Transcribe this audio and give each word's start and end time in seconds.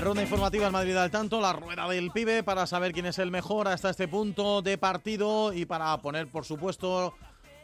Ronda 0.00 0.22
informativa 0.22 0.66
en 0.66 0.72
Madrid 0.72 0.96
al 0.96 1.10
tanto, 1.10 1.40
la 1.40 1.52
rueda 1.52 1.88
del 1.88 2.10
pibe 2.10 2.42
para 2.42 2.66
saber 2.66 2.92
quién 2.92 3.06
es 3.06 3.18
el 3.18 3.30
mejor 3.30 3.68
hasta 3.68 3.90
este 3.90 4.08
punto 4.08 4.62
de 4.62 4.78
partido 4.78 5.52
y 5.52 5.66
para 5.66 5.96
poner, 5.98 6.28
por 6.28 6.44
supuesto, 6.44 7.14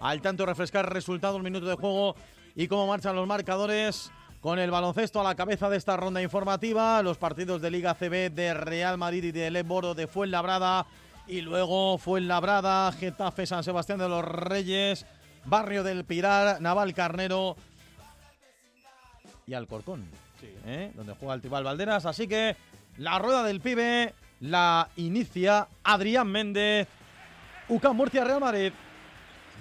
al 0.00 0.20
tanto 0.20 0.45
refrescar 0.45 0.92
resultados, 0.92 1.42
minutos 1.42 1.69
de 1.69 1.77
juego 1.77 2.16
y 2.55 2.69
cómo 2.69 2.87
marchan 2.87 3.16
los 3.16 3.27
marcadores. 3.27 4.11
Con 4.41 4.59
el 4.59 4.70
baloncesto 4.70 5.20
a 5.20 5.25
la 5.25 5.34
cabeza 5.34 5.70
de 5.70 5.78
esta 5.78 5.97
ronda 5.97 6.20
informativa, 6.20 7.02
los 7.02 7.16
partidos 7.16 7.62
de 7.62 7.70
Liga 7.70 7.95
CB 7.95 8.30
de 8.30 8.52
Real 8.52 8.98
Madrid 8.98 9.25
y 9.25 9.33
de 9.33 9.50
Leboro 9.50 9.95
de 9.95 10.06
Fuenlabrada 10.06 10.86
y 11.27 11.41
luego 11.41 11.97
Fuenlabrada, 11.97 12.92
Getafe, 12.92 13.47
San 13.47 13.64
Sebastián 13.64 13.98
de 13.98 14.09
los 14.11 14.23
Reyes, 14.23 15.06
Barrio 15.47 15.83
del 15.83 16.05
Pilar, 16.05 16.61
Naval 16.61 16.92
Carnero 16.92 17.56
y 19.47 19.55
Alcorcón, 19.55 20.06
¿eh? 20.66 20.93
donde 20.95 21.15
juega 21.15 21.34
el 21.34 21.41
Tribal 21.41 21.65
Valderas. 21.65 22.07
Así 22.07 22.27
que 22.27 22.57
la 22.98 23.19
rueda 23.19 23.43
del 23.43 23.61
pibe 23.61 24.15
la 24.41 24.89
inicia 24.97 25.69
Adrián 25.83 26.29
Méndez, 26.29 26.89
UCAM 27.69 27.97
Murcia 27.97 28.25
Real 28.25 28.41
Madrid. 28.41 28.73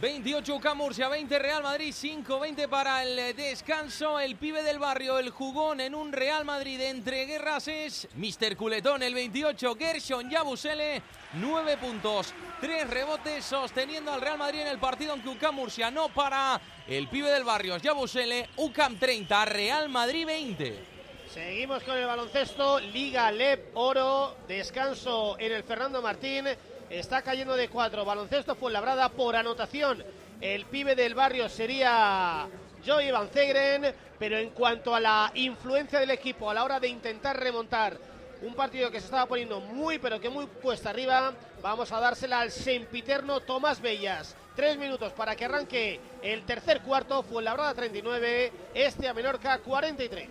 28 0.02 0.56
UCAM 0.56 0.78
Murcia, 0.78 1.08
20 1.08 1.40
Real 1.40 1.64
Madrid, 1.64 1.94
5-20 1.94 2.68
para 2.68 3.04
el 3.04 3.36
descanso. 3.36 4.20
El 4.20 4.36
pibe 4.36 4.62
del 4.64 4.80
barrio, 4.80 5.18
el 5.18 5.30
jugón 5.30 5.80
en 5.80 5.96
un 5.96 6.12
Real 6.12 6.44
Madrid 6.44 6.82
entre 6.82 7.26
guerras 7.26 7.68
es 7.68 8.08
Mr. 8.16 8.58
Culetón, 8.58 9.02
el 9.04 9.14
28, 9.14 9.76
Gershon 9.76 10.30
Yabusele, 10.30 11.02
9 11.34 11.78
puntos, 11.78 12.34
3 12.60 12.90
rebotes 12.90 13.46
sosteniendo 13.46 14.12
al 14.12 14.20
Real 14.20 14.38
Madrid 14.38 14.62
en 14.62 14.68
el 14.68 14.80
partido, 14.80 15.14
aunque 15.14 15.30
UCAM 15.30 15.56
Murcia 15.56 15.90
no 15.90 16.10
para. 16.10 16.60
El 16.86 17.08
pibe 17.08 17.30
del 17.30 17.46
barrio, 17.46 17.78
Yabusele, 17.78 18.50
UCAM 18.58 18.98
30, 18.98 19.46
Real 19.46 19.88
Madrid 19.88 20.26
20. 20.26 20.94
Seguimos 21.34 21.82
con 21.84 21.98
el 21.98 22.06
baloncesto, 22.06 22.80
Liga 22.80 23.32
LEP 23.32 23.72
Oro, 23.76 24.38
descanso 24.48 25.38
en 25.40 25.54
el 25.54 25.64
Fernando 25.64 26.02
Martín. 26.02 26.46
Está 26.94 27.24
cayendo 27.24 27.56
de 27.56 27.70
cuatro. 27.70 28.06
Baloncesto 28.06 28.54
fue 28.54 28.72
labrada 28.72 29.10
por 29.10 29.36
anotación. 29.36 30.04
El 30.40 30.68
pibe 30.68 30.94
del 30.94 31.16
barrio 31.16 31.50
sería 31.50 32.48
Joey 32.86 33.10
Van 33.10 33.30
Zegren. 33.30 33.96
Pero 34.20 34.38
en 34.38 34.52
cuanto 34.52 34.94
a 34.94 35.00
la 35.00 35.32
influencia 35.34 36.00
del 36.00 36.12
equipo 36.12 36.52
a 36.52 36.54
la 36.54 36.64
hora 36.64 36.80
de 36.80 36.88
intentar 36.88 37.40
remontar 37.40 37.98
un 38.44 38.54
partido 38.54 38.92
que 38.92 39.00
se 39.00 39.06
estaba 39.06 39.26
poniendo 39.26 39.60
muy, 39.60 39.98
pero 39.98 40.20
que 40.20 40.30
muy 40.30 40.46
cuesta 40.46 40.92
arriba, 40.92 41.34
vamos 41.64 41.92
a 41.92 42.00
dársela 42.00 42.42
al 42.42 42.52
sempiterno 42.52 43.40
Tomás 43.40 43.82
Bellas. 43.82 44.36
Tres 44.56 44.78
minutos 44.78 45.14
para 45.14 45.36
que 45.36 45.46
arranque 45.46 46.00
el 46.22 46.44
tercer 46.44 46.82
cuarto. 46.82 47.24
Fue 47.24 47.42
labrada 47.42 47.74
39, 47.74 48.52
este 48.76 49.08
a 49.08 49.16
Menorca 49.16 49.58
43. 49.58 50.28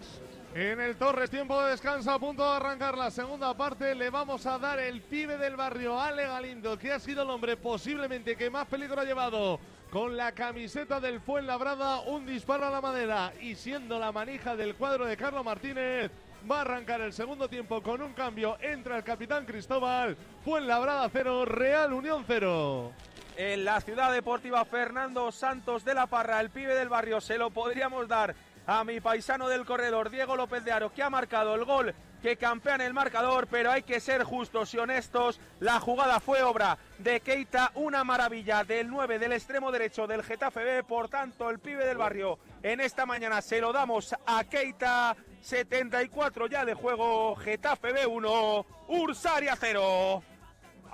En 0.55 0.83
el 0.83 0.97
Torres, 0.97 1.31
tiempo 1.31 1.59
de 1.63 1.71
descanso, 1.71 2.11
a 2.11 2.19
punto 2.19 2.43
de 2.43 2.57
arrancar 2.57 2.99
la 2.99 3.11
segunda 3.11 3.55
parte. 3.55 3.95
Le 3.95 4.11
vamos 4.11 4.45
a 4.45 4.59
dar 4.59 4.79
el 4.79 5.01
pibe 5.01 5.39
del 5.39 5.57
barrio, 5.57 5.99
Ale 5.99 6.27
Galindo, 6.27 6.79
que 6.79 6.93
ha 6.93 6.99
sido 6.99 7.23
el 7.23 7.31
hombre 7.31 7.57
posiblemente 7.57 8.37
que 8.37 8.51
más 8.51 8.67
peligro 8.67 9.01
ha 9.01 9.05
llevado 9.05 9.59
con 9.91 10.15
la 10.15 10.33
camiseta 10.33 11.01
del 11.01 11.23
Fuenlabrada. 11.23 12.01
Un 12.01 12.27
disparo 12.27 12.67
a 12.67 12.71
la 12.71 12.83
madera 12.83 13.33
y 13.41 13.55
siendo 13.55 13.99
la 13.99 14.13
manija 14.13 14.55
del 14.55 14.75
cuadro 14.75 15.07
de 15.07 15.17
Carlos 15.17 15.43
Martínez. 15.43 16.11
Va 16.51 16.59
a 16.59 16.61
arrancar 16.63 17.01
el 17.01 17.15
segundo 17.15 17.49
tiempo 17.49 17.83
con 17.83 18.03
un 18.03 18.13
cambio. 18.13 18.59
Entra 18.61 18.99
el 18.99 19.05
capitán 19.05 19.47
Cristóbal. 19.47 20.19
Fuenlabrada 20.45 21.09
0, 21.11 21.47
Real 21.47 21.95
Unión 21.95 22.25
0. 22.27 22.93
En 23.39 23.65
la 23.65 23.81
ciudad 23.81 24.13
deportiva 24.13 24.67
Fernando 24.67 25.33
Santos 25.33 25.83
de 25.87 25.95
la 25.95 26.07
Parra, 26.07 26.39
el 26.43 26.51
pibe 26.51 26.75
del 26.75 26.91
barrio, 26.91 27.23
se 27.23 27.39
lo 27.39 27.49
podríamos 27.49 28.07
dar 28.07 28.35
a 28.67 28.85
mi 28.85 29.01
paisano 29.01 29.49
del 29.49 29.65
corredor, 29.65 30.11
Diego 30.11 30.37
López 30.37 30.65
de 30.65 30.73
Aro, 30.73 30.93
que 30.93 31.03
ha 31.03 31.11
marcado 31.11 31.55
el 31.55 31.65
gol 31.65 31.95
que 32.23 32.37
campea 32.37 32.77
en 32.77 32.83
el 32.83 32.95
marcador, 32.95 33.49
pero 33.49 33.73
hay 33.73 33.83
que 33.83 33.99
ser 33.99 34.23
justos 34.23 34.73
y 34.75 34.79
honestos. 34.79 35.41
La 35.59 35.81
jugada 35.81 36.21
fue 36.21 36.43
obra 36.43 36.79
de 36.99 37.21
Keita, 37.21 37.73
una 37.75 38.05
maravilla 38.05 38.63
del 38.63 38.89
9 38.89 39.19
del 39.19 39.33
extremo 39.33 39.73
derecho 39.73 40.07
del 40.07 40.23
Getafe 40.23 40.63
B. 40.63 40.85
Por 40.85 41.09
tanto, 41.09 41.51
el 41.51 41.59
pibe 41.59 41.85
del 41.85 41.97
barrio 41.97 42.39
en 42.63 42.81
esta 42.81 43.07
mañana 43.07 43.43
se 43.43 43.61
lo 43.61 43.73
damos 43.73 44.15
a 44.25 44.45
Keita. 44.45 45.17
74 45.41 46.47
ya 46.47 46.65
de 46.65 46.75
juego, 46.75 47.35
Getafe 47.35 47.93
B 47.93 48.07
1, 48.07 48.67
Ursaria 48.87 49.57
0. 49.59 50.23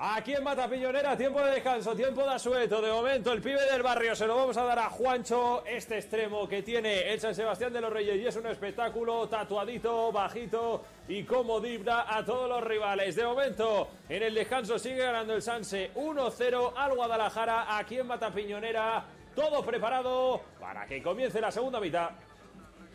Aquí 0.01 0.33
en 0.33 0.45
Matapiñonera, 0.45 1.17
tiempo 1.17 1.43
de 1.43 1.51
descanso, 1.55 1.93
tiempo 1.97 2.23
de 2.23 2.31
asueto. 2.31 2.81
De 2.81 2.89
momento, 2.89 3.33
el 3.33 3.43
pibe 3.43 3.61
del 3.69 3.83
barrio 3.83 4.15
se 4.15 4.29
lo 4.29 4.37
vamos 4.37 4.57
a 4.57 4.63
dar 4.63 4.79
a 4.79 4.91
Juancho, 4.91 5.65
este 5.67 5.97
extremo 5.97 6.49
que 6.49 6.63
tiene 6.63 7.13
el 7.13 7.19
San 7.19 7.35
Sebastián 7.35 7.73
de 7.73 7.81
los 7.81 7.93
Reyes. 7.93 8.15
Y 8.17 8.27
es 8.29 8.37
un 8.37 8.47
espectáculo 8.47 9.29
tatuadito, 9.29 10.13
bajito 10.13 10.85
y 11.09 11.25
como 11.25 11.61
dibra 11.61 12.17
a 12.17 12.25
todos 12.25 12.49
los 12.49 12.63
rivales. 12.63 13.17
De 13.17 13.25
momento, 13.25 13.89
en 14.09 14.23
el 14.23 14.35
descanso 14.35 14.79
sigue 14.79 14.99
ganando 14.99 15.35
el 15.35 15.43
Sanse 15.43 15.91
1-0 15.97 16.75
al 16.77 16.95
Guadalajara, 16.95 17.77
aquí 17.77 17.99
en 17.99 18.07
Matapiñonera. 18.07 19.05
Todo 19.35 19.65
preparado 19.65 20.43
para 20.61 20.87
que 20.87 21.03
comience 21.03 21.41
la 21.41 21.51
segunda 21.51 21.81
mitad. 21.81 22.11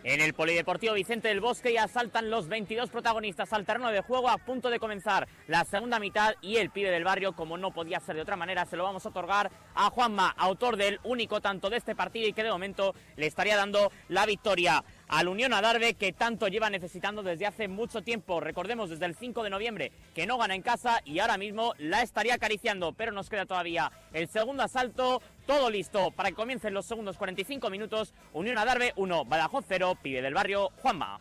En 0.05 0.19
el 0.19 0.33
Polideportivo 0.33 0.95
Vicente 0.95 1.29
del 1.29 1.39
Bosque 1.39 1.71
ya 1.71 1.87
saltan 1.87 2.29
los 2.29 2.49
22 2.49 2.89
protagonistas 2.89 3.53
al 3.53 3.65
terreno 3.65 3.89
de 3.89 4.01
juego 4.01 4.29
a 4.29 4.37
punto 4.37 4.69
de 4.69 4.77
comenzar 4.77 5.29
la 5.47 5.63
segunda 5.63 5.97
mitad 5.97 6.33
y 6.41 6.57
el 6.57 6.71
pibe 6.71 6.91
del 6.91 7.05
barrio, 7.05 7.37
como 7.37 7.57
no 7.57 7.71
podía 7.71 8.01
ser 8.01 8.17
de 8.17 8.21
otra 8.21 8.35
manera, 8.35 8.65
se 8.65 8.75
lo 8.75 8.83
vamos 8.83 9.05
a 9.05 9.09
otorgar 9.09 9.49
a 9.73 9.89
Juanma, 9.89 10.35
autor 10.37 10.75
del 10.75 10.99
único 11.05 11.39
tanto 11.39 11.69
de 11.69 11.77
este 11.77 11.95
partido 11.95 12.27
y 12.27 12.33
que 12.33 12.43
de 12.43 12.51
momento 12.51 12.93
le 13.15 13.27
estaría 13.27 13.55
dando 13.55 13.93
la 14.09 14.25
victoria 14.25 14.83
al 15.07 15.27
Unión 15.27 15.53
Adarve 15.53 15.93
que 15.93 16.13
tanto 16.13 16.47
lleva 16.47 16.69
necesitando 16.69 17.23
desde 17.23 17.45
hace 17.45 17.67
mucho 17.67 18.01
tiempo. 18.01 18.39
Recordemos 18.39 18.89
desde 18.89 19.05
el 19.05 19.15
5 19.15 19.43
de 19.43 19.49
noviembre 19.49 19.91
que 20.13 20.25
no 20.25 20.37
gana 20.37 20.55
en 20.55 20.61
casa 20.61 21.01
y 21.05 21.19
ahora 21.19 21.37
mismo 21.37 21.73
la 21.77 22.01
estaría 22.01 22.35
acariciando, 22.35 22.93
pero 22.93 23.11
nos 23.11 23.29
queda 23.29 23.45
todavía 23.45 23.91
el 24.13 24.27
segundo 24.27 24.63
asalto. 24.63 25.21
Todo 25.45 25.69
listo 25.69 26.11
para 26.11 26.29
que 26.29 26.35
comiencen 26.35 26.73
los 26.73 26.85
segundos 26.85 27.17
45 27.17 27.69
minutos. 27.69 28.13
Unión 28.33 28.57
Adarve 28.57 28.93
1, 28.95 29.25
Badajoz 29.25 29.65
0, 29.67 29.97
pibe 30.01 30.21
del 30.21 30.33
barrio 30.33 30.69
Juanma. 30.81 31.19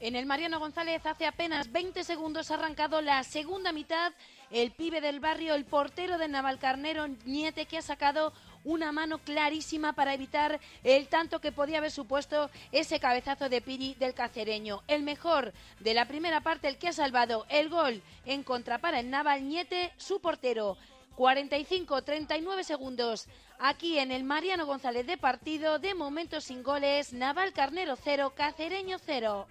En 0.00 0.14
el 0.14 0.26
Mariano 0.26 0.60
González 0.60 1.04
hace 1.06 1.26
apenas 1.26 1.72
20 1.72 2.04
segundos 2.04 2.50
ha 2.50 2.54
arrancado 2.54 3.00
la 3.00 3.24
segunda 3.24 3.72
mitad. 3.72 4.12
El 4.50 4.70
pibe 4.70 5.00
del 5.00 5.18
barrio, 5.18 5.54
el 5.54 5.64
portero 5.64 6.18
de 6.18 6.28
Navalcarnero, 6.28 7.08
Niete, 7.24 7.66
que 7.66 7.78
ha 7.78 7.82
sacado 7.82 8.32
una 8.64 8.92
mano 8.92 9.18
clarísima 9.18 9.92
para 9.92 10.14
evitar 10.14 10.60
el 10.84 11.08
tanto 11.08 11.40
que 11.40 11.52
podía 11.52 11.78
haber 11.78 11.90
supuesto 11.90 12.50
ese 12.72 13.00
cabezazo 13.00 13.48
de 13.48 13.60
Piri 13.60 13.94
del 13.94 14.14
cacereño. 14.14 14.82
El 14.88 15.02
mejor 15.02 15.52
de 15.80 15.94
la 15.94 16.06
primera 16.06 16.40
parte, 16.40 16.68
el 16.68 16.78
que 16.78 16.88
ha 16.88 16.92
salvado 16.92 17.46
el 17.48 17.68
gol 17.68 18.02
en 18.26 18.42
contra 18.42 18.78
para 18.78 19.00
el 19.00 19.10
Naval 19.10 19.48
Niete, 19.48 19.92
su 19.96 20.20
portero. 20.20 20.76
45-39 21.16 22.62
segundos 22.62 23.26
aquí 23.58 23.98
en 23.98 24.12
el 24.12 24.22
Mariano 24.22 24.66
González 24.66 25.04
de 25.04 25.18
partido, 25.18 25.80
de 25.80 25.94
momento 25.94 26.40
sin 26.40 26.62
goles, 26.62 27.12
Naval 27.12 27.52
Carnero 27.52 27.96
0, 27.96 28.32
Cacereño 28.36 28.98
0. 29.04 29.48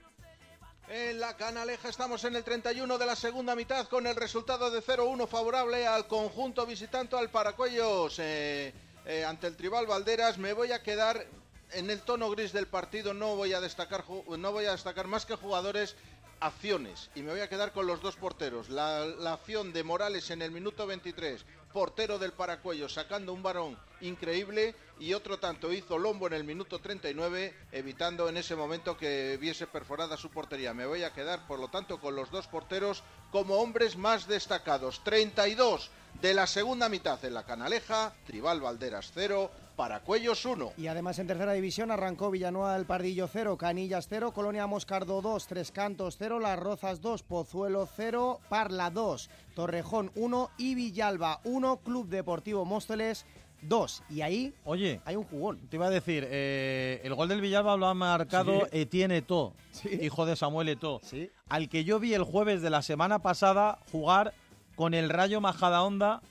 En 0.90 1.20
la 1.20 1.36
Canaleja 1.36 1.90
estamos 1.90 2.24
en 2.24 2.38
el 2.38 2.46
31 2.46 2.98
de 2.98 3.06
la 3.06 3.18
segunda 3.18 3.56
mitad 3.56 3.90
con 3.90 4.08
el 4.08 4.16
resultado 4.16 4.72
de 4.72 4.82
0-1 4.82 5.28
favorable 5.28 5.86
al 5.86 6.08
conjunto 6.08 6.66
visitante 6.66 7.18
al 7.18 7.30
Paracuellos. 7.30 8.18
Eh, 8.20 8.74
eh, 9.08 9.24
ante 9.24 9.48
el 9.48 9.56
Tribal 9.56 9.88
Valderas 9.88 10.38
me 10.38 10.52
voy 10.54 10.74
a 10.74 10.84
quedar 10.84 11.26
en 11.72 11.90
el 11.90 12.02
tono 12.02 12.30
gris 12.30 12.52
del 12.52 12.68
partido, 12.68 13.14
no 13.14 13.36
voy 13.36 13.54
a 13.54 13.62
destacar, 13.62 14.04
no 14.10 14.52
voy 14.52 14.66
a 14.66 14.72
destacar 14.72 15.08
más 15.08 15.26
que 15.26 15.36
jugadores 15.36 15.96
acciones 16.40 17.10
y 17.16 17.22
me 17.22 17.32
voy 17.32 17.40
a 17.40 17.50
quedar 17.50 17.72
con 17.72 17.88
los 17.88 18.02
dos 18.02 18.16
porteros. 18.16 18.70
La, 18.70 19.06
la, 19.06 19.34
acción 19.34 19.74
de 19.74 19.84
Morales 19.84 20.30
en 20.30 20.42
el 20.42 20.52
minuto 20.52 20.86
23, 20.86 21.46
portero 21.74 22.20
del 22.20 22.34
Paracuello 22.34 22.90
sacando 22.90 23.34
un 23.34 23.44
varón 23.44 23.78
increíble 24.02 24.76
y 25.00 25.14
otro 25.14 25.40
tanto 25.40 25.72
hizo 25.74 25.98
Lombo 25.98 26.28
en 26.28 26.34
el 26.34 26.44
minuto 26.44 26.80
39 26.80 27.56
evitando 27.72 28.30
en 28.30 28.38
ese 28.38 28.56
momento 28.56 28.98
que 28.98 29.38
viese 29.40 29.68
perforada 29.68 30.18
su 30.18 30.30
portería. 30.30 30.74
Me 30.74 30.86
voy 30.86 31.04
a 31.04 31.14
quedar 31.14 31.48
por 31.48 31.60
lo 31.60 31.70
tanto 31.70 32.00
con 32.00 32.16
los 32.16 32.30
dos 32.30 32.48
porteros 32.48 33.04
como 33.32 33.56
hombres 33.56 33.96
más 33.96 34.28
destacados. 34.28 35.04
32 35.04 35.92
de 36.22 36.34
la 36.34 36.48
segunda 36.48 36.90
mitad 36.90 37.24
en 37.26 37.34
la 37.34 37.44
Canaleja, 37.44 38.14
Tribal 38.26 38.60
Valderas 38.62 39.12
0, 39.14 39.52
Paracuellos 39.76 40.44
1. 40.46 40.72
Y 40.78 40.88
además 40.88 41.20
en 41.20 41.28
tercera 41.28 41.54
división 41.54 41.92
arrancó 41.92 42.32
Villanueva 42.32 42.74
del 42.76 42.86
Pardillo 42.86 43.28
0, 43.32 43.58
Canillas 43.58 44.08
0, 44.10 44.32
Colonia 44.32 44.66
Moscardo 44.66 45.22
2, 45.22 45.46
Tres 45.48 45.72
Cantos 45.72 46.16
0, 46.18 46.40
Las 46.40 46.58
Rozas 46.58 47.02
2, 47.02 47.22
Pozuelo 47.24 47.88
0, 47.96 48.40
Parla 48.50 48.90
2, 48.90 49.30
Torrejón 49.56 50.12
1 50.16 50.50
y 50.58 50.74
Villalba 50.74 51.40
1, 51.44 51.78
Club 51.78 52.08
Deportivo 52.10 52.66
Móstoles 52.66 53.26
2. 53.62 54.04
Y 54.10 54.22
ahí 54.22 54.54
Oye, 54.66 55.00
hay 55.06 55.16
un 55.16 55.26
jugón. 55.26 55.60
te 55.70 55.76
iba 55.76 55.86
a 55.86 55.92
decir, 55.92 56.28
eh, 56.28 57.00
el 57.04 57.14
gol 57.14 57.28
del 57.30 57.42
Villalba 57.42 57.78
lo 57.78 57.86
ha 57.86 57.94
marcado 57.94 58.62
Sí. 58.72 58.80
Etienne 58.82 59.18
Eto, 59.18 59.54
Sí. 59.72 59.90
hijo 60.02 60.26
de 60.26 60.36
Samuel 60.36 60.70
Eto, 60.70 61.00
Sí. 61.04 61.30
al 61.50 61.70
que 61.70 61.84
yo 61.84 62.00
vi 62.00 62.16
el 62.16 62.24
jueves 62.24 62.64
de 62.64 62.72
la 62.72 62.82
semana 62.82 63.20
pasada 63.20 63.78
jugar 63.92 64.34
con 64.78 64.94
el 64.94 65.10
Rayo 65.10 65.42
Majadahonda 65.42 66.22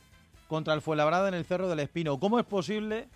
contra 0.49 0.73
el 0.73 0.81
Fuenlabrada 0.81 1.29
en 1.29 1.35
el 1.35 1.45
Cerro 1.45 1.69
del 1.69 1.81
Espino. 1.81 2.19
¿Cómo 2.19 2.39
es 2.39 2.47
posible 2.47 3.09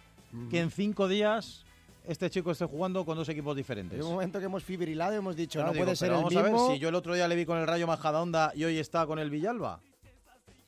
que 0.50 0.60
en 0.60 0.70
cinco 0.70 1.08
días 1.08 1.64
este 2.06 2.28
chico 2.30 2.50
esté 2.50 2.64
jugando 2.66 3.04
con 3.04 3.16
dos 3.16 3.28
equipos 3.28 3.54
diferentes. 3.54 3.98
En 3.98 4.04
un 4.04 4.12
momento 4.12 4.38
que 4.40 4.46
hemos 4.46 4.64
fibrilado 4.64 5.12
hemos 5.14 5.36
dicho, 5.36 5.58
Claro, 5.58 5.68
no 5.68 5.72
digo, 5.74 5.84
puede 5.84 5.96
ser 5.96 6.08
el 6.08 6.14
vamos 6.16 6.30
mismo. 6.34 6.46
a 6.46 6.68
ver, 6.68 6.74
si 6.76 6.80
yo 6.80 6.88
el 6.88 6.94
otro 6.94 7.14
día 7.14 7.28
le 7.28 7.36
vi 7.36 7.44
con 7.46 7.58
el 7.58 7.66
Rayo 7.66 7.86
Majadahonda 7.86 8.52
y 8.54 8.64
hoy 8.64 8.78
está 8.78 9.06
con 9.06 9.18
el 9.18 9.30
Villalba. 9.30 9.80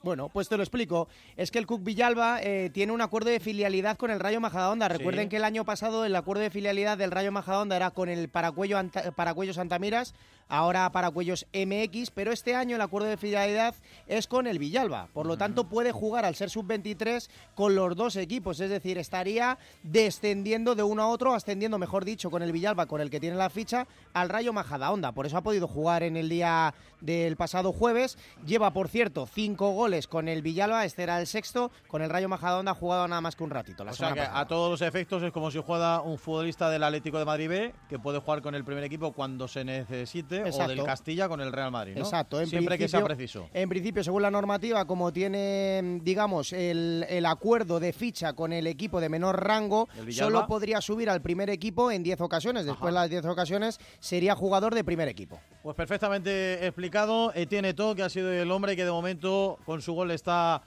Bueno, 0.02 0.28
pues 0.28 0.48
te 0.48 0.56
lo 0.56 0.64
explico. 0.64 1.06
Es 1.36 1.50
que 1.52 1.60
el 1.60 1.66
Cook 1.66 1.84
Villalba 1.84 2.40
eh, 2.42 2.70
tiene 2.74 2.92
un 2.92 3.00
acuerdo 3.00 3.30
de 3.30 3.38
filialidad 3.38 3.96
con 3.96 4.10
el 4.10 4.18
Rayo 4.18 4.40
Majadahonda. 4.40 4.88
Recuerden 4.88 5.24
Sí. 5.24 5.28
que 5.30 5.36
el 5.36 5.44
año 5.44 5.64
pasado 5.64 6.04
el 6.04 6.14
acuerdo 6.16 6.42
de 6.42 6.50
filialidad 6.50 6.98
del 6.98 7.12
Rayo 7.12 7.30
Majadahonda 7.30 7.76
era 7.76 7.92
con 7.92 8.08
el 8.08 8.28
Paracuello, 8.28 8.78
Anta- 8.78 9.12
Paracuello 9.12 9.54
Santamiras, 9.54 10.14
ahora 10.52 10.92
Paracuellos 10.92 11.46
MX, 11.54 12.10
pero 12.10 12.30
este 12.30 12.54
año 12.54 12.76
el 12.76 12.82
acuerdo 12.82 13.08
de 13.08 13.16
filialidad 13.16 13.74
es 14.06 14.26
con 14.26 14.46
el 14.46 14.58
Villalba. 14.58 15.08
Por 15.14 15.24
lo 15.26 15.38
tanto, 15.38 15.64
puede 15.64 15.92
jugar 15.92 16.26
al 16.26 16.34
ser 16.34 16.50
sub-23 16.50 17.28
con 17.54 17.74
los 17.74 17.96
dos 17.96 18.16
equipos. 18.16 18.60
Es 18.60 18.68
decir, 18.68 18.98
estaría 18.98 19.58
descendiendo 19.82 20.74
de 20.74 20.82
uno 20.82 21.02
a 21.02 21.08
otro, 21.08 21.32
ascendiendo, 21.32 21.78
mejor 21.78 22.04
dicho, 22.04 22.30
con 22.30 22.42
el 22.42 22.52
Villalba, 22.52 22.84
con 22.84 23.00
el 23.00 23.08
que 23.08 23.18
tiene 23.18 23.36
la 23.36 23.48
ficha, 23.48 23.86
al 24.12 24.28
Rayo 24.28 24.52
Majadahonda. 24.52 25.12
Por 25.12 25.24
eso 25.24 25.38
ha 25.38 25.42
podido 25.42 25.66
jugar 25.66 26.02
en 26.02 26.18
el 26.18 26.28
día 26.28 26.74
del 27.00 27.36
pasado 27.36 27.72
jueves. 27.72 28.18
Lleva, 28.44 28.72
por 28.74 28.88
cierto, 28.88 29.26
cinco 29.26 29.70
goles 29.70 30.06
con 30.06 30.28
el 30.28 30.42
Villalba. 30.42 30.84
Este 30.84 31.02
era 31.02 31.18
el 31.18 31.26
sexto. 31.26 31.70
Con 31.88 32.02
el 32.02 32.10
Rayo 32.10 32.28
Majadahonda 32.28 32.72
ha 32.72 32.74
jugado 32.74 33.08
nada 33.08 33.22
más 33.22 33.36
que 33.36 33.44
un 33.44 33.50
ratito. 33.50 33.84
La 33.84 33.92
O 33.92 33.94
sea 33.94 34.12
que 34.12 34.20
pasada. 34.20 34.38
a 34.38 34.46
todos 34.46 34.70
los 34.70 34.82
efectos 34.86 35.22
es 35.22 35.32
como 35.32 35.50
si 35.50 35.60
juega 35.64 36.02
un 36.02 36.18
futbolista 36.18 36.68
del 36.68 36.82
Atlético 36.82 37.18
de 37.18 37.24
Madrid 37.24 37.48
B, 37.48 37.74
que 37.88 37.98
puede 37.98 38.18
jugar 38.18 38.42
con 38.42 38.54
el 38.54 38.64
primer 38.64 38.84
equipo 38.84 39.12
cuando 39.12 39.48
se 39.48 39.64
necesite, 39.64 40.41
o 40.44 40.46
Exacto. 40.48 40.74
del 40.74 40.84
Castilla 40.84 41.28
con 41.28 41.40
el 41.40 41.52
Real 41.52 41.70
Madrid, 41.70 41.94
¿no? 41.94 42.02
Exacto, 42.02 42.40
en 42.40 42.46
Siempre 42.46 42.78
que 42.78 42.88
sea 42.88 43.04
preciso. 43.04 43.48
En 43.52 43.68
principio, 43.68 44.02
según 44.04 44.22
la 44.22 44.30
normativa, 44.30 44.84
como 44.86 45.12
tiene, 45.12 46.00
digamos, 46.02 46.52
el, 46.52 47.06
el 47.08 47.26
acuerdo 47.26 47.80
de 47.80 47.92
ficha 47.92 48.32
con 48.32 48.52
el 48.52 48.66
equipo 48.66 49.00
de 49.00 49.08
menor 49.08 49.44
rango, 49.44 49.88
solo 50.10 50.46
podría 50.46 50.80
subir 50.80 51.10
al 51.10 51.22
primer 51.22 51.50
equipo 51.50 51.90
en 51.90 52.02
10 52.02 52.20
ocasiones. 52.20 52.66
Después 52.66 52.92
de 52.92 53.00
las 53.00 53.10
10 53.10 53.24
ocasiones 53.26 53.78
sería 54.00 54.34
jugador 54.34 54.74
de 54.74 54.84
primer 54.84 55.08
equipo. 55.08 55.40
Pues 55.62 55.76
perfectamente 55.76 56.66
explicado. 56.66 57.32
Etienne 57.34 57.74
To, 57.74 57.94
que 57.94 58.02
ha 58.02 58.08
sido 58.08 58.32
el 58.32 58.50
hombre 58.50 58.76
que 58.76 58.84
de 58.84 58.90
momento 58.90 59.58
con 59.64 59.82
su 59.82 59.92
gol 59.92 60.10
está 60.10 60.62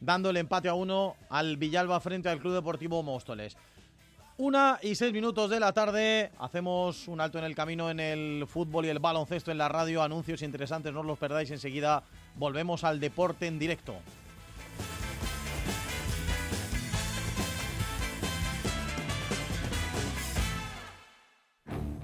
dando 0.00 0.30
el 0.30 0.36
empate 0.36 0.68
a 0.68 0.74
uno 0.74 1.16
al 1.30 1.56
Villalba 1.56 1.98
frente 2.00 2.28
al 2.28 2.40
Club 2.40 2.54
Deportivo 2.54 3.02
Móstoles. 3.02 3.56
Una 4.36 4.80
y 4.82 4.96
seis 4.96 5.12
minutos 5.12 5.48
de 5.48 5.60
la 5.60 5.72
tarde. 5.72 6.32
Hacemos 6.40 7.06
un 7.06 7.20
alto 7.20 7.38
en 7.38 7.44
el 7.44 7.54
camino 7.54 7.88
en 7.88 8.00
el 8.00 8.46
fútbol 8.48 8.84
y 8.84 8.88
el 8.88 8.98
baloncesto 8.98 9.52
en 9.52 9.58
la 9.58 9.68
radio. 9.68 10.02
Anuncios 10.02 10.42
interesantes, 10.42 10.92
no 10.92 11.00
os 11.00 11.06
los 11.06 11.18
perdáis. 11.18 11.52
Enseguida 11.52 12.02
volvemos 12.34 12.82
al 12.82 12.98
deporte 12.98 13.46
en 13.46 13.60
directo. 13.60 13.94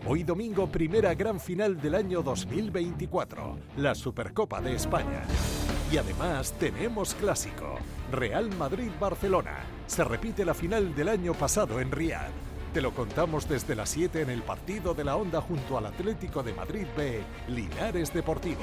Hoy 0.07 0.23
domingo, 0.23 0.69
primera 0.69 1.15
gran 1.15 1.41
final 1.41 1.81
del 1.81 1.97
año 1.97 2.23
2024, 2.23 3.59
la 3.77 3.95
Supercopa 3.97 4.61
de 4.61 4.75
España. 4.75 5.25
Y 5.91 5.97
además 5.97 6.53
tenemos 6.59 7.15
clásico, 7.15 7.79
Real 8.13 8.51
Madrid-Barcelona. 8.57 9.59
Se 9.87 10.05
repite 10.05 10.45
la 10.45 10.55
final 10.55 10.95
del 10.95 11.09
año 11.09 11.35
pasado 11.35 11.81
en 11.81 11.91
Riad. 11.91 12.31
Te 12.73 12.81
lo 12.81 12.93
contamos 12.93 13.49
desde 13.49 13.75
las 13.75 13.91
7 13.91 14.23
en 14.23 14.31
el 14.31 14.43
partido 14.43 14.95
de 14.95 15.05
la 15.05 15.17
Onda 15.17 15.41
junto 15.41 15.77
al 15.77 15.87
Atlético 15.87 16.43
de 16.43 16.55
Madrid 16.55 16.87
B, 16.97 17.21
Linares 17.49 18.13
Deportivo. 18.13 18.63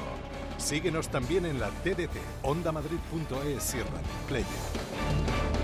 Síguenos 0.56 1.08
también 1.08 1.44
en 1.44 1.60
la 1.60 1.68
TDT, 1.68 2.16
ondamadrid.es 2.42 3.76
Player. 4.26 5.57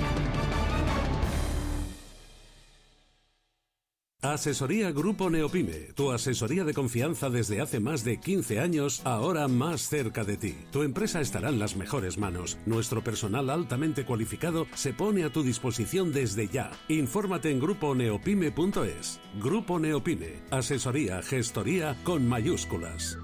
Asesoría 4.24 4.90
Grupo 4.90 5.28
Neopime, 5.28 5.92
tu 5.94 6.10
asesoría 6.10 6.64
de 6.64 6.72
confianza 6.72 7.28
desde 7.28 7.60
hace 7.60 7.78
más 7.78 8.04
de 8.04 8.18
15 8.20 8.58
años, 8.58 9.02
ahora 9.04 9.48
más 9.48 9.82
cerca 9.82 10.24
de 10.24 10.38
ti. 10.38 10.56
Tu 10.70 10.82
empresa 10.82 11.20
estará 11.20 11.50
en 11.50 11.58
las 11.58 11.76
mejores 11.76 12.16
manos. 12.16 12.56
Nuestro 12.64 13.04
personal 13.04 13.50
altamente 13.50 14.06
cualificado 14.06 14.66
se 14.72 14.94
pone 14.94 15.24
a 15.24 15.30
tu 15.30 15.42
disposición 15.42 16.10
desde 16.10 16.48
ya. 16.48 16.70
Infórmate 16.88 17.50
en 17.50 17.60
gruponeopime.es. 17.60 19.20
Grupo 19.42 19.78
Neopime, 19.78 20.42
asesoría, 20.50 21.20
gestoría 21.20 21.94
con 22.02 22.26
mayúsculas. 22.26 23.18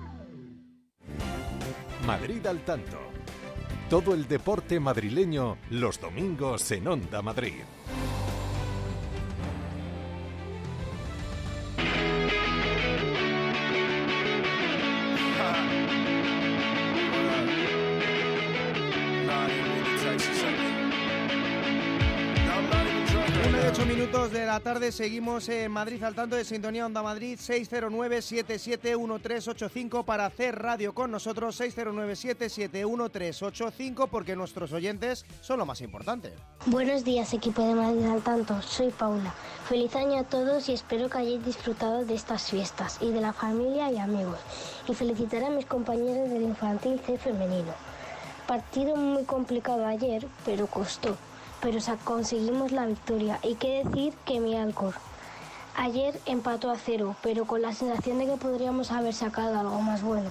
Madrid 2.07 2.45
al 2.45 2.63
tanto. 2.67 2.99
Todo 3.89 4.13
el 4.13 4.29
deporte 4.29 4.79
madrileño 4.79 5.57
los 5.71 5.99
domingos 5.99 6.71
en 6.73 6.89
Onda 6.89 7.23
Madrid. 7.23 7.63
De 24.29 24.45
la 24.45 24.61
tarde, 24.61 24.93
seguimos 24.93 25.49
en 25.49 25.73
Madrid 25.73 26.05
al 26.05 26.15
tanto 26.15 26.37
de 26.37 26.45
Sintonía 26.45 26.85
Onda 26.85 27.03
Madrid, 27.03 27.39
609-771385 27.39 30.05
para 30.05 30.27
hacer 30.27 30.61
radio 30.61 30.95
con 30.95 31.11
nosotros, 31.11 31.59
609-771385 31.59 34.11
porque 34.11 34.37
nuestros 34.37 34.75
oyentes 34.75 35.25
son 35.41 35.59
lo 35.59 35.65
más 35.65 35.81
importante. 35.81 36.35
Buenos 36.67 37.03
días, 37.03 37.33
equipo 37.33 37.67
de 37.67 37.75
Madrid 37.75 38.05
al 38.05 38.21
tanto. 38.21 38.61
Soy 38.61 38.91
Paula. 38.91 39.33
Feliz 39.67 39.97
año 39.97 40.19
a 40.19 40.25
todos 40.25 40.69
y 40.69 40.75
espero 40.75 41.09
que 41.09 41.17
hayáis 41.17 41.43
disfrutado 41.43 42.05
de 42.05 42.15
estas 42.15 42.51
fiestas 42.51 42.99
y 43.01 43.13
de 43.13 43.23
la 43.23 43.33
familia 43.33 43.91
y 43.91 43.97
amigos. 43.97 44.39
Y 44.87 44.95
felicitar 44.95 45.45
a 45.45 45.51
mis 45.51 45.65
compañeros 45.65 46.29
del 46.29 46.43
infantil 46.43 47.01
C 47.07 47.17
femenino. 47.17 47.73
Partido 48.47 48.97
muy 48.97 49.25
complicado 49.25 49.87
ayer, 49.87 50.27
pero 50.45 50.67
costó. 50.67 51.17
Pero 51.63 51.79
conseguimos 52.05 52.73
la 52.73 52.87
victoria. 52.87 53.39
Y 53.43 53.55
qué 53.57 53.85
decir 53.85 54.15
que 54.25 54.41
mi 54.41 54.57
Alcor. 54.57 54.95
Ayer 55.77 56.21
empató 56.27 56.71
a 56.71 56.77
cero, 56.77 57.17
pero 57.23 57.47
con 57.47 57.63
la 57.63 57.73
sensación 57.73 58.19
de 58.19 58.27
que 58.27 58.37
podríamos 58.37 58.91
haber 58.91 59.15
sacado 59.15 59.59
algo 59.59 59.81
más 59.81 60.03
bueno. 60.03 60.31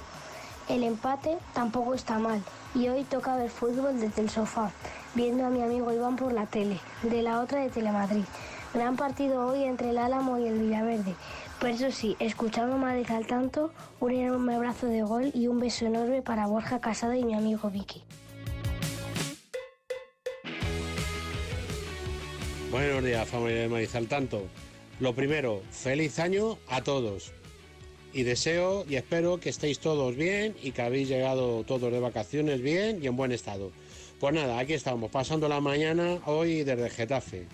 El 0.67 0.83
empate 0.83 1.39
tampoco 1.53 1.95
está 1.95 2.19
mal 2.19 2.43
y 2.75 2.89
hoy 2.89 3.03
toca 3.03 3.35
ver 3.35 3.49
fútbol 3.49 3.99
desde 3.99 4.21
el 4.21 4.29
sofá, 4.29 4.71
viendo 5.15 5.45
a 5.45 5.49
mi 5.49 5.63
amigo 5.63 5.91
Iván 5.91 6.15
por 6.15 6.31
la 6.31 6.45
tele, 6.45 6.79
de 7.01 7.23
la 7.23 7.41
otra 7.41 7.61
de 7.61 7.69
Telemadrid. 7.69 8.25
Gran 8.73 8.95
partido 8.95 9.47
hoy 9.47 9.63
entre 9.63 9.89
el 9.89 9.97
Álamo 9.97 10.37
y 10.37 10.45
el 10.45 10.59
Villaverde. 10.59 11.15
Pero 11.59 11.73
eso 11.73 11.91
sí, 11.91 12.15
escuchando 12.19 12.77
Madrid 12.77 13.09
al 13.09 13.25
tanto, 13.25 13.71
un 13.99 14.11
enorme 14.11 14.55
abrazo 14.55 14.85
de 14.85 15.01
gol 15.01 15.31
y 15.33 15.47
un 15.47 15.59
beso 15.59 15.85
enorme 15.87 16.21
para 16.21 16.45
Borja 16.45 16.79
Casado 16.79 17.15
y 17.15 17.23
mi 17.23 17.33
amigo 17.33 17.71
Vicky. 17.71 18.03
Buenos 22.71 23.03
días, 23.03 23.27
familia 23.27 23.61
de 23.61 23.67
Maíz 23.67 23.95
al 23.95 24.07
tanto. 24.07 24.43
Lo 24.99 25.15
primero, 25.15 25.63
feliz 25.71 26.19
año 26.19 26.59
a 26.67 26.83
todos. 26.83 27.31
Y 28.13 28.21
deseo 28.21 28.85
y 28.87 28.95
espero 28.95 29.39
que 29.39 29.49
estéis 29.49 29.79
todos 29.79 30.15
bien 30.15 30.55
y 30.61 30.71
que 30.71 30.83
habéis 30.83 31.09
llegado 31.09 31.63
todos 31.63 31.91
de 31.91 31.99
vacaciones 31.99 32.61
bien 32.61 33.03
y 33.03 33.07
en 33.07 33.15
buen 33.15 33.31
estado. 33.31 33.71
Pues 34.19 34.35
nada, 34.35 34.59
aquí 34.59 34.73
estamos, 34.73 35.09
pasando 35.09 35.49
la 35.49 35.59
mañana 35.59 36.19
hoy 36.27 36.63
desde 36.63 36.91
Getafe. 36.91 37.47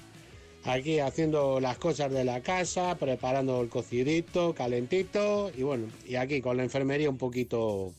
Aquí 0.66 1.00
haciendo 1.00 1.62
las 1.62 1.78
cosas 1.78 2.12
de 2.12 2.26
la 2.26 2.42
casa, 2.42 2.98
preparando 2.98 3.62
el 3.62 3.70
cocidito, 3.70 4.54
calentito 4.54 5.50
y 5.58 5.64
bueno, 5.64 5.88
y 6.06 6.16
aquí 6.16 6.42
con 6.42 6.58
la 6.58 6.64
enfermería 6.64 7.10
un 7.10 7.18
poquito 7.18 7.94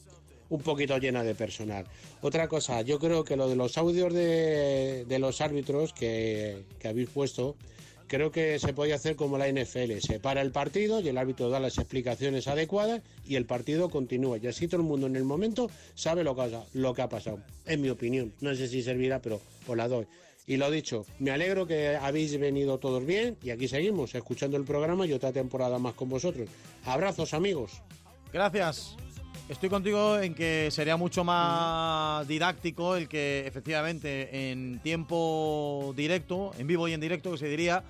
un 0.49 0.61
poquito 0.61 0.99
llena 0.99 1.23
de 1.23 1.35
personal. 1.35 1.85
Otra 2.21 2.49
cosa, 2.49 2.83
yo 2.83 2.99
creo 2.99 3.25
que 3.25 3.37
lo 3.37 3.49
de 3.49 3.57
los 3.57 3.79
audios 3.79 4.13
de, 4.13 5.05
de 5.07 5.19
los 5.19 5.41
árbitros 5.41 5.93
que, 5.93 6.65
que 6.79 6.89
habéis 6.89 7.09
puesto, 7.09 7.57
creo 8.07 8.31
que 8.31 8.59
se 8.59 8.73
podía 8.73 8.95
hacer 8.97 9.17
como 9.17 9.39
la 9.39 9.49
NFL, 9.49 9.99
se 10.01 10.21
para 10.21 10.43
el 10.43 10.53
partido 10.53 11.01
y 11.01 11.09
el 11.09 11.19
árbitro 11.19 11.49
da 11.49 11.61
las 11.61 11.79
explicaciones 11.79 12.49
adecuadas 12.49 13.03
y 13.25 13.37
el 13.37 13.47
partido 13.47 13.91
continúa. 13.91 14.39
Y 14.39 14.47
así 14.47 14.69
todo 14.69 14.81
el 14.81 14.87
mundo 14.87 15.07
en 15.07 15.17
el 15.17 15.25
momento 15.25 15.71
sabe 15.95 16.25
lo 16.25 16.35
que 16.35 16.43
ha, 16.43 16.65
lo 16.75 16.95
que 16.95 17.03
ha 17.03 17.09
pasado. 17.09 17.41
En 17.65 17.81
mi 17.81 17.91
opinión, 17.91 18.33
no 18.41 18.55
sé 18.55 18.69
si 18.69 18.83
servirá, 18.83 19.21
pero 19.21 19.41
os 19.67 19.77
la 19.77 19.89
doy. 19.89 20.07
Y 20.49 20.59
lo 20.59 20.71
dicho, 20.71 21.05
me 21.19 21.33
alegro 21.33 21.67
que 21.67 21.97
habéis 21.97 22.39
venido 22.39 22.79
todos 22.79 23.05
bien 23.05 23.37
y 23.43 23.51
aquí 23.51 23.67
seguimos 23.67 24.15
escuchando 24.15 24.57
el 24.57 24.65
programa 24.65 25.05
y 25.05 25.13
otra 25.13 25.33
temporada 25.33 25.79
más 25.79 25.95
con 25.95 26.09
vosotros. 26.09 26.49
Abrazos 26.85 27.35
amigos. 27.35 27.83
Gracias. 28.33 28.97
Estoy 29.49 29.69
contigo 29.69 30.19
en 30.19 30.35
que 30.35 30.71
sería 30.73 30.97
mucho 30.97 31.23
más 31.23 32.27
didáctico 32.27 32.97
el 32.97 33.09
que 33.09 33.47
efectivamente 33.47 34.51
en 34.51 34.81
tiempo 34.81 35.95
directo, 35.97 36.51
en 36.59 36.67
vivo 36.67 36.89
y 36.89 36.95
en 36.95 37.01
directo 37.01 37.31
que 37.31 37.39
se 37.39 37.49
diría, 37.49 37.85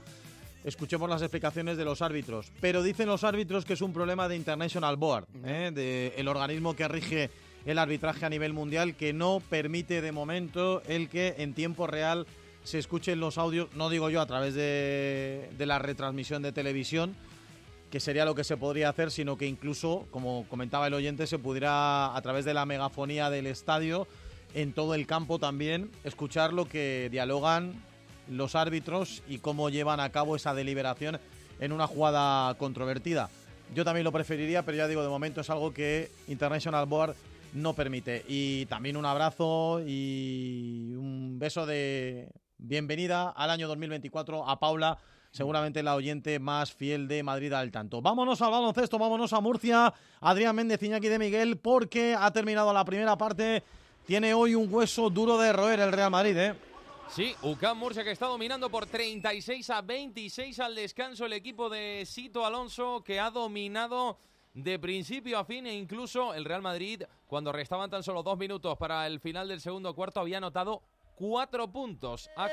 escuchemos 0.64 1.08
las 1.08 1.22
explicaciones 1.22 1.78
de 1.78 1.86
los 1.86 2.02
árbitros. 2.02 2.52
Pero 2.60 2.82
dicen 2.82 3.08
los 3.08 3.24
árbitros 3.24 3.64
que 3.64 3.72
es 3.72 3.80
un 3.80 3.94
problema 3.94 4.28
de 4.28 4.36
International 4.36 4.96
Board, 4.96 5.28
¿eh? 5.46 5.70
de 5.74 6.12
el 6.18 6.28
organismo 6.28 6.76
que 6.76 6.88
rige 6.88 7.30
el 7.64 7.78
arbitraje 7.78 8.26
a 8.26 8.28
nivel 8.28 8.52
mundial, 8.52 8.94
que 8.94 9.14
no 9.14 9.40
permite 9.48 10.02
de 10.02 10.12
momento 10.12 10.82
el 10.86 11.08
que 11.08 11.36
en 11.38 11.54
tiempo 11.54 11.86
real 11.86 12.26
se 12.64 12.78
escuchen 12.78 13.18
los 13.18 13.38
audios, 13.38 13.74
no 13.74 13.88
digo 13.88 14.10
yo 14.10 14.20
a 14.20 14.26
través 14.26 14.54
de, 14.54 15.48
de 15.56 15.66
la 15.66 15.78
retransmisión 15.78 16.42
de 16.42 16.52
televisión, 16.52 17.16
que 17.90 18.00
sería 18.00 18.24
lo 18.24 18.34
que 18.34 18.44
se 18.44 18.56
podría 18.56 18.88
hacer, 18.88 19.10
sino 19.10 19.36
que 19.36 19.46
incluso, 19.46 20.06
como 20.10 20.46
comentaba 20.48 20.86
el 20.86 20.94
oyente, 20.94 21.26
se 21.26 21.38
pudiera 21.38 22.16
a 22.16 22.22
través 22.22 22.44
de 22.44 22.54
la 22.54 22.66
megafonía 22.66 23.30
del 23.30 23.46
estadio, 23.46 24.06
en 24.54 24.72
todo 24.72 24.94
el 24.94 25.06
campo 25.06 25.38
también, 25.38 25.90
escuchar 26.04 26.52
lo 26.52 26.66
que 26.66 27.08
dialogan 27.10 27.74
los 28.28 28.54
árbitros 28.54 29.22
y 29.28 29.38
cómo 29.38 29.70
llevan 29.70 30.00
a 30.00 30.10
cabo 30.10 30.34
esa 30.34 30.54
deliberación 30.54 31.18
en 31.60 31.72
una 31.72 31.86
jugada 31.86 32.54
controvertida. 32.54 33.28
Yo 33.74 33.84
también 33.84 34.04
lo 34.04 34.12
preferiría, 34.12 34.64
pero 34.64 34.78
ya 34.78 34.88
digo, 34.88 35.02
de 35.02 35.08
momento 35.08 35.40
es 35.40 35.50
algo 35.50 35.72
que 35.72 36.10
International 36.28 36.86
Board 36.86 37.16
no 37.52 37.74
permite. 37.74 38.24
Y 38.28 38.66
también 38.66 38.96
un 38.96 39.06
abrazo 39.06 39.80
y 39.84 40.94
un 40.96 41.38
beso 41.38 41.66
de 41.66 42.28
bienvenida 42.58 43.30
al 43.30 43.50
año 43.50 43.68
2024 43.68 44.48
a 44.48 44.58
Paula, 44.60 44.98
seguramente 45.36 45.82
la 45.82 45.94
oyente 45.94 46.38
más 46.38 46.72
fiel 46.72 47.06
de 47.06 47.22
Madrid 47.22 47.52
al 47.52 47.70
tanto. 47.70 48.00
Vámonos 48.00 48.40
al 48.40 48.50
baloncesto, 48.50 48.98
vámonos 48.98 49.34
a 49.34 49.40
Murcia. 49.40 49.92
Adrián 50.20 50.56
Méndez 50.56 50.82
Iñaki 50.82 51.08
de 51.08 51.18
Miguel, 51.18 51.58
porque 51.58 52.16
ha 52.18 52.32
terminado 52.32 52.72
la 52.72 52.84
primera 52.84 53.16
parte. 53.18 53.62
Tiene 54.06 54.32
hoy 54.32 54.54
un 54.54 54.72
hueso 54.72 55.10
duro 55.10 55.36
de 55.36 55.52
roer 55.52 55.80
el 55.80 55.92
Real 55.92 56.10
Madrid, 56.10 56.36
¿eh? 56.38 56.54
Sí, 57.08 57.34
UCAM 57.42 57.78
Murcia 57.78 58.02
que 58.02 58.10
está 58.10 58.26
dominando 58.26 58.70
por 58.70 58.86
36 58.86 59.70
a 59.70 59.82
26 59.82 60.58
al 60.58 60.74
descanso 60.74 61.26
el 61.26 61.34
equipo 61.34 61.68
de 61.68 62.04
Sito 62.04 62.44
Alonso 62.44 63.04
que 63.04 63.20
ha 63.20 63.30
dominado 63.30 64.18
de 64.54 64.78
principio 64.78 65.38
a 65.38 65.44
fin 65.44 65.66
e 65.66 65.74
incluso 65.74 66.34
el 66.34 66.44
Real 66.44 66.62
Madrid 66.62 67.04
cuando 67.28 67.52
restaban 67.52 67.90
tan 67.90 68.02
solo 68.02 68.24
dos 68.24 68.36
minutos 68.36 68.76
para 68.76 69.06
el 69.06 69.20
final 69.20 69.46
del 69.46 69.60
segundo 69.60 69.94
cuarto 69.94 70.18
había 70.18 70.38
anotado 70.38 70.82
cuatro 71.14 71.70
puntos. 71.70 72.28
Ha 72.36 72.48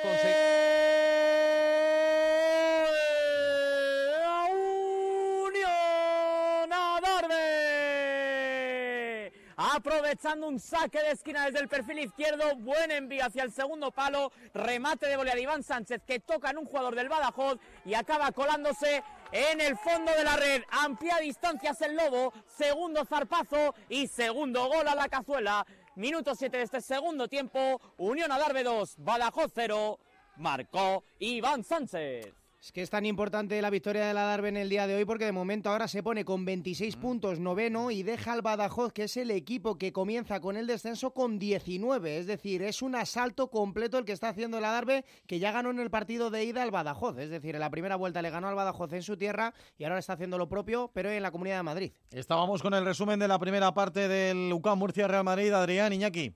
aprovechando 9.55 10.47
un 10.47 10.59
saque 10.59 10.99
de 10.99 11.11
esquina 11.11 11.45
desde 11.45 11.59
el 11.59 11.67
perfil 11.67 11.99
izquierdo, 11.99 12.55
buen 12.57 12.91
envío 12.91 13.25
hacia 13.25 13.43
el 13.43 13.51
segundo 13.51 13.91
palo, 13.91 14.31
remate 14.53 15.07
de 15.07 15.17
volea 15.17 15.39
Iván 15.39 15.63
Sánchez 15.63 16.01
que 16.05 16.19
toca 16.19 16.49
en 16.49 16.57
un 16.57 16.65
jugador 16.65 16.95
del 16.95 17.09
Badajoz 17.09 17.59
y 17.85 17.93
acaba 17.93 18.31
colándose 18.31 19.03
en 19.31 19.61
el 19.61 19.77
fondo 19.77 20.11
de 20.11 20.23
la 20.23 20.35
red, 20.35 20.63
amplia 20.69 21.17
distancias 21.17 21.81
el 21.81 21.95
Lobo, 21.95 22.33
segundo 22.45 23.05
zarpazo 23.05 23.73
y 23.89 24.07
segundo 24.07 24.67
gol 24.67 24.87
a 24.87 24.95
la 24.95 25.09
cazuela. 25.09 25.65
Minuto 25.95 26.35
7 26.35 26.57
de 26.57 26.63
este 26.63 26.81
segundo 26.81 27.27
tiempo, 27.27 27.79
Unión 27.97 28.31
Adarve 28.31 28.63
2, 28.63 28.95
Badajoz 28.97 29.51
0, 29.53 29.99
marcó 30.37 31.03
Iván 31.19 31.63
Sánchez. 31.63 32.42
Es 32.63 32.71
que 32.71 32.81
es 32.81 32.89
tan 32.89 33.05
importante 33.05 33.61
la 33.61 33.69
victoria 33.69 34.07
de 34.07 34.13
la 34.13 34.23
Darbe 34.23 34.47
en 34.47 34.55
el 34.55 34.69
día 34.69 34.87
de 34.87 34.95
hoy 34.95 35.03
porque 35.03 35.25
de 35.25 35.33
momento 35.33 35.69
ahora 35.69 35.89
se 35.89 36.01
pone 36.01 36.23
con 36.23 36.43
Mm. 36.43 36.45
26 36.45 36.95
puntos 36.95 37.41
noveno 37.41 37.91
y 37.91 38.03
deja 38.03 38.31
al 38.31 38.41
Badajoz, 38.41 38.93
que 38.93 39.03
es 39.03 39.17
el 39.17 39.31
equipo 39.31 39.77
que 39.77 39.91
comienza 39.91 40.39
con 40.39 40.55
el 40.55 40.65
descenso 40.65 41.13
con 41.13 41.39
19. 41.39 42.17
Es 42.17 42.25
decir, 42.25 42.61
es 42.61 42.81
un 42.81 42.95
asalto 42.95 43.49
completo 43.51 43.97
el 43.97 44.05
que 44.05 44.13
está 44.13 44.29
haciendo 44.29 44.59
el 44.59 44.63
Adarve, 44.63 45.03
que 45.27 45.39
ya 45.39 45.51
ganó 45.51 45.71
en 45.71 45.79
el 45.81 45.89
partido 45.89 46.29
de 46.29 46.45
ida 46.45 46.63
al 46.63 46.71
Badajoz. 46.71 47.17
Es 47.17 47.29
decir, 47.29 47.53
en 47.53 47.59
la 47.59 47.69
primera 47.69 47.97
vuelta 47.97 48.21
le 48.21 48.29
ganó 48.29 48.47
al 48.47 48.55
Badajoz 48.55 48.93
en 48.93 49.03
su 49.03 49.17
tierra 49.17 49.53
y 49.77 49.83
ahora 49.83 49.99
está 49.99 50.13
haciendo 50.13 50.37
lo 50.37 50.47
propio, 50.47 50.89
pero 50.93 51.11
en 51.11 51.21
la 51.21 51.31
Comunidad 51.31 51.57
de 51.57 51.63
Madrid. 51.63 51.91
Estábamos 52.11 52.61
con 52.61 52.73
el 52.73 52.85
resumen 52.85 53.19
de 53.19 53.27
la 53.27 53.39
primera 53.39 53.73
parte 53.73 54.07
del 54.07 54.53
UCAM 54.53 54.79
Murcia 54.79 55.09
Real 55.09 55.25
Madrid. 55.25 55.51
Adrián 55.51 55.91
Iñaki. 55.91 56.33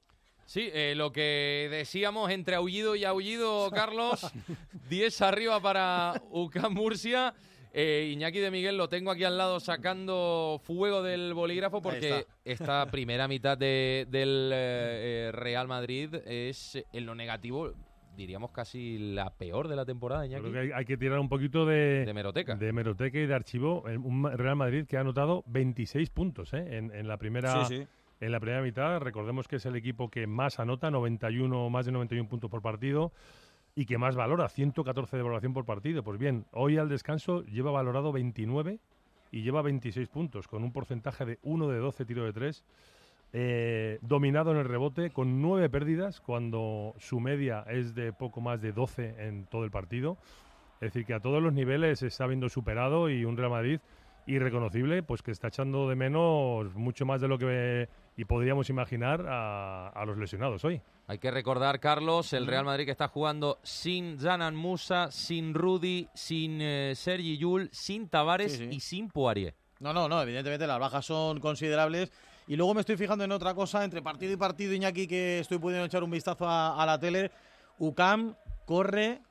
Sí, 0.47 0.69
eh, 0.73 0.93
lo 0.95 1.11
que 1.11 1.67
decíamos 1.69 2.31
entre 2.31 2.55
aullido 2.55 2.95
y 2.95 3.03
aullido, 3.03 3.69
Carlos. 3.69 4.31
10 4.89 5.21
arriba 5.21 5.59
para 5.59 6.13
UCAM 6.31 6.73
Murcia. 6.73 7.33
Eh, 7.73 8.09
Iñaki 8.13 8.39
de 8.39 8.49
Miguel 8.49 8.77
lo 8.77 8.87
tengo 8.87 9.11
aquí 9.11 9.25
al 9.25 9.37
lado 9.37 9.59
sacando 9.59 10.59
fuego 10.63 11.03
del 11.03 11.33
bolígrafo 11.33 11.81
porque 11.81 12.25
esta 12.45 12.85
primera 12.91 13.27
mitad 13.27 13.57
de- 13.57 14.07
del 14.09 14.49
eh, 14.53 15.31
Real 15.33 15.67
Madrid 15.67 16.15
es 16.25 16.81
en 16.93 17.05
lo 17.05 17.13
negativo, 17.13 17.73
diríamos 18.15 18.51
casi 18.51 18.97
la 19.13 19.31
peor 19.35 19.67
de 19.67 19.75
la 19.75 19.85
temporada, 19.85 20.25
Iñaki. 20.25 20.41
Creo 20.43 20.53
que 20.53 20.59
hay, 20.59 20.69
hay 20.73 20.85
que 20.85 20.97
tirar 20.97 21.19
un 21.19 21.27
poquito 21.29 21.65
de, 21.65 22.05
De 22.05 22.09
hemeroteca. 22.11 22.55
de 22.55 22.69
hemeroteca 22.69 23.19
y 23.19 23.27
de 23.27 23.33
archivo. 23.35 23.83
Un 23.83 24.23
Real 24.31 24.55
Madrid 24.55 24.85
que 24.87 24.95
ha 24.97 25.01
anotado 25.01 25.43
26 25.47 26.09
puntos 26.09 26.53
¿eh? 26.53 26.65
en, 26.77 26.91
en 26.95 27.07
la 27.07 27.17
primera 27.17 27.65
Sí, 27.65 27.79
sí. 27.79 27.87
En 28.19 28.31
la 28.31 28.39
primera 28.39 28.61
mitad. 28.61 28.99
Recordemos 28.99 29.47
que 29.47 29.57
es 29.57 29.65
el 29.65 29.75
equipo 29.75 30.09
que 30.09 30.27
más 30.27 30.59
anota, 30.59 30.91
91, 30.91 31.69
más 31.69 31.85
de 31.85 31.91
91 31.91 32.27
puntos 32.29 32.49
por 32.49 32.61
partido 32.61 33.11
y 33.75 33.85
que 33.85 33.97
más 33.97 34.15
valora, 34.15 34.49
114 34.49 35.17
de 35.17 35.23
valoración 35.23 35.53
por 35.53 35.65
partido. 35.65 36.03
Pues 36.03 36.17
bien, 36.17 36.45
hoy 36.51 36.77
al 36.77 36.89
descanso 36.89 37.43
lleva 37.43 37.71
valorado 37.71 38.11
29 38.11 38.79
y 39.31 39.41
lleva 39.43 39.61
26 39.61 40.07
puntos, 40.09 40.47
con 40.47 40.63
un 40.63 40.71
porcentaje 40.71 41.25
de 41.25 41.39
1 41.43 41.67
de 41.67 41.77
12 41.77 42.05
tiro 42.05 42.23
de 42.25 42.33
3. 42.33 42.63
eh, 43.33 43.99
dominado 44.01 44.51
en 44.51 44.57
el 44.57 44.65
rebote 44.65 45.09
con 45.11 45.41
9 45.41 45.69
pérdidas 45.69 46.21
cuando 46.21 46.95
su 46.97 47.19
media 47.19 47.65
es 47.67 47.93
de 47.93 48.13
poco 48.13 48.39
más 48.41 48.61
de 48.61 48.71
12 48.71 49.15
en 49.27 49.45
todo 49.45 49.63
el 49.65 49.71
partido. 49.71 50.17
Es 50.75 50.93
decir, 50.93 51.05
que 51.05 51.13
a 51.13 51.19
todos 51.19 51.41
los 51.43 51.53
niveles 51.53 52.03
está 52.03 52.25
viendo 52.27 52.49
superado 52.49 53.09
y 53.09 53.25
un 53.25 53.35
Real 53.35 53.49
Madrid 53.49 53.79
irreconocible, 54.27 55.01
pues 55.03 55.21
que 55.23 55.31
está 55.31 55.47
echando 55.47 55.89
de 55.89 55.95
menos 55.95 56.75
mucho 56.75 57.05
más 57.05 57.19
de 57.21 57.27
lo 57.27 57.37
que 57.39 57.89
y 58.15 58.25
podríamos 58.25 58.69
imaginar 58.69 59.25
a, 59.27 59.89
a 59.89 60.05
los 60.05 60.17
lesionados 60.17 60.63
hoy. 60.65 60.81
Hay 61.07 61.17
que 61.19 61.31
recordar, 61.31 61.79
Carlos, 61.79 62.33
el 62.33 62.45
Real 62.45 62.65
Madrid 62.65 62.85
que 62.85 62.91
está 62.91 63.07
jugando 63.07 63.59
sin 63.63 64.19
Janan 64.19 64.55
Musa, 64.55 65.09
sin 65.11 65.53
Rudy, 65.53 66.09
sin 66.13 66.59
eh, 66.61 66.93
Sergi 66.95 67.37
Yul, 67.37 67.69
sin 67.71 68.09
Tavares 68.09 68.51
Sí, 68.53 68.57
sí. 68.69 68.75
y 68.75 68.79
sin 68.81 69.09
Poirier. 69.09 69.55
No, 69.79 69.93
no, 69.93 70.09
no, 70.09 70.21
evidentemente 70.21 70.67
las 70.67 70.79
bajas 70.79 71.05
son 71.05 71.39
considerables. 71.39 72.11
Y 72.47 72.55
luego 72.55 72.73
me 72.73 72.81
estoy 72.81 72.97
fijando 72.97 73.23
en 73.23 73.31
otra 73.31 73.53
cosa, 73.53 73.83
entre 73.83 74.01
partido 74.01 74.33
y 74.33 74.37
partido, 74.37 74.73
Iñaki, 74.73 75.07
que 75.07 75.39
estoy 75.39 75.59
pudiendo 75.59 75.85
echar 75.85 76.03
un 76.03 76.11
vistazo 76.11 76.47
a, 76.47 76.81
a 76.81 76.85
la 76.85 76.99
tele. 76.99 77.31
UCAM 77.77 78.35
corre 78.65 79.21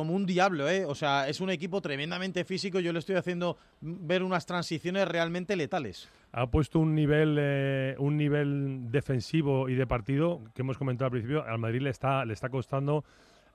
como 0.00 0.14
un 0.14 0.24
diablo, 0.24 0.66
¿eh? 0.66 0.86
O 0.86 0.94
sea, 0.94 1.28
es 1.28 1.42
un 1.42 1.50
equipo 1.50 1.82
tremendamente 1.82 2.42
físico. 2.46 2.80
Yo 2.80 2.90
le 2.90 3.00
estoy 3.00 3.16
haciendo 3.16 3.58
ver 3.82 4.22
unas 4.22 4.46
transiciones 4.46 5.06
realmente 5.06 5.56
letales. 5.56 6.08
Ha 6.32 6.46
puesto 6.46 6.78
un 6.78 6.94
nivel, 6.94 7.36
eh, 7.38 7.94
un 7.98 8.16
nivel 8.16 8.90
defensivo 8.90 9.68
y 9.68 9.74
de 9.74 9.86
partido 9.86 10.40
que 10.54 10.62
hemos 10.62 10.78
comentado 10.78 11.04
al 11.04 11.10
principio. 11.10 11.44
Al 11.44 11.58
Madrid 11.58 11.82
le 11.82 11.90
está, 11.90 12.24
le 12.24 12.32
está 12.32 12.48
costando 12.48 13.04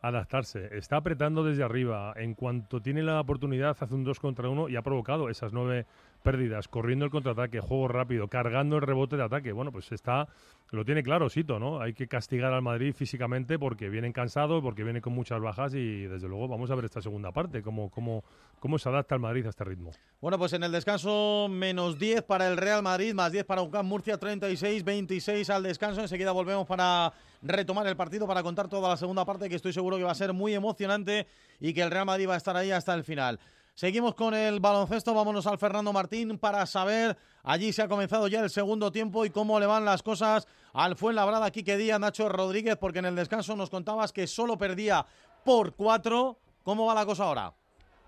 adaptarse. 0.03 0.69
Está 0.77 0.97
apretando 0.97 1.43
desde 1.43 1.63
arriba. 1.63 2.13
En 2.15 2.35
cuanto 2.35 2.79
tiene 2.79 3.01
la 3.01 3.19
oportunidad, 3.19 3.75
hace 3.79 3.95
un 3.95 4.03
2 4.03 4.19
contra 4.19 4.47
1 4.47 4.69
y 4.69 4.75
ha 4.75 4.83
provocado 4.83 5.31
esas 5.31 5.51
nueve 5.51 5.87
pérdidas, 6.25 6.67
corriendo 6.67 7.05
el 7.05 7.11
contraataque, 7.11 7.59
juego 7.59 7.87
rápido, 7.87 8.27
cargando 8.27 8.77
el 8.77 8.81
rebote 8.81 9.15
de 9.15 9.23
ataque. 9.23 9.51
Bueno, 9.51 9.71
pues 9.71 9.91
está, 9.91 10.27
lo 10.71 10.83
tiene 10.83 11.03
claro, 11.03 11.29
Sito, 11.29 11.59
¿no? 11.59 11.79
Hay 11.79 11.93
que 11.93 12.07
castigar 12.07 12.51
al 12.51 12.63
Madrid 12.63 12.93
físicamente 12.93 13.59
porque 13.59 13.89
vienen 13.89 14.11
cansados, 14.11 14.63
porque 14.63 14.83
vienen 14.83 15.03
con 15.03 15.13
muchas 15.13 15.39
bajas 15.39 15.75
y 15.75 16.07
desde 16.07 16.27
luego 16.27 16.47
vamos 16.47 16.71
a 16.71 16.75
ver 16.75 16.85
esta 16.85 16.99
segunda 16.99 17.31
parte, 17.31 17.61
cómo, 17.61 17.91
cómo, 17.91 18.23
cómo 18.59 18.79
se 18.79 18.89
adapta 18.89 19.13
el 19.13 19.21
Madrid 19.21 19.45
a 19.45 19.49
este 19.49 19.63
ritmo. 19.63 19.91
Bueno, 20.19 20.39
pues 20.39 20.53
en 20.53 20.63
el 20.63 20.71
descanso 20.71 21.47
menos 21.47 21.99
10 21.99 22.23
para 22.23 22.47
el 22.47 22.57
Real 22.57 22.81
Madrid, 22.81 23.13
más 23.13 23.31
10 23.31 23.45
para 23.45 23.61
UCAM 23.61 23.85
Murcia, 23.85 24.17
36, 24.17 24.83
26 24.83 25.49
al 25.51 25.61
descanso. 25.61 26.01
Enseguida 26.01 26.31
volvemos 26.31 26.65
para 26.65 27.13
retomar 27.43 27.85
el 27.85 27.95
partido, 27.95 28.25
para 28.25 28.41
contar 28.41 28.67
toda 28.67 28.89
la 28.89 28.97
segunda 28.97 29.23
parte, 29.25 29.47
que 29.47 29.55
estoy 29.55 29.73
seguro 29.73 29.97
que 29.97 30.03
va 30.03 30.11
a 30.11 30.15
ser 30.15 30.33
muy 30.33 30.55
emocionante 30.55 31.27
y 31.59 31.71
que 31.73 31.83
el 31.83 31.91
Real 31.91 32.07
Madrid 32.07 32.27
va 32.27 32.33
a 32.33 32.37
estar 32.37 32.57
ahí 32.57 32.71
hasta 32.71 32.95
el 32.95 33.03
final. 33.03 33.39
Seguimos 33.75 34.15
con 34.15 34.33
el 34.33 34.61
baloncesto, 34.61 35.13
vámonos 35.13 35.45
al 35.47 35.57
Fernando 35.57 35.91
Martín 35.91 36.39
para 36.39 36.65
saber, 36.65 37.17
allí 37.43 37.73
se 37.73 37.81
ha 37.81 37.89
comenzado 37.89 38.29
ya 38.29 38.39
el 38.39 38.49
segundo 38.49 38.89
tiempo 38.89 39.25
y 39.25 39.29
cómo 39.29 39.59
le 39.59 39.65
van 39.65 39.83
las 39.83 40.01
cosas 40.01 40.47
al 40.71 40.95
Fuenlabrada, 40.95 41.51
Quique 41.51 41.75
Díaz, 41.75 41.99
Nacho 41.99 42.29
Rodríguez, 42.29 42.77
porque 42.77 42.99
en 42.99 43.05
el 43.07 43.17
descanso 43.17 43.53
nos 43.57 43.69
contabas 43.69 44.13
que 44.13 44.27
solo 44.27 44.57
perdía 44.57 45.05
por 45.43 45.75
cuatro. 45.75 46.39
¿Cómo 46.63 46.85
va 46.85 46.93
la 46.93 47.05
cosa 47.05 47.25
ahora? 47.25 47.53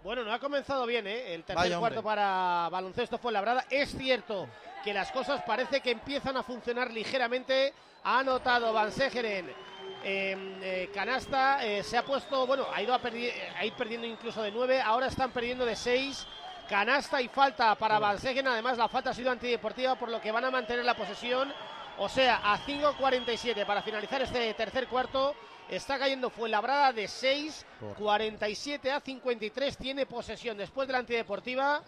Bueno, 0.06 0.24
no 0.24 0.32
ha 0.32 0.40
comenzado 0.40 0.86
bien, 0.86 1.06
¿eh? 1.06 1.34
El 1.34 1.44
tercer 1.44 1.58
Vaya, 1.58 1.80
cuarto 1.80 2.02
para 2.02 2.70
baloncesto 2.72 3.18
fue 3.18 3.34
labrada. 3.34 3.66
Es 3.70 3.90
cierto 3.90 4.48
que 4.86 4.94
las 4.94 5.12
cosas 5.12 5.44
parece 5.46 5.82
que 5.82 5.92
empiezan 5.92 6.38
a 6.38 6.44
funcionar 6.44 6.94
ligeramente. 6.94 7.74
Ha 8.06 8.20
anotado 8.20 8.72
Van 8.72 8.94
Segeren 8.94 9.48
eh, 10.04 10.36
eh, 10.62 10.90
canasta, 10.94 11.66
eh, 11.66 11.84
se 11.84 11.98
ha 11.98 12.04
puesto, 12.04 12.46
bueno, 12.48 12.66
ha 12.74 12.82
ido 12.82 12.94
a, 12.94 13.02
perdi- 13.02 13.32
a 13.58 13.66
ir 13.66 13.74
perdiendo 13.74 14.08
incluso 14.08 14.42
de 14.42 14.52
9, 14.52 14.82
ahora 14.82 15.08
están 15.08 15.32
perdiendo 15.32 15.66
de 15.66 15.76
6. 15.76 16.26
Canasta 16.70 17.22
y 17.22 17.30
falta 17.30 17.76
para 17.76 17.98
Van 17.98 18.20
Segeren, 18.20 18.48
además 18.52 18.78
la 18.78 18.90
falta 18.90 19.12
ha 19.12 19.14
sido 19.14 19.32
antideportiva, 19.32 19.96
por 19.96 20.10
lo 20.10 20.20
que 20.20 20.32
van 20.34 20.44
a 20.44 20.52
mantener 20.52 20.84
la 20.84 20.96
posesión. 20.98 21.54
O 21.98 22.10
sea, 22.10 22.42
a 22.44 22.60
5.47 22.60 23.66
para 23.66 23.82
finalizar 23.82 24.22
este 24.22 24.54
tercer 24.54 24.88
cuarto. 24.88 25.34
Está 25.70 25.98
cayendo 25.98 26.30
Fuenlabrada 26.30 26.94
de 26.94 27.08
6, 27.08 27.66
47 27.98 28.92
a 28.92 29.00
53. 29.00 29.78
Tiene 29.78 30.06
posesión 30.06 30.58
después 30.58 30.88
de 30.88 30.92
la 30.94 31.00
antideportiva. 31.00 31.82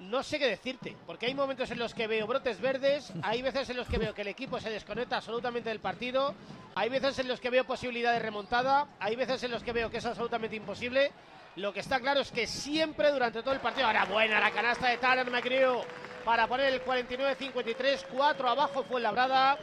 No 0.00 0.22
sé 0.22 0.38
qué 0.38 0.46
decirte, 0.46 0.96
porque 1.06 1.26
hay 1.26 1.34
momentos 1.34 1.70
en 1.70 1.78
los 1.78 1.92
que 1.92 2.06
veo 2.06 2.26
brotes 2.26 2.58
verdes, 2.58 3.12
hay 3.22 3.42
veces 3.42 3.68
en 3.68 3.76
los 3.76 3.86
que 3.86 3.98
veo 3.98 4.14
que 4.14 4.22
el 4.22 4.28
equipo 4.28 4.58
se 4.58 4.70
desconecta 4.70 5.18
absolutamente 5.18 5.68
del 5.68 5.80
partido 5.80 6.34
Hay 6.74 6.88
veces 6.88 7.18
en 7.18 7.28
los 7.28 7.38
que 7.38 7.50
veo 7.50 7.64
posibilidad 7.64 8.14
de 8.14 8.18
remontada, 8.18 8.86
hay 8.98 9.14
veces 9.14 9.42
en 9.42 9.50
los 9.50 9.62
que 9.62 9.74
veo 9.74 9.90
que 9.90 9.98
es 9.98 10.06
absolutamente 10.06 10.56
imposible. 10.56 11.12
Lo 11.56 11.74
que 11.74 11.80
está 11.80 12.00
claro 12.00 12.20
es 12.20 12.32
que 12.32 12.46
siempre 12.46 13.12
durante 13.12 13.42
todo 13.42 13.52
el 13.52 13.60
partido, 13.60 13.88
ahora 13.88 14.06
buena 14.06 14.40
la 14.40 14.50
canasta 14.52 14.88
de 14.88 14.96
Taran 14.96 15.30
McGrew 15.30 15.82
para 16.24 16.46
poner 16.46 16.72
el 16.72 16.82
49-53, 16.82 18.06
4 18.10 18.48
abajo 18.48 18.82
fue 18.84 19.02
Labrada. 19.02 19.58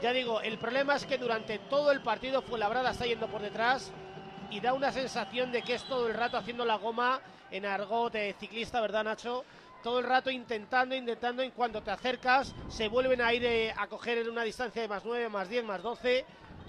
Ya 0.00 0.12
digo, 0.12 0.40
el 0.40 0.56
problema 0.56 0.96
es 0.96 1.04
que 1.04 1.18
durante 1.18 1.58
todo 1.58 1.92
el 1.92 2.00
partido 2.00 2.40
fue 2.40 2.58
Labrada 2.58 2.92
está 2.92 3.04
yendo 3.04 3.26
por 3.26 3.42
detrás 3.42 3.92
y 4.50 4.60
da 4.60 4.72
una 4.72 4.90
sensación 4.90 5.52
de 5.52 5.60
que 5.60 5.74
es 5.74 5.84
todo 5.84 6.08
el 6.08 6.14
rato 6.14 6.38
haciendo 6.38 6.64
la 6.64 6.76
goma 6.76 7.20
en 7.50 7.66
argot 7.66 8.12
de 8.12 8.34
ciclista, 8.38 8.80
¿verdad 8.80 9.04
Nacho? 9.04 9.44
Todo 9.82 9.98
el 9.98 10.04
rato 10.04 10.30
intentando, 10.30 10.94
intentando, 10.94 11.42
y 11.42 11.50
cuando 11.50 11.82
te 11.82 11.90
acercas 11.90 12.54
se 12.68 12.88
vuelven 12.88 13.20
a 13.20 13.34
ir 13.34 13.44
eh, 13.44 13.74
a 13.76 13.86
coger 13.88 14.18
en 14.18 14.30
una 14.30 14.44
distancia 14.44 14.80
de 14.80 14.88
más 14.88 15.04
9, 15.04 15.28
más 15.28 15.48
10, 15.48 15.64
más 15.64 15.82
12 15.82 16.24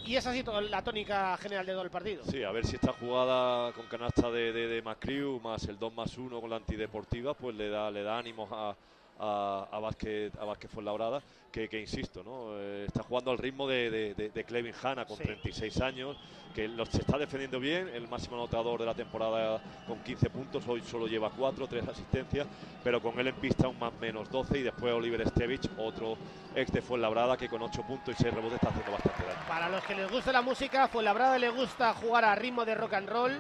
y 0.06 0.16
es 0.16 0.26
así 0.26 0.44
la 0.70 0.82
tónica 0.82 1.38
general 1.38 1.66
de 1.66 1.72
todo 1.74 1.84
el 1.84 1.90
partido. 1.90 2.24
Sí, 2.26 2.44
a 2.44 2.52
ver 2.52 2.66
si 2.66 2.76
esta 2.76 2.92
jugada 2.94 3.72
con 3.74 3.86
canasta 3.86 4.30
de, 4.32 4.52
de, 4.52 4.68
de 4.68 4.82
Macriu 4.82 5.40
más 5.40 5.64
el 5.66 5.78
2 5.78 5.94
más 5.94 6.18
1 6.18 6.42
con 6.42 6.50
la 6.50 6.58
antideportiva, 6.58 7.34
pues 7.34 7.56
le 7.56 7.70
da, 7.70 7.90
le 7.92 8.04
da 8.04 8.18
ánimos 8.18 8.50
a, 8.52 8.76
a, 9.20 9.68
a 9.72 9.80
Vázquez, 9.80 10.34
a 10.40 10.46
Vázquez 10.46 10.72
Fuenlabrada, 10.72 11.22
que, 11.52 11.70
que 11.70 11.80
insisto, 11.80 12.24
¿no? 12.24 12.58
Eh, 12.60 12.86
está 12.88 13.04
jugando 13.04 13.30
al 13.32 13.38
ritmo 13.38 13.68
de, 13.68 13.92
de, 13.92 14.14
de, 14.16 14.30
de 14.30 14.44
Clevin 14.44 14.74
Hanna 14.82 15.06
con 15.06 15.18
36 15.18 15.82
años, 15.82 16.18
que 16.56 16.68
los, 16.68 16.90
se 16.90 17.02
está 17.02 17.18
defendiendo 17.18 17.60
bien, 17.60 17.90
el 17.90 18.08
máximo 18.08 18.36
anotador 18.36 18.80
de 18.80 18.88
la 18.88 18.96
temporada 18.96 19.62
con 19.88 20.00
15 20.04 20.30
puntos, 20.32 20.68
hoy 20.68 20.82
solo 20.82 21.08
lleva 21.08 21.30
4, 21.30 21.68
3 21.68 21.88
asistencias, 21.88 22.48
pero 22.84 23.02
con 23.02 23.20
él 23.20 23.28
en 23.28 23.36
pista 23.36 23.68
un 23.68 23.78
más 23.78 23.94
menos 24.02 24.30
12 24.32 24.60
y 24.60 24.64
después 24.64 24.94
Oliver 24.94 25.28
Stevich, 25.30 25.70
otro 25.78 26.18
ex 26.56 26.72
de 26.72 26.82
Fuenlabrada 26.82 27.38
que 27.38 27.48
con 27.48 27.62
8 27.62 27.84
puntos 27.84 28.16
y 28.20 28.24
6 28.24 28.34
rebotes 28.34 28.56
está 28.56 28.70
haciendo 28.70 28.92
bastante 28.92 29.24
daño. 29.24 29.48
Para 29.48 29.70
los 29.70 29.84
que 29.84 29.96
les 29.96 30.12
gusta 30.12 30.32
la 30.32 30.42
música, 30.42 30.88
Fuenlabrada 30.88 31.38
le 31.38 31.50
gusta 31.50 31.94
jugar 31.94 32.26
a 32.26 32.34
ritmo 32.36 32.66
de 32.66 32.76
rock 32.76 32.94
and 32.94 33.10
roll 33.10 33.32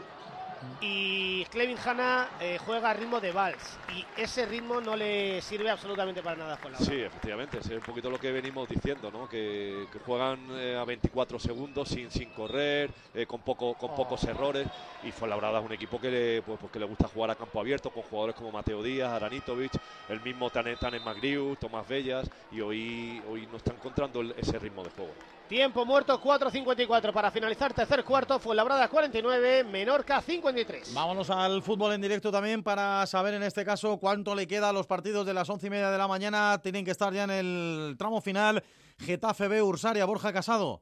y 0.81 1.45
Clevin 1.45 1.77
Hanna 1.77 2.27
eh, 2.41 2.57
juega 2.65 2.89
a 2.89 2.93
ritmo 2.93 3.19
de 3.19 3.31
vals 3.31 3.79
y 3.95 4.05
ese 4.21 4.45
ritmo 4.45 4.81
no 4.81 4.95
le 4.95 5.41
sirve 5.41 5.69
absolutamente 5.69 6.21
para 6.21 6.35
nada 6.35 6.53
a 6.55 6.57
Fuenlabrada. 6.57 6.91
Sí, 6.91 7.01
efectivamente, 7.01 7.59
es 7.59 7.67
un 7.69 7.79
poquito 7.79 8.09
lo 8.09 8.19
que 8.19 8.31
venimos 8.31 8.67
diciendo, 8.67 9.09
¿no? 9.11 9.27
que, 9.29 9.87
que 9.91 9.99
juegan 9.99 10.39
eh, 10.51 10.75
a 10.77 10.83
24 10.83 11.39
segundos 11.39 11.87
sin, 11.89 12.09
sin 12.11 12.29
correr, 12.31 12.91
eh, 13.13 13.25
con, 13.25 13.41
poco, 13.41 13.73
con 13.75 13.95
pocos 13.95 14.23
errores 14.25 14.67
y 15.03 15.11
Fuenlabrada 15.11 15.59
es 15.59 15.65
un 15.65 15.71
equipo 15.73 15.99
que 15.99 16.09
le, 16.11 16.41
pues, 16.41 16.59
pues 16.59 16.71
que 16.71 16.79
le 16.79 16.85
gusta 16.85 17.07
jugar 17.07 17.31
a 17.31 17.35
campo 17.35 17.59
abierto 17.59 17.89
con 17.89 18.03
jugadores 18.03 18.35
como 18.35 18.51
Mateo 18.51 18.83
Díaz, 18.83 19.11
Aranitovic, 19.11 19.71
el 20.09 20.19
mismo 20.21 20.49
Tanen 20.49 20.77
Magriu, 21.03 21.55
Tomás 21.55 21.87
Bellas 21.87 22.29
y 22.51 22.61
hoy, 22.61 23.21
hoy 23.27 23.47
no 23.47 23.57
está 23.57 23.71
encontrando 23.73 24.21
el- 24.21 24.33
ese 24.37 24.59
ritmo 24.59 24.83
de 24.83 24.89
juego. 24.89 25.13
Tiempo 25.47 25.85
muerto 25.85 26.21
4.54 26.21 27.11
para 27.11 27.29
finalizar 27.29 27.73
tercer 27.73 28.05
cuarto, 28.05 28.39
Fuenlabrada 28.39 28.87
49, 28.87 29.65
Menorca 29.65 30.21
53. 30.21 30.93
Vámonos 30.93 31.29
al 31.29 31.61
fútbol 31.61 31.91
en 31.93 32.01
directo 32.01 32.31
también 32.31 32.63
para 32.63 33.05
saber 33.05 33.33
en 33.33 33.43
este 33.43 33.65
caso 33.65 33.97
cuánto 33.97 34.35
le 34.35 34.47
queda 34.47 34.69
a 34.69 34.73
los 34.73 34.87
partidos 34.87 35.25
de 35.25 35.33
las 35.33 35.49
once 35.49 35.67
y 35.67 35.69
media 35.69 35.91
de 35.91 35.97
la 35.97 36.07
mañana. 36.07 36.61
Tienen 36.63 36.85
que 36.85 36.91
estar 36.91 37.11
ya 37.11 37.25
en 37.25 37.31
el 37.31 37.95
tramo 37.99 38.21
final. 38.21 38.63
Getafe 38.99 39.49
B, 39.49 39.61
Ursaria, 39.61 40.05
Borja 40.05 40.31
Casado. 40.31 40.81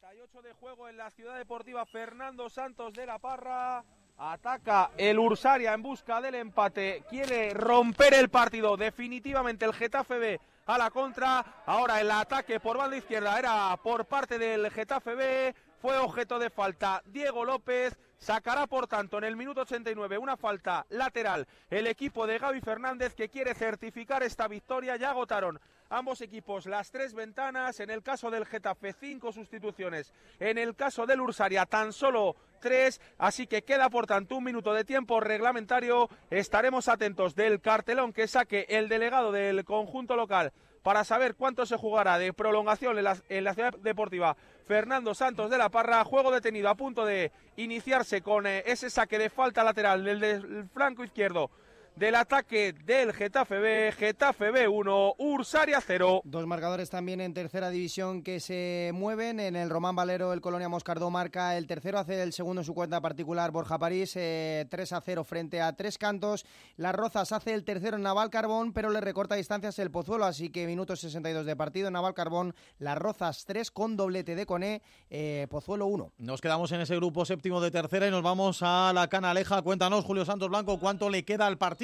88 0.00 0.40
de 0.40 0.52
juego 0.54 0.88
en 0.88 0.96
la 0.96 1.10
ciudad 1.10 1.36
deportiva 1.36 1.84
Fernando 1.84 2.48
Santos 2.48 2.94
de 2.94 3.04
la 3.04 3.18
Parra. 3.18 3.84
Ataca 4.16 4.92
el 4.96 5.18
Ursaria 5.18 5.74
en 5.74 5.82
busca 5.82 6.22
del 6.22 6.36
empate. 6.36 7.04
Quiere 7.10 7.52
romper 7.52 8.14
el 8.14 8.30
partido. 8.30 8.78
Definitivamente 8.78 9.66
el 9.66 9.74
Getafe 9.74 10.18
B 10.18 10.40
a 10.66 10.78
la 10.78 10.90
contra. 10.90 11.62
Ahora 11.66 12.00
el 12.00 12.10
ataque 12.10 12.60
por 12.60 12.78
banda 12.78 12.96
izquierda 12.96 13.38
era 13.38 13.76
por 13.82 14.06
parte 14.06 14.38
del 14.38 14.70
Getafe 14.70 15.14
B. 15.14 15.54
Fue 15.80 15.98
objeto 15.98 16.38
de 16.38 16.50
falta 16.50 17.02
Diego 17.06 17.44
López. 17.44 17.98
Sacará 18.18 18.66
por 18.66 18.86
tanto 18.86 19.18
en 19.18 19.24
el 19.24 19.36
minuto 19.36 19.62
89 19.62 20.16
una 20.16 20.36
falta 20.36 20.86
lateral 20.88 21.46
el 21.68 21.86
equipo 21.86 22.26
de 22.26 22.38
Gaby 22.38 22.60
Fernández 22.60 23.14
que 23.14 23.28
quiere 23.28 23.54
certificar 23.54 24.22
esta 24.22 24.48
victoria. 24.48 24.96
Ya 24.96 25.10
agotaron 25.10 25.60
ambos 25.94 26.20
equipos 26.20 26.66
las 26.66 26.90
tres 26.90 27.14
ventanas. 27.14 27.80
En 27.80 27.90
el 27.90 28.02
caso 28.02 28.30
del 28.30 28.46
Getafe, 28.46 28.92
cinco 28.92 29.32
sustituciones. 29.32 30.12
En 30.40 30.58
el 30.58 30.74
caso 30.74 31.06
del 31.06 31.20
Ursaria, 31.20 31.66
tan 31.66 31.92
solo 31.92 32.36
tres. 32.60 33.00
Así 33.18 33.46
que 33.46 33.62
queda 33.62 33.88
por 33.90 34.06
tanto 34.06 34.36
un 34.36 34.44
minuto 34.44 34.74
de 34.74 34.84
tiempo 34.84 35.20
reglamentario. 35.20 36.08
Estaremos 36.30 36.88
atentos 36.88 37.34
del 37.34 37.60
cartelón 37.60 38.12
que 38.12 38.26
saque 38.26 38.66
el 38.68 38.88
delegado 38.88 39.32
del 39.32 39.64
conjunto 39.64 40.16
local 40.16 40.52
para 40.82 41.04
saber 41.04 41.34
cuánto 41.34 41.64
se 41.64 41.78
jugará 41.78 42.18
de 42.18 42.34
prolongación 42.34 42.98
en 42.98 43.44
la, 43.44 43.54
ciudad 43.54 43.72
deportiva 43.78 44.36
Fernando 44.66 45.14
Santos 45.14 45.50
de 45.50 45.56
la 45.56 45.70
Parra. 45.70 46.04
Juego 46.04 46.30
detenido 46.30 46.68
a 46.68 46.74
punto 46.74 47.06
de 47.06 47.32
iniciarse 47.56 48.20
con 48.20 48.46
eh, 48.46 48.62
ese 48.66 48.90
saque 48.90 49.18
de 49.18 49.30
falta 49.30 49.64
lateral 49.64 50.04
del, 50.04 50.20
del 50.20 50.68
flanco 50.68 51.02
izquierdo 51.02 51.50
del 51.96 52.16
ataque 52.16 52.72
del 52.72 53.12
Getafe 53.12 53.58
B, 53.58 53.92
Getafe 53.92 54.50
B 54.50 54.66
1, 54.66 55.14
Ursaria 55.18 55.80
0. 55.80 56.22
Dos 56.24 56.46
marcadores 56.46 56.90
también 56.90 57.20
en 57.20 57.32
tercera 57.32 57.70
división 57.70 58.22
que 58.22 58.40
se 58.40 58.90
mueven. 58.92 59.38
En 59.38 59.54
el 59.54 59.70
Román 59.70 59.94
Valero, 59.94 60.32
el 60.32 60.40
Colonia 60.40 60.68
Moscardó 60.68 61.10
marca 61.10 61.56
el 61.56 61.68
tercero, 61.68 61.98
hace 61.98 62.20
el 62.20 62.32
segundo 62.32 62.62
en 62.62 62.64
su 62.64 62.74
cuenta 62.74 63.00
particular 63.00 63.52
Borja 63.52 63.78
París, 63.78 64.14
eh, 64.16 64.66
3 64.70 64.92
a 64.92 65.00
0 65.00 65.22
frente 65.22 65.60
a 65.60 65.72
Tres 65.74 65.96
Cantos. 65.96 66.44
Las 66.76 66.96
Rozas 66.96 67.30
hace 67.30 67.54
el 67.54 67.64
tercero 67.64 67.96
en 67.96 68.02
Naval 68.02 68.30
Carbón, 68.30 68.72
pero 68.72 68.90
le 68.90 69.00
recorta 69.00 69.36
distancias 69.36 69.78
el 69.78 69.92
Pozuelo, 69.92 70.24
así 70.24 70.50
que 70.50 70.66
minutos 70.66 70.98
62 71.00 71.46
de 71.46 71.54
partido. 71.54 71.92
Naval 71.92 72.14
Carbón, 72.14 72.56
Las 72.78 72.98
Rozas 72.98 73.44
3 73.44 73.70
con 73.70 73.96
doblete 73.96 74.34
de 74.34 74.46
Coné, 74.46 74.82
eh, 75.10 75.46
Pozuelo 75.48 75.86
1. 75.86 76.12
Nos 76.18 76.40
quedamos 76.40 76.72
en 76.72 76.80
ese 76.80 76.96
grupo 76.96 77.24
séptimo 77.24 77.60
de 77.60 77.70
tercera 77.70 78.08
y 78.08 78.10
nos 78.10 78.22
vamos 78.22 78.62
a 78.62 78.92
la 78.92 79.06
Canaleja. 79.06 79.62
Cuéntanos, 79.62 80.04
Julio 80.04 80.24
Santos 80.24 80.48
Blanco, 80.48 80.80
cuánto 80.80 81.08
le 81.08 81.24
queda 81.24 81.46
al 81.46 81.56
partido. 81.56 81.83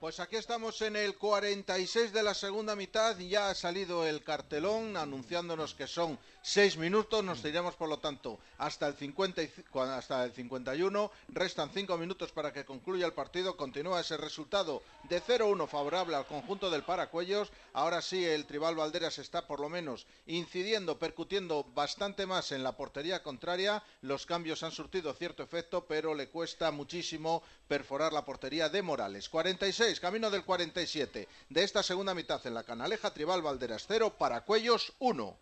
Pues 0.00 0.18
aquí 0.20 0.36
estamos 0.36 0.80
en 0.82 0.96
el 0.96 1.16
46 1.16 2.12
de 2.12 2.22
la 2.22 2.34
segunda 2.34 2.74
mitad. 2.74 3.16
Ya 3.18 3.50
ha 3.50 3.54
salido 3.54 4.06
el 4.06 4.24
cartelón 4.24 4.96
anunciándonos 4.96 5.74
que 5.74 5.86
son 5.86 6.18
seis 6.42 6.76
minutos. 6.76 7.24
Nos 7.24 7.44
iremos, 7.44 7.74
por 7.76 7.88
lo 7.88 7.98
tanto, 7.98 8.38
hasta 8.58 8.88
el, 8.88 8.94
50 8.94 9.42
y 9.42 9.50
hasta 9.74 10.24
el 10.24 10.32
51. 10.32 11.10
Restan 11.28 11.70
cinco 11.72 11.96
minutos 11.96 12.32
para 12.32 12.52
que 12.52 12.64
concluya 12.64 13.06
el 13.06 13.12
partido. 13.12 13.56
Continúa 13.56 14.00
ese 14.00 14.16
resultado 14.16 14.82
de 15.04 15.22
0-1 15.22 15.66
favorable 15.68 16.16
al 16.16 16.26
conjunto 16.26 16.70
del 16.70 16.82
Paracuellos. 16.82 17.50
Ahora 17.72 18.02
sí, 18.02 18.24
el 18.24 18.46
Tribal 18.46 18.74
Valderas 18.74 19.18
está 19.18 19.46
por 19.46 19.60
lo 19.60 19.68
menos 19.68 20.06
incidiendo, 20.26 20.98
percutiendo 20.98 21.64
bastante 21.74 22.26
más 22.26 22.52
en 22.52 22.62
la 22.62 22.76
portería 22.76 23.22
contraria. 23.22 23.82
Los 24.02 24.26
cambios 24.26 24.62
han 24.62 24.72
surtido 24.72 25.14
cierto 25.14 25.42
efecto, 25.42 25.86
pero 25.86 26.14
le 26.14 26.28
cuesta 26.28 26.70
muchísimo 26.70 27.42
perforar 27.68 28.12
la 28.12 28.24
portería 28.24 28.68
de 28.68 28.82
Morales. 28.82 29.28
46, 29.28 30.00
camino 30.00 30.30
del 30.30 30.44
47 30.44 31.28
de 31.48 31.62
esta 31.64 31.82
segunda 31.82 32.14
mitad 32.14 32.44
en 32.46 32.54
la 32.54 32.64
Canaleja. 32.64 33.12
Tribal 33.12 33.42
Valderas 33.42 33.84
0, 33.86 34.16
Paracuellos 34.18 34.92
1. 34.98 35.36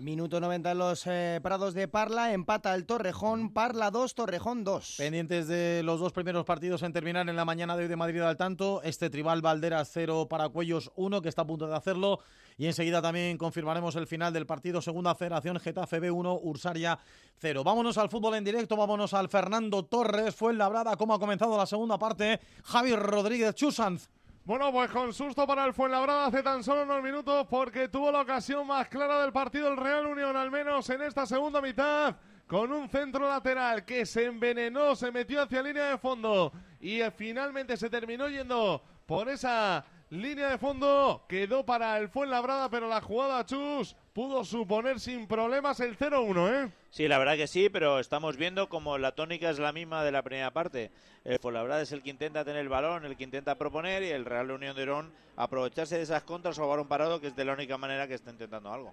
Minuto 0.00 0.40
90 0.40 0.70
en 0.70 0.78
los 0.78 1.06
eh, 1.06 1.40
Prados 1.42 1.74
de 1.74 1.86
Parla, 1.86 2.32
empata 2.32 2.74
el 2.74 2.86
Torrejón, 2.86 3.52
Parla 3.52 3.90
2, 3.90 4.14
Torrejón 4.14 4.64
2. 4.64 4.94
Pendientes 4.96 5.46
de 5.46 5.82
los 5.84 6.00
dos 6.00 6.14
primeros 6.14 6.46
partidos 6.46 6.82
en 6.82 6.94
terminar 6.94 7.28
en 7.28 7.36
la 7.36 7.44
mañana 7.44 7.76
de 7.76 7.82
hoy 7.82 7.88
de 7.88 7.96
Madrid 7.96 8.22
al 8.22 8.38
tanto. 8.38 8.80
Este 8.82 9.10
Tribal 9.10 9.42
Valderas 9.42 9.90
0 9.92 10.26
para 10.30 10.48
Cuellos 10.48 10.90
1, 10.96 11.20
que 11.20 11.28
está 11.28 11.42
a 11.42 11.46
punto 11.46 11.66
de 11.66 11.76
hacerlo. 11.76 12.20
Y 12.56 12.64
enseguida 12.66 13.02
también 13.02 13.36
confirmaremos 13.36 13.94
el 13.96 14.06
final 14.06 14.32
del 14.32 14.46
partido 14.46 14.80
Segunda 14.80 15.14
Federación 15.14 15.60
Getafe 15.60 16.00
B1, 16.00 16.40
Ursaria 16.44 16.98
0. 17.38 17.62
Vámonos 17.62 17.98
al 17.98 18.08
fútbol 18.08 18.36
en 18.36 18.44
directo, 18.44 18.76
vámonos 18.76 19.12
al 19.12 19.28
Fernando 19.28 19.84
Torres. 19.84 20.34
Fue 20.34 20.52
en 20.52 20.58
Labrada 20.58 20.96
cómo 20.96 21.12
ha 21.12 21.18
comenzado 21.18 21.58
la 21.58 21.66
segunda 21.66 21.98
parte. 21.98 22.40
Javi 22.64 22.96
Rodríguez 22.96 23.54
Chusanz. 23.54 24.08
Bueno, 24.44 24.72
pues 24.72 24.90
con 24.90 25.12
susto 25.12 25.46
para 25.46 25.66
el 25.66 25.74
Fuenlabrada 25.74 26.26
hace 26.26 26.42
tan 26.42 26.64
solo 26.64 26.82
unos 26.82 27.02
minutos 27.02 27.46
porque 27.48 27.88
tuvo 27.88 28.10
la 28.10 28.22
ocasión 28.22 28.66
más 28.66 28.88
clara 28.88 29.20
del 29.20 29.32
partido 29.32 29.68
el 29.68 29.76
Real 29.76 30.06
Unión, 30.06 30.34
al 30.34 30.50
menos 30.50 30.88
en 30.90 31.02
esta 31.02 31.26
segunda 31.26 31.60
mitad, 31.60 32.16
con 32.46 32.72
un 32.72 32.88
centro 32.88 33.28
lateral 33.28 33.84
que 33.84 34.06
se 34.06 34.24
envenenó, 34.24 34.96
se 34.96 35.12
metió 35.12 35.42
hacia 35.42 35.62
línea 35.62 35.90
de 35.90 35.98
fondo 35.98 36.52
y 36.80 37.00
eh, 37.00 37.10
finalmente 37.10 37.76
se 37.76 37.90
terminó 37.90 38.28
yendo 38.28 38.82
por 39.04 39.28
esa 39.28 39.84
línea 40.08 40.48
de 40.48 40.58
fondo. 40.58 41.26
Quedó 41.28 41.64
para 41.64 41.98
el 41.98 42.08
Fuenlabrada, 42.08 42.70
pero 42.70 42.88
la 42.88 43.02
jugada 43.02 43.44
Chus 43.44 43.94
pudo 44.12 44.44
suponer 44.44 45.00
sin 45.00 45.26
problemas 45.26 45.80
el 45.80 45.96
0-1, 45.96 46.52
¿eh? 46.52 46.72
Sí, 46.90 47.06
la 47.06 47.18
verdad 47.18 47.36
que 47.36 47.46
sí, 47.46 47.68
pero 47.68 47.98
estamos 48.00 48.36
viendo 48.36 48.68
como 48.68 48.98
la 48.98 49.12
tónica 49.12 49.50
es 49.50 49.58
la 49.58 49.72
misma 49.72 50.04
de 50.04 50.12
la 50.12 50.22
primera 50.22 50.50
parte. 50.50 50.90
El 51.24 51.38
Fuenlabrada 51.38 51.82
es 51.82 51.92
el 51.92 52.02
que 52.02 52.10
intenta 52.10 52.44
tener 52.44 52.62
el 52.62 52.68
balón, 52.68 53.04
el 53.04 53.16
que 53.16 53.24
intenta 53.24 53.56
proponer 53.56 54.02
y 54.02 54.08
el 54.08 54.24
Real 54.24 54.50
Unión 54.50 54.74
de 54.74 54.82
Irún 54.82 55.12
aprovecharse 55.36 55.96
de 55.96 56.02
esas 56.02 56.22
contras 56.22 56.58
o 56.58 56.68
balón 56.68 56.88
parado, 56.88 57.20
que 57.20 57.28
es 57.28 57.36
de 57.36 57.44
la 57.44 57.52
única 57.52 57.78
manera 57.78 58.08
que 58.08 58.14
está 58.14 58.30
intentando 58.30 58.72
algo. 58.72 58.92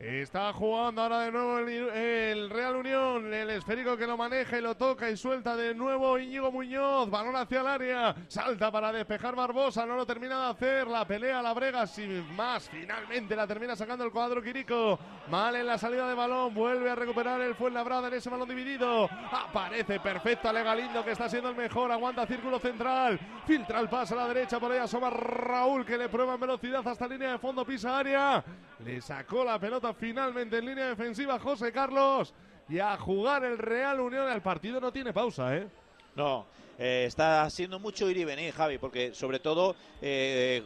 Está 0.00 0.52
jugando 0.52 1.02
ahora 1.02 1.22
de 1.22 1.32
nuevo 1.32 1.58
el, 1.58 2.50
Real 2.50 2.76
Unión. 2.76 3.34
El 3.34 3.50
esférico 3.50 3.96
que 3.96 4.06
lo 4.06 4.16
maneja 4.16 4.56
y 4.56 4.60
lo 4.60 4.76
toca 4.76 5.10
y 5.10 5.16
suelta 5.16 5.56
de 5.56 5.74
nuevo 5.74 6.16
Íñigo 6.16 6.52
Muñoz. 6.52 7.10
Balón 7.10 7.34
hacia 7.34 7.62
el 7.62 7.66
área. 7.66 8.14
Salta 8.28 8.70
para 8.70 8.92
despejar 8.92 9.34
Barbosa. 9.34 9.84
No 9.86 9.96
lo 9.96 10.06
termina 10.06 10.44
de 10.44 10.50
hacer. 10.52 10.86
La 10.86 11.04
pelea 11.04 11.42
la 11.42 11.52
brega 11.52 11.84
sin 11.84 12.32
más. 12.36 12.68
Finalmente 12.68 13.34
la 13.34 13.48
termina 13.48 13.74
sacando 13.74 14.04
el 14.04 14.12
cuadro 14.12 14.40
Quirico. 14.40 15.00
Mal 15.28 15.56
en 15.56 15.66
la 15.66 15.76
salida 15.76 16.08
de 16.08 16.14
balón. 16.14 16.54
Vuelve 16.54 16.88
a 16.90 16.94
recuperar 16.94 17.40
el 17.40 17.56
Fuenlabrada 17.56 18.06
en 18.06 18.14
ese 18.14 18.30
balón 18.30 18.48
dividido. 18.48 19.06
Aparece 19.32 19.98
perfecto 19.98 20.48
Alega 20.48 20.76
Lindo 20.76 21.04
que 21.04 21.10
está 21.10 21.28
siendo 21.28 21.50
el 21.50 21.56
mejor. 21.56 21.90
Aguanta 21.90 22.24
círculo 22.24 22.60
central. 22.60 23.18
Filtra 23.44 23.80
el 23.80 23.88
pase 23.88 24.14
a 24.14 24.18
la 24.18 24.28
derecha. 24.28 24.60
Por 24.60 24.70
ahí 24.70 24.78
asoma 24.78 25.10
Raúl 25.10 25.84
que 25.84 25.98
le 25.98 26.08
prueba 26.08 26.34
en 26.34 26.40
velocidad 26.40 26.86
hasta 26.86 27.08
línea 27.08 27.32
de 27.32 27.38
fondo. 27.38 27.64
Pisa 27.64 27.98
área. 27.98 28.44
Le 28.84 29.00
sacó 29.00 29.44
la 29.44 29.58
pelota 29.58 29.87
finalmente 29.94 30.58
en 30.58 30.66
línea 30.66 30.88
defensiva 30.88 31.38
José 31.38 31.72
Carlos. 31.72 32.34
Y 32.68 32.78
a 32.78 32.96
jugar 32.96 33.44
el 33.44 33.58
Real 33.58 34.00
Unión. 34.00 34.30
El 34.30 34.42
partido 34.42 34.80
no 34.80 34.92
tiene 34.92 35.12
pausa, 35.12 35.56
¿eh? 35.56 35.66
No, 36.14 36.46
eh, 36.78 37.04
está 37.06 37.42
haciendo 37.42 37.78
mucho 37.78 38.10
ir 38.10 38.18
y 38.18 38.24
venir, 38.24 38.52
Javi, 38.52 38.78
porque 38.78 39.14
sobre 39.14 39.38
todo 39.38 39.74
eh, 40.02 40.64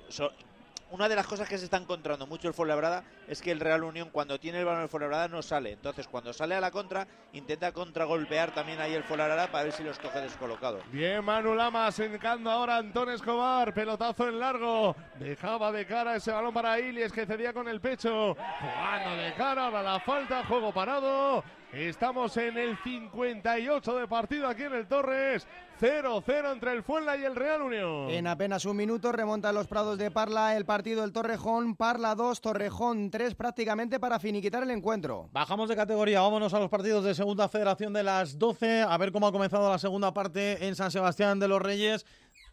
una 0.92 1.08
de 1.08 1.16
las 1.16 1.26
cosas 1.26 1.48
que 1.48 1.56
se 1.56 1.64
está 1.64 1.78
encontrando 1.78 2.26
mucho 2.26 2.48
el 2.48 2.54
Fuenlabrada 2.54 3.02
es 3.26 3.40
que 3.40 3.50
el 3.50 3.60
Real 3.60 3.82
Unión 3.82 4.10
cuando 4.10 4.38
tiene 4.38 4.58
el 4.58 4.66
balón 4.66 4.82
el 4.82 4.88
Fuenlabrada 4.90 5.26
no 5.26 5.42
sale. 5.42 5.72
Entonces 5.72 6.06
cuando 6.06 6.34
sale 6.34 6.54
a 6.54 6.60
la 6.60 6.70
contra 6.70 7.08
intenta 7.32 7.72
contragolpear 7.72 8.52
también 8.52 8.78
ahí 8.78 8.92
el 8.92 9.02
Fuenlabrada 9.02 9.50
para 9.50 9.64
ver 9.64 9.72
si 9.72 9.82
los 9.82 9.98
coge 9.98 10.20
descolocados. 10.20 10.82
Bien 10.92 11.24
Manu 11.24 11.54
Lama 11.54 11.90
secando 11.90 12.50
ahora 12.50 12.76
Antón 12.76 13.08
Escobar, 13.08 13.72
pelotazo 13.72 14.28
en 14.28 14.38
largo. 14.38 14.94
Dejaba 15.18 15.72
de 15.72 15.86
cara 15.86 16.16
ese 16.16 16.30
balón 16.30 16.52
para 16.52 16.78
Ilies 16.78 17.10
que 17.10 17.24
cedía 17.24 17.54
con 17.54 17.68
el 17.68 17.80
pecho. 17.80 18.34
Jugando 18.34 19.22
de 19.22 19.32
cara, 19.34 19.64
ahora 19.64 19.82
la 19.82 20.00
falta, 20.00 20.44
juego 20.44 20.72
parado. 20.72 21.42
Estamos 21.72 22.36
en 22.36 22.58
el 22.58 22.76
58 22.76 23.98
de 23.98 24.06
partido 24.06 24.46
aquí 24.46 24.64
en 24.64 24.74
el 24.74 24.86
Torres. 24.86 25.46
0-0 25.82 26.52
entre 26.52 26.74
el 26.74 26.84
Fuenla 26.84 27.16
y 27.16 27.24
el 27.24 27.34
Real 27.34 27.60
Unión. 27.60 28.08
En 28.08 28.28
apenas 28.28 28.64
un 28.66 28.76
minuto 28.76 29.10
remonta 29.10 29.50
los 29.50 29.66
Prados 29.66 29.98
de 29.98 30.12
Parla 30.12 30.56
el 30.56 30.64
partido 30.64 31.00
del 31.00 31.12
Torrejón. 31.12 31.74
Parla 31.74 32.14
2, 32.14 32.40
Torrejón 32.40 33.10
3 33.10 33.34
prácticamente 33.34 33.98
para 33.98 34.20
finiquitar 34.20 34.62
el 34.62 34.70
encuentro. 34.70 35.28
Bajamos 35.32 35.68
de 35.68 35.74
categoría, 35.74 36.20
vámonos 36.20 36.54
a 36.54 36.60
los 36.60 36.70
partidos 36.70 37.02
de 37.02 37.16
Segunda 37.16 37.48
Federación 37.48 37.92
de 37.92 38.04
las 38.04 38.38
12. 38.38 38.82
A 38.82 38.96
ver 38.96 39.10
cómo 39.10 39.26
ha 39.26 39.32
comenzado 39.32 39.68
la 39.68 39.78
segunda 39.80 40.14
parte 40.14 40.68
en 40.68 40.76
San 40.76 40.92
Sebastián 40.92 41.40
de 41.40 41.48
los 41.48 41.60
Reyes. 41.60 42.06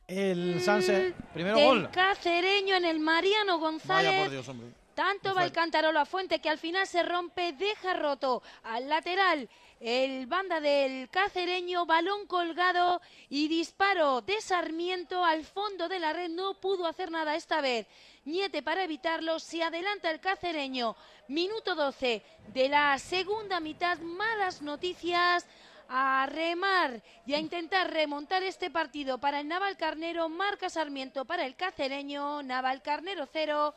El 0.08 0.60
Sanse, 0.60 1.14
primero 1.32 1.56
Del 1.56 1.68
gol. 1.68 1.90
Cacereño 1.92 2.78
en 2.78 2.86
el 2.86 3.00
Mariano 3.00 3.60
González. 3.60 4.08
Vaya 4.08 4.24
por 4.24 4.32
Dios, 4.32 4.50
hombre. 4.50 4.70
Tanto 4.96 5.36
va 5.36 5.46
el 5.46 5.52
cántaro 5.52 5.92
la 5.92 6.06
fuente 6.06 6.42
que 6.42 6.50
al 6.50 6.58
final 6.58 6.88
se 6.88 7.04
rompe, 7.04 7.54
deja 7.54 7.94
roto 7.94 8.42
al 8.64 8.90
lateral 8.90 9.48
el 9.80 10.28
banda 10.28 10.60
del 10.60 11.10
cacereño, 11.10 11.86
balón 11.86 12.28
colgado 12.28 13.02
y 13.30 13.48
disparo 13.48 14.22
de 14.22 14.42
Sarmiento 14.42 15.24
al 15.24 15.46
fondo 15.46 15.88
de 15.88 16.00
la 16.00 16.14
red. 16.14 16.30
No 16.30 16.60
pudo 16.60 16.86
hacer 16.86 17.12
nada 17.12 17.36
esta 17.36 17.62
vez. 17.62 17.88
Niete 18.26 18.62
para 18.62 18.84
evitarlo, 18.84 19.40
se 19.40 19.64
adelanta 19.64 20.12
el 20.12 20.20
cacereño. 20.20 20.96
Minuto 21.30 21.76
12 21.76 22.22
de 22.54 22.70
la 22.70 22.98
segunda 23.00 23.60
mitad, 23.60 23.98
malas 24.00 24.62
noticias 24.62 25.46
a 25.90 26.28
remar 26.28 27.02
y 27.26 27.34
a 27.34 27.40
intentar 27.40 27.92
remontar 27.92 28.44
este 28.44 28.70
partido 28.70 29.18
para 29.18 29.40
el 29.40 29.48
Naval 29.48 29.76
Carnero, 29.76 30.30
marca 30.30 30.70
Sarmiento 30.70 31.26
para 31.26 31.46
el 31.46 31.56
cacereño, 31.56 32.44
Naval 32.44 32.84
Carnero 32.84 33.28
0, 33.32 33.74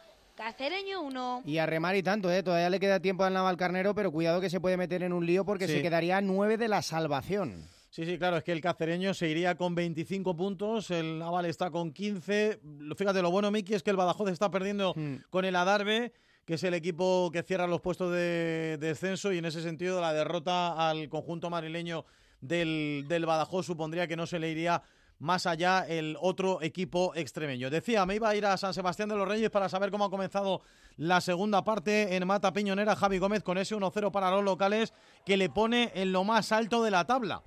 Cacereño 0.46 1.02
1. 1.02 1.42
Y 1.46 1.58
a 1.58 1.66
remar 1.66 1.94
y 1.94 2.02
tanto, 2.02 2.28
¿eh? 2.32 2.42
Todavía 2.42 2.68
le 2.68 2.80
queda 2.80 2.98
tiempo 2.98 3.22
al 3.22 3.32
Naval 3.32 3.56
Carnero, 3.56 3.94
pero 3.94 4.10
cuidado 4.10 4.40
que 4.40 4.50
se 4.50 4.58
puede 4.58 4.76
meter 4.76 5.04
en 5.04 5.12
un 5.12 5.24
lío 5.24 5.44
porque 5.44 5.68
Sí. 5.68 5.74
se 5.74 5.82
quedaría 5.82 6.16
a 6.16 6.20
9 6.20 6.56
de 6.56 6.66
la 6.66 6.82
salvación. 6.82 7.64
Sí, 7.90 8.04
sí, 8.04 8.18
claro, 8.18 8.38
es 8.38 8.42
que 8.42 8.50
el 8.50 8.60
cacereño 8.60 9.14
se 9.14 9.28
iría 9.28 9.54
con 9.54 9.76
25 9.76 10.34
puntos, 10.36 10.90
el 10.90 11.20
Naval 11.20 11.44
está 11.46 11.70
con 11.70 11.92
15. 11.92 12.58
Fíjate, 12.96 13.22
lo 13.22 13.30
bueno, 13.30 13.52
Miki, 13.52 13.74
es 13.74 13.84
que 13.84 13.90
el 13.90 13.96
Badajoz 13.96 14.30
está 14.30 14.50
perdiendo 14.50 14.96
con 15.30 15.44
el 15.44 15.54
Adarve, 15.54 16.12
que 16.44 16.54
es 16.54 16.64
el 16.64 16.74
equipo 16.74 17.30
que 17.32 17.44
cierra 17.44 17.68
los 17.68 17.80
puestos 17.80 18.10
de 18.10 18.78
descenso, 18.80 19.32
y 19.32 19.38
en 19.38 19.44
ese 19.44 19.62
sentido 19.62 20.00
la 20.00 20.12
derrota 20.12 20.88
al 20.90 21.08
conjunto 21.08 21.50
madrileño 21.50 22.04
del, 22.40 23.04
del 23.06 23.26
Badajoz 23.26 23.64
supondría 23.66 24.08
que 24.08 24.16
no 24.16 24.26
se 24.26 24.40
le 24.40 24.50
iría 24.50 24.82
más 25.22 25.46
allá 25.46 25.86
el 25.88 26.16
otro 26.20 26.60
equipo 26.62 27.12
extremeño. 27.14 27.70
Decía, 27.70 28.04
me 28.04 28.16
iba 28.16 28.28
a 28.28 28.34
ir 28.34 28.44
a 28.44 28.56
San 28.56 28.74
Sebastián 28.74 29.08
de 29.08 29.14
los 29.14 29.28
Reyes 29.28 29.50
para 29.50 29.68
saber 29.68 29.92
cómo 29.92 30.04
ha 30.04 30.10
comenzado 30.10 30.62
la 30.96 31.20
segunda 31.20 31.62
parte 31.62 32.16
en 32.16 32.26
Mata 32.26 32.52
Piñonera. 32.52 32.96
Javi 32.96 33.18
Gómez 33.18 33.44
con 33.44 33.56
ese 33.56 33.76
1-0 33.76 34.10
para 34.10 34.32
los 34.32 34.42
locales 34.42 34.92
que 35.24 35.36
le 35.36 35.48
pone 35.48 35.92
en 35.94 36.12
lo 36.12 36.24
más 36.24 36.50
alto 36.50 36.82
de 36.82 36.90
la 36.90 37.06
tabla. 37.06 37.42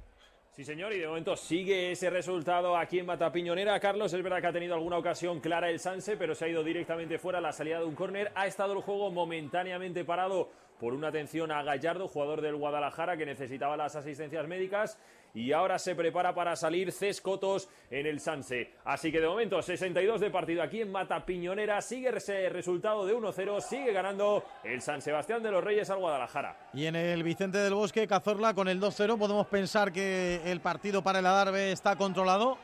Sí, 0.52 0.64
señor, 0.64 0.94
y 0.94 1.00
de 1.00 1.08
momento 1.08 1.36
sigue 1.36 1.92
ese 1.92 2.10
resultado 2.10 2.78
aquí 2.78 3.00
en 3.00 3.08
Matapiñonera. 3.08 3.78
Carlos, 3.82 4.14
es 4.14 4.24
verdad 4.24 4.40
que 4.40 4.48
ha 4.48 4.54
tenido 4.54 4.74
alguna 4.74 4.98
ocasión 4.98 5.42
clara 5.42 5.70
el 5.70 5.82
Sanse, 5.82 6.16
pero 6.16 6.34
se 6.34 6.46
ha 6.46 6.48
ido 6.48 6.64
directamente 6.64 7.20
fuera 7.20 7.40
a 7.40 7.42
la 7.42 7.52
salida 7.52 7.80
de 7.80 7.86
un 7.86 7.96
córner. 7.96 8.32
Ha 8.36 8.48
estado 8.48 8.72
el 8.72 8.82
juego 8.82 9.12
momentáneamente 9.12 10.06
parado 10.06 10.50
por 10.80 10.94
una 10.94 11.10
atención 11.10 11.52
a 11.52 11.62
Gallardo, 11.62 12.08
jugador 12.08 12.40
del 12.40 12.56
Guadalajara, 12.56 13.18
que 13.18 13.26
necesitaba 13.26 13.76
las 13.76 13.98
asistencias 13.98 14.48
médicas. 14.48 14.98
Y 15.36 15.52
ahora 15.52 15.78
se 15.78 15.96
prepara 15.96 16.34
para 16.34 16.56
salir 16.56 16.94
Cescotos 16.94 17.70
en 17.92 18.08
el 18.08 18.22
Sanse. 18.22 18.72
Así 18.86 19.12
que 19.12 19.20
de 19.20 19.28
momento, 19.28 19.62
62 19.62 20.22
de 20.22 20.32
partido 20.32 20.64
aquí 20.64 20.82
en 20.82 20.92
Matapiñonera. 20.92 21.82
Sigue 21.82 22.10
ese 22.16 22.50
resultado 22.50 23.06
de 23.06 23.14
1-0. 23.14 23.60
Sigue 23.60 23.92
ganando 23.92 24.46
el 24.64 24.82
San 24.82 25.02
Sebastián 25.02 25.44
de 25.44 25.52
los 25.52 25.64
Reyes 25.64 25.90
al 25.90 26.00
Guadalajara. 26.00 26.70
Y 26.74 26.86
en 26.86 26.96
el 26.96 27.22
Vicente 27.22 27.58
del 27.58 27.74
Bosque, 27.74 28.08
Cazorla 28.08 28.54
con 28.54 28.70
el 28.70 28.80
2-0, 28.80 29.18
podemos 29.18 29.48
pensar 29.48 29.92
que 29.92 30.42
el 30.46 30.62
partido 30.62 31.04
para 31.04 31.20
el 31.20 31.26
Adarve 31.26 31.74
está 31.74 31.98
controlado. 31.98 32.58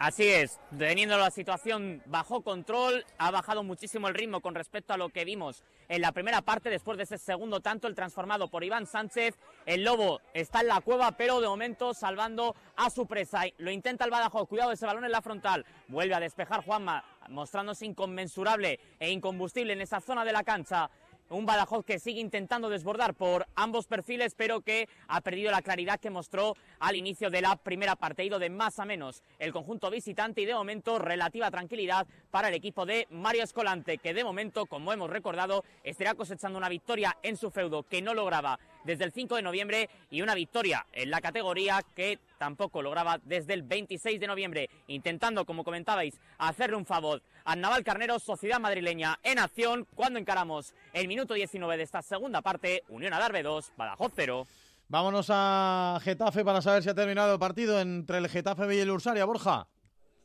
Así 0.00 0.26
es, 0.26 0.58
teniendo 0.78 1.18
la 1.18 1.30
situación 1.30 2.02
bajo 2.06 2.40
control, 2.40 3.04
ha 3.18 3.30
bajado 3.30 3.62
muchísimo 3.62 4.08
el 4.08 4.14
ritmo 4.14 4.40
con 4.40 4.54
respecto 4.54 4.94
a 4.94 4.96
lo 4.96 5.10
que 5.10 5.26
vimos 5.26 5.62
en 5.90 6.00
la 6.00 6.12
primera 6.12 6.40
parte, 6.40 6.70
después 6.70 6.96
de 6.96 7.02
ese 7.02 7.18
segundo 7.18 7.60
tanto, 7.60 7.86
el 7.86 7.94
transformado 7.94 8.48
por 8.48 8.64
Iván 8.64 8.86
Sánchez. 8.86 9.34
El 9.66 9.84
Lobo 9.84 10.22
está 10.32 10.60
en 10.60 10.68
la 10.68 10.80
cueva, 10.80 11.10
pero 11.12 11.42
de 11.42 11.48
momento 11.48 11.92
salvando 11.92 12.54
a 12.76 12.88
su 12.88 13.06
presa. 13.06 13.42
Lo 13.58 13.70
intenta 13.70 14.04
el 14.04 14.10
Badajoz, 14.10 14.48
cuidado 14.48 14.72
ese 14.72 14.86
balón 14.86 15.04
en 15.04 15.10
la 15.10 15.20
frontal. 15.20 15.66
Vuelve 15.88 16.14
a 16.14 16.20
despejar 16.20 16.64
Juanma, 16.64 17.04
mostrándose 17.28 17.84
inconmensurable 17.84 18.78
e 19.00 19.10
incombustible 19.10 19.72
en 19.72 19.80
esa 19.80 20.00
zona 20.00 20.24
de 20.24 20.32
la 20.32 20.44
cancha. 20.44 20.88
Un 21.30 21.46
Badajoz 21.46 21.84
que 21.84 22.00
sigue 22.00 22.20
intentando 22.20 22.68
desbordar 22.68 23.14
por 23.14 23.46
ambos 23.54 23.86
perfiles, 23.86 24.34
pero 24.34 24.62
que 24.62 24.88
ha 25.06 25.20
perdido 25.20 25.52
la 25.52 25.62
claridad 25.62 26.00
que 26.00 26.10
mostró 26.10 26.56
al 26.80 26.96
inicio 26.96 27.30
de 27.30 27.40
la 27.40 27.54
primera 27.54 27.94
parte. 27.94 28.22
Ha 28.22 28.24
ido 28.24 28.40
de 28.40 28.50
más 28.50 28.80
a 28.80 28.84
menos 28.84 29.22
el 29.38 29.52
conjunto 29.52 29.92
visitante 29.92 30.40
y 30.40 30.44
de 30.44 30.54
momento 30.54 30.98
relativa 30.98 31.48
tranquilidad 31.52 32.08
para 32.32 32.48
el 32.48 32.54
equipo 32.54 32.84
de 32.84 33.06
Mario 33.10 33.44
Escolante, 33.44 33.98
que 33.98 34.12
de 34.12 34.24
momento, 34.24 34.66
como 34.66 34.92
hemos 34.92 35.08
recordado, 35.08 35.64
estará 35.84 36.14
cosechando 36.14 36.58
una 36.58 36.68
victoria 36.68 37.16
en 37.22 37.36
su 37.36 37.52
feudo 37.52 37.84
que 37.84 38.02
no 38.02 38.12
lograba 38.12 38.58
desde 38.84 39.04
el 39.04 39.12
5 39.12 39.36
de 39.36 39.42
noviembre 39.42 39.90
y 40.10 40.22
una 40.22 40.34
victoria 40.34 40.86
en 40.92 41.10
la 41.10 41.20
categoría 41.20 41.84
que 41.94 42.18
tampoco 42.38 42.82
lograba 42.82 43.20
desde 43.24 43.54
el 43.54 43.62
26 43.62 44.20
de 44.20 44.26
noviembre, 44.26 44.70
intentando, 44.86 45.44
como 45.44 45.64
comentabais, 45.64 46.18
hacerle 46.38 46.76
un 46.76 46.86
favor 46.86 47.22
al 47.44 47.60
Naval 47.60 47.84
Carnero, 47.84 48.18
Sociedad 48.18 48.60
Madrileña 48.60 49.18
en 49.22 49.38
acción, 49.38 49.86
cuando 49.94 50.18
encaramos 50.18 50.74
el 50.92 51.08
minuto 51.08 51.34
19 51.34 51.76
de 51.76 51.82
esta 51.82 52.02
segunda 52.02 52.42
parte, 52.42 52.82
Unión 52.88 53.12
Adarve 53.12 53.42
2, 53.42 53.72
Badajoz 53.76 54.12
0. 54.14 54.46
Vamos 54.88 55.28
a 55.30 56.00
Getafe 56.02 56.44
para 56.44 56.60
saber 56.60 56.82
si 56.82 56.88
ha 56.88 56.94
terminado 56.94 57.34
el 57.34 57.38
partido 57.38 57.80
entre 57.80 58.18
el 58.18 58.28
Getafe 58.28 58.74
y 58.74 58.80
el 58.80 58.90
Ursaria, 58.90 59.24
Borja. 59.24 59.68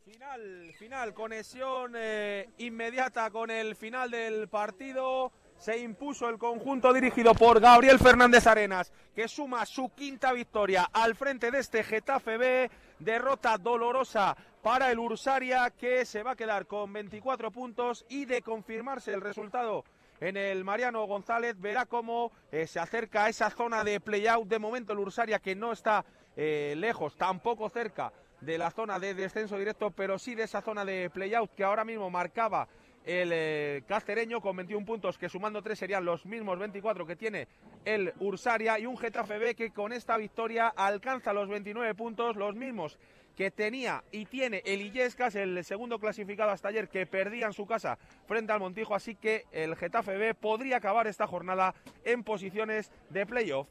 Final, 0.04 0.74
final, 0.80 1.14
conexión 1.14 1.94
eh, 1.96 2.50
inmediata 2.58 3.30
con 3.30 3.52
el 3.52 3.76
final 3.76 4.10
del 4.10 4.48
partido. 4.48 5.32
Se 5.58 5.78
impuso 5.78 6.30
el 6.30 6.38
conjunto 6.38 6.94
dirigido 6.94 7.34
por 7.34 7.60
Gabriel 7.60 7.98
Fernández 7.98 8.46
Arenas, 8.46 8.92
que 9.16 9.28
suma 9.28 9.66
su 9.66 9.90
quinta 9.90 10.32
victoria 10.34 10.90
al 10.94 11.16
frente 11.16 11.50
de 11.50 11.60
este 11.60 11.84
Getafe 11.84 12.38
B. 12.38 12.72
Derrota 13.00 13.58
dolorosa 13.58 14.36
para 14.62 14.92
el 14.92 15.00
Ursaria, 15.00 15.72
que 15.72 16.06
se 16.06 16.24
va 16.24 16.32
a 16.32 16.36
quedar 16.36 16.66
con 16.66 16.92
24 16.92 17.52
puntos 17.52 18.06
y 18.10 18.26
de 18.26 18.42
confirmarse 18.42 19.14
el 19.14 19.22
resultado 19.22 19.86
en 20.20 20.38
el 20.38 20.64
Mariano 20.64 21.06
González, 21.06 21.60
verá 21.60 21.86
cómo 21.86 22.32
eh, 22.52 22.68
se 22.68 22.80
acerca 22.80 23.26
a 23.26 23.30
esa 23.30 23.50
zona 23.50 23.84
de 23.84 24.00
play-out. 24.00 24.48
De 24.48 24.60
momento 24.60 24.94
el 24.94 25.00
Ursaria 25.00 25.40
que 25.40 25.56
no 25.56 25.72
está 25.72 26.06
eh, 26.36 26.74
lejos, 26.78 27.16
tampoco 27.18 27.70
cerca 27.70 28.14
de 28.42 28.58
la 28.58 28.72
zona 28.72 29.00
de 29.00 29.14
descenso 29.14 29.58
directo, 29.58 29.92
pero 29.92 30.20
sí 30.20 30.36
de 30.36 30.44
esa 30.44 30.62
zona 30.62 30.86
de 30.86 31.10
play-out 31.10 31.52
que 31.56 31.64
ahora 31.64 31.84
mismo 31.84 32.10
marcaba 32.10 32.68
el 33.06 33.30
eh, 33.32 33.84
castereño 33.88 34.42
con 34.42 34.56
21 34.58 34.86
puntos, 34.86 35.18
que 35.18 35.30
sumando 35.30 35.62
3 35.62 35.78
serían 35.78 36.06
los 36.06 36.26
mismos 36.26 36.58
24 36.60 37.06
que 37.06 37.16
tiene 37.16 37.48
el 37.86 38.14
Ursaria, 38.20 38.80
y 38.80 38.86
un 38.86 38.98
Getafe 38.98 39.38
B 39.38 39.56
que 39.56 39.72
con 39.72 39.94
esta 39.94 40.18
victoria 40.18 40.68
alcanza 40.68 41.34
los 41.34 41.48
29 41.48 41.94
puntos, 41.94 42.36
los 42.36 42.56
mismos 42.56 42.98
que 43.36 43.52
tenía 43.52 44.04
y 44.12 44.26
tiene 44.26 44.64
el 44.66 44.82
Illescas, 44.82 45.36
el 45.36 45.64
segundo 45.64 46.00
clasificado 46.00 46.52
hasta 46.52 46.70
ayer, 46.70 46.88
que 46.88 47.06
perdía 47.06 47.48
en 47.48 47.54
su 47.54 47.66
casa 47.68 47.98
frente 48.26 48.52
al 48.52 48.60
Montijo, 48.60 48.96
así 48.96 49.16
que 49.16 49.46
el 49.52 49.76
Getafe 49.76 50.18
B 50.18 50.34
podría 50.34 50.78
acabar 50.78 51.08
esta 51.08 51.28
jornada 51.28 51.76
en 52.04 52.24
posiciones 52.24 52.92
de 53.10 53.26
playoff. 53.26 53.68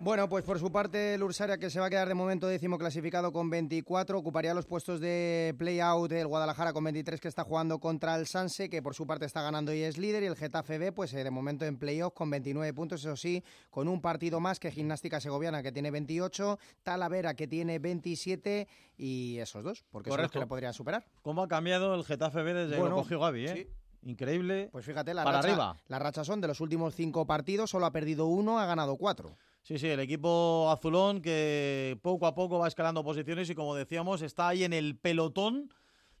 Bueno, 0.00 0.28
pues 0.28 0.44
por 0.44 0.60
su 0.60 0.70
parte 0.70 1.14
el 1.14 1.24
Ursaria 1.24 1.58
que 1.58 1.70
se 1.70 1.80
va 1.80 1.86
a 1.86 1.90
quedar 1.90 2.06
de 2.06 2.14
momento 2.14 2.46
décimo 2.46 2.78
clasificado 2.78 3.32
con 3.32 3.50
24, 3.50 4.16
ocuparía 4.16 4.54
los 4.54 4.64
puestos 4.64 5.00
de 5.00 5.56
play-out 5.58 6.08
del 6.08 6.28
Guadalajara 6.28 6.72
con 6.72 6.84
23 6.84 7.20
que 7.20 7.26
está 7.26 7.42
jugando 7.42 7.80
contra 7.80 8.14
el 8.14 8.28
Sanse, 8.28 8.70
que 8.70 8.80
por 8.80 8.94
su 8.94 9.08
parte 9.08 9.26
está 9.26 9.42
ganando 9.42 9.74
y 9.74 9.82
es 9.82 9.98
líder, 9.98 10.22
y 10.22 10.26
el 10.26 10.36
Getafe 10.36 10.78
B 10.78 10.92
pues 10.92 11.12
eh, 11.14 11.24
de 11.24 11.30
momento 11.32 11.64
en 11.64 11.78
play-off 11.78 12.14
con 12.14 12.30
29 12.30 12.72
puntos, 12.74 13.00
eso 13.00 13.16
sí, 13.16 13.42
con 13.70 13.88
un 13.88 14.00
partido 14.00 14.38
más 14.38 14.60
que 14.60 14.70
Gimnástica 14.70 15.18
Segoviana 15.20 15.64
que 15.64 15.72
tiene 15.72 15.90
28, 15.90 16.60
Talavera 16.84 17.34
que 17.34 17.48
tiene 17.48 17.80
27 17.80 18.68
y 18.98 19.38
esos 19.38 19.64
dos, 19.64 19.84
porque 19.90 20.10
son 20.10 20.22
los 20.22 20.30
que 20.30 20.38
la 20.38 20.46
podrían 20.46 20.74
superar. 20.74 21.06
¿Cómo 21.22 21.42
ha 21.42 21.48
cambiado 21.48 21.96
el 21.96 22.04
Getafe 22.04 22.42
B 22.42 22.54
desde 22.54 22.76
que 22.76 22.88
lo 22.88 22.94
cogió 22.94 23.18
Gaby, 23.18 23.46
eh? 23.48 23.68
Increíble. 24.02 24.68
Pues 24.70 24.86
fíjate, 24.86 25.12
la 25.12 25.24
para 25.24 25.38
racha, 25.38 25.48
arriba. 25.48 25.76
las 25.88 26.00
rachas 26.00 26.24
son 26.24 26.40
de 26.40 26.46
los 26.46 26.60
últimos 26.60 26.94
cinco 26.94 27.26
partidos, 27.26 27.70
solo 27.70 27.84
ha 27.84 27.90
perdido 27.90 28.26
uno, 28.26 28.60
ha 28.60 28.64
ganado 28.64 28.96
cuatro. 28.96 29.36
Sí, 29.62 29.78
sí, 29.78 29.88
el 29.88 30.00
equipo 30.00 30.70
azulón 30.70 31.20
que 31.20 31.98
poco 32.02 32.26
a 32.26 32.34
poco 32.34 32.58
va 32.58 32.68
escalando 32.68 33.04
posiciones 33.04 33.50
y 33.50 33.54
como 33.54 33.74
decíamos 33.74 34.22
está 34.22 34.48
ahí 34.48 34.64
en 34.64 34.72
el 34.72 34.96
pelotón 34.96 35.70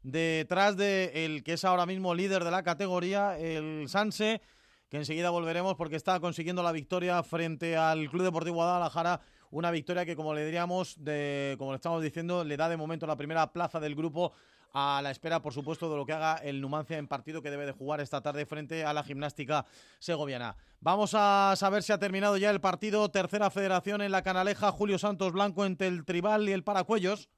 detrás 0.02 0.76
de 0.76 1.24
el 1.24 1.42
que 1.42 1.54
es 1.54 1.64
ahora 1.64 1.86
mismo 1.86 2.14
líder 2.14 2.44
de 2.44 2.50
la 2.50 2.62
categoría, 2.62 3.38
el 3.38 3.88
Sanse, 3.88 4.42
que 4.88 4.98
enseguida 4.98 5.30
volveremos 5.30 5.76
porque 5.76 5.96
está 5.96 6.20
consiguiendo 6.20 6.62
la 6.62 6.72
victoria 6.72 7.22
frente 7.22 7.76
al 7.76 8.08
Club 8.10 8.24
Deportivo 8.24 8.56
Guadalajara, 8.56 9.20
una 9.50 9.70
victoria 9.70 10.04
que 10.04 10.16
como 10.16 10.34
le 10.34 10.44
diríamos, 10.44 11.02
de, 11.02 11.56
como 11.58 11.72
le 11.72 11.76
estamos 11.76 12.02
diciendo, 12.02 12.44
le 12.44 12.56
da 12.56 12.68
de 12.68 12.76
momento 12.76 13.06
la 13.06 13.16
primera 13.16 13.52
plaza 13.52 13.80
del 13.80 13.94
grupo 13.94 14.32
a 14.72 15.00
la 15.02 15.10
espera, 15.10 15.40
por 15.40 15.52
supuesto, 15.52 15.90
de 15.90 15.96
lo 15.96 16.06
que 16.06 16.12
haga 16.12 16.36
el 16.36 16.60
Numancia 16.60 16.98
en 16.98 17.08
partido 17.08 17.42
que 17.42 17.50
debe 17.50 17.66
de 17.66 17.72
jugar 17.72 18.00
esta 18.00 18.20
tarde 18.20 18.46
frente 18.46 18.84
a 18.84 18.92
la 18.92 19.02
gimnástica 19.02 19.64
segoviana. 19.98 20.56
Vamos 20.80 21.12
a 21.14 21.54
saber 21.56 21.82
si 21.82 21.92
ha 21.92 21.98
terminado 21.98 22.36
ya 22.36 22.50
el 22.50 22.60
partido. 22.60 23.08
Tercera 23.10 23.50
federación 23.50 24.02
en 24.02 24.12
la 24.12 24.22
Canaleja, 24.22 24.70
Julio 24.70 24.98
Santos 24.98 25.32
Blanco 25.32 25.64
entre 25.64 25.88
el 25.88 26.04
Tribal 26.04 26.48
y 26.48 26.52
el 26.52 26.64
Paracuellos. 26.64 27.28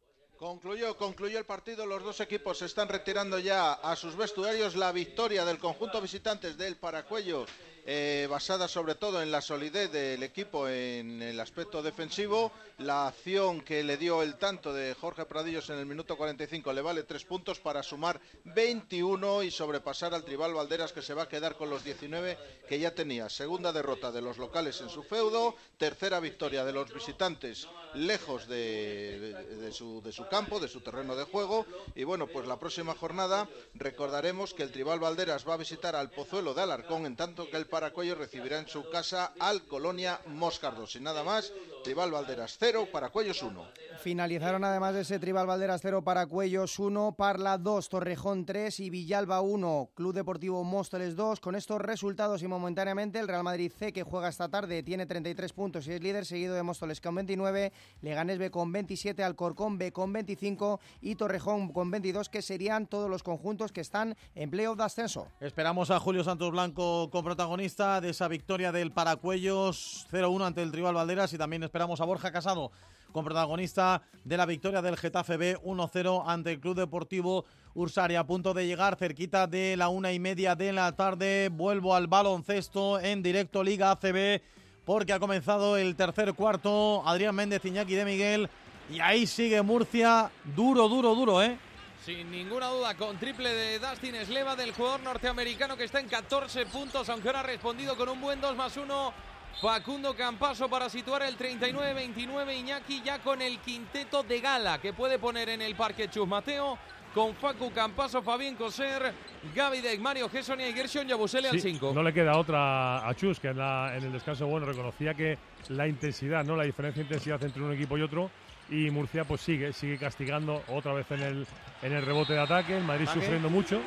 Concluyó, 0.40 0.96
concluyó 0.96 1.38
el 1.38 1.44
partido, 1.44 1.84
los 1.84 2.02
dos 2.02 2.18
equipos 2.20 2.56
se 2.56 2.64
están 2.64 2.88
retirando 2.88 3.38
ya 3.38 3.74
a 3.74 3.94
sus 3.94 4.16
vestuarios. 4.16 4.74
La 4.74 4.90
victoria 4.90 5.44
del 5.44 5.58
conjunto 5.58 6.00
visitantes 6.00 6.56
del 6.56 6.78
Paracuello, 6.78 7.44
eh, 7.86 8.26
basada 8.30 8.68
sobre 8.68 8.94
todo 8.94 9.22
en 9.22 9.30
la 9.30 9.40
solidez 9.40 9.90
del 9.92 10.22
equipo 10.22 10.68
en 10.68 11.22
el 11.22 11.38
aspecto 11.40 11.82
defensivo. 11.82 12.52
La 12.78 13.08
acción 13.08 13.60
que 13.60 13.82
le 13.84 13.96
dio 13.98 14.22
el 14.22 14.36
tanto 14.36 14.72
de 14.72 14.94
Jorge 14.94 15.26
Pradillos 15.26 15.68
en 15.70 15.78
el 15.78 15.86
minuto 15.86 16.16
45 16.16 16.72
le 16.72 16.80
vale 16.80 17.02
tres 17.02 17.24
puntos 17.24 17.60
para 17.60 17.82
sumar 17.82 18.20
21 18.44 19.42
y 19.42 19.50
sobrepasar 19.50 20.14
al 20.14 20.24
Tribal 20.24 20.54
Valderas 20.54 20.92
que 20.92 21.02
se 21.02 21.12
va 21.14 21.24
a 21.24 21.28
quedar 21.28 21.56
con 21.56 21.68
los 21.70 21.84
19 21.84 22.38
que 22.68 22.78
ya 22.78 22.94
tenía. 22.94 23.28
Segunda 23.28 23.72
derrota 23.72 24.10
de 24.12 24.22
los 24.22 24.38
locales 24.38 24.80
en 24.80 24.88
su 24.88 25.02
feudo, 25.02 25.54
tercera 25.78 26.20
victoria 26.20 26.64
de 26.64 26.72
los 26.72 26.92
visitantes 26.92 27.68
lejos 27.94 28.46
de, 28.48 29.18
de- 29.20 29.56
de 29.56 29.72
su, 29.72 30.00
de 30.02 30.12
su 30.12 30.26
campo, 30.28 30.60
de 30.60 30.68
su 30.68 30.80
terreno 30.80 31.16
de 31.16 31.24
juego. 31.24 31.66
Y 31.94 32.04
bueno, 32.04 32.26
pues 32.28 32.46
la 32.46 32.58
próxima 32.58 32.94
jornada 32.94 33.48
recordaremos 33.74 34.54
que 34.54 34.62
el 34.62 34.70
Tribal 34.72 35.00
Valderas 35.00 35.46
va 35.48 35.54
a 35.54 35.58
visitar 35.58 35.96
al 35.96 36.10
Pozuelo 36.10 36.54
de 36.54 36.62
Alarcón, 36.62 37.04
en 37.06 37.16
tanto 37.16 37.50
que 37.50 37.56
el 37.56 37.66
Paracuello 37.70 38.16
recibirá 38.16 38.59
en 38.59 38.68
su 38.68 38.90
casa 38.90 39.33
al 39.38 39.62
Colonia 39.62 40.20
Moscardo. 40.26 40.87
Sin 40.87 41.04
nada 41.04 41.22
más, 41.22 41.52
Tribal 41.85 42.11
Valderas 42.11 42.56
0, 42.59 42.88
Paracuellos 42.92 43.42
1. 43.42 43.64
Finalizaron 44.02 44.64
además 44.64 44.94
de 44.94 45.02
ese 45.02 45.18
Tribal 45.18 45.46
Valderas 45.46 45.80
0 45.83 46.02
para 46.02 46.26
Cuellos 46.26 46.78
1, 46.78 47.14
Parla 47.16 47.59
2, 47.59 47.88
Torrejón 47.88 48.44
3 48.44 48.80
y 48.80 48.90
Villalba 48.90 49.40
1, 49.40 49.90
Club 49.94 50.14
Deportivo 50.14 50.64
Móstoles 50.64 51.16
2. 51.16 51.40
Con 51.40 51.54
estos 51.54 51.80
resultados 51.80 52.42
y 52.42 52.48
momentáneamente 52.48 53.18
el 53.18 53.28
Real 53.28 53.44
Madrid 53.44 53.72
C 53.72 53.92
que 53.92 54.02
juega 54.02 54.28
esta 54.28 54.48
tarde 54.48 54.83
tiene 54.83 55.06
33 55.06 55.52
puntos 55.52 55.87
y 55.87 55.92
es 55.92 56.02
líder, 56.02 56.26
seguido 56.26 56.54
de 56.54 56.62
Móstoles 56.62 57.00
con 57.00 57.14
29, 57.14 57.72
Leganés 58.02 58.38
B 58.38 58.50
con 58.50 58.72
27, 58.72 59.22
Alcorcón 59.22 59.78
B 59.78 59.92
con 59.92 60.12
25 60.12 60.80
y 61.00 61.14
Torrejón 61.14 61.72
con 61.72 61.90
22 61.90 62.28
que 62.28 62.42
serían 62.42 62.87
todos 62.87 63.09
los 63.09 63.22
conjuntos 63.22 63.72
que 63.72 63.80
están 63.80 64.16
en 64.35 64.50
playoff 64.50 64.76
de 64.76 64.85
ascenso. 64.85 65.28
Esperamos 65.40 65.90
a 65.90 66.00
Julio 66.00 66.24
Santos 66.24 66.50
Blanco 66.50 67.11
con 67.11 67.24
protagonista 67.60 68.00
de 68.00 68.08
esa 68.08 68.26
victoria 68.26 68.72
del 68.72 68.90
Paracuellos 68.90 70.06
0-1 70.10 70.46
ante 70.46 70.62
el 70.62 70.72
Tribal 70.72 70.94
Valderas 70.94 71.30
y 71.34 71.36
también 71.36 71.62
esperamos 71.62 72.00
a 72.00 72.06
Borja 72.06 72.32
Casado 72.32 72.70
con 73.12 73.22
protagonista 73.22 74.00
de 74.24 74.38
la 74.38 74.46
victoria 74.46 74.80
del 74.80 74.96
Getafe 74.96 75.36
B 75.36 75.58
1-0 75.58 76.24
ante 76.26 76.52
el 76.52 76.60
Club 76.60 76.76
Deportivo 76.76 77.44
Ursaria. 77.74 78.20
A 78.20 78.26
punto 78.26 78.54
de 78.54 78.66
llegar 78.66 78.96
cerquita 78.96 79.46
de 79.46 79.76
la 79.76 79.90
una 79.90 80.10
y 80.10 80.18
media 80.18 80.54
de 80.54 80.72
la 80.72 80.92
tarde. 80.92 81.50
Vuelvo 81.52 81.94
al 81.94 82.06
baloncesto 82.06 82.98
en 82.98 83.22
directo 83.22 83.62
Liga 83.62 83.90
ACB 83.90 84.40
porque 84.86 85.12
ha 85.12 85.20
comenzado 85.20 85.76
el 85.76 85.96
tercer 85.96 86.32
cuarto. 86.32 87.02
Adrián 87.06 87.34
Méndez, 87.34 87.62
Iñaki 87.62 87.94
de 87.94 88.04
Miguel. 88.06 88.48
Y 88.90 89.00
ahí 89.00 89.26
sigue 89.26 89.60
Murcia. 89.60 90.30
Duro, 90.56 90.88
duro, 90.88 91.14
duro, 91.14 91.42
¿eh? 91.42 91.58
Sin 92.04 92.30
ninguna 92.30 92.68
duda, 92.68 92.96
con 92.96 93.18
triple 93.18 93.52
de 93.52 93.78
Dustin 93.78 94.14
Sleva 94.24 94.56
del 94.56 94.72
jugador 94.72 95.02
norteamericano 95.02 95.76
que 95.76 95.84
está 95.84 96.00
en 96.00 96.08
14 96.08 96.64
puntos, 96.66 97.08
aunque 97.10 97.28
ahora 97.28 97.40
ha 97.40 97.44
respondido 97.44 97.94
con 97.96 98.08
un 98.08 98.20
buen 98.20 98.40
2 98.40 98.56
más 98.56 98.76
1. 98.76 99.12
Facundo 99.60 100.14
Campaso 100.16 100.68
para 100.70 100.88
situar 100.88 101.22
el 101.22 101.36
39-29. 101.36 102.56
Iñaki 102.56 103.02
ya 103.02 103.18
con 103.18 103.42
el 103.42 103.58
quinteto 103.58 104.22
de 104.22 104.40
gala 104.40 104.78
que 104.80 104.92
puede 104.92 105.18
poner 105.18 105.50
en 105.50 105.60
el 105.60 105.74
parque 105.74 106.08
Chus 106.08 106.26
Mateo. 106.26 106.78
Con 107.12 107.34
Facu 107.34 107.72
Campaso, 107.72 108.22
Fabián 108.22 108.54
Coser, 108.54 109.12
Gaby 109.52 109.80
Deck, 109.80 109.98
Mario 110.00 110.28
Gessonia 110.28 110.68
y 110.68 110.72
Gershon 110.72 111.08
Yabusele 111.08 111.48
al 111.48 111.60
Sí, 111.60 111.72
5. 111.72 111.90
No 111.92 112.04
le 112.04 112.12
queda 112.14 112.38
otra 112.38 113.04
a 113.06 113.12
Chus, 113.16 113.40
que 113.40 113.48
en, 113.48 113.58
la- 113.58 113.96
en 113.96 114.04
el 114.04 114.12
descanso 114.12 114.46
bueno 114.46 114.64
reconocía 114.64 115.12
que 115.14 115.36
la 115.70 115.88
intensidad, 115.88 116.44
no 116.44 116.54
la 116.54 116.62
diferencia 116.62 117.02
de 117.02 117.08
intensidad 117.08 117.42
entre 117.42 117.64
un 117.64 117.72
equipo 117.72 117.98
y 117.98 118.02
otro, 118.02 118.30
y 118.70 118.90
Murcia 118.90 119.24
pues 119.24 119.40
sigue, 119.40 119.72
sigue 119.72 119.98
castigando 119.98 120.62
otra 120.68 120.92
vez 120.92 121.11
en 121.11 121.22
el, 121.22 121.46
en 121.83 121.92
el 121.92 122.04
rebote 122.06 122.33
de 122.35 122.40
ataque, 122.40 122.76
el 122.76 122.85
Madrid 122.85 123.04
Ataque. 123.04 123.20
sufriendo 123.20 123.50
mucho, 123.50 123.80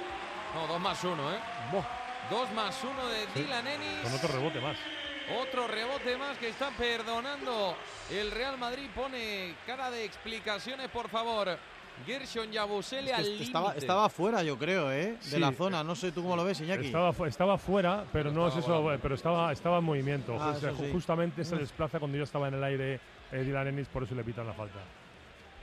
No, 0.55 0.67
2 0.67 0.79
más 0.81 1.03
1, 1.03 1.13
¿eh? 1.33 1.37
2 2.29 2.51
más 2.53 2.83
1 2.83 3.07
de 3.07 3.19
Sí, 3.33 3.43
Dylan 3.43 3.67
Ennis. 3.67 3.99
con 4.03 4.13
otro 4.13 4.27
rebote 4.33 4.59
más. 4.61 4.77
Otro 5.41 5.67
rebote 5.67 6.17
más 6.17 6.37
que 6.37 6.49
está 6.49 6.69
perdonando 6.71 7.75
el 8.11 8.29
Real 8.31 8.57
Madrid. 8.57 8.89
Pone 8.93 9.55
cara 9.65 9.89
de 9.89 10.03
explicaciones, 10.05 10.89
por 10.89 11.07
favor. 11.09 11.57
Gershon 12.05 12.51
Yabusele 12.51 13.11
Es 13.11 13.15
que 13.17 13.21
al 13.21 13.41
estaba, 13.41 13.67
límite. 13.67 13.79
estaba 13.85 14.09
fuera, 14.09 14.43
yo 14.43 14.57
creo, 14.57 14.91
¿eh? 14.91 15.13
De 15.13 15.17
Sí, 15.21 15.39
la 15.39 15.51
zona. 15.53 15.83
No 15.83 15.95
sé 15.95 16.11
tú 16.11 16.23
cómo 16.23 16.35
lo 16.35 16.43
ves, 16.43 16.59
Iñaki. 16.59 16.87
Estaba, 16.87 17.13
estaba 17.27 17.57
fuera, 17.57 18.03
pero 18.11 18.31
no 18.31 18.47
es 18.47 18.55
estaba 18.55 18.75
eso, 18.75 18.81
volando. 18.83 19.01
pero 19.01 19.15
estaba, 19.15 19.51
estaba 19.53 19.77
en 19.77 19.83
movimiento. 19.85 20.35
Ah, 20.41 20.49
O 20.49 20.59
sea, 20.59 20.71
eso 20.71 20.79
sí. 20.83 20.89
Justamente 20.91 21.45
se 21.45 21.55
desplaza 21.55 21.99
cuando 21.99 22.17
yo 22.17 22.23
estaba 22.25 22.47
en 22.49 22.55
el 22.55 22.63
aire 22.63 22.99
eh, 23.33 23.43
Dylan 23.43 23.67
Ennis, 23.67 23.87
por 23.87 24.03
eso 24.03 24.15
le 24.15 24.23
pitan 24.23 24.47
la 24.47 24.53
falta. 24.53 24.79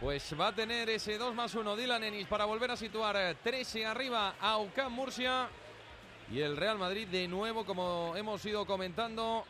Pues 0.01 0.35
va 0.39 0.49
a 0.49 0.55
tener 0.55 0.89
ese 0.91 1.19
2 1.19 1.35
más 1.35 1.55
1 1.55 1.77
Dylan 1.77 2.05
Ennis 2.05 2.27
para 2.27 2.45
volver 2.45 2.71
a 2.71 2.77
situar 2.77 3.17
eh, 3.17 3.37
13 3.43 3.87
arriba 3.87 4.35
a 4.41 4.59
Murcia. 4.89 5.49
Y 6.33 6.41
el 6.41 6.57
Real 6.57 6.79
Madrid 6.79 7.09
de 7.09 7.27
nuevo, 7.27 7.65
como 7.65 8.15
hemos 8.17 8.45
ido 8.47 8.65
comentando, 8.65 9.45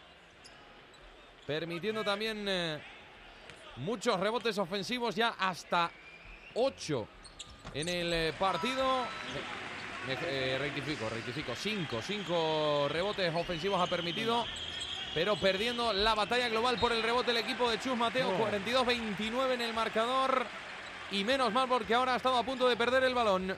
permitiendo 1.46 2.02
también 2.02 2.46
eh, 2.48 2.80
muchos 3.76 4.18
rebotes 4.18 4.56
ofensivos, 4.56 5.14
ya 5.14 5.35
hasta 5.38 5.90
8 6.54 7.09
en 7.74 7.88
el 7.88 8.12
eh, 8.12 8.33
partido. 8.38 9.04
Eh, 10.09 10.56
rectifico, 10.59 11.09
rectifico. 11.09 11.54
5, 11.54 12.00
5 12.02 12.88
rebotes 12.88 13.35
ofensivos 13.35 13.80
ha 13.80 13.87
permitido. 13.87 14.46
Pero 15.14 15.36
perdiendo 15.36 15.92
la 15.92 16.14
batalla 16.14 16.48
global 16.48 16.78
por 16.78 16.92
el 16.92 17.02
rebote 17.02 17.32
el 17.32 17.38
equipo 17.38 17.68
de 17.68 17.80
Chus 17.80 17.96
Mateo. 17.96 18.30
No. 18.30 18.46
42-29 18.46 19.54
en 19.54 19.60
el 19.60 19.74
marcador. 19.74 20.46
Y 21.10 21.24
menos 21.24 21.52
mal 21.52 21.68
porque 21.68 21.94
ahora 21.94 22.14
ha 22.14 22.16
estado 22.16 22.38
a 22.38 22.44
punto 22.44 22.68
de 22.68 22.76
perder 22.76 23.02
el 23.02 23.14
balón. 23.14 23.56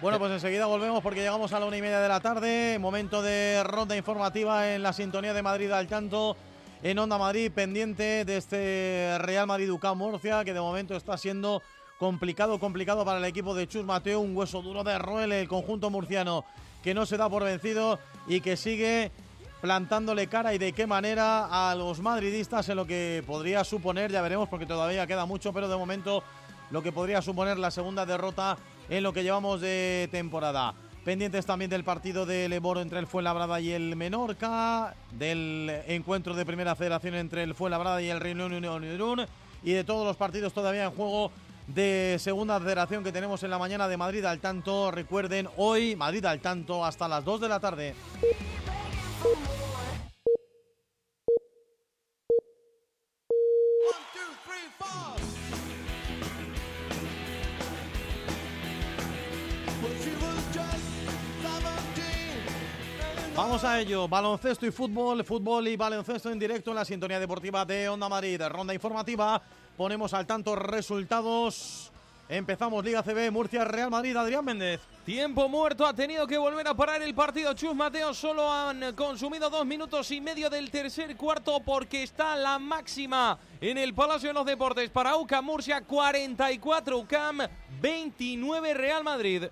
Bueno, 0.00 0.18
pues 0.18 0.32
enseguida 0.32 0.64
volvemos 0.64 1.02
porque 1.02 1.20
llegamos 1.20 1.52
a 1.52 1.60
la 1.60 1.66
una 1.66 1.76
y 1.76 1.82
media 1.82 2.00
de 2.00 2.08
la 2.08 2.20
tarde. 2.20 2.78
Momento 2.78 3.20
de 3.20 3.62
ronda 3.64 3.94
informativa 3.94 4.74
en 4.74 4.82
la 4.82 4.94
sintonía 4.94 5.34
de 5.34 5.42
Madrid 5.42 5.70
al 5.70 5.86
tanto. 5.86 6.36
En 6.82 6.98
Onda 6.98 7.18
Madrid, 7.18 7.52
pendiente 7.54 8.24
de 8.24 8.36
este 8.38 9.18
Real 9.18 9.46
Madrid 9.46 9.70
UCAM 9.70 9.98
Murcia, 9.98 10.42
que 10.46 10.54
de 10.54 10.60
momento 10.60 10.96
está 10.96 11.18
siendo 11.18 11.62
complicado, 11.98 12.58
complicado 12.58 13.04
para 13.04 13.18
el 13.18 13.24
equipo 13.26 13.54
de 13.54 13.68
Chus 13.68 13.84
Mateo. 13.84 14.20
Un 14.20 14.34
hueso 14.34 14.62
duro 14.62 14.82
de 14.82 14.98
Roel, 14.98 15.32
el 15.32 15.46
conjunto 15.46 15.90
murciano, 15.90 16.46
que 16.82 16.94
no 16.94 17.04
se 17.04 17.18
da 17.18 17.28
por 17.28 17.44
vencido 17.44 17.98
y 18.26 18.40
que 18.40 18.56
sigue 18.56 19.12
plantándole 19.60 20.26
cara 20.26 20.54
y 20.54 20.58
de 20.58 20.72
qué 20.72 20.86
manera 20.86 21.70
a 21.70 21.74
los 21.74 22.00
madridistas 22.00 22.68
en 22.68 22.76
lo 22.76 22.86
que 22.86 23.22
podría 23.26 23.64
suponer, 23.64 24.10
ya 24.10 24.22
veremos 24.22 24.48
porque 24.48 24.66
todavía 24.66 25.06
queda 25.06 25.26
mucho, 25.26 25.52
pero 25.52 25.68
de 25.68 25.76
momento 25.76 26.22
lo 26.70 26.82
que 26.82 26.92
podría 26.92 27.20
suponer 27.20 27.58
la 27.58 27.70
segunda 27.70 28.06
derrota 28.06 28.56
en 28.88 29.02
lo 29.02 29.12
que 29.12 29.22
llevamos 29.22 29.60
de 29.60 30.08
temporada. 30.10 30.74
Pendientes 31.04 31.46
también 31.46 31.70
del 31.70 31.84
partido 31.84 32.26
del 32.26 32.52
Eboro 32.52 32.80
entre 32.80 32.98
el 32.98 33.06
Fuenlabrada 33.06 33.60
y 33.60 33.70
el 33.70 33.96
Menorca, 33.96 34.94
del 35.12 35.82
encuentro 35.86 36.34
de 36.34 36.44
primera 36.44 36.74
federación 36.76 37.14
entre 37.14 37.42
el 37.42 37.54
Fuenlabrada 37.54 38.02
y 38.02 38.10
el 38.10 38.20
Reino 38.20 38.46
Unión 38.46 39.26
y 39.62 39.72
de 39.72 39.84
todos 39.84 40.06
los 40.06 40.16
partidos 40.16 40.52
todavía 40.52 40.84
en 40.84 40.90
juego 40.90 41.30
de 41.66 42.16
segunda 42.18 42.58
federación 42.58 43.04
que 43.04 43.12
tenemos 43.12 43.42
en 43.42 43.50
la 43.50 43.58
mañana 43.58 43.88
de 43.88 43.96
Madrid 43.96 44.24
al 44.24 44.40
tanto. 44.40 44.90
Recuerden, 44.90 45.48
hoy 45.56 45.96
Madrid 45.96 46.24
al 46.24 46.40
tanto 46.40 46.84
hasta 46.84 47.08
las 47.08 47.24
2 47.24 47.40
de 47.40 47.48
la 47.48 47.60
tarde. 47.60 47.94
Vamos 63.36 63.64
a 63.64 63.80
ello, 63.80 64.06
baloncesto 64.06 64.66
y 64.66 64.70
fútbol, 64.70 65.24
fútbol 65.24 65.66
y 65.68 65.76
baloncesto 65.76 66.30
en 66.30 66.38
directo 66.38 66.70
en 66.70 66.76
la 66.76 66.84
sintonía 66.84 67.18
deportiva 67.18 67.64
de 67.64 67.88
Onda 67.88 68.06
Madrid. 68.06 68.40
Ronda 68.48 68.74
informativa, 68.74 69.40
ponemos 69.76 70.12
al 70.12 70.26
tanto 70.26 70.54
resultados. 70.54 71.90
Empezamos 72.30 72.84
Liga 72.84 73.02
CB, 73.02 73.32
Murcia, 73.32 73.64
Real 73.64 73.90
Madrid, 73.90 74.16
Adrián 74.16 74.44
Méndez. 74.44 74.80
Tiempo 75.04 75.48
muerto, 75.48 75.84
ha 75.84 75.92
tenido 75.92 76.28
que 76.28 76.38
volver 76.38 76.68
a 76.68 76.74
parar 76.74 77.02
el 77.02 77.12
partido. 77.12 77.52
Chus 77.54 77.74
Mateo 77.74 78.14
solo 78.14 78.48
han 78.48 78.94
consumido 78.94 79.50
dos 79.50 79.66
minutos 79.66 80.08
y 80.12 80.20
medio 80.20 80.48
del 80.48 80.70
tercer 80.70 81.16
cuarto 81.16 81.58
porque 81.58 82.04
está 82.04 82.36
la 82.36 82.60
máxima 82.60 83.36
en 83.60 83.78
el 83.78 83.92
Palacio 83.94 84.28
de 84.28 84.34
los 84.34 84.46
Deportes 84.46 84.88
para 84.90 85.16
UCAM 85.16 85.44
Murcia, 85.44 85.80
44 85.80 86.98
UCAM, 86.98 87.40
29 87.80 88.74
Real 88.74 89.02
Madrid. 89.02 89.46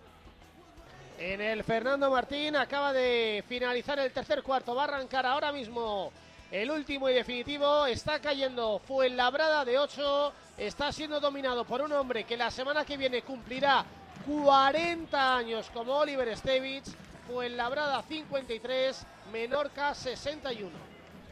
En 1.19 1.41
el 1.41 1.65
Fernando 1.65 2.09
Martín 2.09 2.55
acaba 2.55 2.93
de 2.93 3.43
finalizar 3.49 3.99
el 3.99 4.13
tercer 4.13 4.45
cuarto, 4.45 4.77
va 4.77 4.83
a 4.83 4.85
arrancar 4.85 5.27
ahora 5.27 5.51
mismo 5.51 6.13
el 6.53 6.71
último 6.71 7.09
y 7.09 7.15
definitivo. 7.15 7.87
Está 7.87 8.21
cayendo 8.21 8.79
Fuenlabrada 8.79 9.65
de 9.65 9.81
8, 9.81 10.33
está 10.59 10.93
siendo 10.93 11.21
dominado 11.21 11.65
por 11.65 11.81
un 11.81 11.93
hombre 11.93 12.25
que 12.25 12.37
la 12.37 12.51
semana 12.51 12.85
que 12.85 12.97
viene 12.97 13.23
cumplirá 13.23 13.85
40 14.27 15.37
años 15.37 15.71
como 15.73 15.95
Oliver 15.95 16.37
Stevich. 16.37 16.85
Fuenlabrada 17.27 18.03
53, 18.03 19.07
Menorca 19.31 19.95
61. 19.95 20.71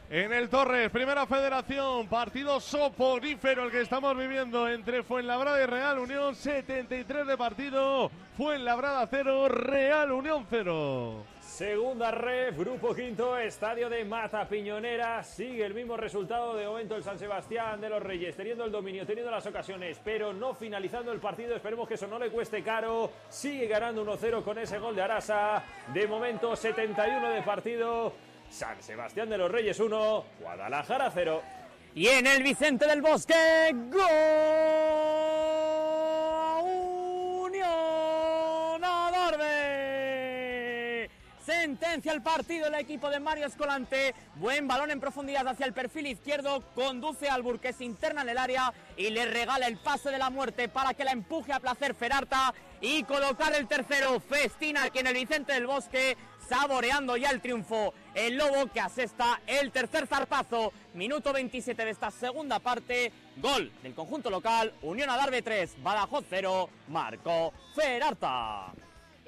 En 0.09 0.31
el 0.31 0.47
Torres, 0.47 0.89
Primera 0.89 1.25
Federación, 1.25 2.07
partido 2.07 2.61
soporífero 2.61 3.65
el 3.65 3.71
que 3.71 3.81
estamos 3.81 4.15
viviendo 4.15 4.69
entre 4.69 5.03
Fuenlabrada 5.03 5.61
y 5.61 5.65
Real 5.65 5.99
Unión, 5.99 6.33
73 6.33 7.27
de 7.27 7.35
partido, 7.35 8.09
Fuenlabrada 8.37 9.05
0, 9.09 9.49
Real 9.49 10.11
Unión 10.13 10.45
0. 10.49 11.25
Segunda 11.57 12.11
red, 12.11 12.55
grupo 12.55 12.93
quinto, 12.93 13.35
estadio 13.35 13.89
de 13.89 14.05
Mata 14.05 14.47
Piñonera. 14.47 15.23
Sigue 15.23 15.65
el 15.65 15.73
mismo 15.73 15.97
resultado 15.97 16.55
de 16.55 16.67
momento 16.67 16.95
el 16.95 17.01
San 17.01 17.17
Sebastián 17.17 17.81
de 17.81 17.89
los 17.89 18.03
Reyes, 18.03 18.35
teniendo 18.35 18.63
el 18.63 18.71
dominio, 18.71 19.07
teniendo 19.07 19.31
las 19.31 19.47
ocasiones, 19.47 19.99
pero 20.03 20.33
no 20.33 20.53
finalizando 20.53 21.11
el 21.11 21.19
partido. 21.19 21.55
Esperemos 21.55 21.87
que 21.87 21.95
eso 21.95 22.05
no 22.05 22.19
le 22.19 22.29
cueste 22.29 22.61
caro. 22.61 23.09
Sigue 23.27 23.65
ganando 23.65 24.05
1-0 24.05 24.43
con 24.43 24.59
ese 24.59 24.77
gol 24.77 24.95
de 24.95 25.01
Arasa. 25.01 25.63
De 25.91 26.05
momento, 26.05 26.55
71 26.55 27.27
de 27.27 27.41
partido. 27.41 28.13
San 28.51 28.79
Sebastián 28.83 29.27
de 29.27 29.39
los 29.39 29.49
Reyes 29.49 29.79
1, 29.79 30.25
Guadalajara 30.39 31.09
0. 31.11 31.41
Y 31.95 32.05
en 32.05 32.27
el 32.27 32.43
Vicente 32.43 32.85
del 32.85 33.01
Bosque, 33.01 33.73
gol 33.89 34.03
Unión 37.47 38.06
Sentencia 41.47 42.11
el 42.11 42.21
partido 42.21 42.67
el 42.67 42.75
equipo 42.75 43.09
de 43.09 43.21
Mario 43.21 43.45
Escolante. 43.45 44.13
Buen 44.35 44.67
balón 44.67 44.91
en 44.91 44.99
profundidad 44.99 45.47
hacia 45.47 45.65
el 45.65 45.71
perfil 45.71 46.07
izquierdo. 46.07 46.61
Conduce 46.75 47.29
al 47.29 47.41
Burques 47.41 47.79
interna 47.79 48.23
en 48.23 48.27
el 48.27 48.37
área 48.37 48.73
y 48.97 49.11
le 49.11 49.25
regala 49.27 49.65
el 49.65 49.77
pase 49.77 50.09
de 50.09 50.17
la 50.17 50.29
muerte 50.29 50.67
para 50.67 50.93
que 50.93 51.05
la 51.05 51.13
empuje 51.13 51.53
a 51.53 51.61
placer 51.61 51.95
Ferarta 51.95 52.53
y 52.81 53.03
colocar 53.03 53.53
el 53.55 53.65
tercero. 53.65 54.19
Festina 54.19 54.83
aquí 54.83 54.99
en 54.99 55.07
el 55.07 55.13
Vicente 55.13 55.53
del 55.53 55.67
Bosque 55.67 56.17
saboreando 56.49 57.15
ya 57.15 57.29
el 57.29 57.39
triunfo. 57.39 57.93
El 58.13 58.35
Lobo 58.35 58.69
que 58.73 58.81
asesta 58.81 59.39
el 59.47 59.71
tercer 59.71 60.05
zarpazo. 60.05 60.73
Minuto 60.95 61.31
27 61.31 61.85
de 61.85 61.91
esta 61.91 62.11
segunda 62.11 62.59
parte. 62.59 63.13
Gol 63.37 63.71
del 63.83 63.95
conjunto 63.95 64.29
local. 64.29 64.73
Unión 64.81 65.09
Adarve 65.09 65.41
3, 65.41 65.81
Badajoz 65.81 66.25
0. 66.29 66.69
Marco 66.89 67.53
Ferarta. 67.73 68.73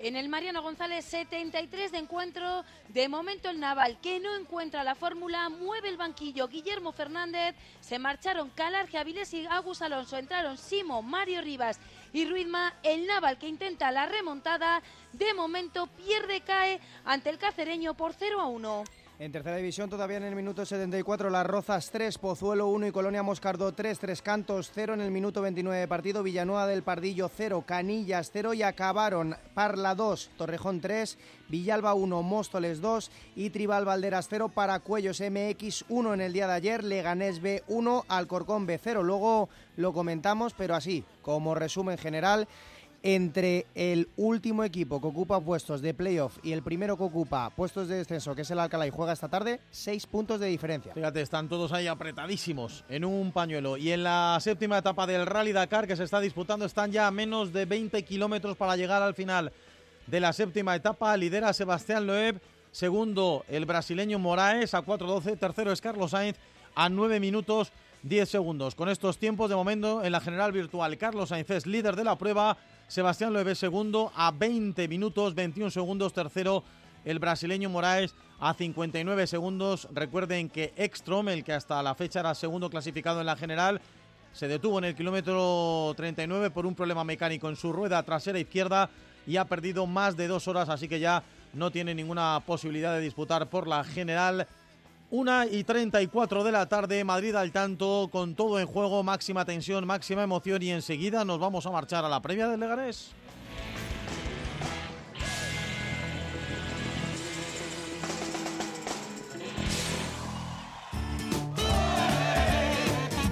En 0.02 0.16
el 0.16 0.30
Mariano 0.30 0.62
González 0.62 1.04
73 1.04 1.92
de 1.92 1.98
encuentro, 1.98 2.64
de 2.88 3.10
momento 3.10 3.50
el 3.50 3.60
Naval 3.60 4.00
que 4.00 4.22
no 4.22 4.34
encuentra 4.34 4.86
la 4.86 4.96
fórmula, 4.96 5.50
mueve 5.50 5.90
el 5.90 5.98
banquillo. 5.98 6.48
Guillermo 6.48 6.94
Fernández, 6.94 7.54
se 7.82 8.00
marcharon 8.00 8.50
Calarge, 8.52 8.98
Avilés 8.98 9.34
y 9.34 9.46
Agus 9.48 9.82
Alonso, 9.82 10.18
entraron 10.18 10.58
Simo, 10.58 11.02
Mario 11.02 11.42
Rivas 11.42 11.82
y 12.14 12.26
Ruizma, 12.26 12.74
el 12.82 13.08
Naval 13.08 13.38
que 13.38 13.50
intenta 13.50 13.92
la 13.92 14.06
remontada, 14.06 14.82
de 15.12 15.34
momento 15.34 15.88
pierde, 15.88 16.40
cae 16.42 16.80
ante 17.04 17.30
el 17.30 17.38
cacereño 17.38 17.94
por 17.94 18.14
0 18.14 18.40
a 18.40 18.46
1. 18.46 18.84
En 19.21 19.34
tercera 19.34 19.58
división, 19.58 19.89
todavía 19.89 20.15
en 20.15 20.23
el 20.23 20.34
minuto 20.34 20.65
74, 20.65 21.29
Las 21.29 21.45
Rozas 21.45 21.91
3, 21.91 22.17
Pozuelo 22.19 22.67
1 22.67 22.88
y 22.88 22.91
Colonia 22.93 23.21
Moscardo 23.21 23.73
3, 23.73 23.99
Tres 23.99 24.21
Cantos 24.21 24.71
0 24.73 24.93
en 24.93 25.01
el 25.01 25.12
minuto 25.12 25.41
29 25.41 25.77
de 25.77 25.88
partido, 25.89 26.23
Villanueva 26.23 26.65
del 26.67 26.84
Pardillo 26.84 27.29
0, 27.29 27.65
Canillas 27.67 28.29
0 28.32 28.53
y 28.53 28.63
acabaron 28.63 29.36
Parla 29.53 29.93
2, 29.93 30.29
Torrejón 30.38 30.79
3, 30.79 31.17
Villalba 31.49 31.95
1, 31.95 32.23
Móstoles 32.23 32.79
2 32.79 33.12
y 33.36 33.49
Tribal 33.49 33.84
Valderas 33.84 34.27
0, 34.29 34.53
Paracuellos 34.55 35.19
MX 35.19 35.84
1 35.89 36.13
en 36.13 36.21
el 36.21 36.32
día 36.32 36.47
de 36.47 36.53
ayer, 36.53 36.86
Leganés 36.86 37.41
B 37.41 37.62
1, 37.67 38.05
Alcorcón 38.08 38.67
B 38.67 38.79
0. 38.82 39.03
Luego 39.03 39.49
lo 39.75 39.91
comentamos, 39.91 40.53
pero 40.53 40.75
así, 40.75 41.03
como 41.23 41.55
resumen 41.55 41.97
general, 41.97 42.47
entre 43.04 43.66
el 43.76 44.10
último 44.18 44.64
equipo 44.64 45.00
que 45.00 45.08
ocupa 45.08 45.40
puestos 45.40 45.82
de 45.82 45.94
playoff 45.94 46.38
y 46.44 46.52
el 46.52 46.64
primero 46.64 46.98
que 46.98 47.04
ocupa 47.04 47.50
puestos 47.50 47.88
de 47.88 47.96
descenso, 47.96 48.36
que 48.36 48.42
es 48.42 48.52
el 48.52 48.60
Alcalá 48.60 48.88
y 48.88 48.90
juega 48.90 49.14
esta 49.14 49.30
tarde, 49.30 49.62
seis 49.72 50.06
puntos 50.06 50.40
de 50.40 50.48
diferencia. 50.48 50.94
Fíjate, 50.94 51.22
están 51.22 51.48
todos 51.48 51.72
ahí 51.72 51.88
apretadísimos 51.88 52.84
en 52.90 53.06
un 53.06 53.32
pañuelo. 53.32 53.78
Y 53.78 53.92
en 53.92 54.04
la 54.04 54.38
séptima 54.42 54.78
etapa 54.78 55.08
del 55.08 55.26
Rally 55.26 55.54
Dakar 55.54 55.88
que 55.88 55.96
se 55.96 56.04
está 56.04 56.20
disputando 56.20 56.66
están 56.66 56.92
ya 56.92 57.08
a 57.08 57.12
menos 57.12 57.54
de 57.54 57.66
20 57.66 58.04
kilómetros 58.04 58.58
para 58.58 58.76
llegar 58.76 59.02
al 59.02 59.16
final 59.16 59.52
de 60.08 60.20
la 60.20 60.34
séptima 60.34 60.76
etapa. 60.76 61.16
Lidera 61.16 61.54
Sebastián 61.54 62.06
Loeb, 62.06 62.42
segundo 62.72 63.46
el 63.48 63.66
brasileño 63.66 64.20
Moraes 64.20 64.74
a 64.74 64.84
4.12, 64.84 65.38
tercero 65.38 65.72
es 65.72 65.82
Carlos 65.82 66.12
Sainz 66.12 66.38
a 66.76 66.90
9 66.90 67.20
minutos 67.20 67.72
10 68.04 68.30
segundos. 68.30 68.76
Con 68.76 68.90
estos 68.90 69.18
tiempos 69.18 69.50
de 69.50 69.56
momento 69.56 70.04
en 70.04 70.12
la 70.12 70.22
general 70.22 70.52
virtual, 70.52 70.98
Carlos 70.98 71.30
Sainz 71.30 71.50
es 71.50 71.66
líder 71.66 71.96
de 71.96 72.04
la 72.04 72.18
prueba. 72.18 72.58
Sebastián 72.89 73.34
Loeb 73.34 73.56
segundo 73.56 74.12
a 74.15 74.32
20 74.32 74.88
minutos 74.88 75.36
21 75.36 75.69
segundos. 75.69 76.12
Tercero, 76.12 76.63
el 77.06 77.19
brasileño 77.19 77.69
Moraes 77.69 78.15
a 78.39 78.56
59 78.56 79.28
segundos. 79.28 79.88
Recuerden 79.93 80.49
que 80.49 80.73
Ekstrom, 80.75 81.30
el 81.30 81.43
que 81.43 81.54
hasta 81.54 81.84
la 81.84 81.93
fecha 81.93 82.21
era 82.21 82.34
segundo 82.34 82.67
clasificado 82.67 83.19
en 83.19 83.28
la 83.28 83.36
general, 83.36 83.80
se 84.34 84.47
detuvo 84.47 84.80
en 84.80 84.86
el 84.86 84.95
kilómetro 84.95 85.93
39 85.97 86.49
por 86.49 86.65
un 86.65 86.73
problema 86.73 87.04
mecánico 87.04 87.47
en 87.47 87.58
su 87.58 87.71
rueda 87.71 88.02
trasera 88.02 88.39
izquierda 88.39 88.89
y 89.28 89.38
ha 89.38 89.45
perdido 89.45 89.86
más 89.86 90.17
de 90.17 90.28
dos 90.28 90.47
horas, 90.47 90.67
así 90.67 90.88
que 90.88 90.99
ya 90.99 91.21
no 91.54 91.69
tiene 91.69 91.93
ninguna 91.93 92.41
posibilidad 92.43 92.95
de 92.95 93.02
disputar 93.02 93.52
por 93.52 93.67
la 93.67 93.84
general. 93.84 94.47
Una 95.12 95.48
y 95.48 95.63
34 95.63 96.43
de 96.43 96.52
la 96.52 96.67
tarde, 96.67 97.04
Madrid 97.04 97.34
al 97.34 97.52
tanto, 97.52 98.10
con 98.12 98.36
todo 98.36 98.60
en 98.60 98.67
juego, 98.67 99.02
máxima 99.02 99.43
tensión, 99.43 99.88
máxima 99.88 100.22
emoción 100.22 100.62
y 100.62 100.69
enseguida 100.69 101.26
nos 101.26 101.39
vamos 101.39 101.65
a 101.65 101.72
marchar 101.72 102.06
a 102.06 102.10
la 102.10 102.22
previa 102.22 102.48
del 102.48 102.60
Leganés. 102.60 103.12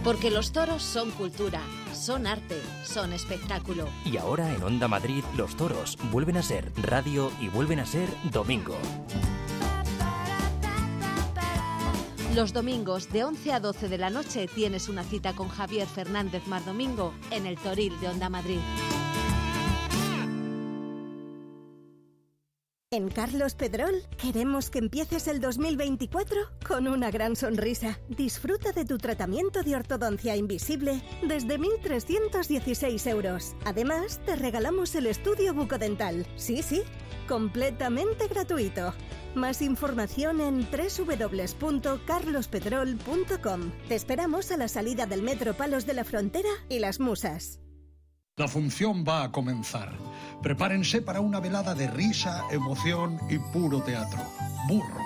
Porque 0.03 0.31
los 0.31 0.53
toros 0.53 0.81
son 0.81 1.11
cultura, 1.11 1.61
son 1.93 2.25
arte, 2.25 2.59
son 2.85 3.13
espectáculo. 3.13 3.87
Y 4.03 4.17
ahora 4.17 4.51
en 4.51 4.63
Onda 4.63 4.87
Madrid 4.87 5.23
los 5.35 5.55
toros 5.55 5.95
vuelven 6.11 6.37
a 6.37 6.41
ser 6.41 6.71
radio 6.77 7.31
y 7.39 7.49
vuelven 7.49 7.79
a 7.79 7.85
ser 7.85 8.09
domingo. 8.31 8.77
Los 12.37 12.53
domingos 12.53 13.11
de 13.11 13.23
11 13.23 13.51
a 13.51 13.59
12 13.59 13.89
de 13.89 13.97
la 13.97 14.11
noche 14.11 14.47
tienes 14.47 14.89
una 14.89 15.03
cita 15.03 15.33
con 15.33 15.49
Javier 15.49 15.87
Fernández 15.87 16.45
Mardomingo 16.45 17.11
en 17.31 17.47
el 17.47 17.57
Toril 17.57 17.99
de 17.99 18.09
Onda 18.09 18.29
Madrid. 18.29 18.59
En 22.91 23.09
Carlos 23.09 23.55
Pedrol 23.55 24.03
queremos 24.21 24.69
que 24.69 24.77
empieces 24.77 25.27
el 25.27 25.41
2024 25.41 26.37
con 26.67 26.87
una 26.87 27.09
gran 27.09 27.35
sonrisa. 27.35 27.99
Disfruta 28.07 28.71
de 28.71 28.85
tu 28.85 28.99
tratamiento 28.99 29.63
de 29.63 29.75
ortodoncia 29.75 30.35
invisible 30.35 31.01
desde 31.27 31.59
1.316 31.59 33.09
euros. 33.09 33.55
Además, 33.65 34.21
te 34.27 34.35
regalamos 34.35 34.93
el 34.93 35.07
estudio 35.07 35.55
bucodental. 35.55 36.27
Sí, 36.35 36.61
sí, 36.61 36.83
completamente 37.27 38.27
gratuito. 38.27 38.93
Más 39.35 39.61
información 39.61 40.41
en 40.41 40.67
www.carlospedrol.com. 40.71 43.71
Te 43.87 43.95
esperamos 43.95 44.51
a 44.51 44.57
la 44.57 44.67
salida 44.67 45.05
del 45.05 45.21
Metro 45.21 45.53
Palos 45.53 45.85
de 45.85 45.93
la 45.93 46.03
Frontera 46.03 46.49
y 46.69 46.79
Las 46.79 46.99
Musas. 46.99 47.59
La 48.37 48.47
función 48.47 49.03
va 49.07 49.23
a 49.23 49.31
comenzar. 49.31 49.91
Prepárense 50.43 51.01
para 51.01 51.21
una 51.21 51.39
velada 51.39 51.73
de 51.73 51.87
risa, 51.87 52.43
emoción 52.51 53.19
y 53.29 53.39
puro 53.39 53.81
teatro. 53.81 54.19
Burro. 54.67 55.01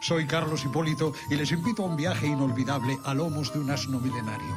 Soy 0.00 0.26
Carlos 0.26 0.64
Hipólito 0.64 1.12
y 1.28 1.34
les 1.34 1.50
invito 1.50 1.82
a 1.82 1.86
un 1.86 1.96
viaje 1.96 2.28
inolvidable 2.28 2.96
a 3.04 3.14
lomos 3.14 3.52
de 3.52 3.58
un 3.58 3.70
asno 3.70 3.98
milenario. 3.98 4.54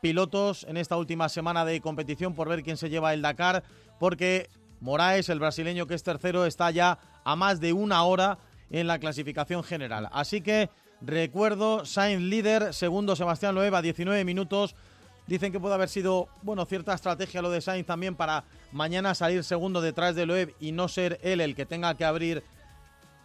pilotos 0.00 0.64
en 0.68 0.76
esta 0.76 0.96
última 0.96 1.28
semana 1.28 1.64
de 1.64 1.80
competición 1.80 2.34
por 2.34 2.48
ver 2.48 2.62
quién 2.62 2.76
se 2.76 2.88
lleva 2.88 3.12
el 3.12 3.22
Dakar, 3.22 3.62
porque 3.98 4.48
Moraes, 4.80 5.28
el 5.28 5.40
brasileño 5.40 5.86
que 5.86 5.94
es 5.94 6.02
tercero, 6.02 6.46
está 6.46 6.70
ya 6.70 6.98
a 7.22 7.36
más 7.36 7.60
de 7.60 7.72
una 7.72 8.02
hora 8.04 8.38
en 8.70 8.86
la 8.86 8.98
clasificación 8.98 9.62
general. 9.62 10.08
Así 10.12 10.40
que 10.40 10.70
recuerdo, 11.00 11.84
Sainz 11.84 12.22
líder, 12.22 12.74
segundo 12.74 13.16
Sebastián 13.16 13.54
Loeb 13.54 13.74
a 13.74 13.82
19 13.82 14.24
minutos. 14.24 14.74
Dicen 15.26 15.52
que 15.52 15.60
puede 15.60 15.74
haber 15.74 15.88
sido, 15.88 16.28
bueno, 16.42 16.64
cierta 16.64 16.92
estrategia 16.92 17.40
lo 17.40 17.50
de 17.50 17.60
Sainz 17.60 17.86
también 17.86 18.16
para 18.16 18.44
mañana 18.72 19.14
salir 19.14 19.44
segundo 19.44 19.80
detrás 19.80 20.14
de 20.16 20.26
Loeb 20.26 20.54
y 20.58 20.72
no 20.72 20.88
ser 20.88 21.20
él 21.22 21.40
el 21.40 21.54
que 21.54 21.66
tenga 21.66 21.94
que 21.94 22.04
abrir 22.04 22.42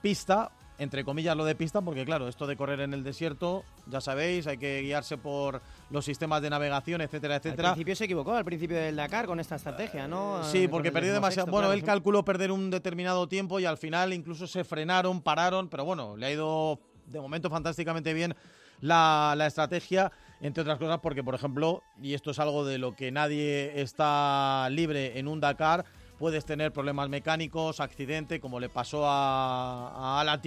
pista, 0.03 0.51
entre 0.77 1.03
comillas 1.03 1.35
lo 1.35 1.45
de 1.45 1.55
pista, 1.55 1.81
porque 1.81 2.05
claro, 2.05 2.27
esto 2.27 2.45
de 2.45 2.55
correr 2.55 2.81
en 2.81 2.93
el 2.93 3.03
desierto, 3.03 3.63
ya 3.87 4.01
sabéis, 4.01 4.45
hay 4.45 4.57
que 4.57 4.81
guiarse 4.81 5.17
por 5.17 5.61
los 5.89 6.05
sistemas 6.05 6.41
de 6.41 6.49
navegación, 6.49 7.01
etcétera, 7.01 7.37
etcétera. 7.37 7.69
Al 7.69 7.75
principio 7.75 7.95
se 7.95 8.05
equivocó, 8.05 8.33
al 8.33 8.45
principio 8.45 8.77
del 8.77 8.95
Dakar 8.95 9.25
con 9.25 9.39
esta 9.39 9.55
estrategia, 9.55 10.07
¿no? 10.07 10.43
Sí, 10.43 10.67
porque 10.67 10.91
perdió 10.91 11.13
demasiado. 11.13 11.49
Bueno, 11.49 11.69
claro, 11.69 11.73
él 11.73 11.83
calculó 11.83 12.23
perder 12.23 12.51
un 12.51 12.69
determinado 12.69 13.27
tiempo 13.27 13.59
y 13.59 13.65
al 13.65 13.77
final 13.77 14.13
incluso 14.13 14.45
se 14.45 14.63
frenaron, 14.63 15.21
pararon, 15.21 15.69
pero 15.69 15.85
bueno, 15.85 16.17
le 16.17 16.25
ha 16.27 16.31
ido 16.31 16.79
de 17.07 17.19
momento 17.19 17.49
fantásticamente 17.49 18.13
bien 18.13 18.35
la, 18.81 19.35
estrategia, 19.45 20.11
entre 20.41 20.61
otras 20.61 20.77
cosas 20.77 20.99
porque, 21.01 21.23
por 21.23 21.35
ejemplo, 21.35 21.83
y 22.01 22.13
esto 22.13 22.31
es 22.31 22.39
algo 22.39 22.65
de 22.65 22.77
lo 22.77 22.95
que 22.95 23.11
nadie 23.11 23.81
está 23.81 24.67
libre 24.69 25.19
en 25.19 25.27
un 25.27 25.39
Dakar, 25.39 25.85
puedes 26.19 26.45
tener 26.45 26.71
problemas 26.71 27.09
mecánicos, 27.09 27.79
accidente, 27.79 28.39
como 28.39 28.59
le 28.59 28.69
pasó 28.69 29.05
a, 29.05 30.19
a 30.19 30.21
Al 30.21 30.41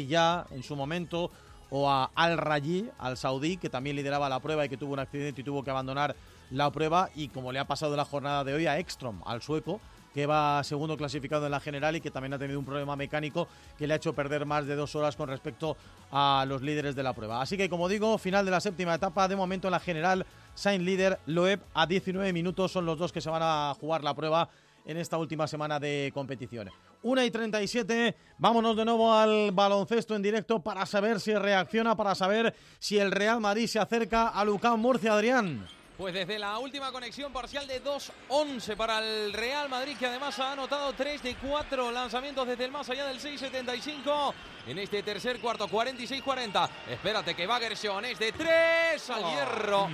en 0.51 0.63
su 0.63 0.77
momento, 0.77 1.31
o 1.71 1.91
a 1.91 2.11
Al 2.15 2.39
Rayi, 2.39 2.91
al 2.99 3.17
saudí, 3.17 3.57
que 3.57 3.69
también 3.69 3.97
lideraba 3.97 4.29
la 4.29 4.41
prueba 4.41 4.65
y 4.65 4.69
que 4.69 4.77
tuvo 4.77 4.95
un 4.95 5.01
accidente 5.01 5.43
y 5.43 5.45
tuvo 5.45 5.63
que 5.63 5.71
abandonar 5.71 6.17
la 6.51 6.71
prueba, 6.71 7.11
y 7.15 7.29
como 7.29 7.53
le 7.53 7.59
ha 7.59 7.67
pasado 7.67 7.97
la 7.97 8.05
jornada 8.05 8.45
de 8.45 8.55
hoy 8.55 8.67
a 8.67 8.79
Ekstrom, 8.79 9.21
al 9.27 9.43
sueco, 9.43 9.81
que 10.15 10.27
va 10.27 10.63
segundo 10.65 10.97
clasificado 10.97 11.47
en 11.47 11.53
la 11.53 11.61
general 11.61 11.97
y 11.97 12.01
que 12.01 12.11
también 12.11 12.33
ha 12.35 12.39
tenido 12.39 12.59
un 12.59 12.65
problema 12.65 12.97
mecánico 12.97 13.49
que 13.77 13.87
le 13.87 13.95
ha 13.95 13.97
hecho 13.97 14.15
perder 14.15 14.47
más 14.47 14.67
de 14.67 14.75
dos 14.75 14.95
horas 14.95 15.17
con 15.17 15.29
respecto 15.29 15.77
a 16.11 16.45
los 16.49 16.63
líderes 16.63 16.95
de 16.95 17.03
la 17.03 17.13
prueba. 17.13 17.41
Así 17.41 17.57
que, 17.57 17.69
como 17.69 17.89
digo, 17.89 18.19
final 18.19 18.45
de 18.45 18.51
la 18.51 18.61
séptima 18.61 18.95
etapa, 18.95 19.29
de 19.29 19.37
momento 19.37 19.69
en 19.69 19.73
la 19.73 19.81
general, 19.81 20.27
Sainz 20.55 20.85
líder, 20.85 21.19
Loeb 21.27 21.61
a 21.75 21.87
19 21.87 22.33
minutos, 22.33 22.73
son 22.73 22.87
los 22.87 22.99
dos 22.99 23.13
que 23.13 23.21
se 23.21 23.31
van 23.31 23.43
a 23.43 23.75
jugar 23.79 24.03
la 24.03 24.15
prueba 24.15 24.49
en 24.85 24.97
esta 24.97 25.19
última 25.19 25.47
semana 25.47 25.79
de 25.79 26.11
competición. 26.15 26.71
1 27.03 27.25
y 27.25 27.31
37, 27.31 28.17
vámonos 28.39 28.77
de 28.77 28.85
nuevo 28.85 29.13
al 29.13 29.53
baloncesto 29.53 30.17
en 30.17 30.23
directo 30.23 30.61
para 30.61 30.85
saber 30.87 31.21
si 31.21 31.35
reacciona, 31.35 31.95
para 31.95 32.15
saber 32.15 32.55
si 32.81 32.99
el 32.99 33.13
Real 33.13 33.41
Madrid 33.41 33.67
se 33.67 33.79
acerca 33.79 34.29
a 34.29 34.45
Lucán 34.45 34.81
Murcia, 34.81 35.13
Adrián. 35.13 35.78
Pues 35.99 36.15
desde 36.15 36.39
la 36.39 36.57
última 36.59 36.93
conexión 36.93 37.33
parcial 37.33 37.67
de 37.67 37.83
2-11 37.83 38.77
para 38.77 39.01
el 39.01 39.33
Real 39.33 39.69
Madrid, 39.69 39.97
que 39.99 40.07
además 40.07 40.39
ha 40.39 40.53
anotado 40.53 40.93
3 40.93 41.21
de 41.25 41.35
4 41.35 41.91
lanzamientos 41.91 42.47
desde 42.47 42.67
el 42.67 42.71
más 42.71 42.89
allá 42.89 43.05
del 43.07 43.19
6-75 43.21 44.33
en 44.69 44.79
este 44.79 45.03
tercer 45.03 45.41
cuarto, 45.41 45.67
46-40. 45.69 46.69
Espérate 46.89 47.35
que 47.35 47.49
va 47.49 47.59
Gershon, 47.59 48.05
es 48.05 48.19
de 48.21 48.31
3 48.31 49.11
al 49.11 49.25
hierro. 49.25 49.89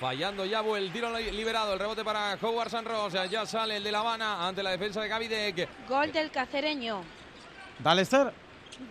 Fallando 0.00 0.46
ya 0.46 0.60
el 0.60 0.90
tiro 0.94 1.14
li- 1.14 1.30
liberado, 1.30 1.74
el 1.74 1.78
rebote 1.78 2.02
para 2.04 2.38
Howard 2.40 2.70
San 2.70 2.86
Rosa. 2.86 3.26
Ya 3.26 3.44
sale 3.44 3.76
el 3.76 3.84
de 3.84 3.92
La 3.92 3.98
Habana 4.00 4.48
ante 4.48 4.62
la 4.62 4.70
defensa 4.70 5.02
de 5.02 5.08
Gavidec. 5.08 5.68
Gol 5.86 6.10
del 6.10 6.30
cacereño. 6.30 7.02
Dale, 7.80 8.00
Esther. 8.00 8.32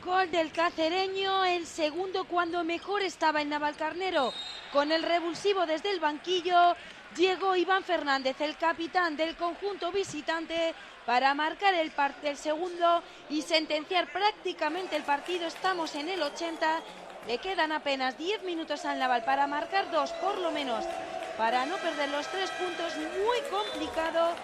Gol 0.05 0.29
del 0.29 0.51
cacereño, 0.51 1.45
el 1.45 1.65
segundo 1.65 2.25
cuando 2.25 2.63
mejor 2.63 3.01
estaba 3.01 3.41
el 3.41 3.49
Navalcarnero. 3.49 4.31
Con 4.71 4.91
el 4.91 5.01
revulsivo 5.01 5.65
desde 5.65 5.89
el 5.89 5.99
banquillo, 5.99 6.75
llegó 7.17 7.55
Iván 7.55 7.83
Fernández, 7.83 8.39
el 8.39 8.55
capitán 8.55 9.17
del 9.17 9.35
conjunto 9.35 9.91
visitante, 9.91 10.75
para 11.07 11.33
marcar 11.33 11.73
el, 11.73 11.91
el 12.21 12.37
segundo 12.37 13.01
y 13.31 13.41
sentenciar 13.41 14.11
prácticamente 14.11 14.95
el 14.95 15.01
partido. 15.01 15.47
Estamos 15.47 15.95
en 15.95 16.09
el 16.09 16.21
80. 16.21 16.81
Le 17.25 17.39
quedan 17.39 17.71
apenas 17.71 18.15
10 18.15 18.43
minutos 18.43 18.85
al 18.85 18.99
Naval 18.99 19.25
para 19.25 19.47
marcar 19.47 19.89
dos, 19.89 20.11
por 20.13 20.37
lo 20.37 20.51
menos, 20.51 20.85
para 21.35 21.65
no 21.65 21.77
perder 21.77 22.09
los 22.09 22.27
tres 22.27 22.51
puntos. 22.51 22.93
Muy 22.95 23.41
complicado 23.49 24.35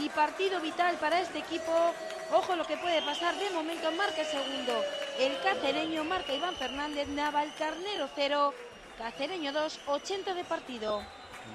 y 0.00 0.08
partido 0.08 0.60
vital 0.60 0.96
para 0.96 1.20
este 1.20 1.40
equipo. 1.40 1.92
Ojo 2.32 2.56
lo 2.56 2.64
que 2.64 2.76
puede 2.76 3.02
pasar. 3.02 3.34
De 3.36 3.50
momento 3.50 3.90
marca 3.92 4.20
el 4.20 4.26
segundo. 4.26 4.84
El 5.18 5.38
cacereño 5.40 6.04
marca 6.04 6.32
Iván 6.32 6.54
Fernández. 6.56 7.08
Naval 7.08 7.52
Carnero 7.58 8.08
0. 8.14 8.54
Cacereño 8.98 9.52
2. 9.52 9.80
80 9.86 10.34
de 10.34 10.44
partido. 10.44 11.02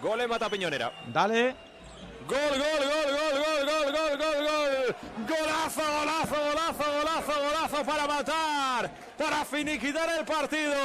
Gol 0.02 0.22
en 0.22 0.30
Mata 0.30 0.50
Piñonera. 0.50 0.92
Dale. 1.08 1.56
Gol, 2.28 2.38
gol, 2.38 2.60
gol, 2.60 3.12
gol, 3.12 3.44
gol, 3.44 3.66
gol, 3.66 3.92
gol, 3.92 4.18
gol, 4.18 4.46
gol. 4.46 4.96
Golazo, 5.28 5.82
golazo, 5.82 6.36
golazo, 6.36 6.92
golazo, 6.92 7.42
golazo 7.42 7.86
para 7.86 8.08
matar, 8.08 8.92
para 9.18 9.46
finiquitar 9.46 10.10
el 10.18 10.26
partido, 10.26 10.76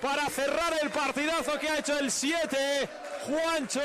para 0.00 0.28
cerrar 0.28 0.72
el 0.82 0.90
partidazo 0.90 1.58
que 1.58 1.68
ha 1.68 1.78
hecho 1.78 1.98
el 1.98 2.10
7. 2.10 2.88
Juancho 3.26 3.80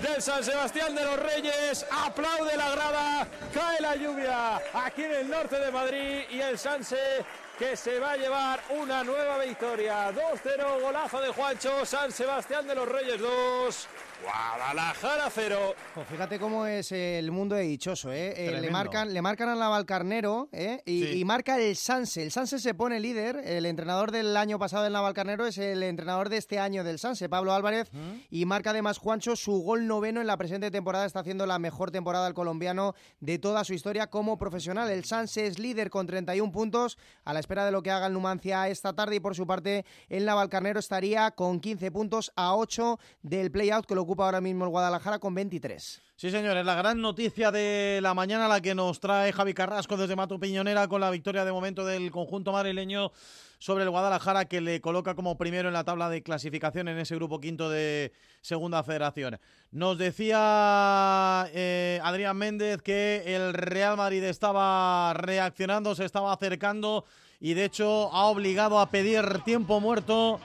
del 0.00 0.22
San 0.22 0.42
Sebastián 0.42 0.94
de 0.94 1.04
los 1.04 1.18
Reyes. 1.18 1.84
Aplaude 1.90 2.56
la 2.56 2.70
grada. 2.70 3.28
Cae 3.52 3.80
la 3.80 3.96
lluvia 3.96 4.56
aquí 4.72 5.04
en 5.04 5.12
el 5.12 5.28
norte 5.28 5.58
de 5.58 5.70
Madrid 5.70 6.22
y 6.30 6.40
el 6.40 6.58
Sanse 6.58 7.24
que 7.58 7.76
se 7.76 7.98
va 7.98 8.12
a 8.12 8.16
llevar 8.16 8.60
una 8.70 9.02
nueva 9.02 9.38
victoria. 9.38 10.10
2-0, 10.12 10.80
golazo 10.80 11.20
de 11.20 11.28
Juancho. 11.28 11.84
San 11.84 12.12
Sebastián 12.12 12.66
de 12.66 12.74
los 12.74 12.88
Reyes 12.88 13.20
2. 13.20 13.88
Guadalajara 14.22 15.30
0. 15.30 15.74
Pues 15.94 16.06
fíjate 16.08 16.38
cómo 16.38 16.66
es 16.66 16.90
el 16.92 17.30
mundo 17.30 17.54
de 17.54 17.62
dichoso, 17.62 18.12
¿eh? 18.12 18.34
Eh, 18.36 18.60
le, 18.60 18.70
marcan, 18.70 19.14
le 19.14 19.22
marcan 19.22 19.48
a 19.48 19.54
Navalcarnero 19.54 20.48
¿eh? 20.52 20.82
y, 20.84 21.04
Sí. 21.04 21.20
y 21.20 21.24
marca 21.24 21.58
el 21.58 21.76
Sanse. 21.76 22.22
El 22.24 22.32
Sanse 22.32 22.58
se 22.58 22.74
pone 22.74 22.98
líder. 22.98 23.36
El 23.44 23.64
entrenador 23.64 24.10
del 24.10 24.36
año 24.36 24.58
pasado 24.58 24.82
del 24.84 24.92
Navalcarnero 24.92 25.46
es 25.46 25.58
el 25.58 25.82
entrenador 25.82 26.28
de 26.28 26.36
este 26.38 26.58
año 26.58 26.82
del 26.82 26.98
Sanse, 26.98 27.28
Pablo 27.28 27.52
Álvarez. 27.54 27.90
Y 28.30 28.44
marca 28.44 28.70
además 28.70 28.98
Juancho 28.98 29.36
su 29.36 29.62
gol 29.62 29.86
noveno 29.86 30.20
en 30.20 30.26
la 30.26 30.36
presente 30.36 30.70
temporada. 30.70 31.06
Está 31.06 31.20
haciendo 31.20 31.46
la 31.46 31.58
mejor 31.60 31.90
temporada 31.92 32.26
el 32.26 32.34
colombiano 32.34 32.94
de 33.20 33.38
toda 33.38 33.62
su 33.64 33.72
historia 33.74 34.08
como 34.08 34.36
profesional. 34.36 34.90
El 34.90 35.04
Sanse 35.04 35.46
es 35.46 35.58
líder 35.58 35.90
con 35.90 36.06
31 36.08 36.50
puntos 36.50 36.98
a 37.24 37.32
la 37.32 37.40
espera 37.40 37.64
de 37.64 37.70
lo 37.70 37.82
que 37.82 37.90
haga 37.92 38.08
el 38.08 38.12
Numancia 38.12 38.68
esta 38.68 38.92
tarde. 38.94 39.16
Y 39.16 39.20
por 39.20 39.36
su 39.36 39.46
parte, 39.46 39.84
el 40.08 40.24
Navalcarnero 40.24 40.80
estaría 40.80 41.30
con 41.30 41.60
15 41.60 41.90
puntos 41.92 42.32
a 42.34 42.56
8 42.56 42.98
del 43.22 43.50
play-out 43.52 43.86
que 43.86 43.94
lo 43.94 44.07
ocupa 44.08 44.24
ahora 44.24 44.40
mismo 44.40 44.64
el 44.64 44.70
Guadalajara 44.70 45.18
con 45.18 45.34
23. 45.34 46.00
Sí, 46.16 46.30
señores, 46.30 46.64
la 46.64 46.74
gran 46.74 46.98
noticia 46.98 47.50
de 47.50 48.00
la 48.00 48.14
mañana, 48.14 48.48
la 48.48 48.62
que 48.62 48.74
nos 48.74 49.00
trae 49.00 49.34
Javi 49.34 49.52
Carrasco 49.52 49.98
desde 49.98 50.16
Mato 50.16 50.40
Piñonera 50.40 50.88
con 50.88 51.02
la 51.02 51.10
victoria 51.10 51.44
de 51.44 51.52
momento 51.52 51.84
del 51.84 52.10
conjunto 52.10 52.50
madrileño 52.50 53.12
sobre 53.58 53.84
el 53.84 53.90
Guadalajara, 53.90 54.46
que 54.46 54.62
le 54.62 54.80
coloca 54.80 55.14
como 55.14 55.36
primero 55.36 55.68
en 55.68 55.74
la 55.74 55.84
tabla 55.84 56.08
de 56.08 56.22
clasificación 56.22 56.88
en 56.88 56.96
ese 56.98 57.16
grupo 57.16 57.38
quinto 57.38 57.68
de 57.68 58.14
Segunda 58.40 58.82
Federación. 58.82 59.38
Nos 59.72 59.98
decía 59.98 61.46
eh, 61.52 62.00
Adrián 62.02 62.38
Méndez 62.38 62.80
que 62.80 63.24
el 63.26 63.52
Real 63.52 63.98
Madrid 63.98 64.24
estaba 64.24 65.12
reaccionando, 65.12 65.94
se 65.94 66.06
estaba 66.06 66.32
acercando 66.32 67.04
y 67.40 67.52
de 67.52 67.66
hecho 67.66 68.10
ha 68.10 68.24
obligado 68.24 68.80
a 68.80 68.88
pedir 68.88 69.42
tiempo 69.44 69.80
muerto 69.80 70.40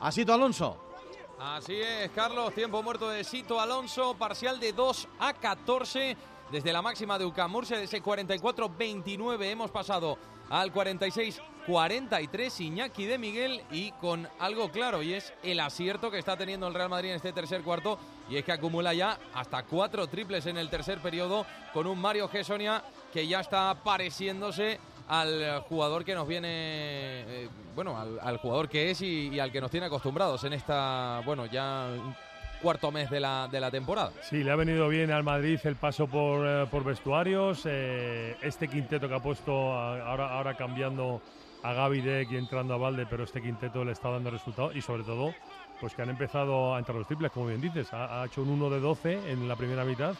a 0.00 0.12
Sito 0.12 0.32
Alonso. 0.32 0.83
Así 1.38 1.74
es, 1.80 2.10
Carlos. 2.10 2.54
Tiempo 2.54 2.82
muerto 2.82 3.08
de 3.08 3.24
Sito 3.24 3.60
Alonso. 3.60 4.14
Parcial 4.14 4.60
de 4.60 4.72
2 4.72 5.08
a 5.18 5.34
14. 5.34 6.16
Desde 6.50 6.72
la 6.72 6.82
máxima 6.82 7.18
de 7.18 7.24
UCAM 7.24 7.50
Murcia, 7.50 7.76
de 7.76 7.84
ese 7.84 8.02
44-29 8.02 9.44
hemos 9.46 9.70
pasado 9.70 10.18
al 10.50 10.72
46-43 10.72 12.60
Iñaki 12.60 13.06
de 13.06 13.18
Miguel 13.18 13.62
y 13.72 13.90
con 13.92 14.28
algo 14.38 14.70
claro 14.70 15.02
y 15.02 15.14
es 15.14 15.32
el 15.42 15.58
acierto 15.58 16.10
que 16.10 16.18
está 16.18 16.36
teniendo 16.36 16.68
el 16.68 16.74
Real 16.74 16.90
Madrid 16.90 17.10
en 17.10 17.16
este 17.16 17.32
tercer 17.32 17.62
cuarto 17.62 17.98
y 18.28 18.36
es 18.36 18.44
que 18.44 18.52
acumula 18.52 18.92
ya 18.92 19.18
hasta 19.32 19.62
cuatro 19.62 20.06
triples 20.06 20.44
en 20.46 20.58
el 20.58 20.68
tercer 20.68 21.00
periodo 21.00 21.46
con 21.72 21.86
un 21.86 21.98
Mario 21.98 22.28
Gessonia 22.28 22.84
que 23.12 23.26
ya 23.26 23.40
está 23.40 23.74
pareciéndose 23.82 24.78
al 25.08 25.60
jugador 25.68 26.04
que 26.04 26.14
nos 26.14 26.26
viene, 26.26 26.48
eh, 26.48 27.48
bueno, 27.74 27.98
al, 27.98 28.36
jugador 28.38 28.68
que 28.68 28.90
es 28.90 29.00
y, 29.02 29.38
al 29.38 29.52
que 29.52 29.60
nos 29.60 29.70
tiene 29.70 29.86
acostumbrados 29.86 30.44
en 30.44 30.52
esta, 30.52 31.20
bueno, 31.24 31.46
ya 31.46 31.88
cuarto 32.62 32.90
mes 32.90 33.10
de 33.10 33.20
la, 33.20 33.48
de 33.50 33.60
la 33.60 33.70
temporada. 33.70 34.12
Sí, 34.22 34.42
le 34.42 34.50
ha 34.50 34.56
venido 34.56 34.88
bien 34.88 35.10
al 35.10 35.22
Madrid 35.22 35.60
el 35.64 35.76
paso 35.76 36.06
por, 36.06 36.46
eh, 36.46 36.66
por 36.70 36.84
vestuarios. 36.84 37.62
eh, 37.66 38.36
este 38.40 38.68
quinteto 38.68 39.08
que 39.08 39.14
ha 39.14 39.20
puesto 39.20 39.52
ahora, 39.74 40.28
ahora 40.28 40.56
cambiando 40.56 41.20
a 41.62 41.72
Gaby 41.74 42.00
Deck 42.00 42.32
y 42.32 42.36
entrando 42.36 42.74
a 42.74 42.78
Valde, 42.78 43.06
pero 43.06 43.24
este 43.24 43.42
quinteto 43.42 43.84
le 43.84 43.92
está 43.92 44.10
dando 44.10 44.30
resultados 44.30 44.74
y 44.76 44.80
sobre 44.80 45.02
todo 45.02 45.34
pues 45.80 45.94
que 45.94 46.02
han 46.02 46.10
empezado 46.10 46.74
a 46.74 46.78
entrar 46.78 46.96
los 46.96 47.06
triples, 47.06 47.32
como 47.32 47.46
bien 47.46 47.60
dices. 47.60 47.92
Ha, 47.92 48.22
ha 48.22 48.26
hecho 48.26 48.42
un 48.42 48.48
1 48.50 48.70
de 48.70 48.80
12 48.80 49.32
en 49.32 49.48
la 49.48 49.56
primera 49.56 49.84
mitad 49.84 50.14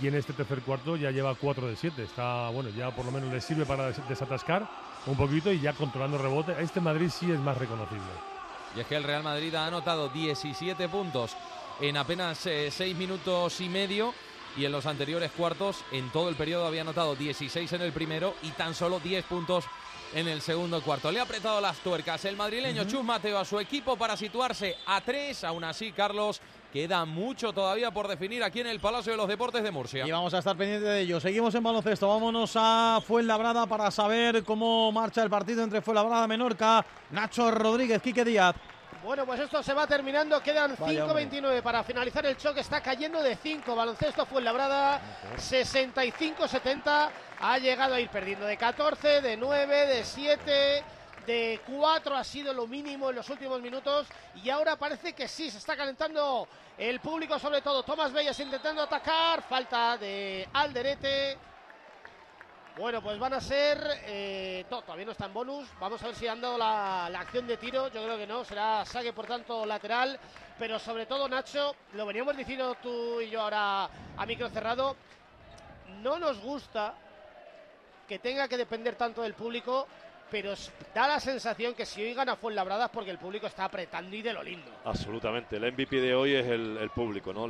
y 0.00 0.08
en 0.08 0.14
este 0.14 0.32
tercer 0.32 0.60
cuarto 0.62 0.96
ya 0.96 1.10
lleva 1.10 1.34
4 1.34 1.66
de 1.68 1.76
7. 1.76 2.02
Está, 2.04 2.48
bueno, 2.50 2.70
ya 2.70 2.90
por 2.90 3.04
lo 3.04 3.10
menos 3.12 3.32
le 3.32 3.40
sirve 3.40 3.66
para 3.66 3.88
des- 3.88 4.08
desatascar 4.08 4.68
un 5.06 5.16
poquito 5.16 5.52
y 5.52 5.60
ya 5.60 5.72
controlando 5.72 6.18
rebote. 6.18 6.54
Este 6.60 6.80
Madrid 6.80 7.10
sí 7.10 7.30
es 7.30 7.38
más 7.38 7.56
reconocible. 7.58 8.02
Y 8.76 8.80
es 8.80 8.86
que 8.86 8.96
el 8.96 9.04
Real 9.04 9.22
Madrid 9.22 9.54
ha 9.54 9.66
anotado 9.66 10.08
17 10.08 10.88
puntos 10.88 11.36
en 11.80 11.96
apenas 11.96 12.38
6 12.38 12.96
minutos 12.96 13.60
y 13.60 13.68
medio. 13.68 14.14
Y 14.56 14.64
en 14.64 14.72
los 14.72 14.86
anteriores 14.86 15.30
cuartos, 15.30 15.84
en 15.92 16.10
todo 16.10 16.28
el 16.28 16.34
periodo, 16.34 16.66
había 16.66 16.80
anotado 16.82 17.14
16 17.14 17.72
en 17.72 17.82
el 17.82 17.92
primero 17.92 18.34
y 18.42 18.50
tan 18.50 18.74
solo 18.74 18.98
10 18.98 19.24
puntos 19.26 19.64
en 20.12 20.26
el 20.26 20.40
segundo 20.40 20.82
cuarto. 20.82 21.12
Le 21.12 21.20
ha 21.20 21.22
apretado 21.22 21.60
las 21.60 21.78
tuercas 21.78 22.24
el 22.24 22.36
madrileño 22.36 22.82
Chus 22.84 23.04
Mateo 23.04 23.38
a 23.38 23.44
su 23.44 23.60
equipo 23.60 23.96
para 23.96 24.16
situarse 24.16 24.76
a 24.86 25.00
3. 25.02 25.44
Aún 25.44 25.62
así, 25.62 25.92
Carlos, 25.92 26.40
queda 26.72 27.04
mucho 27.04 27.52
todavía 27.52 27.90
por 27.90 28.08
definir 28.08 28.42
aquí 28.42 28.60
en 28.60 28.68
el 28.68 28.80
Palacio 28.80 29.12
de 29.12 29.18
los 29.18 29.28
Deportes 29.28 29.62
de 29.62 29.70
Murcia. 29.70 30.06
Y 30.06 30.10
vamos 30.10 30.32
a 30.34 30.38
estar 30.38 30.56
pendientes 30.56 30.88
de 30.88 31.00
ello. 31.00 31.20
Seguimos 31.20 31.54
en 31.54 31.62
baloncesto. 31.62 32.08
Vámonos 32.08 32.52
a 32.54 33.00
Fuenlabrada 33.06 33.66
para 33.66 33.90
saber 33.90 34.44
cómo 34.44 34.92
marcha 34.92 35.22
el 35.22 35.30
partido 35.30 35.62
entre 35.62 35.82
Fuenlabrada 35.82 36.24
y 36.24 36.28
Menorca. 36.28 36.84
Nacho 37.10 37.50
Rodríguez, 37.50 38.00
Quique 38.00 38.24
Díaz. 38.24 38.54
Bueno, 39.02 39.24
pues 39.24 39.40
esto 39.40 39.62
se 39.62 39.72
va 39.72 39.86
terminando. 39.86 40.42
Quedan 40.42 40.76
Vaya, 40.78 41.06
5.29 41.06 41.62
para 41.62 41.82
finalizar 41.82 42.24
el 42.26 42.36
choque. 42.36 42.60
Está 42.60 42.82
cayendo 42.82 43.22
de 43.22 43.34
5. 43.34 43.74
Baloncesto 43.74 44.26
Fuenlabrada 44.26 45.00
65-70. 45.36 47.08
Ha 47.40 47.58
llegado 47.58 47.94
a 47.94 48.00
ir 48.00 48.10
perdiendo 48.10 48.44
de 48.44 48.58
14, 48.58 49.22
de 49.22 49.36
9, 49.36 49.86
de 49.86 50.04
7. 50.04 50.84
De 51.26 51.60
4 51.66 52.16
ha 52.16 52.24
sido 52.24 52.52
lo 52.52 52.66
mínimo 52.66 53.10
en 53.10 53.16
los 53.16 53.28
últimos 53.28 53.60
minutos 53.60 54.06
y 54.42 54.48
ahora 54.50 54.76
parece 54.76 55.12
que 55.12 55.28
sí, 55.28 55.50
se 55.50 55.58
está 55.58 55.76
calentando 55.76 56.48
el 56.78 56.98
público 57.00 57.38
sobre 57.38 57.60
todo. 57.60 57.82
Tomás 57.82 58.12
Bellas 58.12 58.38
intentando 58.40 58.82
atacar, 58.82 59.42
falta 59.42 59.96
de 59.98 60.48
Alderete. 60.52 61.38
Bueno, 62.76 63.02
pues 63.02 63.18
van 63.18 63.34
a 63.34 63.40
ser. 63.40 63.78
eh, 64.06 64.64
todavía 64.70 65.04
no 65.04 65.12
está 65.12 65.26
en 65.26 65.34
bonus. 65.34 65.68
Vamos 65.78 66.02
a 66.02 66.06
ver 66.06 66.14
si 66.14 66.26
han 66.26 66.40
dado 66.40 66.56
la, 66.56 67.08
la 67.10 67.20
acción 67.20 67.46
de 67.46 67.58
tiro. 67.58 67.88
Yo 67.88 68.02
creo 68.02 68.16
que 68.16 68.26
no. 68.26 68.44
Será 68.44 68.84
saque, 68.86 69.12
por 69.12 69.26
tanto, 69.26 69.66
lateral. 69.66 70.18
Pero 70.58 70.78
sobre 70.78 71.04
todo, 71.04 71.28
Nacho, 71.28 71.74
lo 71.92 72.06
veníamos 72.06 72.36
diciendo 72.36 72.76
tú 72.82 73.20
y 73.20 73.28
yo 73.28 73.42
ahora 73.42 73.90
a 74.16 74.26
micro 74.26 74.48
cerrado. 74.48 74.96
No 76.00 76.18
nos 76.18 76.40
gusta 76.40 76.94
que 78.08 78.18
tenga 78.18 78.48
que 78.48 78.56
depender 78.56 78.96
tanto 78.96 79.22
del 79.22 79.34
público. 79.34 79.86
Pero 80.30 80.54
da 80.94 81.08
la 81.08 81.18
sensación 81.20 81.74
que 81.74 81.84
si 81.84 82.02
hoy 82.02 82.14
gana 82.14 82.36
Fuenlabrada 82.36 82.84
es 82.86 82.90
porque 82.90 83.10
el 83.10 83.18
público 83.18 83.46
está 83.46 83.64
apretando 83.64 84.14
y 84.14 84.22
de 84.22 84.32
lo 84.32 84.42
lindo. 84.42 84.70
Absolutamente, 84.84 85.56
el 85.56 85.64
MVP 85.72 86.00
de 86.00 86.14
hoy 86.14 86.34
es 86.34 86.46
el, 86.46 86.90
público, 86.94 87.32
¿no? 87.32 87.48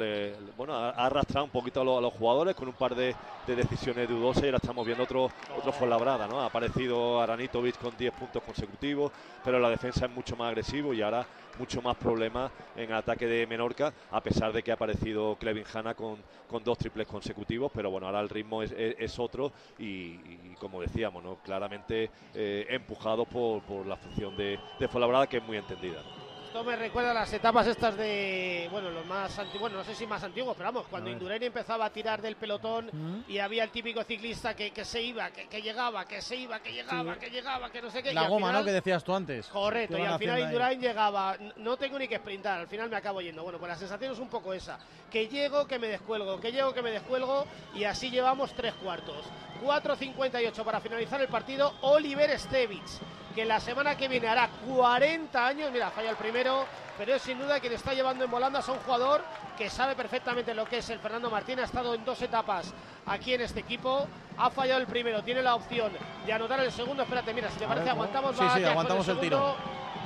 Bueno, 0.57 0.75
ha, 0.75 0.91
arrastrado 0.91 1.45
un 1.45 1.51
poquito 1.51 1.81
a, 1.81 1.85
los- 1.85 2.13
jugadores 2.13 2.55
con 2.55 2.69
un 2.69 2.75
par 2.75 2.95
de, 2.95 3.15
de 3.47 3.57
decisiones 3.57 4.09
dudosas 4.09 4.43
y 4.43 4.47
ahora 4.47 4.59
estamos 4.59 4.85
viendo 4.85 5.05
otro, 5.05 5.27
otro 5.57 5.73
Fuenlabrada, 5.73 6.27
¿no? 6.27 6.41
Ha 6.41 6.47
aparecido 6.47 7.21
Aranitovic 7.21 7.77
con 7.79 7.97
10 7.97 8.13
puntos 8.13 8.43
consecutivos, 8.43 9.13
pero 9.43 9.59
la 9.59 9.71
defensa 9.71 10.07
es 10.07 10.11
mucho 10.11 10.37
más 10.37 10.49
agresivo 10.49 10.93
y 10.95 11.03
ahora 11.03 11.27
mucho 11.55 11.83
más 11.83 11.97
problemas 11.97 12.53
en 12.75 12.93
ataque 12.93 13.27
de 13.27 13.47
Menorca, 13.47 13.93
a 14.11 14.23
pesar 14.23 14.53
de 14.53 14.63
que 14.63 14.71
ha 14.71 14.75
aparecido 14.75 15.37
Clevin 15.37 15.65
Hanna 15.73 15.95
con, 15.95 16.25
con 16.47 16.65
dos 16.65 16.79
triples 16.79 17.07
consecutivos, 17.07 17.71
pero 17.75 17.91
bueno, 17.91 18.07
ahora 18.07 18.21
el 18.21 18.29
ritmo 18.29 18.63
es, 18.63 18.73
es- 18.73 19.19
otro 19.21 19.53
y, 19.77 20.53
y 20.53 20.55
como 20.55 20.81
decíamos, 20.81 21.23
¿no? 21.23 21.37
Claramente 21.43 22.11
eh, 22.33 22.67
empujados 22.71 23.27
por, 23.29 23.63
por 23.63 23.87
la 23.87 23.97
función 23.97 24.37
de, 24.37 24.59
de 24.79 24.89
Fuenlabrada, 24.89 25.27
que 25.27 25.39
es 25.39 25.45
muy 25.45 25.57
entendida. 25.57 26.03
Esto 26.51 26.65
me 26.65 26.75
recuerda 26.75 27.13
a 27.13 27.15
las 27.15 27.33
etapas 27.33 27.65
estas 27.69 27.97
de, 27.97 28.67
bueno, 28.73 28.91
los 28.91 29.07
más 29.07 29.39
antiguos, 29.39 29.61
bueno, 29.71 29.77
no 29.79 29.85
sé 29.85 29.95
si 29.95 30.05
más 30.05 30.25
antiguos, 30.25 30.57
pero 30.57 30.73
vamos, 30.73 30.89
cuando. 30.91 31.09
Indurain 31.09 31.41
empezaba 31.45 31.85
a 31.85 31.91
tirar 31.91 32.21
del 32.21 32.35
pelotón 32.35 32.91
Mm. 32.93 33.31
y 33.31 33.39
había 33.39 33.63
el 33.63 33.71
típico 33.71 34.03
ciclista 34.03 34.57
que, 34.57 34.73
que 34.73 34.85
se 34.85 35.01
iba, 35.01 35.31
que, 35.31 35.47
que 35.47 35.63
llegaba, 35.63 36.05
que 36.07 36.21
se 36.21 36.35
iba, 36.35 36.59
que 36.59 36.73
llegaba, 36.73 37.15
Sí. 37.15 37.21
que 37.21 37.31
llegaba, 37.31 37.71
que 37.71 37.81
no 37.81 37.89
sé 37.89 38.03
qué. 38.03 38.13
La 38.13 38.27
goma, 38.27 38.49
final- 38.49 38.63
¿no? 38.63 38.67
Que 38.67 38.73
decías 38.73 39.05
tú 39.05 39.15
antes. 39.15 39.47
Correcto, 39.47 39.97
y 39.97 40.03
al 40.03 40.19
final 40.19 40.37
ahí. 40.39 40.43
Indurain 40.43 40.81
llegaba, 40.81 41.37
"N- 41.39 41.53
no 41.59 41.77
tengo 41.77 41.97
ni 42.01 42.09
que 42.09 42.17
sprintar, 42.17 42.59
al 42.63 42.67
final 42.67 42.91
me 42.91 42.97
acabo 42.97 43.21
yendo. 43.21 43.45
Bueno, 43.45 43.61
pues 43.61 43.71
la 43.71 43.77
sensación 43.79 44.13
es 44.13 44.19
un 44.19 44.29
poco 44.29 44.53
esa, 44.53 44.77
que 45.09 45.29
llego, 45.29 45.69
que 45.69 45.79
me 45.79 45.87
descuelgo, 45.87 46.41
que 46.41 46.51
llego, 46.51 46.75
que 46.75 46.83
me 46.83 46.91
descuelgo, 46.91 47.47
y 47.77 47.85
así 47.85 48.11
llevamos 48.11 48.53
tres 48.55 48.75
cuartos. 48.75 49.25
4.58 49.63 50.65
para 50.65 50.81
finalizar 50.81 51.21
el 51.21 51.29
partido, 51.29 51.75
Oliver 51.83 52.37
Stevich, 52.41 52.99
que 53.41 53.47
la 53.47 53.59
semana 53.59 53.97
que 53.97 54.07
viene 54.07 54.29
hará 54.29 54.51
40 54.69 55.47
años, 55.47 55.73
mira, 55.73 55.91
falla 55.91 56.11
el 56.11 56.17
primero, 56.17 56.67
pero 56.99 57.15
es 57.15 57.23
sin 57.23 57.39
duda 57.39 57.59
quien 57.59 57.73
está 57.73 57.95
llevando 57.95 58.23
en 58.23 58.31
volandas 58.31 58.69
a 58.69 58.73
un 58.73 58.79
jugador 58.81 59.23
que 59.57 59.71
sabe 59.71 59.97
perfectamente 59.97 60.53
lo 60.53 60.67
que 60.67 60.77
es 60.77 60.91
el 60.91 60.99
Fernando 60.99 61.31
Martín, 61.31 61.59
ha 61.59 61.65
estado 61.65 61.95
en 61.95 62.05
dos 62.05 62.21
etapas 62.21 62.75
aquí 63.07 63.33
en 63.33 63.41
este 63.41 63.61
equipo, 63.61 64.07
ha 64.37 64.51
fallado 64.51 64.79
el 64.79 64.87
primero, 64.87 65.25
tiene 65.25 65.41
la 65.41 65.55
opción 65.55 65.91
de 66.27 66.33
anotar 66.35 66.61
el 66.61 66.71
segundo, 66.71 67.03
espérate, 67.03 67.33
mira, 67.33 67.49
si 67.49 67.57
te 67.57 67.65
A 67.65 67.69
parece 67.69 67.85
ver, 67.85 67.95
aguantamos, 67.95 68.37
sí, 68.37 68.45
sí, 68.57 68.63
aguantamos 68.63 69.09
el 69.09 69.21
tiro. 69.21 69.57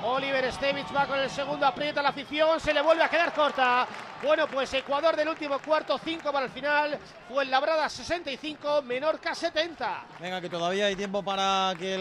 Oliver 0.06 0.52
Stevich 0.52 0.94
va 0.94 1.06
con 1.06 1.18
el 1.18 1.30
segundo, 1.30 1.64
aprieta 1.64 2.02
la 2.02 2.10
afición, 2.10 2.60
se 2.60 2.74
le 2.74 2.82
vuelve 2.82 3.02
a 3.02 3.08
quedar 3.08 3.32
corta. 3.32 3.86
Bueno, 4.22 4.46
pues 4.46 4.72
Ecuador 4.74 5.16
del 5.16 5.28
último 5.28 5.58
cuarto, 5.58 5.96
5 5.96 6.30
para 6.30 6.44
el 6.44 6.52
final. 6.52 6.98
Fuenlabrada 7.26 7.88
65, 7.88 8.82
Menorca 8.82 9.34
70. 9.34 10.04
Venga, 10.20 10.42
que 10.42 10.50
todavía 10.50 10.86
hay 10.86 10.96
tiempo 10.96 11.22
para 11.22 11.72
que 11.78 11.94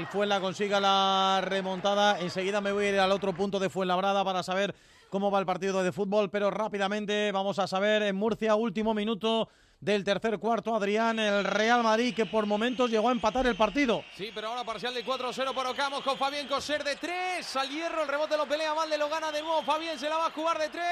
el 0.00 0.06
Fuenla 0.08 0.40
consiga 0.40 0.80
la 0.80 1.40
remontada. 1.44 2.18
Enseguida 2.18 2.60
me 2.60 2.72
voy 2.72 2.86
a 2.86 2.88
ir 2.90 2.98
al 2.98 3.12
otro 3.12 3.32
punto 3.32 3.60
de 3.60 3.70
Fuenlabrada 3.70 4.24
para 4.24 4.42
saber 4.42 4.74
cómo 5.08 5.30
va 5.30 5.38
el 5.38 5.46
partido 5.46 5.84
de 5.84 5.92
fútbol, 5.92 6.30
pero 6.30 6.50
rápidamente 6.50 7.30
vamos 7.30 7.60
a 7.60 7.68
saber 7.68 8.02
en 8.02 8.16
Murcia, 8.16 8.56
último 8.56 8.94
minuto 8.94 9.48
del 9.80 10.02
tercer 10.02 10.38
cuarto, 10.38 10.74
Adrián, 10.74 11.18
el 11.18 11.44
Real 11.44 11.82
Madrid 11.82 12.14
que 12.14 12.26
por 12.26 12.46
momentos 12.46 12.90
llegó 12.90 13.08
a 13.08 13.12
empatar 13.12 13.46
el 13.46 13.56
partido. 13.56 14.04
Sí, 14.16 14.30
pero 14.34 14.48
ahora 14.48 14.64
parcial 14.64 14.92
de 14.92 15.04
4-0 15.04 15.54
para 15.54 15.70
Ocamos 15.70 16.02
con 16.02 16.16
Fabián 16.18 16.48
Coser 16.48 16.82
de 16.82 16.96
3. 16.96 17.56
Al 17.56 17.68
hierro, 17.68 18.02
el 18.02 18.08
rebote 18.08 18.36
lo 18.36 18.46
pelea 18.46 18.72
Valde, 18.72 18.98
lo 18.98 19.08
gana 19.08 19.30
de 19.30 19.40
nuevo. 19.40 19.62
Fabián 19.62 19.98
se 19.98 20.08
la 20.08 20.16
va 20.16 20.26
a 20.26 20.30
jugar 20.30 20.58
de 20.58 20.68
3. 20.68 20.84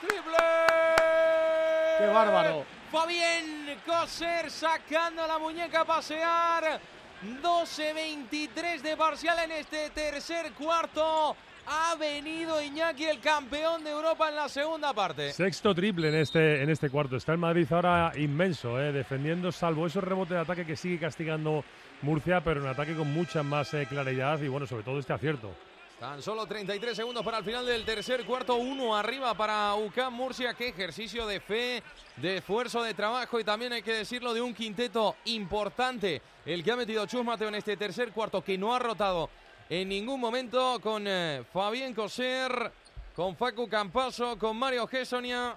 ¡Triple! 0.00 0.36
¡Qué 1.98 2.06
bárbaro! 2.06 2.64
Fabián 2.90 3.80
Coser 3.86 4.50
sacando 4.50 5.26
la 5.26 5.38
muñeca 5.38 5.80
a 5.80 5.84
pasear. 5.84 6.80
12-23 7.40 8.80
de 8.80 8.96
parcial 8.96 9.38
en 9.44 9.52
este 9.52 9.90
tercer 9.90 10.52
cuarto. 10.54 11.36
Ha 11.66 11.94
venido 11.94 12.60
Iñaki, 12.60 13.04
el 13.04 13.20
campeón 13.20 13.84
de 13.84 13.90
Europa 13.90 14.28
en 14.28 14.36
la 14.36 14.48
segunda 14.48 14.92
parte. 14.92 15.32
Sexto 15.32 15.74
triple 15.74 16.08
en 16.08 16.16
este, 16.16 16.62
en 16.62 16.70
este 16.70 16.90
cuarto. 16.90 17.16
Está 17.16 17.32
el 17.32 17.38
Madrid 17.38 17.66
ahora 17.72 18.12
inmenso, 18.16 18.80
eh, 18.80 18.92
defendiendo, 18.92 19.52
salvo 19.52 19.86
esos 19.86 20.02
rebotes 20.02 20.32
de 20.32 20.40
ataque 20.40 20.66
que 20.66 20.76
sigue 20.76 20.98
castigando 20.98 21.64
Murcia, 22.02 22.42
pero 22.42 22.60
en 22.60 22.66
ataque 22.66 22.94
con 22.94 23.12
mucha 23.12 23.42
más 23.42 23.72
eh, 23.74 23.86
claridad 23.88 24.40
y, 24.40 24.48
bueno, 24.48 24.66
sobre 24.66 24.82
todo 24.82 24.98
este 24.98 25.12
acierto. 25.12 25.50
Tan 26.02 26.20
solo 26.20 26.46
33 26.46 26.96
segundos 26.96 27.24
para 27.24 27.38
el 27.38 27.44
final 27.44 27.64
del 27.64 27.84
tercer 27.84 28.24
cuarto, 28.24 28.56
uno 28.56 28.96
arriba 28.96 29.34
para 29.34 29.72
UCAM 29.76 30.12
Murcia. 30.12 30.52
Qué 30.54 30.66
ejercicio 30.66 31.28
de 31.28 31.38
fe, 31.38 31.80
de 32.16 32.38
esfuerzo, 32.38 32.82
de 32.82 32.92
trabajo 32.92 33.38
y 33.38 33.44
también 33.44 33.72
hay 33.72 33.82
que 33.82 33.92
decirlo 33.94 34.34
de 34.34 34.40
un 34.40 34.52
quinteto 34.52 35.14
importante. 35.26 36.20
El 36.44 36.64
que 36.64 36.72
ha 36.72 36.76
metido 36.76 37.06
Chus 37.06 37.24
Mateo 37.24 37.46
en 37.46 37.54
este 37.54 37.76
tercer 37.76 38.10
cuarto, 38.10 38.42
que 38.42 38.58
no 38.58 38.74
ha 38.74 38.80
rotado 38.80 39.30
en 39.68 39.88
ningún 39.88 40.20
momento 40.20 40.78
con 40.80 41.04
eh, 41.06 41.42
Fabián 41.52 41.94
Coser, 41.94 42.70
con 43.14 43.36
Facu 43.36 43.68
Campaso, 43.68 44.38
con 44.38 44.56
Mario 44.56 44.86
Gessonia. 44.86 45.56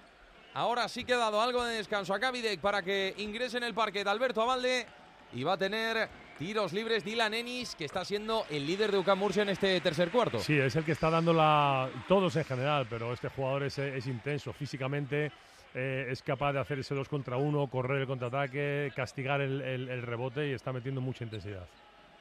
Ahora 0.54 0.88
sí 0.88 1.04
que 1.04 1.12
ha 1.12 1.18
dado 1.18 1.40
algo 1.40 1.64
de 1.64 1.76
descanso 1.76 2.14
a 2.14 2.18
Cavidec 2.20 2.60
para 2.60 2.82
que 2.82 3.14
ingrese 3.18 3.58
en 3.58 3.64
el 3.64 3.74
parque 3.74 4.02
de 4.02 4.10
Alberto 4.10 4.40
Avalde 4.40 4.86
y 5.34 5.42
va 5.42 5.52
a 5.54 5.58
tener 5.58 6.08
tiros 6.38 6.72
libres 6.72 7.04
Dylan 7.04 7.34
Ennis, 7.34 7.74
que 7.74 7.84
está 7.84 8.04
siendo 8.04 8.46
el 8.48 8.66
líder 8.66 8.90
de 8.92 8.98
UCAM 8.98 9.18
Murcia 9.18 9.42
en 9.42 9.50
este 9.50 9.78
tercer 9.80 10.10
cuarto. 10.10 10.38
Sí, 10.38 10.58
es 10.58 10.74
el 10.76 10.84
que 10.84 10.92
está 10.92 11.10
dando 11.10 11.34
la. 11.34 11.90
Todos 12.08 12.36
en 12.36 12.44
general, 12.44 12.86
pero 12.88 13.12
este 13.12 13.28
jugador 13.28 13.64
es, 13.64 13.78
es 13.78 14.06
intenso 14.06 14.52
físicamente. 14.52 15.30
eh, 15.74 16.06
es 16.10 16.22
capaz 16.22 16.54
de 16.54 16.60
hacer 16.60 16.78
ese 16.78 16.94
dos 16.94 17.08
contra 17.08 17.36
uno, 17.36 17.66
correr 17.66 18.00
el 18.00 18.06
contraataque, 18.06 18.92
castigar 18.96 19.42
el 19.42 20.02
rebote 20.02 20.48
y 20.48 20.52
está 20.52 20.72
metiendo 20.72 21.02
mucha 21.02 21.24
intensidad. 21.24 21.66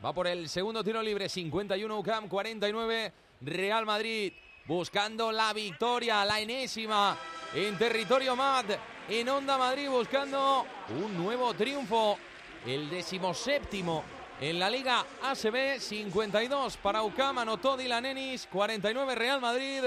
Va 0.03 0.13
por 0.13 0.27
el 0.27 0.49
segundo 0.49 0.83
tiro 0.83 1.01
libre, 1.01 1.29
51 1.29 1.99
UCAM, 1.99 2.27
49 2.27 3.13
Real 3.41 3.85
Madrid. 3.85 4.33
Buscando 4.65 5.31
la 5.31 5.53
victoria, 5.53 6.25
la 6.25 6.39
enésima 6.39 7.17
en 7.53 7.77
territorio 7.77 8.35
MAT, 8.35 8.77
en 9.07 9.29
Onda 9.29 9.57
Madrid, 9.57 9.89
buscando 9.89 10.65
un 10.89 11.15
nuevo 11.15 11.53
triunfo, 11.53 12.17
el 12.65 12.89
decimoséptimo 12.89 14.03
en 14.41 14.59
la 14.59 14.69
Liga 14.69 15.05
ACB, 15.21 15.79
52 15.79 16.77
para 16.77 17.03
UCAM, 17.03 17.37
anotó 17.37 17.77
Dylan 17.77 18.05
Ennis, 18.05 18.47
49 18.51 19.15
Real 19.15 19.39
Madrid. 19.39 19.83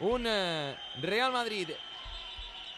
Un 0.00 0.24
eh, 0.26 0.76
Real 1.00 1.32
Madrid 1.32 1.70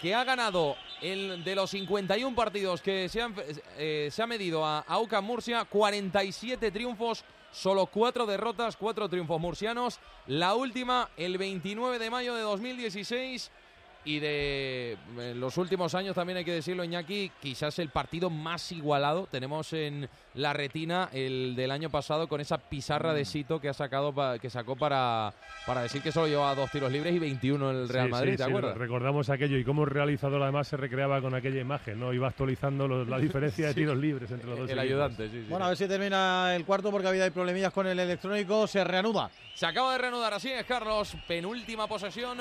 que 0.01 0.15
ha 0.15 0.25
ganado 0.25 0.77
el 1.03 1.45
de 1.45 1.55
los 1.55 1.71
51 1.71 2.35
partidos 2.35 2.81
que 2.83 3.09
se, 3.09 3.23
han, 3.23 3.35
eh, 3.77 4.09
se 4.11 4.23
ha 4.23 4.27
medido 4.27 4.65
a, 4.65 4.81
a 4.81 4.99
UCAM 4.99 5.25
Murcia, 5.25 5.65
47 5.65 6.71
triunfos, 6.71 7.25
solo 7.53 7.87
4 7.87 8.27
derrotas, 8.27 8.77
4 8.77 9.09
triunfos 9.09 9.41
murcianos. 9.41 10.01
La 10.27 10.55
última 10.55 11.11
el 11.17 11.39
29 11.39 11.99
de 11.99 12.11
mayo 12.11 12.35
de 12.35 12.43
2016 12.43 13.51
y 14.07 14.21
de 14.21 14.97
eh, 15.19 15.35
los 15.37 15.59
últimos 15.59 15.95
años 15.97 16.15
también 16.15 16.37
hay 16.39 16.45
que 16.45 16.53
decirlo, 16.53 16.85
Iñaki, 16.85 17.33
quizás 17.43 17.79
el 17.81 17.89
partido 17.89 18.31
más 18.31 18.71
igualado. 18.71 19.27
Tenemos 19.31 19.73
en 19.73 20.09
la 20.35 20.53
retina 20.53 21.09
el 21.13 21.55
del 21.57 21.73
año 21.73 21.91
pasado 21.91 22.29
con 22.29 22.41
esa 22.41 22.57
pizarra 22.59 23.13
de 23.13 23.25
Sito 23.25 23.61
que 23.61 23.69
ha 23.69 23.75
sacado 23.75 24.15
que 24.41 24.49
sacó 24.49 24.77
para, 24.77 25.35
para 25.67 25.83
decir 25.83 26.03
que 26.03 26.13
solo 26.13 26.29
llevaba 26.29 26.55
dos 26.55 26.71
tiros 26.71 26.91
libres 26.93 27.15
y 27.15 27.19
21 27.19 27.71
el 27.73 27.89
Real 27.89 28.07
Sí, 28.07 28.13
Madrid, 28.13 28.31
sí, 28.31 28.37
¿te 28.37 28.45
sí, 28.45 28.49
acuerdas? 28.51 28.77
recordamos 28.79 29.29
aquello 29.29 29.59
y 29.59 29.65
cómo 29.65 29.83
el 29.83 29.91
realizador 29.91 30.41
además 30.41 30.69
se 30.69 30.77
recreaba 30.77 31.21
con 31.21 31.35
aquella 31.35 31.61
imagen, 31.61 31.99
¿no? 31.99 32.13
Iba 32.13 32.29
actualizando 32.29 32.87
los- 32.87 33.09
la 33.09 33.19
diferencia 33.19 33.67
de 33.67 33.73
Sí. 33.75 33.81
tiros 33.81 33.97
libres 33.99 34.31
entre 34.31 34.47
los 34.49 34.59
dos 34.61 34.71
El 34.71 34.79
equipos. 34.79 34.85
ayudante, 34.85 35.29
sí, 35.29 35.41
sí. 35.43 35.47
Bueno, 35.51 35.65
a 35.65 35.69
ver 35.69 35.77
si 35.77 35.89
termina 35.89 36.55
el 36.55 36.65
cuarto 36.65 36.93
porque 36.93 37.09
había 37.09 37.29
problemillas 37.33 37.73
con 37.73 37.89
el 37.89 37.99
electrónico. 37.99 38.69
Se 38.69 38.85
reanuda. 38.85 39.31
Se 39.55 39.67
acaba 39.67 39.91
de 39.93 39.99
reanudar, 39.99 40.33
así 40.33 40.51
es, 40.53 40.65
Carlos. 40.65 41.17
Penúltima 41.27 41.89
posesión. 41.89 42.39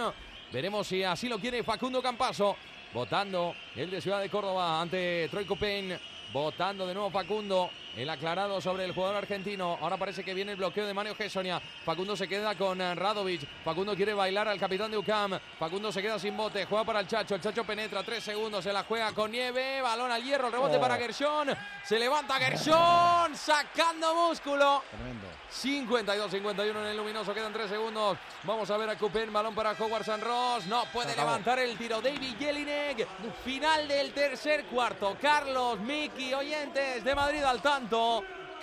Veremos 0.51 0.87
si 0.87 1.03
así 1.03 1.27
lo 1.27 1.39
quiere 1.39 1.63
Facundo 1.63 2.01
Campaso. 2.01 2.55
Votando 2.93 3.53
el 3.75 3.91
de 3.91 3.99
Ciudad 3.99 4.21
de 4.21 4.29
Córdoba 4.29 4.81
ante 4.81 5.27
Troy 5.29 5.45
Copen. 5.45 5.97
Votando 6.31 6.87
de 6.87 6.93
nuevo 6.93 7.09
Facundo. 7.09 7.69
El 7.95 8.09
aclarado 8.09 8.59
sobre 8.59 8.83
el 8.83 8.91
jugador 8.91 9.15
argentino. 9.15 9.77
Ahora 9.81 9.95
parece 9.95 10.21
que 10.23 10.33
viene 10.33 10.51
el 10.51 10.57
bloqueo 10.57 10.85
de 10.85 10.93
Mario 10.93 11.15
Gessonia. 11.15 11.61
Facundo 11.85 12.17
se 12.17 12.27
queda 12.27 12.53
con 12.55 12.81
eh, 12.81 12.93
Radovic. 12.93 13.47
Facundo 13.63 13.95
quiere 13.95 14.13
bailar 14.13 14.49
al 14.49 14.59
capitán 14.59 14.91
de 14.91 14.97
UCAM. 14.97 15.39
Facundo 15.57 15.91
se 15.93 16.01
queda 16.01 16.19
sin 16.19 16.35
bote. 16.35 16.65
Juega 16.65 16.83
para 16.83 16.99
el 16.99 17.07
Chacho. 17.07 17.35
El 17.35 17.41
Chacho 17.41 17.63
penetra. 17.63 18.03
Tres 18.03 18.23
segundos. 18.25 18.65
Se 18.65 18.73
la 18.73 18.83
juega 18.83 19.13
con 19.13 19.31
nieve. 19.31 19.81
Balón 19.81 20.11
al 20.11 20.21
hierro. 20.21 20.47
El 20.47 20.51
rebote 20.53 20.75
Oh. 20.75 20.81
para 20.81 20.97
Gershon. 20.97 21.55
Se 21.85 21.97
levanta 21.97 22.35
Gershon. 22.35 23.33
Sacando 23.35 24.13
músculo. 24.27 24.83
Tremendo. 24.91 25.27
52-51 25.51 26.69
en 26.81 26.87
el 26.87 26.97
luminoso, 26.97 27.33
quedan 27.33 27.53
3 27.53 27.69
segundos. 27.69 28.17
Vamos 28.43 28.69
a 28.69 28.75
ver 28.77 28.89
a 28.89 28.97
Coupen, 28.97 29.31
balón 29.31 29.55
para 29.55 29.71
Howard 29.71 30.03
San 30.03 30.19
Ross. 30.19 30.65
No 30.65 30.83
puede 30.91 31.13
acabó. 31.13 31.29
levantar 31.29 31.59
el 31.59 31.77
tiro. 31.77 32.01
David 32.01 32.35
Jelinek, 32.37 33.07
final 33.45 33.87
del 33.87 34.11
tercer 34.11 34.65
cuarto. 34.65 35.15
Carlos, 35.21 35.79
Miki, 35.79 36.33
oyentes 36.33 37.03
de 37.05 37.15
Madrid 37.15 37.41
al 37.43 37.61
tanto. 37.61 37.84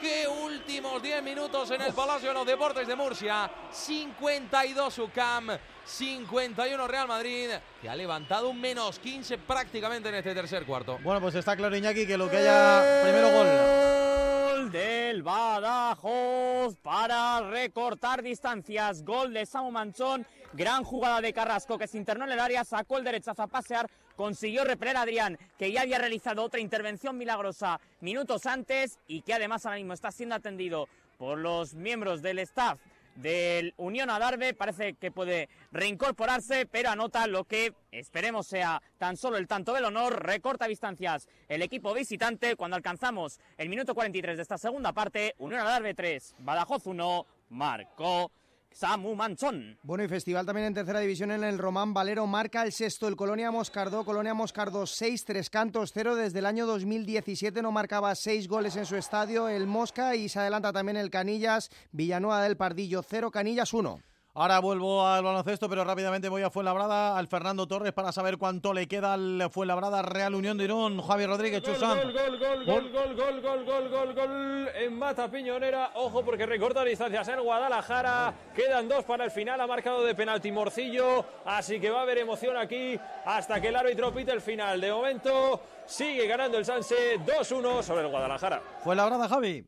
Qué 0.01 0.27
últimos 0.27 1.01
10 1.01 1.23
minutos 1.23 1.71
en 1.71 1.81
el 1.81 1.93
Palacio 1.93 2.29
de 2.29 2.35
los 2.35 2.47
Deportes 2.47 2.89
de 2.89 2.97
Murcia. 2.97 3.49
52 3.71 4.99
UCAM, 4.99 5.51
51 5.85 6.89
Real 6.89 7.07
Madrid, 7.07 7.51
que 7.81 7.89
ha 7.89 7.95
levantado 7.95 8.49
un 8.49 8.61
menos 8.61 8.99
15 8.99 9.39
prácticamente 9.39 10.09
en 10.09 10.17
este 10.17 10.35
tercer 10.35 10.67
cuarto. 10.67 10.99
Bueno, 11.05 11.21
pues 11.21 11.37
está 11.37 11.57
claro, 11.57 11.77
Iñaki, 11.77 12.05
que 12.05 12.17
lo 12.17 12.29
que 12.29 12.39
haya. 12.39 13.03
Primero 13.05 13.31
gol. 13.31 13.47
Gol 13.47 14.73
del 14.73 15.23
Badajoz 15.23 16.77
para 16.83 17.41
recortar 17.43 18.23
distancias. 18.23 19.05
Gol 19.05 19.33
de 19.33 19.47
Samu 19.47 19.71
Manchón. 19.71 20.27
Gran 20.53 20.83
jugada 20.85 21.21
de 21.21 21.33
Carrasco 21.33 21.79
que 21.79 21.87
se 21.87 21.97
internó 21.97 22.25
en 22.25 22.33
el 22.33 22.41
área, 22.41 22.65
sacó 22.65 22.99
el 22.99 23.05
derechazo 23.05 23.43
a 23.43 23.47
pasear, 23.47 23.89
consiguió 24.17 24.65
repeler 24.65 24.97
a 24.97 25.03
Adrián, 25.03 25.39
que 25.59 25.73
ya 25.73 25.83
había 25.83 25.99
realizado 25.99 26.43
otra 26.43 26.61
intervención 26.61 27.17
milagrosa 27.17 27.81
minutos 28.01 28.47
antes 28.47 28.99
y 29.07 29.23
que 29.23 29.35
además 29.35 29.65
ahora 29.65 29.79
mismo 29.79 29.93
está 29.93 30.11
siendo 30.11 30.35
atendido 30.35 30.89
por 31.19 31.39
los 31.39 31.75
miembros 31.75 32.23
del 32.23 32.39
staff 32.41 32.79
del 33.17 33.75
Unión 33.77 34.11
Adarve. 34.11 34.55
Parece 34.55 34.95
que 34.95 35.11
puede 35.11 35.49
reincorporarse, 35.71 36.67
pero 36.67 36.91
anota 36.91 37.27
lo 37.27 37.45
que 37.45 37.75
esperemos 37.91 38.47
sea 38.47 38.83
tan 38.99 39.17
solo 39.17 39.37
el 39.37 39.47
tanto 39.47 39.73
del 39.75 39.85
honor. 39.85 40.25
Recorta 40.25 40.67
distancias 40.67 41.29
el 41.49 41.63
equipo 41.63 41.95
visitante 41.95 42.57
cuando 42.57 42.77
alcanzamos 42.77 43.41
el 43.57 43.69
minuto 43.69 43.95
43 43.95 44.37
de 44.37 44.43
esta 44.43 44.59
segunda 44.59 44.93
parte. 44.93 45.35
Unión 45.39 45.61
Adarve 45.61 45.95
3, 45.95 46.37
Badajoz 46.39 46.87
1, 46.87 47.27
marcó 47.51 48.31
Samu 48.75 49.15
Manchón. 49.15 49.79
Bueno, 49.83 50.05
y 50.05 50.09
festival 50.09 50.47
también 50.47 50.69
en 50.69 50.75
tercera 50.75 51.01
división 51.01 51.31
en 51.31 51.45
el 51.45 51.59
Román 51.59 51.95
Valero 51.95 52.27
marca 52.27 52.63
el 52.63 52.73
sexto, 52.73 53.09
el 53.09 53.17
Colonia 53.17 53.51
Moscardó, 53.51 54.05
Colonia 54.05 54.35
Moscardó 54.35 54.87
6, 54.87 55.25
3 55.25 55.51
cantos 55.51 55.91
0, 55.93 56.17
desde 56.17 56.39
el 56.39 56.47
año 56.47 56.67
2017 56.67 57.63
no 57.63 57.73
marcaba 57.73 58.15
6 58.15 58.49
goles 58.49 58.77
en 58.77 58.87
su 58.87 58.97
estadio 58.97 59.49
el 59.49 59.67
Mosca 59.67 60.15
y 60.17 60.29
se 60.29 60.41
adelanta 60.41 60.73
también 60.73 60.97
el 60.97 61.11
Canillas, 61.11 61.71
Villanueva 61.93 62.43
del 62.43 62.57
Pardillo 62.57 63.03
0, 63.03 63.31
Canillas 63.31 63.73
1. 63.73 64.12
Ahora 64.35 64.61
vuelvo 64.61 65.07
al 65.07 65.23
baloncesto, 65.23 65.69
pero 65.69 65.85
rápidamente 65.85 66.31
voy 66.31 66.41
a 66.41 66.49
Fuenlabrada, 66.49 67.19
al 67.19 67.27
Fernando 67.27 67.67
Torres, 67.69 67.93
para 67.93 68.13
saber 68.13 68.39
cuánto 68.39 68.73
le 68.73 68.89
queda 68.89 69.13
al 69.13 69.51
Fuenlabrada 69.51 70.01
Real 70.01 70.35
Unión 70.35 70.57
de 70.57 70.65
Irún. 70.65 71.03
Javier 71.03 71.29
Rodríguez, 71.29 71.63
Gol, 71.63 71.75
Chusán. 71.75 71.99
gol, 71.99 72.13
gol, 72.15 72.39
gol, 72.39 72.65
gol, 72.65 72.93
gol, 72.93 73.15
gol, 73.15 73.43
gol, 73.43 73.65
gol, 73.67 73.89
gol, 73.91 74.15
gol. 74.15 74.69
En 74.75 74.99
Mata 74.99 75.31
Piñonera, 75.31 75.91
ojo 75.97 76.25
porque 76.25 76.47
recorta 76.47 76.83
distancias 76.83 77.29
en 77.29 77.43
Guadalajara. 77.43 78.33
Quedan 78.55 78.89
dos 78.89 79.05
para 79.05 79.27
el 79.27 79.31
final, 79.31 79.61
ha 79.61 79.67
marcado 79.67 80.03
de 80.03 80.15
penalti 80.15 80.51
Morcillo. 80.51 81.27
Así 81.45 81.79
que 81.79 81.91
va 81.91 81.99
a 81.99 82.03
haber 82.03 82.17
emoción 82.17 82.57
aquí 82.57 82.99
hasta 83.27 83.61
que 83.61 83.69
el 83.69 83.77
árbitro 83.77 84.15
pite 84.15 84.33
el 84.33 84.41
final. 84.41 84.81
De 84.81 84.91
momento 84.91 85.61
sigue 85.85 86.27
ganando 86.27 86.57
el 86.57 86.65
Sanse 86.65 87.21
2-1 87.21 87.83
sobre 87.83 88.01
el 88.01 88.09
Guadalajara. 88.09 88.63
Fuenlabrada, 88.83 89.29
Javi. 89.29 89.63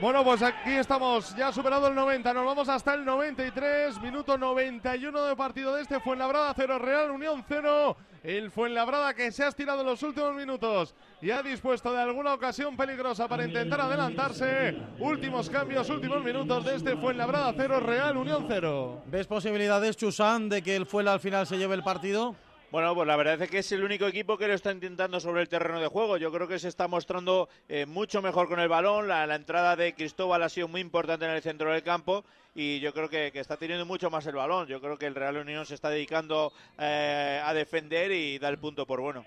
Bueno, 0.00 0.22
pues 0.22 0.42
aquí 0.42 0.70
estamos 0.70 1.34
ya 1.34 1.52
superado 1.52 1.88
el 1.88 1.94
90, 1.96 2.32
nos 2.32 2.46
vamos 2.46 2.68
hasta 2.68 2.94
el 2.94 3.04
93, 3.04 4.00
minuto 4.00 4.38
91 4.38 5.24
de 5.24 5.34
partido 5.34 5.74
de 5.74 5.82
este 5.82 5.98
Fuenlabrada 5.98 6.52
0, 6.54 6.78
Real 6.78 7.10
Unión 7.10 7.44
0 7.48 7.96
El 8.22 8.52
Fuenlabrada 8.52 9.12
que 9.14 9.32
se 9.32 9.42
ha 9.42 9.48
estirado 9.48 9.80
en 9.80 9.86
los 9.86 10.00
últimos 10.04 10.36
minutos 10.36 10.94
y 11.20 11.32
ha 11.32 11.42
dispuesto 11.42 11.92
de 11.92 12.00
alguna 12.00 12.34
ocasión 12.34 12.76
peligrosa 12.76 13.26
para 13.26 13.44
intentar 13.44 13.80
adelantarse. 13.80 14.76
Últimos 15.00 15.50
cambios, 15.50 15.90
últimos 15.90 16.22
minutos 16.22 16.64
de 16.64 16.76
este 16.76 16.96
Fuenlabrada 16.96 17.52
0, 17.56 17.80
Real 17.80 18.16
Unión 18.16 18.46
0. 18.46 19.02
¿Ves 19.06 19.26
posibilidades, 19.26 19.96
Chusán, 19.96 20.48
de 20.48 20.62
que 20.62 20.76
el 20.76 20.86
Fuenla 20.86 21.14
al 21.14 21.20
final 21.20 21.44
se 21.46 21.58
lleve 21.58 21.74
el 21.74 21.82
partido? 21.82 22.36
Bueno, 22.70 22.94
pues 22.94 23.08
la 23.08 23.16
verdad 23.16 23.40
es 23.40 23.50
que 23.50 23.58
es 23.60 23.72
el 23.72 23.82
único 23.82 24.06
equipo 24.06 24.36
que 24.36 24.46
lo 24.46 24.52
está 24.52 24.70
intentando 24.70 25.20
sobre 25.20 25.40
el 25.40 25.48
terreno 25.48 25.80
de 25.80 25.86
juego. 25.86 26.18
Yo 26.18 26.30
creo 26.30 26.46
que 26.46 26.58
se 26.58 26.68
está 26.68 26.86
mostrando 26.86 27.48
eh, 27.66 27.86
mucho 27.86 28.20
mejor 28.20 28.46
con 28.46 28.60
el 28.60 28.68
balón. 28.68 29.08
La, 29.08 29.34
entrada 29.34 29.74
de 29.74 29.94
Cristóbal 29.94 30.42
ha 30.42 30.50
sido 30.50 30.68
muy 30.68 30.82
importante 30.82 31.24
en 31.24 31.30
el 31.30 31.40
centro 31.40 31.72
del 31.72 31.82
campo 31.82 32.26
y 32.54 32.78
yo 32.80 32.92
creo 32.92 33.08
que, 33.08 33.32
que 33.32 33.40
está 33.40 33.56
teniendo 33.56 33.86
mucho 33.86 34.10
más 34.10 34.26
el 34.26 34.34
balón. 34.34 34.66
Yo 34.66 34.82
creo 34.82 34.98
que 34.98 35.06
el 35.06 35.14
Real 35.14 35.38
Unión 35.38 35.64
se 35.64 35.76
está 35.76 35.88
dedicando 35.88 36.52
eh, 36.78 37.40
a 37.42 37.54
defender 37.54 38.12
y 38.12 38.38
da 38.38 38.50
el 38.50 38.58
punto 38.58 38.86
por 38.86 39.00
bueno. 39.00 39.24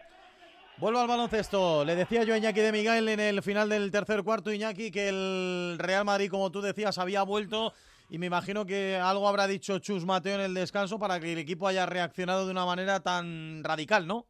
Vuelvo 0.78 1.00
al 1.00 1.08
baloncesto. 1.08 1.84
Le 1.84 1.96
decía 1.96 2.24
yo 2.24 2.36
a 2.36 2.38
Iñaki 2.38 2.60
de 2.60 2.72
Miguel 2.72 3.10
en 3.10 3.20
el 3.20 3.42
final 3.42 3.70
del 3.70 3.90
tercer 3.90 4.22
cuarto, 4.22 4.54
Iñaki, 4.54 4.92
que 4.92 5.10
el 5.10 5.78
Real 5.80 6.06
Madrid, 6.06 6.30
como 6.30 6.52
tú 6.52 6.62
decías, 6.62 7.00
había 7.00 7.24
vuelto 7.24 7.74
y 8.12 8.18
me 8.18 8.26
imagino 8.26 8.66
que 8.66 8.98
algo 8.98 9.26
habrá 9.26 9.48
dicho 9.48 9.80
Chus 9.80 10.06
Mateo 10.06 10.36
en 10.36 10.42
el 10.42 10.54
descanso 10.54 11.00
para 11.00 11.18
que 11.22 11.32
el 11.32 11.40
equipo 11.40 11.66
haya 11.66 11.86
reaccionado 11.86 12.46
de 12.46 12.52
una 12.52 12.66
manera 12.66 13.00
tan 13.00 13.64
radical, 13.64 14.06
¿no? 14.06 14.26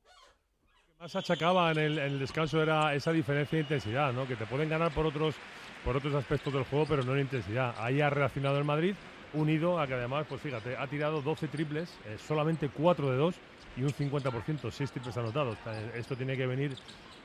Lo 0.75 0.85
que 0.85 1.01
más 1.01 1.15
achacaba 1.15 1.71
en 1.71 1.79
el, 1.79 1.97
en 1.97 2.13
el 2.13 2.19
descanso 2.19 2.61
era 2.61 2.93
esa 2.93 3.11
diferencia 3.11 3.57
de 3.57 3.63
intensidad, 3.63 4.13
¿no? 4.13 4.27
Que 4.27 4.35
te 4.35 4.45
pueden 4.45 4.69
ganar 4.69 4.93
por 4.93 5.07
otros, 5.07 5.33
por 5.83 5.97
otros 5.97 6.13
aspectos 6.13 6.53
del 6.53 6.63
juego, 6.65 6.85
pero 6.87 7.03
no 7.03 7.15
en 7.15 7.21
intensidad. 7.21 7.73
Ahí 7.79 8.01
ha 8.01 8.11
reaccionado 8.11 8.59
el 8.59 8.65
Madrid, 8.65 8.93
unido 9.33 9.79
a 9.79 9.87
que 9.87 9.95
además, 9.95 10.27
pues 10.29 10.41
fíjate, 10.41 10.77
ha 10.77 10.85
tirado 10.85 11.23
12 11.23 11.47
triples, 11.47 11.89
eh, 12.05 12.17
solamente 12.19 12.69
4 12.69 13.09
de 13.09 13.17
2 13.17 13.35
y 13.77 13.83
un 13.83 13.89
50%, 13.93 14.71
6 14.71 14.91
triples 14.91 15.17
anotados. 15.17 15.57
Esto 15.95 16.15
tiene 16.15 16.35
que 16.35 16.45
venir 16.45 16.75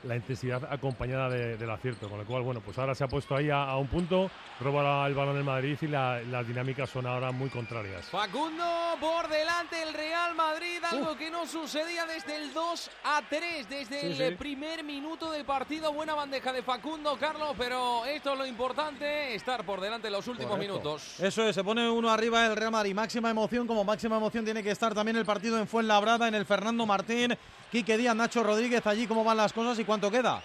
la 0.03 0.15
intensidad 0.15 0.71
acompañada 0.71 1.29
de, 1.29 1.57
del 1.57 1.69
acierto, 1.69 2.07
con 2.07 2.19
lo 2.19 2.25
cual, 2.25 2.43
bueno, 2.43 2.61
pues 2.61 2.77
ahora 2.77 2.93
se 2.93 3.03
ha 3.03 3.07
puesto 3.07 3.35
ahí 3.35 3.49
a, 3.49 3.63
a 3.63 3.77
un 3.77 3.87
punto, 3.87 4.29
roba 4.59 5.05
el 5.07 5.15
balón 5.15 5.37
el 5.37 5.43
Madrid 5.43 5.77
y 5.81 5.87
la, 5.87 6.21
las 6.21 6.47
dinámicas 6.47 6.89
son 6.89 7.07
ahora 7.07 7.31
muy 7.31 7.49
contrarias. 7.49 8.05
Facundo 8.05 8.63
por 8.99 9.27
delante 9.27 9.81
el 9.81 9.93
Real 9.93 10.35
Madrid, 10.35 10.66
algo 10.91 11.17
que 11.17 11.29
no 11.29 11.45
sucedía 11.45 12.05
desde 12.05 12.35
el 12.35 12.53
2 12.53 12.91
a 13.03 13.21
3, 13.29 13.69
desde 13.69 14.01
sí, 14.01 14.23
el 14.23 14.31
sí. 14.31 14.35
primer 14.35 14.83
minuto 14.83 15.31
del 15.31 15.45
partido. 15.45 15.91
Buena 15.91 16.13
bandeja 16.13 16.51
de 16.53 16.63
Facundo, 16.63 17.17
Carlos, 17.19 17.53
pero 17.57 18.05
esto 18.05 18.33
es 18.33 18.37
lo 18.37 18.45
importante, 18.45 19.35
estar 19.35 19.65
por 19.65 19.81
delante 19.81 20.07
en 20.07 20.13
los 20.13 20.27
últimos 20.27 20.51
Correcto. 20.51 20.73
minutos. 20.73 21.19
Eso 21.19 21.43
es, 21.43 21.55
se 21.55 21.63
pone 21.63 21.89
uno 21.89 22.09
arriba 22.09 22.45
el 22.45 22.55
Real 22.55 22.71
Madrid, 22.71 22.93
máxima 22.93 23.29
emoción, 23.29 23.67
como 23.67 23.83
máxima 23.83 24.17
emoción 24.17 24.45
tiene 24.45 24.63
que 24.63 24.71
estar 24.71 24.93
también 24.93 25.17
el 25.17 25.25
partido 25.25 25.57
en 25.57 25.67
Fuenlabrada, 25.67 26.27
en 26.27 26.35
el 26.35 26.45
Fernando 26.45 26.85
Martín, 26.85 27.37
Quique 27.71 27.97
Díaz, 27.97 28.15
Nacho 28.15 28.43
Rodríguez, 28.43 28.85
allí 28.87 29.07
cómo 29.07 29.23
van 29.23 29.37
las 29.37 29.53
cosas 29.53 29.77
y 29.79 29.85
cuánto 29.85 30.09
queda. 30.09 30.41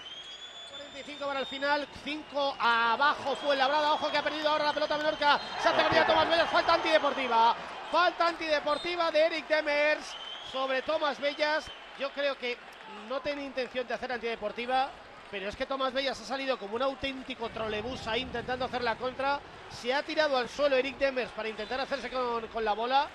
45 0.70 1.26
para 1.26 1.40
el 1.40 1.47
final, 1.47 1.88
5 2.05 2.57
abajo 2.59 3.36
fue 3.36 3.57
labrada, 3.57 3.93
ojo 3.93 4.11
que 4.11 4.18
ha 4.18 4.22
perdido 4.22 4.49
ahora 4.49 4.64
la 4.64 4.72
pelota 4.72 4.97
Menorca, 4.99 5.40
se 5.62 5.68
hace 5.68 5.82
venir 5.84 6.01
a 6.01 6.07
Tomás 6.07 6.28
Bellas, 6.28 6.51
falta 6.51 6.74
antideportiva, 6.74 7.57
falta 7.90 8.26
antideportiva 8.28 9.11
de 9.11 9.26
Eric 9.26 9.49
Demers 9.49 10.16
sobre 10.53 10.82
Tomás 10.82 11.18
Bellas, 11.18 11.66
yo 11.98 12.11
creo 12.11 12.36
que 12.36 12.59
no 13.09 13.20
tiene 13.20 13.42
intención 13.42 13.86
de 13.86 13.94
hacer 13.94 14.12
antideportiva, 14.12 14.90
pero 15.30 15.48
es 15.48 15.57
que 15.57 15.64
Tomás 15.64 15.94
Bellas 15.94 16.20
ha 16.20 16.24
salido 16.24 16.59
como 16.59 16.76
un 16.76 16.82
auténtico 16.82 17.48
trolebús 17.48 18.07
ahí 18.07 18.20
intentando 18.20 18.66
hacer 18.66 18.82
la 18.82 18.96
contra, 18.96 19.40
se 19.70 19.94
ha 19.94 20.03
tirado 20.03 20.36
al 20.36 20.50
suelo 20.50 20.76
Eric 20.76 20.98
Demers 20.98 21.30
para 21.30 21.48
intentar 21.48 21.80
hacerse 21.80 22.11
con, 22.11 22.46
con 22.48 22.64
la 22.64 22.74
bola. 22.74 23.09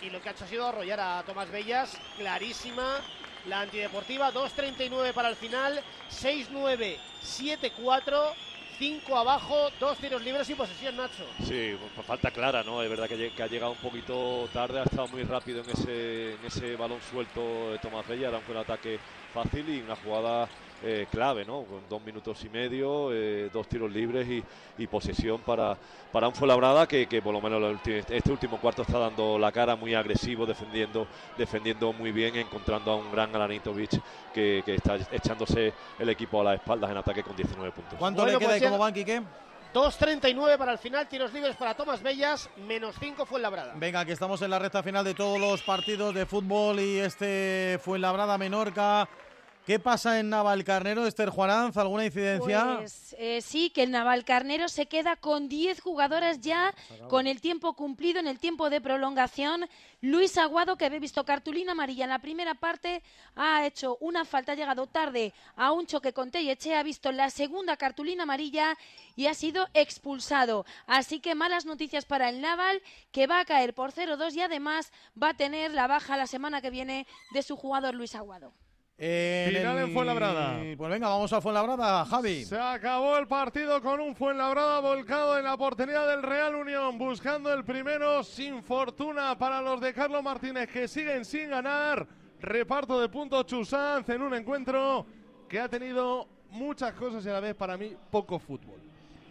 Y 0.00 0.10
lo 0.10 0.22
que 0.22 0.28
ha 0.28 0.32
hecho 0.32 0.44
ha 0.44 0.48
sido 0.48 0.68
arrollar 0.68 1.00
a 1.00 1.24
Tomás 1.24 1.50
Bellas, 1.50 1.98
clarísima, 2.16 3.00
la 3.46 3.62
antideportiva, 3.62 4.32
2.39 4.32 5.12
para 5.12 5.30
el 5.30 5.36
final, 5.36 5.82
6-9, 6.10 6.96
7-4, 7.20 8.34
5 8.78 9.16
abajo, 9.16 9.70
dos 9.80 9.98
tiros 9.98 10.22
libres 10.22 10.48
y 10.50 10.54
posesión, 10.54 10.96
Nacho. 10.96 11.26
Sí, 11.44 11.76
falta 12.06 12.30
clara, 12.30 12.62
¿no? 12.62 12.80
Es 12.80 12.88
verdad 12.88 13.08
que, 13.08 13.42
ha 13.42 13.46
llegado 13.48 13.72
un 13.72 13.78
poquito 13.78 14.48
tarde, 14.52 14.78
ha 14.78 14.84
estado 14.84 15.08
muy 15.08 15.24
rápido 15.24 15.62
en 15.64 15.70
ese, 15.70 16.34
en 16.34 16.44
ese 16.46 16.76
balón 16.76 17.00
suelto 17.10 17.72
de 17.72 17.78
Tomás 17.78 18.06
Bella, 18.06 18.28
era 18.28 18.40
un 18.48 18.56
ataque 18.56 19.00
fácil 19.34 19.68
y 19.68 19.80
una 19.80 19.96
jugada 19.96 20.48
eh, 20.82 21.06
clave, 21.10 21.44
¿no? 21.44 21.62
Con 21.64 21.88
dos 21.88 22.02
minutos 22.04 22.44
y 22.44 22.48
medio, 22.48 23.12
eh, 23.12 23.50
dos 23.52 23.68
tiros 23.68 23.90
libres 23.90 24.28
y, 24.28 24.42
y, 24.78 24.86
posesión 24.86 25.40
para, 25.40 25.76
para 26.12 26.28
un 26.28 26.34
Fuenlabrada 26.34 26.86
que, 26.86 27.06
que 27.06 27.20
por 27.20 27.32
lo 27.32 27.40
menos 27.40 27.80
este 27.86 28.30
último 28.30 28.58
cuarto 28.58 28.82
está 28.82 28.98
dando 28.98 29.38
la 29.38 29.50
cara 29.50 29.76
muy 29.76 29.94
agresivo, 29.94 30.46
defendiendo, 30.46 31.06
defendiendo 31.36 31.92
muy 31.92 32.12
bien, 32.12 32.36
encontrando 32.36 32.92
a 32.92 32.96
un 32.96 33.10
gran 33.10 33.34
Alanitovic 33.34 34.00
que, 34.32 34.62
que 34.64 34.74
está 34.76 34.96
echándose 35.10 35.72
el 35.98 36.08
equipo 36.08 36.40
a 36.40 36.44
las 36.44 36.54
espaldas 36.56 36.90
en 36.90 36.96
ataque 36.96 37.22
con 37.22 37.34
19 37.34 37.72
puntos. 37.72 37.98
¿Cuánto 37.98 38.22
bueno, 38.22 38.38
le 38.38 38.44
queda 38.44 38.50
pues 38.50 38.62
y 38.62 38.64
cómo 38.64 38.78
van, 38.78 38.94
Quique? 38.94 39.22
2.39 39.74 40.56
para 40.56 40.72
el 40.72 40.78
final, 40.78 41.06
tiros 41.08 41.32
libres 41.32 41.54
para 41.56 41.74
Tomás 41.74 42.02
Bellas, 42.02 42.48
menos 42.56 42.96
5 42.98 43.26
fue 43.26 43.38
Labrada. 43.38 43.74
Venga, 43.76 44.04
que 44.04 44.12
estamos 44.12 44.40
en 44.40 44.50
la 44.50 44.58
recta 44.58 44.82
final 44.82 45.04
de 45.04 45.14
todos 45.14 45.38
los 45.38 45.62
partidos 45.62 46.14
de 46.14 46.24
fútbol 46.24 46.80
y 46.80 46.98
este 46.98 47.78
fue 47.82 47.98
Labrada 47.98 48.38
Menorca. 48.38 49.06
¿Qué 49.68 49.78
pasa 49.78 50.18
en 50.18 50.30
Navalcarnero, 50.30 51.06
Esther 51.06 51.28
Juaranz? 51.28 51.76
¿Alguna 51.76 52.06
incidencia? 52.06 52.78
Pues 52.78 53.14
eh, 53.18 53.42
sí, 53.42 53.68
que 53.68 53.82
el 53.82 53.90
Navalcarnero 53.90 54.66
se 54.70 54.86
queda 54.86 55.16
con 55.16 55.46
10 55.50 55.82
jugadoras 55.82 56.40
ya 56.40 56.74
con 57.10 57.26
el 57.26 57.42
tiempo 57.42 57.74
cumplido 57.74 58.18
en 58.18 58.28
el 58.28 58.38
tiempo 58.38 58.70
de 58.70 58.80
prolongación. 58.80 59.68
Luis 60.00 60.38
Aguado, 60.38 60.78
que 60.78 60.86
había 60.86 61.00
visto 61.00 61.22
cartulina 61.26 61.72
amarilla 61.72 62.04
en 62.04 62.08
la 62.08 62.18
primera 62.18 62.54
parte, 62.54 63.02
ha 63.36 63.66
hecho 63.66 63.98
una 64.00 64.24
falta, 64.24 64.52
ha 64.52 64.54
llegado 64.54 64.86
tarde 64.86 65.34
a 65.54 65.70
un 65.72 65.84
choque 65.84 66.14
con 66.14 66.30
Telleche, 66.30 66.74
ha 66.74 66.82
visto 66.82 67.12
la 67.12 67.28
segunda 67.28 67.76
cartulina 67.76 68.22
amarilla 68.22 68.74
y 69.16 69.26
ha 69.26 69.34
sido 69.34 69.68
expulsado. 69.74 70.64
Así 70.86 71.20
que 71.20 71.34
malas 71.34 71.66
noticias 71.66 72.06
para 72.06 72.30
el 72.30 72.40
Naval, 72.40 72.80
que 73.12 73.26
va 73.26 73.40
a 73.40 73.44
caer 73.44 73.74
por 73.74 73.92
0-2 73.92 74.32
y 74.34 74.40
además 74.40 74.92
va 75.22 75.28
a 75.28 75.36
tener 75.36 75.74
la 75.74 75.86
baja 75.86 76.16
la 76.16 76.26
semana 76.26 76.62
que 76.62 76.70
viene 76.70 77.06
de 77.32 77.42
su 77.42 77.54
jugador 77.54 77.94
Luis 77.94 78.14
Aguado. 78.14 78.54
En 79.00 79.54
Final 79.54 79.78
el... 79.78 79.84
en 79.84 79.92
Fuenlabrada. 79.94 80.60
Pues 80.76 80.90
venga, 80.90 81.08
vamos 81.08 81.32
a 81.32 81.40
Fuenlabrada, 81.40 82.04
Javi. 82.04 82.44
Se 82.44 82.58
acabó 82.58 83.16
el 83.16 83.28
partido 83.28 83.80
con 83.80 84.00
un 84.00 84.16
Fuenlabrada 84.16 84.80
volcado 84.80 85.38
en 85.38 85.44
la 85.44 85.56
portería 85.56 86.04
del 86.04 86.20
Real 86.20 86.56
Unión, 86.56 86.98
buscando 86.98 87.52
el 87.52 87.64
primero 87.64 88.24
sin 88.24 88.60
fortuna 88.60 89.38
para 89.38 89.62
los 89.62 89.80
de 89.80 89.94
Carlos 89.94 90.20
Martínez, 90.22 90.68
que 90.68 90.88
siguen 90.88 91.24
sin 91.24 91.48
ganar. 91.48 92.06
Reparto 92.40 93.00
de 93.00 93.08
puntos 93.08 93.46
Chusanz 93.46 94.08
en 94.08 94.20
un 94.20 94.34
encuentro 94.34 95.06
que 95.48 95.60
ha 95.60 95.68
tenido 95.68 96.26
muchas 96.50 96.92
cosas 96.94 97.24
y 97.24 97.28
a 97.28 97.34
la 97.34 97.40
vez 97.40 97.54
para 97.54 97.76
mí 97.76 97.92
poco 98.10 98.40
fútbol. 98.40 98.80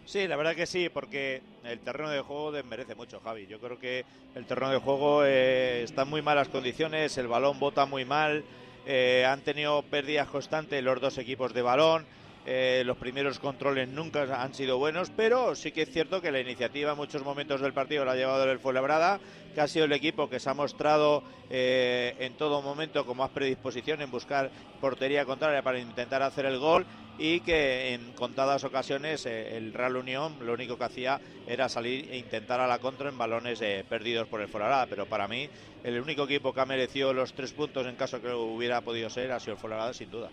Sí, 0.06 0.26
la 0.30 0.38
verdad 0.38 0.56
que 0.56 0.66
sí, 0.66 0.88
porque 0.88 1.42
el 1.66 1.80
terreno 1.80 2.10
de 2.10 2.22
juego 2.22 2.54
desmerece 2.54 2.96
mucho, 2.96 3.20
Javi. 3.20 3.46
Yo 3.48 3.60
creo 3.60 3.78
que 3.78 4.06
el 4.34 4.46
terreno 4.46 4.72
de 4.72 4.78
juego 4.78 5.26
eh, 5.26 5.84
está 5.84 6.04
en 6.04 6.10
muy 6.10 6.22
malas 6.22 6.48
condiciones, 6.48 7.18
el 7.18 7.28
balón 7.28 7.60
bota 7.60 7.86
muy 7.86 8.06
mal. 8.06 8.46
Eh, 8.90 9.26
han 9.26 9.42
tenido 9.42 9.82
pérdidas 9.82 10.30
constantes 10.30 10.82
los 10.82 11.02
dos 11.02 11.18
equipos 11.18 11.54
de 11.54 11.62
balón. 11.62 12.06
Eh, 12.46 12.84
los 12.86 12.96
primeros 12.96 13.38
controles 13.38 13.90
nunca 13.90 14.42
han 14.42 14.54
sido 14.54 14.78
buenos, 14.78 15.12
pero 15.14 15.56
sí 15.56 15.74
que 15.74 15.82
es 15.82 15.92
cierto 15.92 16.22
que 16.22 16.32
la 16.32 16.40
iniciativa 16.40 16.92
en 16.94 16.98
muchos 16.98 17.22
momentos 17.22 17.60
del 17.60 17.74
partido 17.74 18.06
la 18.06 18.14
ha 18.14 18.16
llevado 18.16 18.50
el 18.50 18.60
Fuenlabrada, 18.60 19.20
que 19.58 19.62
ha 19.62 19.68
sido 19.68 19.86
el 19.86 19.94
equipo 19.94 20.30
que 20.30 20.40
se 20.40 20.52
ha 20.52 20.54
mostrado 20.54 21.24
eh, 21.50 22.16
en 22.20 22.36
todo 22.36 22.62
momento 22.62 23.04
con 23.08 23.18
más 23.18 23.32
predisposición 23.32 24.04
en 24.04 24.12
buscar 24.12 24.52
portería 24.80 25.26
contraria 25.26 25.64
para 25.64 25.80
intentar 25.80 26.22
hacer 26.22 26.46
el 26.46 26.60
gol 26.60 26.86
y 27.18 27.40
que 27.40 27.96
en 27.96 28.14
contadas 28.14 28.64
ocasiones 28.66 29.26
eh, 29.26 29.58
el 29.58 29.74
Real 29.74 29.96
Unión 29.96 30.36
lo 30.46 30.54
único 30.54 30.78
que 30.78 30.84
hacía 30.84 31.20
era 31.48 31.70
salir 31.70 32.08
e 32.12 32.20
intentar 32.20 32.60
a 32.60 32.68
la 32.68 32.78
contra 32.78 33.10
en 33.10 33.18
balones 33.18 33.60
eh, 33.64 33.84
perdidos 33.90 34.28
por 34.28 34.42
el 34.42 34.48
Fuenlabrada, 34.48 34.86
pero 34.86 35.08
para 35.08 35.28
mí 35.28 35.50
el 35.84 36.00
único 36.00 36.26
equipo 36.26 36.54
que 36.54 36.62
ha 36.62 36.66
merecido 36.68 37.12
los 37.12 37.34
tres 37.34 37.52
puntos 37.52 37.88
en 37.88 37.96
caso 37.96 38.22
que 38.22 38.32
hubiera 38.32 38.82
podido 38.82 39.10
ser 39.10 39.32
ha 39.32 39.40
sido 39.40 39.54
el 39.54 39.60
Fuenlabrada 39.60 39.92
sin 39.96 40.12
duda. 40.12 40.30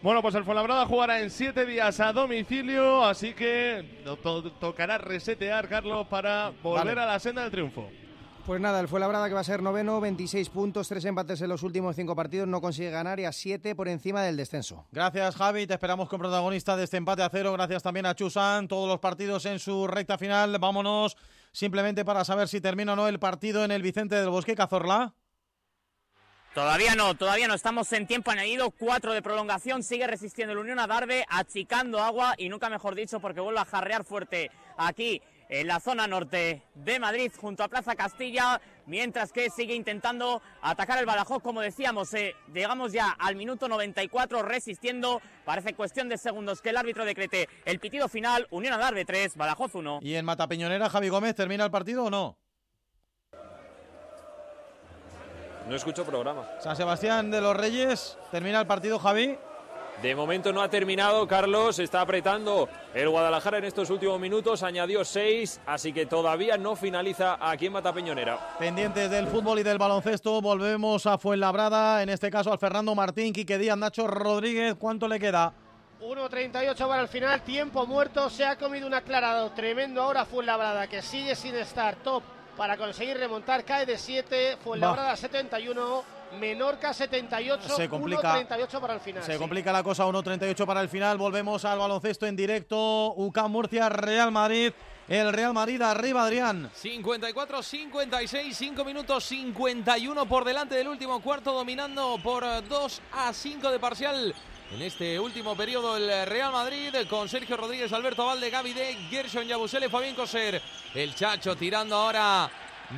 Bueno, 0.00 0.22
pues 0.22 0.36
el 0.36 0.44
Fuenlabrada 0.44 0.86
jugará 0.86 1.20
en 1.20 1.30
siete 1.30 1.66
días 1.66 1.98
a 1.98 2.12
domicilio, 2.12 3.04
así 3.04 3.34
que 3.34 3.98
to 4.04 4.16
to 4.16 4.52
tocará 4.52 4.96
resetear, 4.96 5.68
Carlos, 5.68 6.06
para 6.06 6.52
volver 6.62 6.94
vale. 6.94 7.00
a 7.00 7.06
la 7.06 7.18
senda 7.18 7.42
del 7.42 7.50
triunfo. 7.50 7.90
Pues 8.50 8.60
nada, 8.60 8.80
el 8.80 8.88
Fuenlabrada 8.88 9.28
que 9.28 9.34
va 9.34 9.42
a 9.42 9.44
ser 9.44 9.62
noveno, 9.62 10.00
26 10.00 10.48
puntos, 10.48 10.88
tres 10.88 11.04
empates 11.04 11.40
en 11.40 11.48
los 11.48 11.62
últimos 11.62 11.94
cinco 11.94 12.16
partidos, 12.16 12.48
no 12.48 12.60
consigue 12.60 12.90
ganar 12.90 13.20
y 13.20 13.24
a 13.24 13.30
siete 13.30 13.76
por 13.76 13.86
encima 13.86 14.24
del 14.24 14.36
descenso. 14.36 14.88
Gracias, 14.90 15.36
Javi. 15.36 15.68
Te 15.68 15.74
esperamos 15.74 16.08
con 16.08 16.18
protagonista 16.18 16.76
de 16.76 16.82
este 16.82 16.96
empate 16.96 17.22
a 17.22 17.30
cero. 17.30 17.52
Gracias 17.52 17.84
también 17.84 18.06
a 18.06 18.16
Chusan. 18.16 18.66
Todos 18.66 18.88
los 18.88 18.98
partidos 18.98 19.46
en 19.46 19.60
su 19.60 19.86
recta 19.86 20.18
final. 20.18 20.58
Vámonos 20.58 21.16
simplemente 21.52 22.04
para 22.04 22.24
saber 22.24 22.48
si 22.48 22.60
termina 22.60 22.94
o 22.94 22.96
no 22.96 23.06
el 23.06 23.20
partido 23.20 23.64
en 23.64 23.70
el 23.70 23.82
Vicente 23.82 24.16
del 24.16 24.30
Bosque, 24.30 24.56
Cazorla. 24.56 25.14
Todavía 26.52 26.96
no, 26.96 27.14
todavía 27.14 27.46
no. 27.46 27.54
Estamos 27.54 27.92
en 27.92 28.08
tiempo 28.08 28.32
añadido, 28.32 28.72
cuatro 28.72 29.12
de 29.12 29.22
prolongación. 29.22 29.84
Sigue 29.84 30.08
resistiendo 30.08 30.54
el 30.54 30.58
Unión 30.58 30.80
a 30.80 30.88
Darbe, 30.88 31.24
achicando 31.28 32.00
agua 32.00 32.34
y 32.36 32.48
nunca 32.48 32.68
mejor 32.68 32.96
dicho 32.96 33.20
porque 33.20 33.38
vuelve 33.38 33.60
a 33.60 33.64
jarrear 33.64 34.02
fuerte 34.02 34.50
aquí 34.76 35.22
en 35.50 35.66
la 35.66 35.80
zona 35.80 36.06
norte 36.06 36.62
de 36.74 36.98
Madrid, 37.00 37.32
junto 37.36 37.64
a 37.64 37.68
Plaza 37.68 37.96
Castilla, 37.96 38.60
mientras 38.86 39.32
que 39.32 39.50
sigue 39.50 39.74
intentando 39.74 40.40
atacar 40.62 40.98
el 40.98 41.06
Badajoz, 41.06 41.42
como 41.42 41.60
decíamos, 41.60 42.14
eh, 42.14 42.36
llegamos 42.54 42.92
ya 42.92 43.10
al 43.18 43.34
minuto 43.34 43.68
94 43.68 44.42
resistiendo, 44.42 45.20
parece 45.44 45.74
cuestión 45.74 46.08
de 46.08 46.18
segundos 46.18 46.62
que 46.62 46.70
el 46.70 46.76
árbitro 46.76 47.04
decrete 47.04 47.48
el 47.64 47.80
pitido 47.80 48.08
final, 48.08 48.46
Unión 48.50 48.74
Adarve 48.74 49.04
3, 49.04 49.36
Badajoz 49.36 49.74
1. 49.74 49.98
¿Y 50.02 50.14
en 50.14 50.24
Matapiñonera, 50.24 50.88
Javi 50.88 51.08
Gómez, 51.08 51.34
termina 51.34 51.64
el 51.64 51.70
partido 51.70 52.04
o 52.04 52.10
no? 52.10 52.38
No 55.68 55.76
escucho 55.76 56.04
programa. 56.04 56.48
San 56.60 56.76
Sebastián 56.76 57.30
de 57.30 57.40
los 57.40 57.56
Reyes, 57.56 58.18
termina 58.30 58.60
el 58.60 58.66
partido, 58.66 58.98
Javi. 58.98 59.36
De 60.02 60.14
momento 60.14 60.50
no 60.50 60.62
ha 60.62 60.70
terminado, 60.70 61.28
Carlos. 61.28 61.78
Está 61.78 62.00
apretando 62.00 62.70
el 62.94 63.10
Guadalajara 63.10 63.58
en 63.58 63.64
estos 63.64 63.90
últimos 63.90 64.18
minutos. 64.18 64.62
Añadió 64.62 65.04
seis, 65.04 65.60
así 65.66 65.92
que 65.92 66.06
todavía 66.06 66.56
no 66.56 66.74
finaliza 66.74 67.36
aquí 67.38 67.66
en 67.66 67.74
Matapeñonera. 67.74 68.56
Pendientes 68.58 69.10
del 69.10 69.26
fútbol 69.26 69.58
y 69.58 69.62
del 69.62 69.76
baloncesto, 69.76 70.40
volvemos 70.40 71.04
a 71.04 71.18
Fuenlabrada. 71.18 72.02
En 72.02 72.08
este 72.08 72.30
caso 72.30 72.50
al 72.50 72.58
Fernando 72.58 72.94
Martín, 72.94 73.34
Quique 73.34 73.58
Díaz, 73.58 73.76
Nacho 73.76 74.06
Rodríguez. 74.06 74.74
¿Cuánto 74.76 75.06
le 75.06 75.20
queda? 75.20 75.52
1.38 76.00 76.88
para 76.88 77.02
el 77.02 77.08
final, 77.08 77.42
tiempo 77.42 77.86
muerto. 77.86 78.30
Se 78.30 78.46
ha 78.46 78.56
comido 78.56 78.86
un 78.86 78.94
aclarado 78.94 79.50
tremendo 79.50 80.00
ahora 80.00 80.24
Fuenlabrada, 80.24 80.86
que 80.86 81.02
sigue 81.02 81.34
sin 81.34 81.54
estar 81.56 81.96
top 81.96 82.22
para 82.56 82.78
conseguir 82.78 83.18
remontar. 83.18 83.66
Cae 83.66 83.84
de 83.84 83.98
7, 83.98 84.56
Fuenlabrada 84.64 85.14
71. 85.14 86.19
Menorca 86.38 86.92
78, 86.92 87.68
Se 87.76 87.88
complica. 87.88 88.40
1.38 88.46 88.80
para 88.80 88.94
el 88.94 89.00
final. 89.00 89.22
Se 89.24 89.32
sí. 89.32 89.38
complica 89.38 89.72
la 89.72 89.82
cosa, 89.82 90.06
1.38 90.06 90.66
para 90.66 90.80
el 90.80 90.88
final. 90.88 91.18
Volvemos 91.18 91.64
al 91.64 91.78
baloncesto 91.78 92.26
en 92.26 92.36
directo. 92.36 93.14
UCAM 93.14 93.50
Murcia, 93.50 93.88
Real 93.88 94.30
Madrid. 94.30 94.72
El 95.08 95.32
Real 95.32 95.52
Madrid 95.52 95.82
arriba, 95.82 96.22
Adrián. 96.22 96.70
54, 96.72 97.62
56, 97.62 98.56
5 98.56 98.84
minutos 98.84 99.24
51 99.24 100.26
por 100.26 100.44
delante 100.44 100.76
del 100.76 100.86
último 100.86 101.20
cuarto, 101.20 101.52
dominando 101.52 102.16
por 102.22 102.44
2 102.68 103.02
a 103.12 103.32
5 103.32 103.70
de 103.72 103.78
parcial. 103.80 104.34
En 104.72 104.82
este 104.82 105.18
último 105.18 105.56
periodo 105.56 105.96
el 105.96 106.26
Real 106.26 106.52
Madrid 106.52 106.94
con 107.08 107.28
Sergio 107.28 107.56
Rodríguez, 107.56 107.92
Alberto 107.92 108.24
Valde, 108.24 108.50
Gaby 108.50 108.72
de 108.72 108.94
Gerson 109.10 109.44
Yabusele, 109.44 109.88
Fabián 109.88 110.14
Coser. 110.14 110.62
El 110.94 111.12
Chacho 111.16 111.56
tirando 111.56 111.96
ahora 111.96 112.48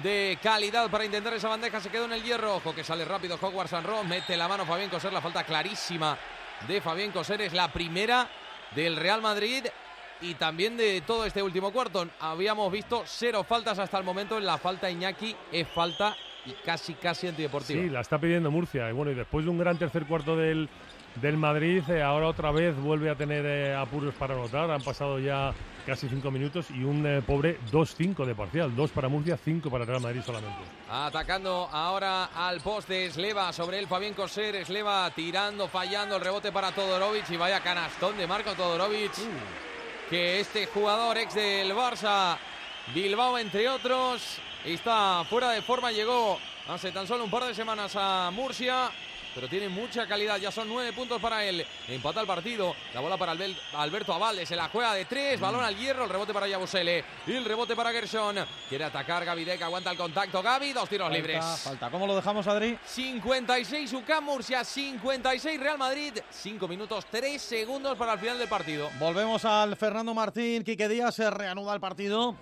de 0.01 0.39
calidad 0.43 0.91
para 0.91 1.05
intentar 1.05 1.35
esa 1.35 1.49
bandeja. 1.49 1.81
Se 1.81 1.91
quedó 1.91 2.07
en 2.07 2.13
el 2.13 2.23
hierro. 2.23 2.57
Ojo 2.57 2.75
que 2.75 2.85
sale 2.85 3.05
rápido 3.05 3.39
Hogwarts 3.41 3.71
Sanro. 3.71 4.03
Mete 4.05 4.37
la 4.37 4.49
mano 4.49 4.65
Fabián 4.65 4.89
Coser. 4.89 5.13
La 5.13 5.21
falta 5.21 5.45
clarísima 5.45 6.17
de 6.67 6.81
Fabián 6.81 7.11
Coser. 7.11 7.43
Es 7.43 7.53
la 7.53 7.73
primera 7.73 8.29
del 8.75 8.97
Real 8.97 9.21
Madrid 9.21 9.67
y 10.23 10.35
también 10.35 10.77
de 10.77 11.03
todo 11.03 11.27
este 11.27 11.43
último 11.43 11.73
cuarto. 11.73 12.09
Habíamos 12.21 12.73
visto 12.73 13.03
cero 13.05 13.45
faltas 13.45 13.79
hasta 13.79 13.99
el 13.99 14.05
momento. 14.05 14.39
En 14.39 14.47
la 14.47 14.57
falta 14.57 14.91
Iñaki 14.91 15.37
es 15.51 15.69
falta 15.69 16.17
y 16.47 16.53
casi, 16.65 16.95
casi 16.95 17.29
antideportiva. 17.29 17.83
Sí, 17.83 17.91
la 17.91 18.01
está 18.01 18.19
pidiendo 18.19 18.51
Murcia. 18.51 18.89
Y 18.89 18.93
bueno, 18.93 19.13
y 19.13 19.15
después 19.15 19.45
de 19.45 19.51
un 19.51 19.59
gran 19.59 19.79
tercer 19.79 20.07
cuarto 20.07 20.37
del, 20.37 20.69
del 21.21 21.37
Madrid, 21.37 21.83
eh, 21.91 22.03
ahora 22.03 22.29
otra 22.29 22.51
vez 22.51 22.77
vuelve 22.77 23.11
a 23.11 23.15
tener 23.15 23.45
eh, 23.45 23.75
apuros 23.75 24.15
para 24.15 24.35
anotar. 24.35 24.71
Han 24.71 24.83
pasado 24.83 25.19
ya 25.19 25.53
casi 25.87 26.09
cinco 26.09 26.31
minutos 26.31 26.67
y 26.71 26.85
un 26.85 27.07
eh, 27.07 27.23
pobre 27.23 27.59
2-5 27.71 28.25
de 28.25 28.35
parcial. 28.35 28.75
Dos 28.75 28.91
para 28.91 29.09
Murcia, 29.09 29.37
cinco 29.37 29.71
para 29.71 29.85
Real 29.85 30.01
Madrid 30.01 30.23
solamente. 30.25 30.61
Atacando 30.89 31.69
ahora 31.71 32.31
al 32.35 32.61
poste 32.61 33.11
Sleva 33.11 33.53
sobre 33.53 33.79
el 33.79 33.87
Fabián 33.87 34.15
Coser. 34.15 34.65
Sleva 34.65 35.11
tirando, 35.15 35.69
fallando 35.69 36.17
el 36.17 36.23
rebote 36.23 36.53
para 36.53 36.73
Todorovic. 36.73 37.31
Y 37.31 37.37
vaya 37.37 37.61
canastón 37.61 38.17
de 38.17 38.27
Marco 38.27 38.55
Todorovic. 38.55 39.13
Que 40.09 40.41
este 40.41 40.67
jugador 40.67 41.17
ex 41.19 41.35
del 41.35 41.73
Barça, 41.75 42.37
Bilbao 42.95 43.39
entre 43.39 43.69
otros, 43.69 44.39
está 44.65 45.25
fuera 45.25 45.51
de 45.51 45.63
forma. 45.63 45.91
Llegó 45.91 46.39
hace 46.69 46.93
tan 46.93 47.07
solo 47.07 47.25
un 47.25 47.31
par 47.31 47.45
de 47.45 47.55
semanas 47.55 47.93
a 47.97 48.31
Murcia. 48.31 48.91
Pero 49.35 49.49
tiene 49.49 49.69
mucha 49.69 50.07
calidad, 50.07 50.39
ya 50.39 50.51
son 50.51 50.69
nueve 50.69 50.93
puntos 50.93 51.21
para 51.21 51.45
él. 51.45 51.67
Empata 51.89 52.21
el 52.21 52.27
partido, 52.27 52.75
la 52.95 53.01
bola 53.01 53.17
para 53.17 53.35
Alberto 53.75 54.13
Avalde, 54.13 54.45
se 54.47 54.57
la 54.57 54.69
juega 54.69 54.95
de 54.95 55.05
tres, 55.05 55.41
balón 55.41 55.65
al 55.65 55.77
hierro, 55.77 56.05
el 56.05 56.11
rebote 56.11 56.33
para 56.33 56.47
Yabusele. 56.47 57.05
Y 57.27 57.33
el 57.33 57.45
rebote 57.45 57.75
para 57.75 57.91
Gerson. 57.93 58.37
Quiere 58.69 58.85
atacar 58.85 59.25
Gaby 59.25 59.45
Deck, 59.45 59.63
aguanta 59.63 59.91
el 59.91 59.97
contacto. 59.97 60.43
Gaby, 60.43 60.73
dos 60.73 60.89
tiros 60.89 61.07
Falta, 61.07 61.17
libres. 61.17 61.45
Falta. 61.63 61.91
¿Cómo 61.91 62.07
lo 62.07 62.15
dejamos, 62.17 62.47
Adri? 62.47 62.79
56 62.85 63.93
UCAM 63.93 64.25
Murcia, 64.25 64.65
56 64.65 65.61
Real 65.61 65.79
Madrid, 65.79 66.13
5 66.31 66.69
minutos 66.69 67.07
3 67.11 67.41
segundos 67.41 67.97
para 67.97 68.15
el 68.15 68.19
final 68.19 68.39
del 68.39 68.49
partido. 68.49 68.91
Volvemos 68.99 69.45
al 69.45 69.77
Fernando 69.77 70.15
Martín. 70.15 70.63
Quique 70.65 70.89
Díaz 70.89 71.15
se 71.15 71.31
reanuda 71.31 71.75
el 71.75 71.81
partido. 71.81 72.37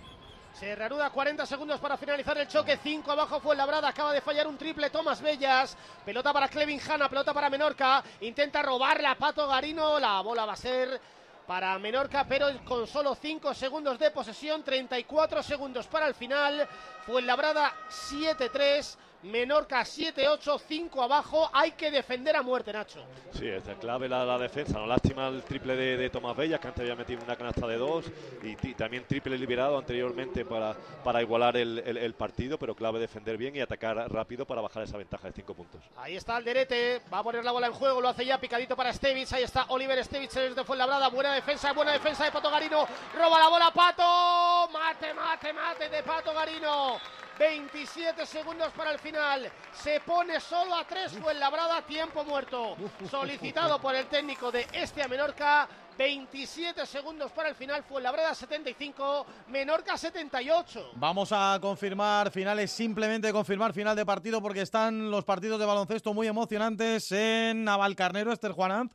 Se 0.60 0.74
reanuda 0.74 1.08
40 1.08 1.46
segundos 1.46 1.80
para 1.80 1.96
finalizar 1.96 2.36
el 2.36 2.46
choque. 2.46 2.78
5 2.82 3.10
abajo 3.10 3.40
fue 3.40 3.56
Labrada. 3.56 3.88
Acaba 3.88 4.12
de 4.12 4.20
fallar 4.20 4.46
un 4.46 4.58
triple. 4.58 4.90
Tomás 4.90 5.22
Bellas. 5.22 5.74
Pelota 6.04 6.34
para 6.34 6.48
Clevin 6.48 6.78
Hanna. 6.86 7.08
Pelota 7.08 7.32
para 7.32 7.48
Menorca. 7.48 8.04
Intenta 8.20 8.60
robarla 8.60 9.14
Pato 9.14 9.48
Garino. 9.48 9.98
La 9.98 10.20
bola 10.20 10.44
va 10.44 10.52
a 10.52 10.56
ser 10.56 11.00
para 11.46 11.78
Menorca, 11.78 12.26
pero 12.28 12.48
con 12.66 12.86
solo 12.86 13.14
5 13.14 13.54
segundos 13.54 13.98
de 13.98 14.10
posesión. 14.10 14.62
34 14.62 15.42
segundos 15.42 15.86
para 15.86 16.06
el 16.06 16.14
final. 16.14 16.68
Fue 17.06 17.22
Labrada 17.22 17.72
7-3. 17.88 18.96
Menorca 19.22 19.82
7-8, 19.82 20.60
5 20.66 21.02
abajo. 21.02 21.50
Hay 21.52 21.72
que 21.72 21.90
defender 21.90 22.34
a 22.36 22.42
muerte, 22.42 22.72
Nacho. 22.72 23.04
Sí, 23.32 23.46
es 23.46 23.62
clave 23.80 24.08
la, 24.08 24.24
la 24.24 24.38
defensa. 24.38 24.78
No 24.78 24.86
lástima 24.86 25.28
el 25.28 25.42
triple 25.42 25.76
de, 25.76 25.96
de 25.96 26.10
Tomás 26.10 26.36
Bellas, 26.36 26.58
que 26.60 26.68
antes 26.68 26.80
había 26.82 26.96
metido 26.96 27.22
una 27.22 27.36
canasta 27.36 27.66
de 27.66 27.76
dos. 27.76 28.06
Y 28.42 28.74
también 28.74 29.04
triple 29.06 29.36
liberado 29.36 29.76
anteriormente 29.78 30.44
para, 30.44 30.74
para 31.04 31.20
igualar 31.22 31.56
el, 31.56 31.82
el- 31.86 31.96
el 31.98 32.14
partido. 32.14 32.58
Pero 32.58 32.74
clave 32.74 32.98
defender 32.98 33.36
bien 33.36 33.54
y 33.56 33.60
atacar 33.60 33.96
rápido 34.10 34.46
para 34.46 34.60
bajar 34.62 34.82
esa 34.84 34.96
ventaja 34.96 35.28
de 35.28 35.32
cinco 35.34 35.54
puntos. 35.54 35.80
Ahí 35.96 36.16
está 36.16 36.36
Alderete, 36.36 37.02
va 37.12 37.18
a 37.18 37.22
poner 37.22 37.44
la 37.44 37.52
bola 37.52 37.66
en 37.66 37.72
juego, 37.72 38.00
lo 38.00 38.08
hace 38.08 38.24
ya 38.24 38.38
picadito 38.40 38.74
para 38.76 38.92
Stevich, 38.92 39.32
ahí 39.32 39.42
está 39.42 39.66
Oliver 39.68 40.02
Stevich 40.04 40.30
desde 40.32 40.64
Fuenlabrada, 40.64 41.08
buena 41.08 41.34
defensa, 41.34 41.72
buena 41.72 41.92
defensa 41.92 42.24
de 42.24 42.32
Pato 42.32 42.50
Garino, 42.50 42.86
roba 43.16 43.38
la 43.38 43.48
bola 43.48 43.70
Pato, 43.70 44.70
mate, 44.72 45.12
mate, 45.14 45.52
mate 45.52 45.88
de 45.88 46.02
Pato 46.02 46.32
Garino, 46.32 46.98
27 47.40 48.26
segundos 48.26 48.70
para 48.76 48.92
el 48.92 48.98
final, 48.98 49.50
se 49.72 49.98
pone 50.00 50.38
solo 50.40 50.74
a 50.74 50.84
3 50.84 51.12
Fuenlabrada, 51.12 51.80
tiempo 51.86 52.22
muerto, 52.22 52.76
solicitado 53.10 53.80
por 53.80 53.94
el 53.94 54.04
técnico 54.08 54.52
de 54.52 54.66
este 54.74 55.02
a 55.02 55.08
Menorca, 55.08 55.66
27 55.96 56.84
segundos 56.84 57.32
para 57.32 57.48
el 57.48 57.54
final, 57.54 57.82
Fuenlabrada 57.82 58.34
75, 58.34 59.24
Menorca 59.48 59.96
78. 59.96 60.90
Vamos 60.96 61.30
a 61.32 61.58
confirmar 61.62 62.30
finales, 62.30 62.72
simplemente 62.72 63.32
confirmar 63.32 63.72
final 63.72 63.96
de 63.96 64.04
partido 64.04 64.42
porque 64.42 64.60
están 64.60 65.10
los 65.10 65.24
partidos 65.24 65.58
de 65.58 65.64
baloncesto 65.64 66.12
muy 66.12 66.26
emocionantes 66.26 67.10
en 67.10 67.64
Navalcarnero, 67.64 68.34
Esther 68.34 68.52
Juanant. 68.52 68.92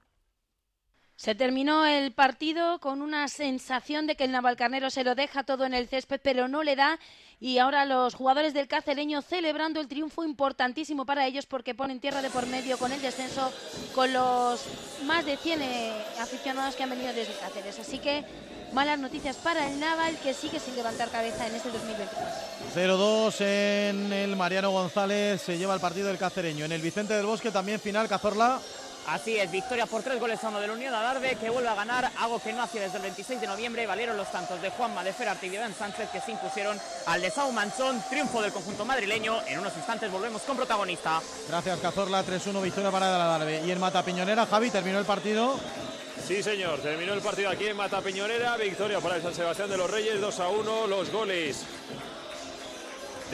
Se 1.15 1.33
terminó 1.33 1.85
el 1.85 2.11
partido 2.11 2.79
con 2.79 3.01
una 3.01 3.29
sensación 3.29 4.05
de 4.05 4.17
que 4.17 4.25
el 4.25 4.33
Navalcarnero 4.33 4.89
se 4.89 5.05
lo 5.05 5.15
deja 5.15 5.43
todo 5.43 5.65
en 5.65 5.73
el 5.73 5.87
césped, 5.87 6.19
pero 6.21 6.49
no 6.49 6.61
le 6.61 6.75
da. 6.75 6.99
Y 7.39 7.57
ahora 7.57 7.85
los 7.85 8.15
jugadores 8.15 8.53
del 8.53 8.67
Cacereño 8.67 9.21
celebrando 9.21 9.79
el 9.79 9.87
triunfo 9.87 10.23
importantísimo 10.23 11.05
para 11.05 11.27
ellos 11.27 11.45
porque 11.45 11.75
ponen 11.75 11.99
tierra 11.99 12.21
de 12.21 12.29
por 12.29 12.47
medio 12.47 12.77
con 12.77 12.91
el 12.91 13.01
descenso, 13.01 13.51
con 13.93 14.13
los 14.13 14.63
más 15.05 15.25
de 15.25 15.37
100 15.37 15.61
eh, 15.61 15.91
aficionados 16.19 16.75
que 16.75 16.83
han 16.83 16.89
venido 16.89 17.13
desde 17.13 17.33
Cáceres. 17.33 17.77
Así 17.79 17.99
que 17.99 18.23
malas 18.73 18.99
noticias 18.99 19.35
para 19.37 19.69
el 19.69 19.79
Naval 19.79 20.17
que 20.23 20.33
sigue 20.33 20.59
sin 20.59 20.75
levantar 20.75 21.09
cabeza 21.09 21.47
en 21.47 21.55
este 21.55 21.69
2023. 21.69 22.09
0-2 22.75 23.41
en 23.41 24.13
el 24.13 24.35
Mariano 24.35 24.71
González, 24.71 25.41
se 25.41 25.57
lleva 25.57 25.73
el 25.73 25.81
partido 25.81 26.07
del 26.07 26.17
Cacereño. 26.17 26.65
En 26.65 26.71
el 26.71 26.81
Vicente 26.81 27.13
del 27.13 27.25
Bosque 27.25 27.51
también 27.51 27.79
final, 27.79 28.07
Cazorla. 28.07 28.59
Así 29.07 29.37
es, 29.37 29.51
victoria 29.51 29.85
por 29.85 30.01
tres 30.01 30.19
goles 30.19 30.43
a 30.43 30.49
uno 30.49 30.59
de 30.59 30.67
la 30.67 30.73
Unión 30.73 30.93
Adarve, 30.93 31.35
que 31.35 31.49
vuelve 31.49 31.69
a 31.69 31.75
ganar, 31.75 32.11
algo 32.17 32.39
que 32.39 32.51
no 32.53 32.63
hacía 32.63 32.81
desde 32.81 32.97
el 32.97 33.03
26 33.03 33.39
de 33.41 33.47
noviembre. 33.47 33.85
Valieron 33.85 34.17
los 34.17 34.31
tantos 34.31 34.61
de 34.61 34.71
Juanma 34.71 35.03
de 35.03 35.13
Ferarte 35.13 35.45
y 35.45 35.49
de 35.49 35.57
Dan 35.57 35.75
Sánchez, 35.75 36.09
que 36.09 36.21
se 36.21 36.31
impusieron 36.31 36.79
al 37.05 37.21
de 37.21 37.29
Sau 37.29 37.51
Manchón. 37.51 38.03
Triunfo 38.09 38.41
del 38.41 38.51
conjunto 38.51 38.83
madrileño. 38.83 39.41
En 39.47 39.59
unos 39.59 39.75
instantes 39.77 40.11
volvemos 40.11 40.41
con 40.41 40.57
protagonista. 40.57 41.21
Gracias, 41.47 41.79
Cazorla. 41.79 42.23
3-1, 42.23 42.61
victoria 42.61 42.91
para 42.91 43.07
el 43.07 43.21
Adarve. 43.21 43.61
Y 43.65 43.71
en 43.71 43.79
Matapiñonera, 43.79 44.45
Javi, 44.47 44.71
terminó 44.71 44.97
el 44.97 45.05
partido. 45.05 45.59
Sí, 46.27 46.41
señor, 46.41 46.79
terminó 46.79 47.13
el 47.13 47.21
partido 47.21 47.49
aquí 47.49 47.67
en 47.67 47.77
Mata 47.77 48.01
Peñonera. 48.01 48.57
Victoria 48.57 48.99
para 48.99 49.17
el 49.17 49.21
San 49.21 49.35
Sebastián 49.35 49.69
de 49.69 49.77
los 49.77 49.89
Reyes, 49.91 50.19
2 50.19 50.39
a 50.39 50.49
1. 50.49 50.87
Los 50.87 51.11
goles 51.11 51.63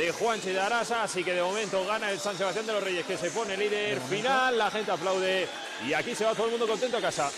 de 0.02 0.12
Juanche 0.12 0.52
de 0.52 0.60
Arasa. 0.60 1.04
Así 1.04 1.24
que 1.24 1.34
de 1.34 1.44
momento 1.44 1.86
gana 1.86 2.12
el 2.12 2.20
San 2.20 2.36
Sebastián 2.36 2.66
de 2.66 2.74
los 2.74 2.84
Reyes, 2.84 3.06
que 3.06 3.18
se 3.18 3.30
pone 3.30 3.56
líder 3.56 4.00
final. 4.02 4.58
La 4.58 4.72
gente 4.72 4.92
aplaude 4.92 5.48
y 5.88 5.94
aquí 5.94 6.16
se 6.16 6.26
va 6.26 6.34
todo 6.34 6.46
el 6.46 6.52
mundo 6.52 6.68
contento 6.68 6.98
a 6.98 7.02
casa. 7.02 7.30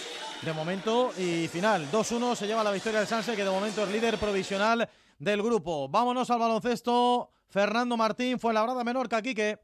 De 0.42 0.54
momento 0.54 1.12
y 1.18 1.48
final. 1.50 1.92
2-1 1.92 2.36
se 2.36 2.48
lleva 2.48 2.64
la 2.64 2.72
victoria 2.72 3.00
del 3.00 3.08
Sanse, 3.08 3.36
que 3.36 3.44
de 3.44 3.50
momento 3.50 3.84
es 3.84 3.90
líder 3.90 4.18
provisional 4.18 4.90
del 5.20 5.44
grupo. 5.44 5.90
Vámonos 5.90 6.30
al 6.30 6.40
baloncesto. 6.40 7.32
Fernando 7.50 7.98
Martín 7.98 8.40
fue 8.40 8.54
labrada 8.54 8.84
Menorca, 8.84 9.22
Quique. 9.22 9.60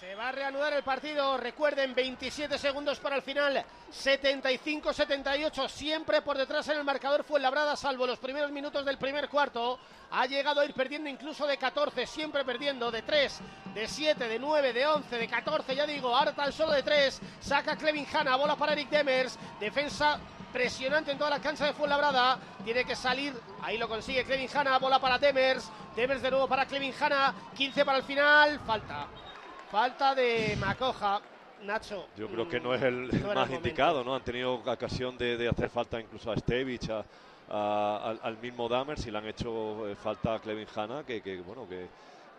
Se 0.00 0.14
va 0.14 0.28
a 0.28 0.32
reanudar 0.32 0.74
el 0.74 0.82
partido. 0.82 1.38
Recuerden, 1.38 1.94
27 1.94 2.58
segundos 2.58 3.00
para 3.00 3.16
el 3.16 3.22
final. 3.22 3.64
75-78. 3.90 5.68
Siempre 5.70 6.20
por 6.20 6.36
detrás 6.36 6.68
en 6.68 6.76
el 6.76 6.84
marcador 6.84 7.24
fue 7.24 7.40
Labrada, 7.40 7.76
salvo 7.76 8.06
los 8.06 8.18
primeros 8.18 8.50
minutos 8.50 8.84
del 8.84 8.98
primer 8.98 9.30
cuarto. 9.30 9.78
Ha 10.10 10.26
llegado 10.26 10.60
a 10.60 10.66
ir 10.66 10.74
perdiendo 10.74 11.08
incluso 11.08 11.46
de 11.46 11.56
14. 11.56 12.06
Siempre 12.06 12.44
perdiendo 12.44 12.90
de 12.90 13.00
3, 13.00 13.40
de 13.72 13.88
7, 13.88 14.28
de 14.28 14.38
9, 14.38 14.74
de 14.74 14.86
11, 14.86 15.16
de 15.16 15.28
14. 15.28 15.74
Ya 15.74 15.86
digo, 15.86 16.14
ahora 16.14 16.34
tan 16.34 16.52
solo 16.52 16.72
de 16.72 16.82
3. 16.82 17.18
Saca 17.40 17.74
Clevin 17.76 18.06
Hanna. 18.12 18.36
Bola 18.36 18.54
para 18.54 18.72
Eric 18.72 18.90
Demers. 18.90 19.38
Defensa 19.58 20.20
presionante 20.52 21.12
en 21.12 21.16
toda 21.16 21.30
la 21.30 21.40
cancha 21.40 21.64
de 21.64 21.72
Fuenlabrada. 21.72 22.38
Tiene 22.62 22.84
que 22.84 22.96
salir. 22.96 23.32
Ahí 23.62 23.78
lo 23.78 23.88
consigue 23.88 24.26
Clevin 24.26 24.50
Hanna. 24.52 24.78
Bola 24.78 24.98
para 24.98 25.16
Demers. 25.16 25.70
Demers 25.96 26.20
de 26.20 26.30
nuevo 26.30 26.46
para 26.46 26.66
Clevin 26.66 26.92
Hanna. 27.00 27.34
15 27.56 27.82
para 27.86 27.96
el 27.96 28.04
final. 28.04 28.60
Falta. 28.66 29.06
Falta 29.70 30.14
de 30.14 30.56
Macoja. 30.60 31.20
Nacho. 31.62 32.06
Yo 32.18 32.28
creo 32.28 32.46
que 32.48 32.60
no 32.60 32.74
es 32.74 32.82
el, 32.82 33.08
No 33.22 33.34
más 33.34 33.48
el 33.48 33.56
indicado, 33.56 34.04
¿no? 34.04 34.14
Han 34.14 34.22
tenido 34.22 34.54
ocasión 34.54 35.16
de, 35.16 35.38
de 35.38 35.48
hacer 35.48 35.70
falta 35.70 35.98
incluso 35.98 36.30
a 36.30 36.36
Stevich, 36.36 36.90
a- 36.90 37.02
a- 37.48 38.10
al, 38.10 38.20
al 38.22 38.36
mismo 38.38 38.68
Dammers 38.68 39.06
y 39.06 39.10
le 39.10 39.16
han 39.18 39.26
hecho 39.26 39.88
eh, 39.88 39.96
falta 39.96 40.34
a 40.34 40.38
Clevin 40.38 40.66
Hanna, 40.74 41.02
que, 41.04 41.22
que, 41.22 41.38
bueno, 41.40 41.66
que, 41.66 41.86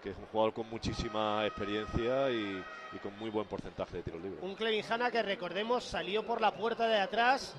que 0.03 0.11
es 0.11 0.17
un 0.17 0.25
jugador 0.27 0.53
con 0.53 0.69
muchísima 0.69 1.43
experiencia 1.47 2.29
y, 2.29 2.63
y 2.93 2.97
con 2.99 3.17
muy 3.17 3.31
buen 3.31 3.47
porcentaje 3.47 3.97
de 3.97 4.03
tiros 4.03 4.21
libres. 4.21 4.39
Un 4.43 4.53
Clevin 4.53 4.85
Hanna 4.87 5.09
que 5.09 5.23
recordemos 5.23 5.83
salió 5.83 6.23
por 6.23 6.39
la 6.39 6.51
puerta 6.51 6.87
de 6.87 6.99
atrás, 6.99 7.55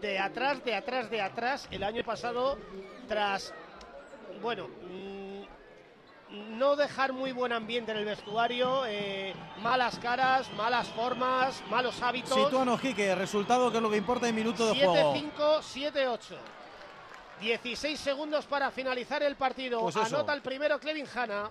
de 0.00 0.20
atrás, 0.20 0.64
de 0.64 0.74
atrás, 0.76 1.10
de 1.10 1.20
atrás 1.20 1.68
el 1.72 1.82
año 1.82 2.04
pasado 2.04 2.56
tras, 3.08 3.52
bueno, 4.40 4.68
mm, 4.68 5.21
no 6.32 6.76
dejar 6.76 7.12
muy 7.12 7.32
buen 7.32 7.52
ambiente 7.52 7.92
en 7.92 7.98
el 7.98 8.04
vestuario, 8.04 8.84
eh, 8.86 9.34
malas 9.62 9.98
caras, 9.98 10.50
malas 10.54 10.88
formas, 10.88 11.62
malos 11.68 12.00
hábitos. 12.02 12.34
Situanos, 12.34 12.80
Quique, 12.80 13.14
resultado 13.14 13.70
que 13.70 13.76
es 13.76 13.82
lo 13.82 13.90
que 13.90 13.98
importa 13.98 14.28
en 14.28 14.34
minuto 14.34 14.66
de 14.66 14.84
juego. 14.84 15.14
7-5, 15.14 15.60
7-8. 15.60 16.18
16 17.40 17.98
segundos 17.98 18.46
para 18.46 18.70
finalizar 18.70 19.22
el 19.22 19.36
partido. 19.36 19.80
Pues. 19.80 19.96
Anota 19.96 20.32
el 20.32 20.42
primero 20.42 20.78
Clevin 20.78 21.06
Hanna. 21.12 21.50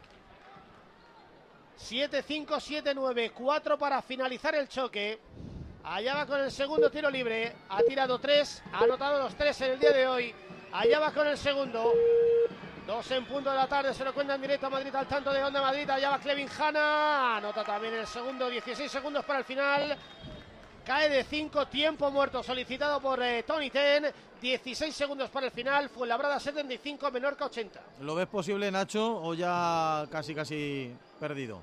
7-5, 1.78 2.46
7-9. 2.48 3.32
4 3.34 3.78
para 3.78 4.02
finalizar 4.02 4.56
el 4.56 4.68
choque. 4.68 5.20
Allá 5.84 6.16
va 6.16 6.26
con 6.26 6.40
el 6.40 6.52
segundo 6.52 6.90
tiro 6.90 7.10
libre. 7.10 7.54
Ha 7.70 7.82
tirado 7.84 8.20
3. 8.20 8.64
Ha 8.72 8.84
anotado 8.84 9.22
los 9.22 9.36
3 9.36 9.62
en 9.62 9.72
el 9.72 9.80
día 9.80 9.92
de 9.92 10.08
hoy. 10.08 10.36
Allá 10.72 11.00
va 11.00 11.12
con 11.12 11.28
el 11.28 11.38
segundo. 11.38 11.92
Dos 12.88 13.10
en 13.12 13.26
punto 13.26 13.50
de 13.52 13.56
la 13.56 13.68
tarde. 13.68 13.94
Se 13.94 14.04
lo 14.04 14.14
cuenta 14.14 14.36
en 14.36 14.42
directo 14.42 14.68
a 14.68 14.70
Madrid 14.70 14.94
al 14.96 15.08
tanto 15.08 15.32
de 15.32 15.44
Onda 15.44 15.62
Madrid. 15.62 15.90
Allá 15.90 16.10
va 16.10 16.20
Clevin 16.20 16.48
Hanna. 16.50 17.38
Anota 17.38 17.64
también 17.64 17.94
el 17.94 18.08
segundo. 18.08 18.50
16 18.50 18.92
segundos 18.92 19.24
para 19.24 19.40
el 19.40 19.46
final. 19.46 19.96
Cae 20.86 21.10
de 21.10 21.24
5, 21.24 21.68
tiempo 21.68 22.10
muerto 22.10 22.42
solicitado 22.42 23.00
por 23.00 23.22
eh, 23.22 23.44
Tony 23.44 23.70
Ten. 23.70 24.08
16 24.42 24.96
segundos 24.96 25.30
para 25.30 25.46
el 25.46 25.52
final. 25.52 25.90
Fue 25.90 26.08
labrada 26.08 26.40
75, 26.40 27.12
Menorca 27.12 27.46
80. 27.46 27.80
¿Lo 28.02 28.16
ves 28.16 28.28
posible, 28.28 28.72
Nacho, 28.72 29.22
o 29.24 29.36
ya 29.36 30.08
casi, 30.12 30.34
casi 30.34 30.92
perdido? 31.20 31.62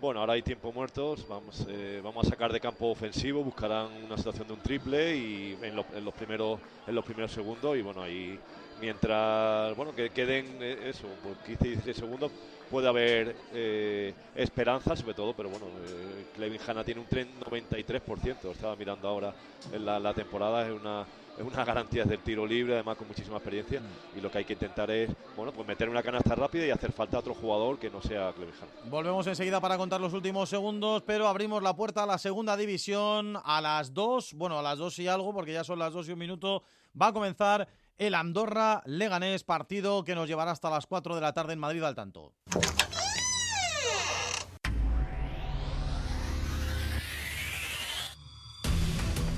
Bueno, 0.00 0.20
ahora 0.20 0.32
hay 0.34 0.42
tiempo 0.42 0.70
muertos, 0.72 1.26
vamos, 1.26 1.64
eh, 1.68 2.00
vamos 2.04 2.24
a 2.26 2.30
sacar 2.30 2.52
de 2.52 2.60
campo 2.60 2.86
ofensivo, 2.86 3.42
buscarán 3.42 3.86
una 4.04 4.16
situación 4.16 4.46
de 4.46 4.52
un 4.54 4.60
triple 4.60 5.16
y 5.16 5.58
en, 5.60 5.74
lo- 5.74 5.84
en 5.92 6.04
los 6.04 6.14
primeros 6.14 6.60
en 6.86 6.94
los 6.94 7.04
primeros 7.04 7.32
segundos 7.32 7.76
y 7.76 7.82
bueno 7.82 8.02
ahí 8.04 8.38
mientras 8.80 9.76
bueno 9.76 9.94
que 9.94 10.10
queden 10.10 10.58
eh, 10.60 10.90
eso 10.90 11.06
por 11.22 11.36
15 11.38 11.66
y 11.66 11.70
16 11.70 11.96
segundos 11.96 12.32
puede 12.70 12.88
haber 12.88 13.34
eh, 13.52 14.12
esperanza 14.34 14.94
sobre 14.94 15.14
todo, 15.14 15.34
pero 15.34 15.48
bueno 15.48 15.66
eh, 15.66 16.26
Clevin 16.34 16.60
Hanna 16.66 16.84
tiene 16.84 17.00
un 17.00 17.06
tren 17.06 17.28
93%, 17.40 18.50
estaba 18.50 18.76
mirando 18.76 19.08
ahora 19.08 19.34
en 19.72 19.84
la, 19.84 19.98
la 19.98 20.14
temporada 20.14 20.66
es 20.66 20.72
una 20.72 21.06
es 21.38 21.44
una 21.44 21.64
garantía 21.64 22.04
del 22.04 22.18
tiro 22.18 22.44
libre, 22.44 22.74
además 22.74 22.96
con 22.96 23.06
muchísima 23.06 23.36
experiencia 23.36 23.80
y 24.16 24.20
lo 24.20 24.30
que 24.30 24.38
hay 24.38 24.44
que 24.44 24.54
intentar 24.54 24.90
es 24.90 25.08
bueno 25.36 25.52
pues 25.52 25.66
meter 25.66 25.88
una 25.88 26.02
canasta 26.02 26.34
rápida 26.34 26.66
y 26.66 26.70
hacer 26.70 26.90
falta 26.90 27.16
a 27.16 27.20
otro 27.20 27.32
jugador 27.32 27.78
que 27.78 27.90
no 27.90 28.02
sea 28.02 28.32
Clevin 28.32 28.54
Hanna. 28.60 28.90
Volvemos 28.90 29.26
enseguida 29.26 29.60
para 29.60 29.78
contar 29.78 30.00
los 30.00 30.12
últimos 30.12 30.48
segundos, 30.48 31.02
pero 31.06 31.28
abrimos 31.28 31.62
la 31.62 31.76
puerta 31.76 32.02
a 32.02 32.06
la 32.06 32.18
segunda 32.18 32.56
división 32.56 33.38
a 33.44 33.60
las 33.60 33.94
2, 33.94 34.34
bueno, 34.34 34.58
a 34.58 34.62
las 34.62 34.78
2 34.78 34.98
y 34.98 35.08
algo, 35.08 35.32
porque 35.32 35.52
ya 35.52 35.62
son 35.62 35.78
las 35.78 35.92
2 35.92 36.08
y 36.08 36.12
un 36.12 36.18
minuto, 36.18 36.64
va 37.00 37.08
a 37.08 37.12
comenzar 37.12 37.68
el 37.98 38.14
Andorra 38.14 38.82
Leganés, 38.86 39.42
partido 39.42 40.04
que 40.04 40.14
nos 40.14 40.28
llevará 40.28 40.52
hasta 40.52 40.70
las 40.70 40.86
4 40.86 41.16
de 41.16 41.20
la 41.20 41.32
tarde 41.32 41.52
en 41.54 41.58
Madrid 41.58 41.82
al 41.82 41.94
tanto. 41.94 42.32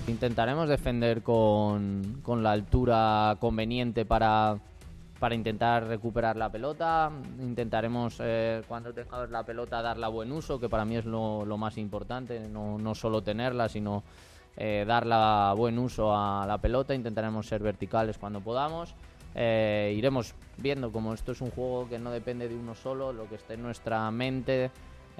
Intentaremos 0.06 0.68
defender 0.68 1.22
con, 1.22 2.20
con 2.22 2.42
la 2.42 2.52
altura 2.52 3.36
conveniente 3.38 4.04
para, 4.04 4.58
para 5.18 5.34
intentar 5.34 5.86
recuperar 5.86 6.36
la 6.36 6.50
pelota. 6.50 7.10
Intentaremos, 7.38 8.16
eh, 8.20 8.62
cuando 8.66 8.92
tengamos 8.92 9.30
la 9.30 9.44
pelota, 9.44 9.80
darla 9.80 10.08
buen 10.08 10.32
uso, 10.32 10.58
que 10.58 10.68
para 10.68 10.84
mí 10.84 10.96
es 10.96 11.06
lo, 11.06 11.46
lo 11.46 11.56
más 11.56 11.78
importante. 11.78 12.40
No, 12.40 12.76
no 12.76 12.94
solo 12.94 13.22
tenerla, 13.22 13.68
sino 13.68 14.02
eh, 14.56 14.84
darla 14.86 15.54
buen 15.56 15.78
uso 15.78 16.14
a 16.14 16.44
la 16.46 16.58
pelota. 16.58 16.94
Intentaremos 16.94 17.46
ser 17.46 17.62
verticales 17.62 18.18
cuando 18.18 18.40
podamos. 18.40 18.94
Eh, 19.34 19.94
iremos 19.96 20.34
viendo 20.56 20.90
como 20.90 21.14
esto 21.14 21.32
es 21.32 21.40
un 21.40 21.50
juego 21.50 21.88
que 21.88 21.98
no 21.98 22.10
depende 22.10 22.48
de 22.48 22.54
uno 22.54 22.74
solo, 22.74 23.12
lo 23.12 23.28
que 23.28 23.36
esté 23.36 23.54
en 23.54 23.62
nuestra 23.62 24.10
mente 24.10 24.72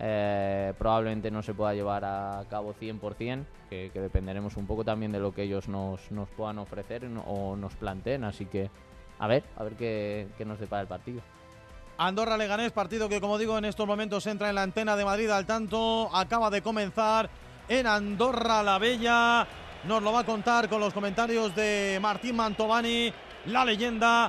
eh, 0.02 0.72
probablemente 0.78 1.30
no 1.30 1.42
se 1.42 1.52
pueda 1.52 1.74
llevar 1.74 2.04
a 2.04 2.44
cabo 2.48 2.74
100%, 2.74 3.44
que, 3.68 3.90
que 3.92 4.00
dependeremos 4.00 4.56
un 4.56 4.66
poco 4.66 4.82
también 4.82 5.12
de 5.12 5.20
lo 5.20 5.34
que 5.34 5.42
ellos 5.42 5.68
nos, 5.68 6.10
nos 6.10 6.28
puedan 6.30 6.58
ofrecer 6.58 7.06
o 7.26 7.54
nos 7.54 7.74
planteen, 7.74 8.24
así 8.24 8.46
que 8.46 8.70
a 9.18 9.26
ver, 9.26 9.44
a 9.56 9.64
ver 9.64 9.74
qué, 9.74 10.28
qué 10.38 10.44
nos 10.46 10.58
depara 10.58 10.82
el 10.82 10.88
partido. 10.88 11.20
Andorra 11.98 12.38
Leganés, 12.38 12.72
partido 12.72 13.10
que 13.10 13.20
como 13.20 13.36
digo 13.36 13.58
en 13.58 13.66
estos 13.66 13.86
momentos 13.86 14.26
entra 14.26 14.48
en 14.48 14.54
la 14.54 14.62
antena 14.62 14.96
de 14.96 15.04
Madrid 15.04 15.28
al 15.28 15.44
tanto, 15.44 16.08
acaba 16.16 16.48
de 16.48 16.62
comenzar 16.62 17.28
en 17.70 17.86
Andorra 17.86 18.64
la 18.64 18.78
Bella, 18.78 19.46
nos 19.84 20.02
lo 20.02 20.12
va 20.12 20.20
a 20.20 20.24
contar 20.24 20.68
con 20.68 20.80
los 20.80 20.92
comentarios 20.92 21.54
de 21.54 21.98
Martín 22.02 22.34
Mantovani, 22.34 23.12
la 23.46 23.64
leyenda, 23.64 24.28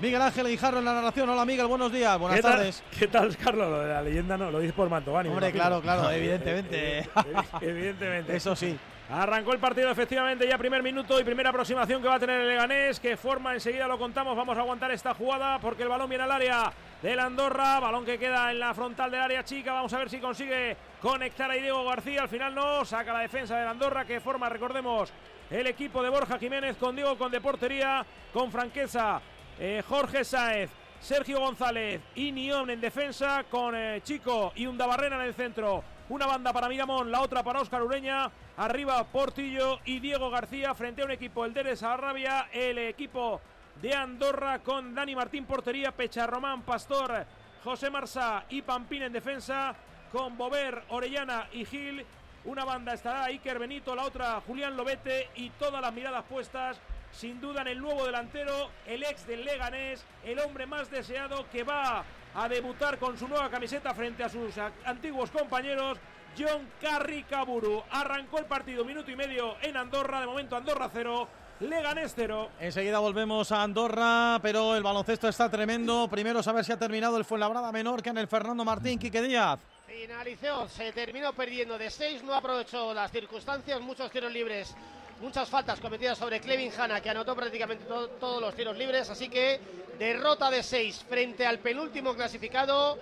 Miguel 0.00 0.22
Ángel 0.22 0.46
Guijarro 0.46 0.78
en 0.78 0.84
la 0.84 0.94
narración, 0.94 1.28
hola 1.28 1.44
Miguel, 1.44 1.66
buenos 1.66 1.90
días, 1.90 2.16
buenas 2.16 2.36
¿Qué 2.36 2.42
tal- 2.42 2.52
tardes. 2.52 2.82
¿Qué 2.96 3.08
tal, 3.08 3.36
Carlos? 3.36 3.68
Lo 3.68 3.80
de 3.80 3.88
la 3.92 4.02
leyenda 4.02 4.38
no, 4.38 4.52
lo 4.52 4.60
dices 4.60 4.72
por 4.74 4.88
Mantovani. 4.88 5.30
Hombre, 5.30 5.50
claro, 5.50 5.80
claro, 5.82 6.08
evidentemente. 6.12 7.00
Eh, 7.00 7.08
eh, 7.16 7.42
evidentemente. 7.62 8.36
Eso 8.36 8.54
sí. 8.54 8.78
Arrancó 9.10 9.52
el 9.52 9.58
partido 9.58 9.90
efectivamente 9.90 10.46
ya 10.46 10.56
primer 10.56 10.84
minuto 10.84 11.18
y 11.18 11.24
primera 11.24 11.50
aproximación 11.50 12.00
que 12.00 12.06
va 12.06 12.14
a 12.14 12.20
tener 12.20 12.42
el 12.42 12.46
Leganés, 12.48 13.00
que 13.00 13.16
forma 13.16 13.52
enseguida 13.52 13.88
lo 13.88 13.98
contamos, 13.98 14.36
vamos 14.36 14.56
a 14.56 14.60
aguantar 14.60 14.92
esta 14.92 15.12
jugada 15.14 15.58
porque 15.58 15.82
el 15.82 15.88
balón 15.88 16.08
viene 16.08 16.22
al 16.22 16.30
área 16.30 16.72
del 17.02 17.18
Andorra, 17.18 17.80
balón 17.80 18.04
que 18.04 18.16
queda 18.20 18.52
en 18.52 18.60
la 18.60 18.72
frontal 18.72 19.10
del 19.10 19.20
área 19.22 19.42
chica, 19.42 19.72
vamos 19.72 19.92
a 19.92 19.98
ver 19.98 20.08
si 20.08 20.20
consigue 20.20 20.76
conectar 21.00 21.50
a 21.50 21.54
Diego 21.54 21.84
García, 21.84 22.22
al 22.22 22.28
final 22.28 22.54
no, 22.54 22.84
saca 22.84 23.12
la 23.12 23.20
defensa 23.20 23.58
del 23.58 23.68
Andorra 23.68 24.04
que 24.04 24.20
forma, 24.20 24.48
recordemos, 24.48 25.12
el 25.50 25.66
equipo 25.66 26.02
de 26.02 26.10
Borja 26.10 26.38
Jiménez 26.38 26.76
con 26.76 26.94
Diego 26.94 27.16
con 27.16 27.32
de 27.32 27.40
portería, 27.40 28.04
con 28.32 28.52
franqueza, 28.52 29.20
eh, 29.58 29.82
Jorge 29.88 30.24
Sáez, 30.24 30.70
Sergio 31.00 31.40
González 31.40 32.02
y 32.14 32.30
Nión 32.30 32.70
en 32.70 32.80
defensa 32.80 33.44
con 33.50 33.74
eh, 33.74 34.00
Chico 34.04 34.52
y 34.54 34.66
Undabarrena 34.66 35.16
en 35.16 35.22
el 35.22 35.34
centro. 35.34 35.82
Una 36.10 36.26
banda 36.26 36.52
para 36.52 36.68
Miramón, 36.68 37.10
la 37.10 37.22
otra 37.22 37.42
para 37.42 37.60
Óscar 37.60 37.82
Ureña. 37.82 38.30
Arriba 38.56 39.02
Portillo 39.04 39.78
y 39.86 40.00
Diego 40.00 40.28
García 40.28 40.74
frente 40.74 41.00
a 41.00 41.06
un 41.06 41.12
equipo, 41.12 41.46
el 41.46 41.54
Deres 41.54 41.82
Arrabia, 41.82 42.48
el 42.52 42.76
equipo 42.78 43.40
de 43.80 43.94
Andorra 43.94 44.58
con 44.58 44.94
Dani 44.94 45.16
Martín 45.16 45.46
portería, 45.46 45.92
Pecharromán, 45.92 46.62
Pastor, 46.62 47.24
José 47.64 47.88
Marsá 47.88 48.44
y 48.50 48.60
Pampín 48.60 49.04
en 49.04 49.12
defensa 49.12 49.74
con 50.12 50.36
Bover, 50.36 50.82
Orellana 50.88 51.48
y 51.52 51.64
Gil. 51.64 52.04
Una 52.44 52.64
banda 52.64 52.94
estará 52.94 53.24
Iker 53.24 53.58
Benito, 53.58 53.94
la 53.94 54.04
otra 54.04 54.40
Julián 54.46 54.76
Lobete 54.76 55.28
y 55.36 55.50
todas 55.50 55.80
las 55.80 55.92
miradas 55.92 56.24
puestas 56.28 56.80
sin 57.12 57.40
duda 57.40 57.62
en 57.62 57.68
el 57.68 57.80
nuevo 57.80 58.06
delantero, 58.06 58.70
el 58.86 59.02
ex 59.02 59.26
del 59.26 59.44
Leganés, 59.44 60.04
el 60.24 60.38
hombre 60.38 60.66
más 60.66 60.90
deseado 60.90 61.46
que 61.50 61.64
va 61.64 62.04
a 62.34 62.48
debutar 62.48 62.98
con 62.98 63.18
su 63.18 63.26
nueva 63.28 63.50
camiseta 63.50 63.94
frente 63.94 64.22
a 64.22 64.28
sus 64.28 64.54
antiguos 64.84 65.30
compañeros. 65.30 65.98
John 66.38 66.68
Carri 66.80 67.24
Caburu 67.24 67.82
arrancó 67.90 68.38
el 68.38 68.44
partido 68.44 68.84
minuto 68.84 69.10
y 69.10 69.16
medio 69.16 69.56
en 69.62 69.76
Andorra, 69.76 70.20
de 70.20 70.26
momento 70.26 70.54
Andorra 70.54 70.88
cero, 70.92 71.26
Leganés 71.58 72.12
cero. 72.14 72.50
Enseguida 72.60 73.00
volvemos 73.00 73.50
a 73.50 73.64
Andorra, 73.64 74.38
pero 74.40 74.76
el 74.76 74.82
baloncesto 74.82 75.28
está 75.28 75.50
tremendo. 75.50 76.06
Primero 76.08 76.42
saber 76.42 76.64
si 76.64 76.70
ha 76.72 76.78
terminado 76.78 77.16
el 77.16 77.24
Fuenlabrada 77.24 77.72
menor 77.72 78.00
que 78.02 78.10
en 78.10 78.18
el 78.18 78.28
Fernando 78.28 78.64
Martín, 78.64 78.98
Quique 78.98 79.20
Díaz. 79.20 79.58
Finalizó, 79.90 80.68
se 80.68 80.92
terminó 80.92 81.32
perdiendo 81.32 81.76
de 81.76 81.90
6, 81.90 82.22
no 82.22 82.32
aprovechó 82.32 82.94
las 82.94 83.10
circunstancias, 83.10 83.80
muchos 83.80 84.08
tiros 84.12 84.32
libres, 84.32 84.72
muchas 85.20 85.48
faltas 85.48 85.80
cometidas 85.80 86.16
sobre 86.16 86.40
Clevin 86.40 86.70
Hanna, 86.78 87.00
que 87.00 87.10
anotó 87.10 87.34
prácticamente 87.34 87.84
to- 87.86 88.06
todos 88.10 88.40
los 88.40 88.54
tiros 88.54 88.78
libres, 88.78 89.10
así 89.10 89.28
que 89.28 89.58
derrota 89.98 90.48
de 90.48 90.62
6 90.62 91.04
frente 91.08 91.44
al 91.44 91.58
penúltimo 91.58 92.14
clasificado. 92.14 92.98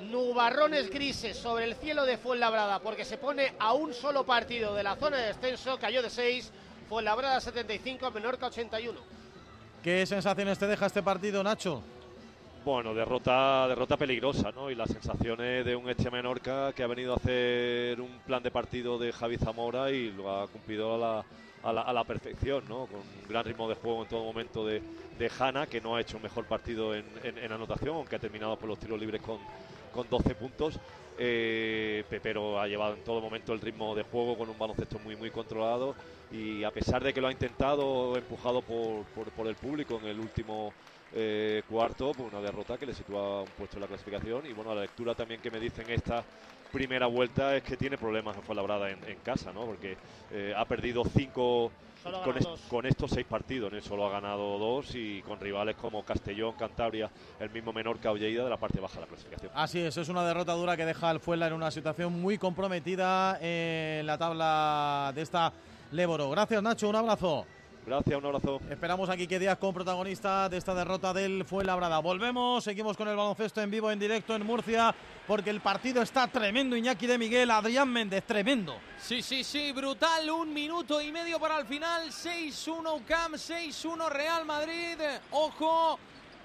nubarrones 0.00 0.90
grises 0.90 1.36
sobre 1.36 1.64
el 1.64 1.74
cielo 1.76 2.04
de 2.04 2.18
Fuenlabrada 2.18 2.78
porque 2.80 3.04
se 3.04 3.18
pone 3.18 3.54
a 3.58 3.72
un 3.72 3.92
solo 3.94 4.24
partido 4.24 4.74
de 4.74 4.82
la 4.84 4.94
zona 4.96 5.16
de 5.18 5.26
descenso, 5.28 5.78
cayó 5.78 6.02
de 6.02 6.10
6, 6.10 6.50
Fuenlabrada 6.88 7.40
75, 7.40 8.10
Menorca 8.10 8.46
81. 8.46 9.00
¿Qué 9.82 10.04
sensaciones 10.06 10.58
te 10.58 10.66
deja 10.66 10.86
este 10.86 11.02
partido, 11.02 11.42
Nacho? 11.42 11.82
Bueno, 12.66 12.94
derrota, 12.94 13.68
derrota 13.68 13.96
peligrosa, 13.96 14.50
¿no? 14.50 14.70
Y 14.72 14.74
las 14.74 14.90
sensaciones 14.90 15.64
de 15.64 15.76
un 15.76 15.88
Este 15.88 16.10
Menorca 16.10 16.72
que 16.72 16.82
ha 16.82 16.88
venido 16.88 17.12
a 17.12 17.16
hacer 17.16 18.00
un 18.00 18.20
plan 18.22 18.42
de 18.42 18.50
partido 18.50 18.98
de 18.98 19.12
Javi 19.12 19.38
Zamora 19.38 19.92
y 19.92 20.10
lo 20.10 20.28
ha 20.28 20.48
cumplido 20.48 20.94
a 20.96 20.98
la, 20.98 21.26
a 21.62 21.72
la, 21.72 21.82
a 21.82 21.92
la 21.92 22.04
perfección, 22.04 22.66
¿no? 22.66 22.88
Con 22.88 23.02
un 23.14 23.28
gran 23.28 23.44
ritmo 23.44 23.68
de 23.68 23.76
juego 23.76 24.02
en 24.02 24.08
todo 24.08 24.24
momento 24.24 24.66
de, 24.66 24.82
de 25.12 25.30
Hanna, 25.38 25.68
que 25.68 25.80
no 25.80 25.94
ha 25.94 26.00
hecho 26.00 26.16
un 26.16 26.24
mejor 26.24 26.46
partido 26.48 26.92
en, 26.96 27.16
en- 27.22 27.38
en 27.38 27.52
anotación, 27.52 27.94
aunque 27.94 28.16
ha 28.16 28.18
terminado 28.18 28.58
por 28.58 28.68
los 28.68 28.80
tiros 28.80 28.98
libres 28.98 29.20
con, 29.22 29.46
con 29.90 30.08
12 30.08 30.34
puntos. 30.34 30.80
Eh, 31.18 32.04
pe- 32.08 32.20
pero 32.20 32.60
ha 32.60 32.66
llevado 32.68 32.94
en 32.94 33.02
todo 33.02 33.20
momento 33.20 33.52
el 33.52 33.60
ritmo 33.60 33.94
de 33.94 34.02
juego 34.02 34.36
con 34.36 34.50
un 34.50 34.58
baloncesto 34.58 34.98
muy 34.98 35.16
muy 35.16 35.30
controlado 35.30 35.96
y 36.28 36.62
a 36.64 36.70
pesar 36.72 37.02
de 37.02 37.14
que 37.14 37.20
lo 37.22 37.28
ha 37.28 37.32
intentado 37.32 38.16
empujado 38.18 38.62
por, 38.62 39.06
por, 39.08 39.32
por 39.32 39.46
el 39.48 39.56
público 39.56 39.98
en 39.98 40.06
el 40.06 40.20
último 40.20 40.74
eh, 41.14 41.62
cuarto, 41.68 42.12
pues 42.12 42.32
una 42.32 42.40
derrota 42.40 42.76
que 42.76 42.86
le 42.86 42.94
sitúa 42.94 43.42
un 43.42 43.48
puesto 43.56 43.76
en 43.76 43.82
la 43.82 43.86
clasificación 43.86 44.46
y 44.46 44.52
bueno, 44.52 44.74
la 44.74 44.82
lectura 44.82 45.14
también 45.14 45.40
que 45.40 45.50
me 45.50 45.60
dicen 45.60 45.88
esta 45.88 46.24
primera 46.72 47.06
vuelta 47.06 47.56
es 47.56 47.62
que 47.62 47.76
tiene 47.76 47.96
problemas 47.96 48.36
en 48.36 48.42
Fuenlabrada 48.42 48.90
en, 48.90 48.98
en 49.04 49.18
casa, 49.18 49.52
¿no? 49.52 49.64
Porque 49.64 49.96
eh, 50.30 50.52
ha 50.56 50.64
perdido 50.64 51.04
cinco 51.04 51.70
con, 52.24 52.38
dos. 52.38 52.60
con 52.68 52.86
estos 52.86 53.10
seis 53.10 53.26
partidos, 53.26 53.72
¿no? 53.72 53.80
solo 53.80 54.06
ha 54.06 54.10
ganado 54.10 54.58
dos 54.58 54.94
y 54.94 55.22
con 55.22 55.40
rivales 55.40 55.76
como 55.76 56.04
Castellón, 56.04 56.52
Cantabria, 56.52 57.10
el 57.40 57.50
mismo 57.50 57.72
Menorca 57.72 58.12
o 58.12 58.16
Lleida 58.16 58.44
de 58.44 58.50
la 58.50 58.56
parte 58.56 58.80
baja 58.80 58.96
de 58.96 59.00
la 59.02 59.06
clasificación. 59.06 59.52
Así 59.54 59.80
es, 59.80 59.96
es 59.96 60.08
una 60.08 60.24
derrota 60.26 60.52
dura 60.52 60.76
que 60.76 60.84
deja 60.84 61.10
al 61.10 61.20
Fuenla 61.20 61.46
en 61.48 61.52
una 61.52 61.70
situación 61.70 62.20
muy 62.20 62.38
comprometida 62.38 63.38
en 63.40 64.06
la 64.06 64.18
tabla 64.18 65.12
de 65.14 65.22
esta 65.22 65.52
Leboro. 65.92 66.30
Gracias, 66.30 66.62
Nacho, 66.62 66.88
un 66.88 66.96
abrazo. 66.96 67.46
Gracias, 67.86 68.18
un 68.18 68.26
abrazo. 68.26 68.60
Esperamos 68.68 69.08
aquí 69.08 69.28
que 69.28 69.38
Díaz 69.38 69.58
con 69.58 69.72
protagonista 69.72 70.48
de 70.48 70.56
esta 70.56 70.74
derrota 70.74 71.14
del 71.14 71.44
Fuenlabrada. 71.44 72.00
Volvemos, 72.00 72.64
seguimos 72.64 72.96
con 72.96 73.06
el 73.06 73.14
baloncesto 73.14 73.62
en 73.62 73.70
vivo, 73.70 73.92
en 73.92 74.00
directo 74.00 74.34
en 74.34 74.44
Murcia, 74.44 74.92
porque 75.24 75.50
el 75.50 75.60
partido 75.60 76.02
está 76.02 76.26
tremendo. 76.26 76.74
Iñaki 76.74 77.06
de 77.06 77.16
Miguel, 77.16 77.48
Adrián 77.48 77.88
Méndez, 77.88 78.24
tremendo. 78.26 78.76
Sí, 78.98 79.22
sí, 79.22 79.44
sí, 79.44 79.70
brutal. 79.70 80.28
Un 80.28 80.52
minuto 80.52 81.00
y 81.00 81.12
medio 81.12 81.38
para 81.38 81.60
el 81.60 81.66
final. 81.66 82.10
6-1 82.10 83.02
UCAM, 83.02 83.34
6-1 83.34 84.08
Real 84.08 84.44
Madrid. 84.44 84.98
Ojo, 85.30 86.00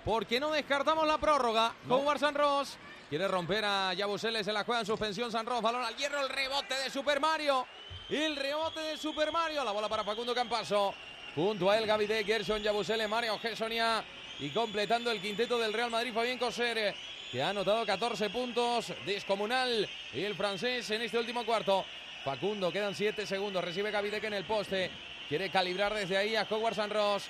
porque 0.06 0.40
no 0.40 0.52
descartamos 0.52 1.08
la 1.08 1.18
prórroga. 1.18 1.74
Howard 1.90 2.20
San 2.20 2.36
Ross 2.36 2.78
quiere 3.10 3.28
romper 3.28 3.66
a 3.66 3.96
Yabuseles 3.96 4.48
en 4.48 4.54
la 4.54 4.64
juega 4.64 4.82
en 4.82 4.86
suspensión. 4.86 5.32
San 5.32 5.48
Ross, 5.48 5.64
balón 5.64 5.84
al 5.84 5.96
hierro, 5.96 6.22
el 6.22 6.30
rebote 6.30 6.76
de 6.76 6.92
Super 6.92 7.20
Mario. 7.20 7.66
El 8.10 8.36
rebote 8.36 8.80
de 8.82 8.96
Super 8.96 9.32
Mario. 9.32 9.64
La 9.64 9.72
bola 9.72 9.90
para 9.90 10.04
Facundo 10.04 10.36
Campaso. 10.36 10.94
Junto 11.36 11.70
a 11.72 11.78
él, 11.78 11.86
Gaby 11.86 12.08
de 12.08 12.24
Gerson, 12.24 12.62
Yabusele, 12.62 13.08
Mario 13.08 13.38
Gessonia. 13.40 14.04
Y 14.40 14.50
completando 14.50 15.12
el 15.12 15.22
quinteto 15.22 15.58
del 15.60 15.72
Real 15.72 15.92
Madrid, 15.92 16.14
Fabián 16.14 16.38
Coser, 16.40 16.78
eh, 16.78 16.96
que 17.32 17.42
ha 17.44 17.50
anotado 17.50 17.86
14 17.86 18.30
puntos. 18.30 18.92
Descomunal. 19.06 19.88
Y 20.14 20.24
el 20.24 20.36
francés 20.36 20.90
en 20.92 21.02
este 21.04 21.18
último 21.20 21.46
cuarto. 21.46 21.86
Facundo, 22.26 22.72
quedan 22.72 22.96
7 22.96 23.26
segundos. 23.26 23.64
Recibe 23.64 23.92
Gavidec 23.92 24.24
en 24.26 24.34
el 24.34 24.46
poste. 24.46 24.90
Quiere 25.30 25.50
calibrar 25.50 25.94
desde 25.94 26.18
ahí 26.18 26.36
a 26.36 26.48
Howard 26.50 26.76
San 26.76 26.90
Ross. 26.90 27.26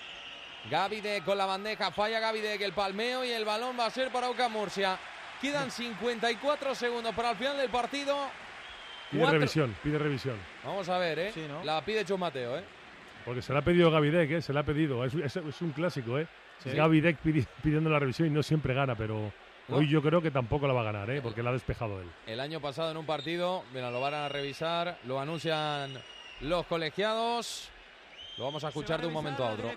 Gavidec 0.69 1.23
con 1.25 1.37
la 1.37 1.45
bandeja. 1.45 1.91
Falla 1.91 2.19
Gavidec. 2.19 2.61
El 2.61 2.73
palmeo 2.73 3.23
y 3.25 3.29
el 3.31 3.45
balón 3.45 3.77
va 3.79 3.87
a 3.87 3.91
ser 3.91 4.09
para 4.09 4.29
Ucam 4.29 4.51
Murcia. 4.51 4.97
Quedan 5.41 5.69
54 5.71 6.73
segundos 6.75 7.13
para 7.13 7.31
el 7.31 7.37
final 7.37 7.57
del 7.57 7.69
partido. 7.69 8.15
Pide 9.09 9.21
Cuatro- 9.21 9.39
revisión, 9.39 9.75
pide 9.83 9.97
revisión. 9.97 10.37
Vamos 10.63 10.87
a 10.87 10.97
ver, 10.97 11.19
¿eh? 11.19 11.33
La 11.65 11.83
pide 11.83 12.05
Chus 12.05 12.17
Mateo, 12.17 12.57
¿eh? 12.57 12.63
Porque 13.25 13.41
se 13.41 13.53
la 13.53 13.59
ha 13.59 13.61
pedido 13.63 13.91
Gavidec, 13.91 14.31
¿eh? 14.31 14.41
Se 14.41 14.53
la 14.53 14.61
ha 14.61 14.63
pedido. 14.63 15.03
Es, 15.05 15.13
es- 15.15 15.35
es 15.37 15.61
un 15.61 15.71
clásico, 15.71 16.17
¿eh? 16.19 16.27
Sí. 16.59 16.69
Gavidec 16.71 17.17
pidi- 17.23 17.47
pidiendo 17.63 17.89
la 17.89 17.99
revisión 17.99 18.27
y 18.27 18.31
no 18.31 18.43
siempre 18.43 18.73
gana, 18.73 18.95
pero 18.95 19.31
No. 19.67 19.77
hoy 19.77 19.87
yo 19.87 20.01
creo 20.01 20.21
que 20.21 20.31
tampoco 20.31 20.67
la 20.67 20.73
va 20.73 20.81
a 20.81 20.85
ganar, 20.85 21.09
¿eh? 21.09 21.21
Porque 21.21 21.41
la 21.43 21.49
ha 21.49 21.53
despejado 21.53 22.01
él. 22.01 22.07
El 22.27 22.39
año 22.39 22.59
pasado 22.61 22.91
en 22.91 22.97
un 22.97 23.05
partido, 23.05 23.63
mira, 23.73 23.89
lo 23.91 23.99
van 24.01 24.13
a 24.13 24.29
revisar, 24.29 24.97
lo 25.05 25.19
anuncian 25.19 25.91
los 26.41 26.65
colegiados. 26.67 27.69
Lo 28.37 28.45
vamos 28.45 28.63
a 28.63 28.69
escuchar 28.69 29.01
de 29.01 29.07
un 29.07 29.13
momento 29.13 29.43
a 29.45 29.51
otro. 29.51 29.69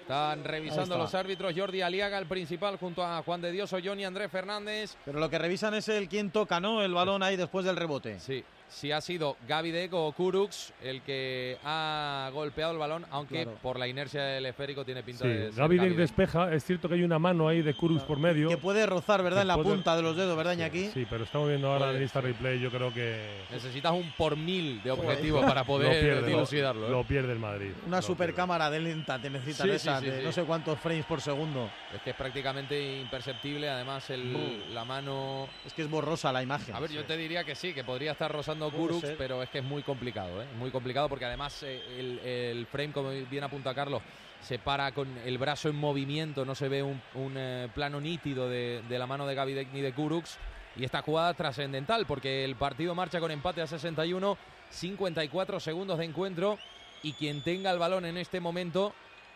Están 0.00 0.44
revisando 0.44 0.82
está. 0.94 0.98
los 0.98 1.14
árbitros 1.14 1.54
Jordi 1.56 1.80
Aliaga, 1.80 2.18
el 2.18 2.26
principal, 2.26 2.76
junto 2.76 3.04
a 3.04 3.22
Juan 3.22 3.40
de 3.40 3.52
Dios 3.52 3.72
Ollón 3.72 4.00
y 4.00 4.04
Andrés 4.04 4.30
Fernández. 4.30 4.96
Pero 5.04 5.20
lo 5.20 5.30
que 5.30 5.38
revisan 5.38 5.74
es 5.74 5.88
el 5.88 6.08
quién 6.08 6.30
toca, 6.30 6.58
¿no? 6.60 6.82
El 6.82 6.92
balón 6.92 7.22
ahí 7.22 7.36
después 7.36 7.64
del 7.64 7.76
rebote. 7.76 8.18
Sí, 8.18 8.44
si 8.72 8.90
ha 8.90 9.00
sido 9.00 9.36
Gavidec 9.46 9.92
o 9.92 10.10
Kurux 10.12 10.72
el 10.82 11.02
que 11.02 11.58
ha 11.64 12.30
golpeado 12.32 12.72
el 12.72 12.78
balón, 12.78 13.04
aunque 13.10 13.42
Claro. 13.44 13.58
por 13.62 13.78
la 13.78 13.86
inercia 13.86 14.22
del 14.22 14.46
esférico 14.46 14.84
tiene 14.84 15.02
pinta 15.02 15.24
Sí, 15.24 15.28
de 15.28 15.52
ser 15.52 15.96
despeja. 15.96 16.52
Es 16.52 16.64
cierto 16.64 16.88
que 16.88 16.94
hay 16.94 17.02
una 17.02 17.18
mano 17.18 17.48
ahí 17.48 17.62
de 17.62 17.74
Kurus 17.74 18.02
por 18.02 18.18
medio. 18.18 18.48
Que 18.48 18.56
puede 18.56 18.86
rozar, 18.86 19.22
¿verdad? 19.22 19.38
Que 19.38 19.42
En 19.42 19.48
la 19.48 19.54
puede- 19.56 19.68
punta 19.70 19.94
de 19.96 20.02
los 20.02 20.16
dedos, 20.16 20.36
¿verdad, 20.36 20.54
Iñaki? 20.54 20.88
Sí, 20.88 21.06
pero 21.08 21.24
estamos 21.24 21.48
viendo 21.48 21.68
ahora 21.68 21.86
Puede 21.86 21.98
en 21.98 22.02
esta 22.04 22.20
replay. 22.20 22.60
Yo 22.60 22.70
creo 22.70 22.92
que. 22.92 23.42
Necesitas 23.50 23.92
un 23.92 24.10
por 24.16 24.36
mil 24.36 24.82
de 24.82 24.90
objetivo 24.90 25.40
para 25.42 25.60
Lo 25.60 25.66
poder 25.66 26.00
pierde, 26.00 26.20
lo- 26.22 26.26
dilucidarlo. 26.26 26.86
¿eh? 26.86 26.90
Lo 26.90 27.04
pierde 27.04 27.32
el 27.32 27.38
Madrid. 27.38 27.72
Una 27.86 28.00
super 28.02 28.34
cámara 28.34 28.70
de 28.70 28.80
lenta 28.80 29.18
te 29.20 29.28
necesitas 29.30 29.66
Sí, 29.82 29.88
sí, 29.90 29.94
sí, 30.00 30.06
de 30.06 30.18
sí. 30.20 30.24
no 30.24 30.32
sé 30.32 30.42
cuántos 30.44 30.78
frames 30.80 31.04
por 31.04 31.20
segundo. 31.20 31.70
Es 31.94 32.00
que 32.02 32.10
es 32.10 32.16
prácticamente 32.16 33.00
imperceptible, 33.00 33.68
además 33.68 34.08
el, 34.10 34.24
Mm. 34.24 34.74
la 34.74 34.84
mano... 34.84 35.48
Es 35.66 35.72
que 35.72 35.82
es 35.82 35.90
borrosa 35.90 36.32
la 36.32 36.42
imagen. 36.42 36.74
A 36.74 36.80
ver, 36.80 36.90
yo 36.90 37.04
te 37.04 37.16
diría 37.16 37.44
que 37.44 37.54
sí, 37.54 37.74
que 37.74 37.84
podría 37.84 38.12
estar 38.12 38.32
rozando 38.32 38.61
Puede 38.70 38.88
Kurux, 38.88 39.14
pero 39.18 39.42
es 39.42 39.50
que 39.50 39.58
es 39.58 39.64
muy 39.64 39.82
complicado, 39.82 40.42
¿eh? 40.42 40.46
Muy 40.58 40.70
complicado 40.70 41.08
porque 41.08 41.24
además 41.24 41.62
eh, 41.62 41.80
el, 41.98 42.18
el 42.20 42.66
frame, 42.66 42.92
como 42.92 43.10
bien 43.10 43.44
apunta 43.44 43.74
Carlos, 43.74 44.02
se 44.40 44.58
para 44.58 44.92
con 44.92 45.16
el 45.18 45.38
brazo 45.38 45.68
en 45.68 45.76
movimiento, 45.76 46.44
no 46.44 46.54
se 46.54 46.68
ve 46.68 46.82
un, 46.82 47.00
un, 47.14 47.34
eh, 47.36 47.68
plano 47.74 48.00
nítido 48.00 48.48
de, 48.48 48.82
de 48.88 48.98
la 48.98 49.06
mano 49.06 49.26
de 49.26 49.34
Gavidec 49.34 49.68
ni 49.72 49.80
de 49.80 49.92
Kurux. 49.92 50.38
Y 50.76 50.84
esta 50.84 51.02
jugada 51.02 51.34
trascendental 51.34 52.06
porque 52.06 52.44
el 52.44 52.56
partido 52.56 52.94
marcha 52.94 53.20
con 53.20 53.30
empate 53.30 53.60
a 53.60 53.66
61, 53.66 54.38
54 54.70 55.60
segundos 55.60 55.98
de 55.98 56.06
encuentro 56.06 56.58
y 57.02 57.12
quien 57.12 57.42
tenga 57.42 57.70
el 57.70 57.78
balón 57.78 58.06
en 58.06 58.16
este 58.16 58.40
momento 58.40 58.94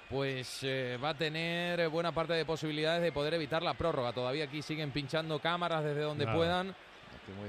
pues 0.09 0.61
eh, 0.63 0.99
va 1.03 1.11
a 1.11 1.15
tener 1.15 1.89
buena 1.89 2.13
parte 2.13 2.33
de 2.33 2.45
posibilidades 2.45 3.03
de 3.03 3.13
poder 3.13 3.35
evitar 3.35 3.63
la 3.63 3.75
prórroga. 3.75 4.13
Todavía 4.13 4.45
aquí 4.45 4.63
siguen 4.63 4.93
pinchando 4.93 5.39
cámaras 5.41 5.85
desde 5.85 6.03
donde 6.03 6.27
puedan. 6.27 6.75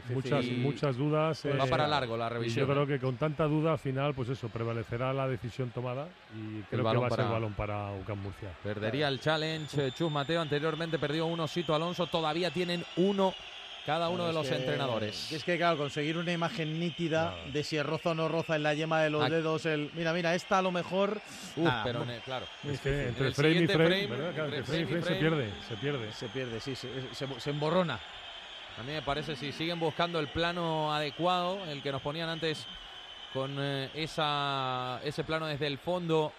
Muchas, 0.09 0.45
Y 0.45 0.51
muchas 0.51 0.95
dudas. 0.97 1.45
Va 1.45 1.65
eh, 1.65 1.69
para 1.69 1.87
largo 1.87 2.17
la 2.17 2.27
y 2.27 2.29
revisión. 2.29 2.65
yo 2.67 2.73
creo 2.73 2.83
¿eh? 2.83 2.87
que 2.87 2.99
con 2.99 3.17
tanta 3.17 3.45
duda 3.45 3.73
al 3.73 3.79
final, 3.79 4.13
pues 4.13 4.29
eso, 4.29 4.49
prevalecerá 4.49 5.13
la 5.13 5.27
decisión 5.27 5.69
tomada 5.71 6.07
y 6.35 6.61
creo 6.63 6.79
que 6.83 6.97
va 6.99 7.07
a 7.07 7.09
ser 7.09 7.17
para- 7.19 7.29
balón 7.29 7.53
para 7.53 7.91
UCAM 7.93 8.19
Murcia. 8.21 8.49
Perdería 8.63 9.07
el 9.07 9.19
challenge. 9.19 9.87
eh, 9.87 9.91
Chus 9.91 10.11
Mateo 10.11 10.41
anteriormente 10.41 10.97
perdió 10.99 11.25
uno 11.25 11.47
Sito 11.47 11.73
Alonso. 11.75 12.07
Todavía 12.07 12.51
tienen 12.51 12.83
uno 12.97 13.33
cada 13.85 14.09
uno 14.09 14.27
de 14.27 14.33
los 14.33 14.45
que- 14.49 14.55
entrenadores. 14.55 15.31
Es 15.31 15.45
que, 15.45 15.55
claro, 15.57 15.77
conseguir 15.77 16.17
una 16.17 16.33
imagen 16.33 16.77
nítida 16.77 17.33
de 17.53 17.63
si 17.63 17.81
roza 17.81 18.09
o 18.09 18.13
no 18.15 18.27
roza 18.27 18.57
en 18.57 18.63
la 18.63 18.73
yema 18.73 19.01
de 19.01 19.09
los 19.09 19.23
Ah. 19.23 19.29
dedos. 19.29 19.65
El, 19.65 19.89
mira, 19.93 20.11
mira, 20.11 20.35
esta 20.35 20.57
a 20.57 20.61
lo 20.61 20.71
mejor. 20.71 21.21
Uf, 21.55 21.63
nada, 21.63 21.83
pero 21.85 21.99
no. 21.99 22.05
ne- 22.05 22.19
claro. 22.19 22.45
Muy 22.63 22.73
Es 22.73 22.81
que 22.81 22.89
difícil. 22.89 23.07
entre 23.09 23.27
el 23.27 23.33
frame 23.33 23.61
y 23.61 23.67
frame. 23.67 24.07
Claro, 24.33 24.53
entre 24.55 24.65
se 24.65 25.15
pierde, 25.15 25.51
se 25.67 25.75
pierde. 25.77 26.11
Se 26.11 26.27
pierde, 26.27 26.59
sí, 26.59 26.75
se, 26.75 26.89
se- 27.15 27.39
se 27.39 27.49
emborrona. 27.49 27.97
A 28.77 28.83
mí 28.83 28.91
me 28.91 29.01
parece 29.01 29.35
si 29.35 29.51
siguen 29.51 29.79
buscando 29.79 30.19
el 30.19 30.27
plano 30.27 30.93
adecuado, 30.93 31.63
el 31.65 31.81
que 31.81 31.91
nos 31.91 32.01
ponían 32.01 32.29
antes 32.29 32.67
con 33.33 33.55
eh, 33.59 33.89
ese 33.95 35.23
plano 35.23 35.47
desde 35.47 35.65
el 35.65 35.79
fondo 35.79 36.31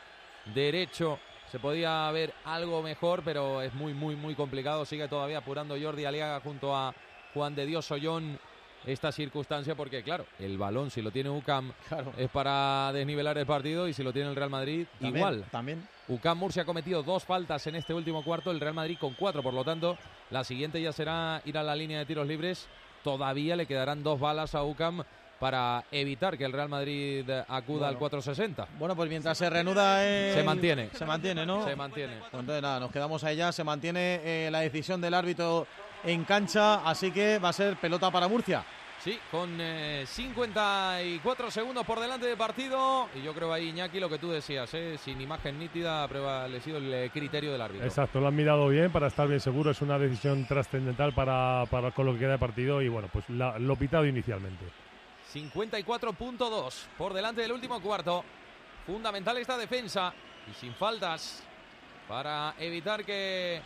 derecho, 0.54 1.18
se 1.50 1.58
podía 1.58 2.08
ver 2.12 2.32
algo 2.44 2.80
mejor, 2.80 3.22
pero 3.24 3.60
es 3.60 3.74
muy, 3.74 3.92
muy, 3.92 4.14
muy 4.14 4.36
complicado. 4.36 4.84
Sigue 4.84 5.08
todavía 5.08 5.38
apurando 5.38 5.76
Jordi 5.80 6.04
Aliaga 6.04 6.40
junto 6.40 6.76
a 6.76 6.94
Juan 7.34 7.56
de 7.56 7.66
Dios 7.66 7.90
Ollón 7.90 8.38
esta 8.88 9.12
circunstancia, 9.12 9.74
porque 9.74 10.02
claro, 10.02 10.24
el 10.38 10.56
balón 10.58 10.90
si 10.90 11.02
lo 11.02 11.10
tiene 11.10 11.30
UCAM 11.30 11.72
es 12.16 12.28
para 12.30 12.90
desnivelar 12.92 13.36
el 13.38 13.46
partido 13.46 13.86
y 13.88 13.92
si 13.92 14.02
lo 14.02 14.12
tiene 14.12 14.28
el 14.30 14.36
Real 14.36 14.50
Madrid 14.50 14.86
También, 15.00 15.16
igual. 15.16 15.44
También. 15.50 15.88
UCAM 16.08 16.38
Murcia 16.38 16.62
ha 16.62 16.66
cometido 16.66 17.02
dos 17.02 17.24
faltas 17.24 17.66
en 17.66 17.76
este 17.76 17.92
último 17.94 18.24
cuarto, 18.24 18.50
el 18.50 18.60
Real 18.60 18.74
Madrid 18.74 18.96
con 18.98 19.14
cuatro, 19.14 19.42
por 19.42 19.52
lo 19.54 19.64
tanto, 19.64 19.96
la 20.30 20.42
siguiente 20.44 20.80
ya 20.80 20.92
será 20.92 21.42
ir 21.44 21.56
a 21.58 21.62
la 21.62 21.76
línea 21.76 21.98
de 21.98 22.06
tiros 22.06 22.26
libres. 22.26 22.66
Todavía 23.04 23.56
le 23.56 23.66
quedarán 23.66 24.02
dos 24.02 24.18
balas 24.18 24.54
a 24.54 24.64
UCAM 24.64 25.02
para 25.38 25.84
evitar 25.92 26.36
que 26.36 26.44
el 26.44 26.52
Real 26.52 26.68
Madrid 26.68 27.28
acuda 27.46 27.86
al 27.88 27.94
Bueno. 27.94 27.98
460. 28.00 28.66
Bueno, 28.78 28.96
pues 28.96 29.08
mientras 29.08 29.38
se 29.38 29.48
reanuda. 29.48 30.04
el- 30.04 30.34
Se 30.34 30.42
mantiene. 30.42 30.90
Se 30.94 31.04
mantiene, 31.04 31.46
¿no? 31.46 31.64
Se 31.64 31.76
mantiene. 31.76 32.14
Pues 32.30 32.40
entonces 32.40 32.60
nada, 32.60 32.80
nos 32.80 32.90
quedamos 32.90 33.22
ahí 33.22 33.36
ya. 33.36 33.52
Se 33.52 33.62
mantiene 33.62 34.20
eh, 34.24 34.48
la 34.50 34.60
decisión 34.60 35.00
del 35.00 35.14
árbitro 35.14 35.66
en 36.02 36.24
cancha, 36.24 36.76
así 36.88 37.12
que 37.12 37.38
va 37.38 37.50
a 37.50 37.52
ser 37.52 37.76
pelota 37.76 38.10
para 38.10 38.26
Murcia. 38.26 38.64
Sí, 39.00 39.18
con 39.30 39.56
eh, 39.60 40.04
54 40.06 41.50
segundos 41.52 41.86
por 41.86 42.00
delante 42.00 42.26
de 42.26 42.36
partido. 42.36 43.08
Y 43.14 43.22
yo 43.22 43.32
creo 43.32 43.52
ahí, 43.52 43.68
Iñaki, 43.68 44.00
lo 44.00 44.08
que 44.08 44.18
tú 44.18 44.28
decías, 44.30 44.72
¿eh? 44.74 44.98
sin 44.98 45.20
imagen 45.20 45.56
nítida 45.58 46.02
ha 46.02 46.08
prevalecido 46.08 46.78
el 46.78 46.92
eh, 46.92 47.10
criterio 47.12 47.52
del 47.52 47.62
árbitro. 47.62 47.86
Exacto, 47.86 48.18
lo 48.20 48.26
han 48.26 48.34
mirado 48.34 48.66
bien 48.68 48.90
para 48.90 49.06
estar 49.06 49.28
bien 49.28 49.38
seguro. 49.40 49.70
Es 49.70 49.80
una 49.82 49.98
decisión 50.00 50.46
trascendental 50.48 51.12
para, 51.14 51.64
para 51.70 51.92
con 51.92 52.06
lo 52.06 52.12
que 52.14 52.18
queda 52.20 52.32
de 52.32 52.38
partido 52.38 52.82
y 52.82 52.88
bueno, 52.88 53.08
pues 53.12 53.24
la- 53.30 53.56
lo 53.58 53.76
pitado 53.76 54.04
inicialmente. 54.04 54.64
54.2 55.32 56.86
por 56.96 57.14
delante 57.14 57.42
del 57.42 57.52
último 57.52 57.80
cuarto. 57.80 58.24
Fundamental 58.84 59.36
esta 59.38 59.56
defensa 59.56 60.12
y 60.50 60.54
sin 60.54 60.74
faltas 60.74 61.44
para 62.08 62.54
evitar 62.58 63.04
que 63.04 63.60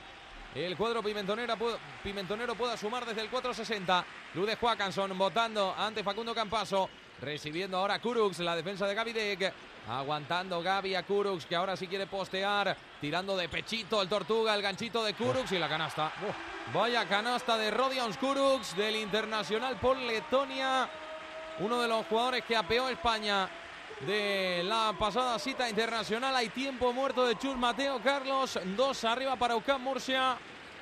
el 0.54 0.76
cuadro 0.76 1.02
pimentonera 1.02 1.56
pu- 1.56 1.76
pimentonero 2.02 2.54
pueda 2.54 2.76
sumar 2.76 3.06
desde 3.06 3.22
el 3.22 3.30
4.60. 3.30 4.04
Ludes 4.34 4.58
Joacanson 4.60 5.16
votando 5.16 5.74
ante 5.76 6.02
Facundo 6.04 6.34
Campaso. 6.34 6.88
Recibiendo 7.20 7.76
ahora 7.78 8.00
Kurux, 8.00 8.40
la 8.40 8.56
defensa 8.56 8.86
de 8.86 8.94
Gaby 8.94 9.12
Deck. 9.12 9.52
Aguantando 9.88 10.60
Gaby 10.62 10.94
a 10.94 11.04
Kurux, 11.04 11.46
que 11.46 11.54
ahora 11.56 11.76
sí 11.76 11.86
quiere 11.86 12.06
postear. 12.06 12.76
Tirando 13.00 13.36
de 13.36 13.48
pechito 13.48 14.02
el 14.02 14.08
Tortuga, 14.08 14.54
el 14.54 14.62
ganchito 14.62 15.02
de 15.04 15.14
Kurux 15.14 15.50
y 15.52 15.58
la 15.58 15.68
canasta. 15.68 16.12
Vaya 16.74 17.06
canasta 17.08 17.56
de 17.56 17.70
Rodions 17.70 18.16
Kurux 18.18 18.76
del 18.76 18.96
Internacional 18.96 19.76
por 19.76 19.96
Letonia. 19.96 20.88
Uno 21.60 21.80
de 21.80 21.88
los 21.88 22.06
jugadores 22.06 22.44
que 22.44 22.56
apeó 22.56 22.88
España 22.88 23.48
de 24.06 24.62
la 24.64 24.94
pasada 24.98 25.38
cita 25.38 25.68
internacional. 25.68 26.34
Hay 26.34 26.48
tiempo 26.48 26.92
muerto 26.92 27.26
de 27.26 27.36
Chus 27.36 27.56
Mateo 27.56 28.00
Carlos. 28.02 28.58
Dos 28.76 29.04
arriba 29.04 29.36
para 29.36 29.56
UCAM 29.56 29.82
Murcia. 29.82 30.36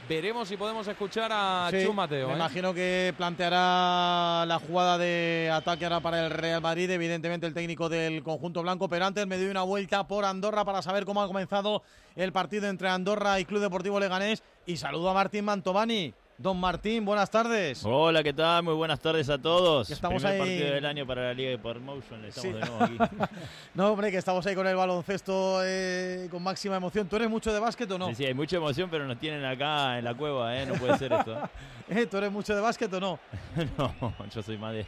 Veremos 0.09 0.49
si 0.49 0.57
podemos 0.57 0.89
escuchar 0.89 1.31
a 1.33 1.69
Sí, 1.71 1.85
Chus 1.85 1.95
Mateo. 1.95 2.29
Me 2.29 2.33
¿eh? 2.33 2.37
imagino 2.37 2.73
que 2.73 3.13
planteará 3.17 4.45
la 4.47 4.59
jugada 4.59 4.97
de 4.97 5.51
ataque 5.53 5.85
ahora 5.85 6.01
para 6.01 6.25
el 6.25 6.31
Real 6.31 6.63
Madrid, 6.63 6.91
evidentemente 6.91 7.47
el 7.47 7.55
técnico 7.55 7.89
del 7.89 8.23
conjunto 8.23 8.63
blanco, 8.63 8.89
pero 8.89 9.05
antes 9.05 9.27
me 9.27 9.37
doy 9.37 9.47
una 9.49 9.63
vuelta 9.63 10.09
por 10.09 10.25
Andorra 10.25 10.65
para 10.65 10.81
saber 10.83 11.05
cómo 11.05 11.23
ha 11.23 11.27
comenzado 11.27 11.83
el 12.17 12.33
partido 12.33 12.69
entre 12.69 12.89
Andorra 12.89 13.39
y 13.39 13.45
Club 13.45 13.61
Deportivo 13.61 14.01
Leganés 14.01 14.43
y 14.67 14.79
saludo 14.79 15.11
a 15.11 15.15
Martín 15.15 15.45
Mantovani. 15.45 16.15
Don 16.43 16.59
Martín, 16.59 17.05
buenas 17.05 17.31
tardes. 17.31 17.83
Hola, 17.85 18.23
¿qué 18.23 18.33
tal? 18.33 18.63
Muy 18.63 18.73
buenas 18.73 18.99
tardes 18.99 19.29
a 19.29 19.37
todos. 19.37 19.87
Que 19.87 19.93
estamos 19.93 20.23
Primer 20.23 20.41
ahí- 20.41 20.49
partido 20.59 20.75
del 20.75 20.87
año 20.87 21.07
para 21.07 21.25
la 21.25 21.35
Liga 21.35 21.51
de 21.51 21.59
Promotion. 21.59 22.25
Estamos 22.25 22.41
Sí. 22.41 22.53
de 22.59 22.61
nuevo 22.61 22.83
aquí. 22.83 22.97
No, 23.75 23.89
hombre, 23.93 24.11
que 24.11 24.17
estamos 24.17 24.47
ahí 24.47 24.55
con 24.55 24.67
el 24.67 24.75
baloncesto 24.75 25.61
eh, 25.63 26.29
con 26.31 26.43
máxima 26.43 26.77
emoción. 26.77 27.07
¿Tú 27.09 27.17
eres 27.17 27.29
mucho 27.29 27.53
de 27.53 27.61
básquet 27.61 27.91
o 27.91 27.99
no? 27.99 28.09
Sí, 28.09 28.15
sí, 28.15 28.25
hay 28.25 28.33
mucha 28.33 28.57
emoción, 28.57 28.89
pero 28.91 29.07
nos 29.07 29.19
tienen 29.19 29.45
acá 29.45 29.99
en 29.99 30.05
la 30.07 30.15
cueva, 30.15 30.57
¿eh? 30.57 30.65
No 30.65 30.75
puede 30.77 30.97
ser 30.97 31.13
esto. 31.13 31.37
Eh, 31.93 32.07
¿Tú 32.07 32.19
eres 32.19 32.31
mucho 32.31 32.55
de 32.55 32.61
básquet 32.61 32.93
o 32.95 33.01
no? 33.01 33.19
no, 33.77 34.15
yo 34.33 34.43
soy 34.45 34.57
más 34.57 34.73
de, 34.73 34.87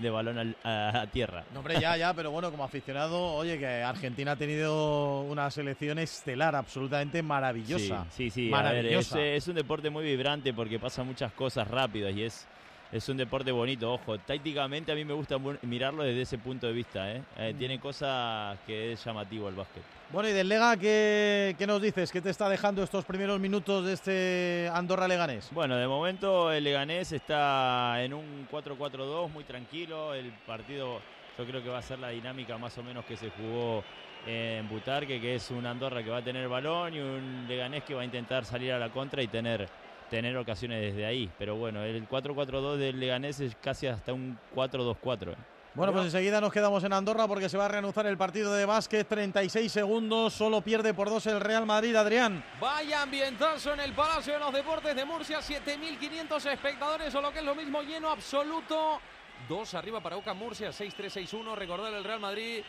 de 0.00 0.10
balón 0.10 0.36
al- 0.36 0.56
a, 0.64 1.02
a 1.02 1.06
tierra. 1.06 1.44
No, 1.54 1.60
hombre, 1.60 1.78
ya, 1.80 1.96
ya, 1.96 2.12
pero 2.12 2.32
bueno, 2.32 2.50
como 2.50 2.64
aficionado, 2.64 3.22
oye, 3.34 3.56
que 3.56 3.84
Argentina 3.84 4.32
ha 4.32 4.36
tenido 4.36 5.20
una 5.20 5.48
selección 5.52 6.00
estelar 6.00 6.56
absolutamente 6.56 7.22
maravillosa. 7.22 8.04
Sí, 8.10 8.30
sí, 8.30 8.48
sí. 8.48 8.52
A 8.52 8.62
ver, 8.62 8.78
es, 8.78 8.82
maravillosa. 9.06 9.20
es 9.22 9.46
un 9.46 9.54
deporte 9.54 9.90
muy 9.90 10.02
vibrante 10.02 10.52
porque 10.52 10.80
pasan 10.90 11.06
muchas 11.06 11.32
cosas 11.34 11.68
rápidas 11.68 12.12
y 12.16 12.24
es, 12.24 12.48
es 12.90 13.08
un 13.08 13.16
deporte 13.16 13.52
bonito. 13.52 13.92
Ojo, 13.92 14.18
tácticamente 14.18 14.90
a 14.90 14.96
mí 14.96 15.04
me 15.04 15.14
gusta 15.14 15.36
mirarlo 15.62 16.02
desde 16.02 16.22
ese 16.22 16.36
punto 16.36 16.66
de 16.66 16.72
vista. 16.72 17.12
¿eh? 17.12 17.22
Eh, 17.36 17.52
Mm. 17.54 17.58
Tiene 17.58 17.78
cosas 17.78 18.58
que 18.66 18.92
es 18.92 19.04
llamativo 19.04 19.48
el 19.48 19.54
básquet. 19.54 19.84
Bueno, 20.10 20.28
y 20.28 20.32
del 20.32 20.48
Lega, 20.48 20.76
¿qué, 20.76 21.54
qué 21.56 21.64
nos 21.64 21.80
dices? 21.80 22.10
¿Qué 22.10 22.20
te 22.20 22.30
está 22.30 22.48
dejando 22.48 22.82
estos 22.82 23.04
primeros 23.04 23.38
minutos 23.38 23.86
de 23.86 23.92
este 23.92 24.70
Andorra-Leganés? 24.74 25.50
Bueno, 25.52 25.76
de 25.76 25.86
momento 25.86 26.50
el 26.50 26.64
Leganés 26.64 27.12
está 27.12 28.02
en 28.02 28.12
un 28.12 28.48
4-4-2 28.50 29.30
muy 29.30 29.44
tranquilo. 29.44 30.12
El 30.12 30.32
partido 30.44 31.00
yo 31.38 31.46
creo 31.46 31.62
que 31.62 31.68
va 31.68 31.78
a 31.78 31.82
ser 31.82 32.00
la 32.00 32.08
dinámica 32.08 32.58
más 32.58 32.76
o 32.78 32.82
menos 32.82 33.04
que 33.04 33.16
se 33.16 33.30
jugó 33.30 33.84
en 34.26 34.68
Butarque, 34.68 35.20
que 35.20 35.36
es 35.36 35.52
un 35.52 35.64
Andorra 35.66 36.02
que 36.02 36.10
va 36.10 36.18
a 36.18 36.24
tener 36.24 36.48
balón 36.48 36.94
y 36.94 36.98
un 36.98 37.46
Leganés 37.48 37.84
que 37.84 37.94
va 37.94 38.02
a 38.02 38.04
intentar 38.04 38.44
salir 38.44 38.72
a 38.72 38.78
la 38.80 38.90
contra 38.90 39.22
y 39.22 39.28
tener, 39.28 39.68
tener 40.10 40.36
ocasiones 40.36 40.82
desde 40.82 41.06
ahí. 41.06 41.30
Pero 41.38 41.56
bueno, 41.56 41.82
el 41.84 42.06
4-4-2 42.06 42.76
del 42.76 43.00
Leganés 43.00 43.40
es 43.40 43.56
casi 43.56 43.86
hasta 43.86 44.12
un 44.12 44.38
4-2-4. 44.54 45.32
¿eh? 45.32 45.36
Bueno, 45.72 45.92
pues 45.92 46.06
enseguida 46.06 46.40
nos 46.40 46.52
quedamos 46.52 46.82
en 46.82 46.92
Andorra 46.92 47.28
porque 47.28 47.48
se 47.48 47.56
va 47.56 47.66
a 47.66 47.68
reanudar 47.68 48.04
el 48.06 48.18
partido 48.18 48.52
de 48.52 48.66
básquet. 48.66 49.06
36 49.06 49.70
segundos, 49.70 50.34
solo 50.34 50.60
pierde 50.62 50.92
por 50.92 51.08
dos 51.08 51.26
el 51.26 51.40
Real 51.40 51.64
Madrid, 51.64 51.94
Adrián. 51.94 52.44
Vaya 52.60 53.02
ambientazo 53.02 53.72
en 53.74 53.80
el 53.80 53.92
Palacio 53.92 54.34
de 54.34 54.40
los 54.40 54.52
Deportes 54.52 54.96
de 54.96 55.04
Murcia. 55.04 55.38
7.500 55.38 56.52
espectadores 56.52 57.14
o 57.14 57.22
lo 57.22 57.32
que 57.32 57.38
es 57.38 57.44
lo 57.44 57.54
mismo 57.54 57.82
lleno 57.82 58.10
absoluto. 58.10 59.00
Dos 59.48 59.74
arriba 59.74 60.00
para 60.00 60.16
UCAM 60.16 60.36
Murcia. 60.36 60.70
6-3-6-1. 60.70 61.54
Recordar 61.54 61.94
el 61.94 62.02
Real 62.02 62.20
Madrid. 62.20 62.62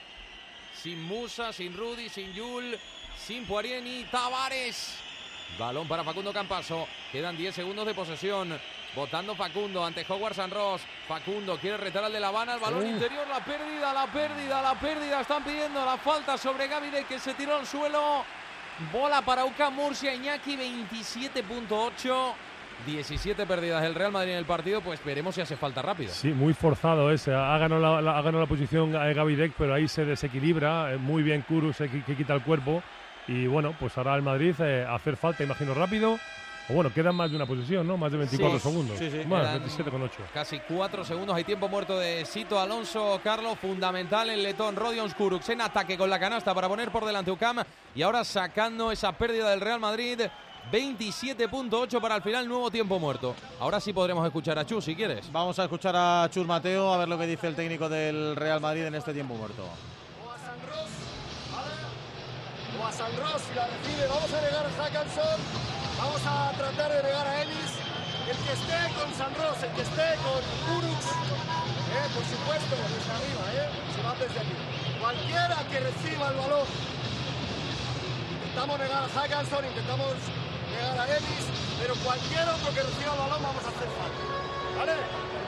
Sin 0.76 1.02
Musa, 1.04 1.52
sin 1.52 1.76
Rudy, 1.76 2.08
sin 2.08 2.32
Yul, 2.34 2.78
sin 3.18 3.46
Poirieni. 3.46 4.06
Tavares. 4.12 5.11
Balón 5.58 5.88
para 5.88 6.04
Facundo 6.04 6.34
Campaso. 6.34 6.88
Quedan 7.12 7.38
10 7.38 7.54
segundos 7.56 7.86
de 7.86 7.94
posesión. 7.94 8.58
Votando 8.96 9.36
Facundo 9.36 9.86
ante 9.86 10.06
Howard 10.08 10.34
San 10.34 10.50
Ross. 10.52 10.82
Facundo 11.08 11.58
quiere 11.58 11.78
retar 11.78 12.04
al 12.04 12.12
de 12.14 12.20
La 12.20 12.30
Habana. 12.30 12.56
El 12.56 12.60
balón 12.60 12.84
Uh. 12.84 12.88
interior. 12.88 13.26
La 13.30 13.40
pérdida, 13.44 13.94
la 13.94 14.08
pérdida, 14.08 14.62
la 14.62 14.76
pérdida. 14.80 15.22
Están 15.22 15.44
pidiendo 15.44 15.86
la 15.86 15.98
falta 15.98 16.38
sobre 16.38 16.68
Gavide 16.68 17.04
que 17.06 17.20
se 17.20 17.34
tiró 17.34 17.56
al 17.58 17.68
suelo. 17.68 18.24
Bola 18.92 19.22
para 19.22 19.46
UCAM 19.46 19.76
Murcia. 19.76 20.14
Iñaki 20.14 20.56
27.8. 20.58 22.34
17 22.86 23.46
pérdidas 23.46 23.84
del 23.84 23.94
Real 23.94 24.12
Madrid 24.12 24.32
en 24.32 24.38
el 24.40 24.46
partido. 24.46 24.82
Pues 24.82 25.04
veremos 25.06 25.36
si 25.36 25.42
hace 25.42 25.56
falta 25.56 25.82
rápido. 25.84 26.12
Sí, 26.12 26.30
muy 26.30 26.54
forzado 26.54 27.12
ese. 27.12 27.32
Ha 27.34 27.58
ganado 27.60 27.80
la, 27.80 28.02
la- 28.02 28.18
ha 28.18 28.22
ganado 28.24 28.40
la 28.44 28.50
posición 28.50 28.96
eh, 28.96 29.14
Gaby 29.14 29.36
Deck, 29.36 29.54
pero 29.58 29.76
ahí 29.76 29.88
se 29.88 30.04
desequilibra. 30.06 30.94
eh, 30.94 30.98
Muy 30.98 31.22
bien 31.22 31.44
Kurus 31.44 31.78
que, 31.78 32.04
que 32.04 32.16
quita 32.18 32.34
el 32.34 32.42
cuerpo. 32.42 32.82
Y 33.32 33.48
bueno, 33.48 33.74
pues 33.80 33.98
ahora 33.98 34.16
el 34.16 34.22
Madrid 34.22 34.54
eh, 34.60 34.86
hacer 34.88 35.16
falta, 35.16 35.44
imagino, 35.44 35.74
rápido. 35.74 36.18
O 36.70 36.74
bueno, 36.74 36.94
quedan 36.94 37.16
más 37.16 37.30
de 37.30 37.38
una 37.38 37.46
posición, 37.46 37.88
¿no? 37.88 37.98
Más 37.98 38.12
de 38.12 38.18
24 38.18 38.60
Sí, 38.60 38.64
segundos. 38.70 38.98
sí, 39.00 39.10
sí. 39.10 39.26
Más, 39.28 39.48
Quedan 39.48 39.64
27,8. 39.68 40.10
Casi 40.34 40.60
cuatro 40.60 41.04
segundos. 41.06 41.36
Hay 41.36 41.44
tiempo 41.44 41.68
muerto 41.70 41.98
de 41.98 42.26
Sito 42.26 42.60
Alonso 42.60 43.20
Carlos. 43.24 43.58
Fundamental 43.60 44.30
el 44.30 44.44
letón 44.44 44.76
Rodions 44.76 45.16
Kuruks 45.16 45.50
en 45.50 45.62
ataque 45.62 45.98
con 45.98 46.10
la 46.10 46.20
canasta 46.20 46.54
para 46.54 46.68
poner 46.68 46.92
por 46.92 47.06
delante 47.06 47.32
UCAM. 47.32 47.64
Y 47.96 48.02
ahora 48.02 48.24
sacando 48.24 48.92
esa 48.92 49.12
pérdida 49.14 49.50
del 49.50 49.62
Real 49.62 49.80
Madrid. 49.80 50.22
27.8 50.72 52.00
para 52.00 52.16
el 52.18 52.22
final, 52.22 52.48
nuevo 52.48 52.70
tiempo 52.70 53.00
muerto. 53.00 53.36
Ahora 53.60 53.80
sí 53.80 53.94
podremos 53.94 54.24
escuchar 54.28 54.60
a 54.60 54.66
Chu 54.66 54.80
si 54.80 54.96
quieres. 54.96 55.32
Vamos 55.32 55.58
a 55.58 55.64
escuchar 55.64 55.96
a 55.98 56.30
Chus 56.32 56.46
Mateo 56.46 56.94
a 56.94 56.98
ver 57.00 57.08
lo 57.08 57.18
que 57.18 57.26
dice 57.26 57.48
el 57.48 57.56
técnico 57.56 57.90
del 57.90 58.36
Real 58.36 58.62
Madrid 58.62 58.84
en 58.86 58.94
este 58.94 59.12
tiempo 59.12 59.34
muerto. 59.34 59.64
O 62.80 62.86
a 62.86 62.92
San 62.92 63.12
Ross 63.18 63.42
si 63.48 63.54
la 63.56 63.68
recibe. 63.68 64.08
Vamos 64.08 64.32
a 64.32 64.40
negar 64.42 64.66
a 64.66 64.72
Hackanson. 64.72 65.40
Vamos 65.98 66.22
a 66.26 66.52
tratar 66.58 66.92
de 66.92 67.04
negar 67.04 67.28
a 67.28 67.42
Ellis. 67.42 67.72
El 68.30 68.38
que 68.38 68.54
esté 68.54 68.80
con 68.96 69.10
San 69.14 69.34
Ross, 69.36 69.60
el 69.64 69.72
que 69.76 69.82
esté 69.82 70.08
con 70.24 70.40
Urux, 70.78 71.04
eh, 71.04 72.08
por 72.16 72.24
supuesto, 72.24 72.74
desde 72.80 73.12
arriba, 73.12 73.44
eh, 73.52 73.70
se 73.94 74.02
va 74.04 74.16
desde 74.16 74.40
aquí. 74.40 74.56
Cualquiera 75.02 75.58
que 75.70 75.80
reciba 75.80 76.30
el 76.30 76.38
balón. 76.38 76.68
Intentamos 78.40 78.80
negar 78.80 79.04
a 79.04 79.10
Hackanson, 79.10 79.66
intentamos 79.66 80.14
negar 80.72 81.00
a 81.00 81.06
Ellis, 81.18 81.46
pero 81.82 81.96
cualquier 81.96 82.48
otro 82.48 82.70
que 82.72 82.84
reciba 82.84 83.12
el 83.14 83.20
balón 83.20 83.44
vamos 83.44 83.64
a 83.66 83.70
hacer 83.70 83.90
falta. 84.00 84.24
¿Vale? 84.80 84.94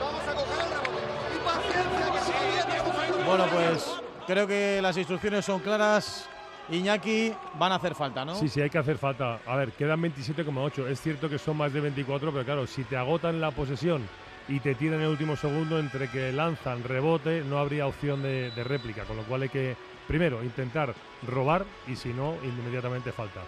Vamos 0.00 0.22
a 0.28 0.34
coger 0.34 0.60
el 0.60 0.70
rebote. 0.70 1.02
Y 1.32 1.38
paciencia, 1.40 2.66
que 2.66 2.80
tenemos 2.80 3.26
Bueno, 3.26 3.46
pues 3.48 3.86
creo 4.26 4.46
que 4.46 4.82
las 4.82 4.96
instrucciones 4.96 5.44
son 5.44 5.60
claras. 5.60 6.28
Iñaki, 6.70 7.34
van 7.58 7.72
a 7.72 7.74
hacer 7.74 7.94
falta, 7.94 8.24
¿no? 8.24 8.34
Sí, 8.34 8.48
sí, 8.48 8.60
hay 8.60 8.70
que 8.70 8.78
hacer 8.78 8.96
falta. 8.96 9.40
A 9.46 9.56
ver, 9.56 9.72
quedan 9.72 10.00
27,8. 10.00 10.86
Es 10.86 11.00
cierto 11.00 11.28
que 11.28 11.38
son 11.38 11.56
más 11.56 11.72
de 11.72 11.80
24, 11.80 12.32
pero 12.32 12.44
claro, 12.44 12.66
si 12.66 12.84
te 12.84 12.96
agotan 12.96 13.40
la 13.40 13.50
posesión 13.50 14.08
y 14.48 14.60
te 14.60 14.74
tiran 14.74 15.00
en 15.00 15.06
el 15.06 15.10
último 15.10 15.36
segundo, 15.36 15.78
entre 15.78 16.10
que 16.10 16.32
lanzan, 16.32 16.82
rebote, 16.82 17.42
no 17.42 17.58
habría 17.58 17.86
opción 17.86 18.22
de, 18.22 18.50
de 18.50 18.64
réplica. 18.64 19.04
Con 19.04 19.16
lo 19.16 19.24
cual 19.24 19.42
hay 19.42 19.48
que, 19.50 19.76
primero, 20.08 20.42
intentar 20.42 20.94
robar 21.26 21.66
y 21.86 21.96
si 21.96 22.14
no, 22.14 22.34
inmediatamente 22.42 23.12
falta. 23.12 23.40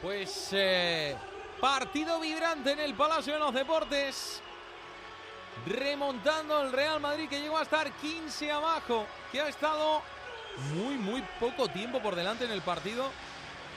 Pues 0.00 0.50
eh, 0.52 1.16
partido 1.60 2.20
vibrante 2.20 2.72
en 2.72 2.80
el 2.80 2.94
Palacio 2.94 3.34
de 3.34 3.38
los 3.38 3.54
Deportes. 3.54 4.42
Remontando 5.66 6.62
el 6.62 6.72
Real 6.72 7.00
Madrid 7.00 7.28
que 7.28 7.40
llegó 7.40 7.58
a 7.58 7.62
estar 7.62 7.90
15 7.90 8.50
abajo. 8.50 9.06
Que 9.30 9.40
ha 9.40 9.48
estado 9.48 10.02
muy, 10.74 10.94
muy 10.96 11.22
poco 11.40 11.68
tiempo 11.68 12.00
por 12.00 12.14
delante 12.14 12.44
en 12.44 12.50
el 12.52 12.62
partido. 12.62 13.10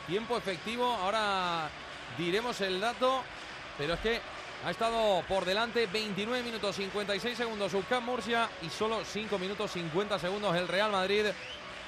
Tiempo 0.07 0.37
efectivo. 0.37 0.85
Ahora 0.93 1.69
diremos 2.17 2.59
el 2.61 2.79
dato. 2.79 3.21
Pero 3.77 3.95
es 3.95 3.99
que 3.99 4.21
ha 4.65 4.71
estado 4.71 5.21
por 5.27 5.43
delante 5.45 5.85
29 5.87 6.41
minutos 6.43 6.75
56 6.77 7.37
segundos 7.37 7.73
UCAM 7.73 8.05
Murcia 8.05 8.49
y 8.61 8.69
solo 8.69 8.99
5 9.03 9.37
minutos 9.37 9.71
50 9.71 10.17
segundos 10.19 10.55
el 10.55 10.67
Real 10.67 10.91
Madrid. 10.91 11.25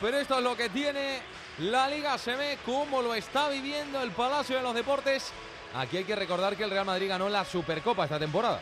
Pero 0.01 0.17
esto 0.17 0.37
es 0.37 0.43
lo 0.43 0.55
que 0.55 0.69
tiene 0.69 1.19
la 1.59 1.87
Liga 1.87 2.17
se 2.17 2.35
ve 2.35 2.57
cómo 2.65 3.01
lo 3.01 3.15
está 3.15 3.49
viviendo 3.49 4.01
el 4.01 4.11
Palacio 4.11 4.57
de 4.57 4.61
los 4.63 4.75
Deportes. 4.75 5.31
Aquí 5.75 5.97
hay 5.97 6.03
que 6.03 6.15
recordar 6.15 6.55
que 6.55 6.63
el 6.65 6.69
Real 6.69 6.85
Madrid 6.85 7.07
ganó 7.09 7.29
la 7.29 7.43
Supercopa 7.45 8.03
esta 8.03 8.19
temporada. 8.19 8.59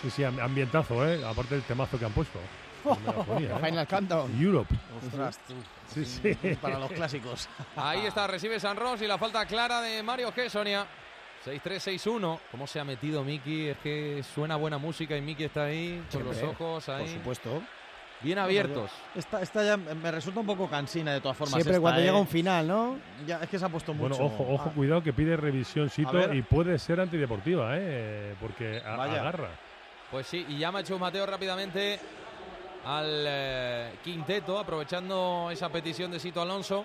Sí, 0.00 0.10
sí, 0.10 0.24
am- 0.24 0.40
ambientazo, 0.40 1.06
¿eh? 1.06 1.22
Aparte 1.24 1.54
del 1.56 1.64
temazo 1.64 1.98
que 1.98 2.04
han 2.06 2.12
puesto. 2.12 2.38
Ponía, 2.82 3.56
¿eh? 3.56 3.60
Final 3.64 3.86
Countdown. 3.86 4.42
Europe. 4.42 4.74
Ostras, 5.04 5.38
tú. 5.46 5.54
Sí, 5.94 6.04
sí. 6.04 6.54
Para 6.60 6.78
los 6.78 6.90
clásicos. 6.92 7.48
Ahí 7.76 8.06
está, 8.06 8.26
recibe 8.26 8.58
San 8.60 8.76
Ros 8.76 9.00
y 9.02 9.06
la 9.06 9.18
falta 9.18 9.44
clara 9.46 9.80
de 9.80 10.02
Mario 10.02 10.32
G. 10.32 10.48
Sonia. 10.48 10.86
6-3-6-1. 11.44 12.38
¿Cómo 12.50 12.66
se 12.66 12.78
ha 12.80 12.84
metido 12.84 13.24
Miki? 13.24 13.68
Es 13.68 13.78
que 13.78 14.22
suena 14.34 14.56
buena 14.56 14.78
música 14.78 15.16
y 15.16 15.20
Miki 15.20 15.44
está 15.44 15.64
ahí 15.64 16.02
con 16.12 16.24
los 16.24 16.36
Siempre, 16.36 16.64
ojos 16.66 16.88
ahí. 16.88 17.04
Por 17.04 17.14
supuesto. 17.14 17.62
Bien 18.20 18.38
abiertos. 18.38 18.92
Esta, 19.16 19.42
esta 19.42 19.64
ya 19.64 19.76
me 19.76 20.10
resulta 20.12 20.38
un 20.38 20.46
poco 20.46 20.68
cansina 20.70 21.12
de 21.12 21.20
todas 21.20 21.36
formas. 21.36 21.54
Siempre 21.54 21.72
esta, 21.72 21.80
cuando 21.80 22.00
¿eh? 22.00 22.04
llega 22.04 22.16
un 22.18 22.28
final, 22.28 22.68
¿no? 22.68 22.96
Ya, 23.26 23.38
es 23.42 23.48
que 23.48 23.58
se 23.58 23.64
ha 23.64 23.68
puesto 23.68 23.92
Bueno, 23.92 24.14
mucho. 24.14 24.26
ojo, 24.26 24.46
ojo, 24.54 24.68
Ah, 24.68 24.72
cuidado 24.72 25.02
que 25.02 25.12
pide 25.12 25.36
revisión 25.36 25.90
Sito 25.90 26.32
y 26.32 26.42
puede 26.42 26.78
ser 26.78 27.00
antideportiva, 27.00 27.72
¿eh? 27.76 28.36
Porque 28.40 28.80
a- 28.86 28.94
agarra. 29.02 29.48
Pues 30.12 30.28
sí, 30.28 30.46
y 30.48 30.58
llama 30.58 30.84
Chus 30.84 31.00
Mateo 31.00 31.26
rápidamente 31.26 31.98
al 32.84 33.24
eh, 33.26 33.92
quinteto, 34.02 34.58
aprovechando 34.58 35.48
esa 35.50 35.68
petición 35.68 36.10
de 36.10 36.18
Sito 36.20 36.40
Alonso. 36.42 36.84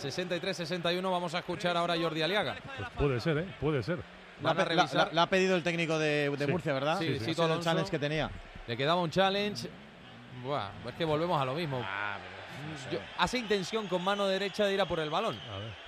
63-61, 0.00 1.02
vamos 1.10 1.34
a 1.34 1.38
escuchar 1.38 1.76
ahora 1.76 1.94
a 1.94 1.96
Jordi 1.98 2.22
Aliaga. 2.22 2.56
Pues 2.76 2.88
puede 2.96 3.20
ser, 3.20 3.38
¿eh? 3.38 3.54
Puede 3.60 3.82
ser. 3.82 3.98
La, 4.42 4.50
ha 4.50 4.54
pe- 4.54 4.58
la- 4.60 4.64
revisar. 4.66 5.06
la- 5.08 5.12
la 5.12 5.22
ha 5.22 5.26
pedido 5.28 5.56
el 5.56 5.62
técnico 5.62 5.98
de, 5.98 6.30
de 6.30 6.44
Sí. 6.46 6.50
Murcia, 6.50 6.72
¿verdad? 6.72 6.98
Sí, 6.98 7.06
Ese 7.06 7.18
Sito 7.20 7.30
es 7.30 7.38
el 7.38 7.44
Alonso. 7.46 7.64
challenge 7.64 7.90
que 7.90 7.98
tenía. 7.98 8.30
Le 8.66 8.76
quedaba 8.76 9.00
un 9.00 9.10
challenge. 9.10 9.68
Buah, 10.44 10.70
es 10.88 10.94
que 10.94 11.04
volvemos 11.04 11.40
a 11.40 11.44
lo 11.44 11.54
mismo. 11.54 11.80
Ah, 11.84 12.18
Yo- 12.92 12.98
hace 13.18 13.38
intención 13.38 13.86
con 13.88 14.02
mano 14.04 14.26
derecha 14.26 14.64
de 14.66 14.74
ir 14.74 14.80
a 14.80 14.86
por 14.86 15.00
el 15.00 15.10
balón. 15.10 15.36
A 15.52 15.58
ver. 15.58 15.87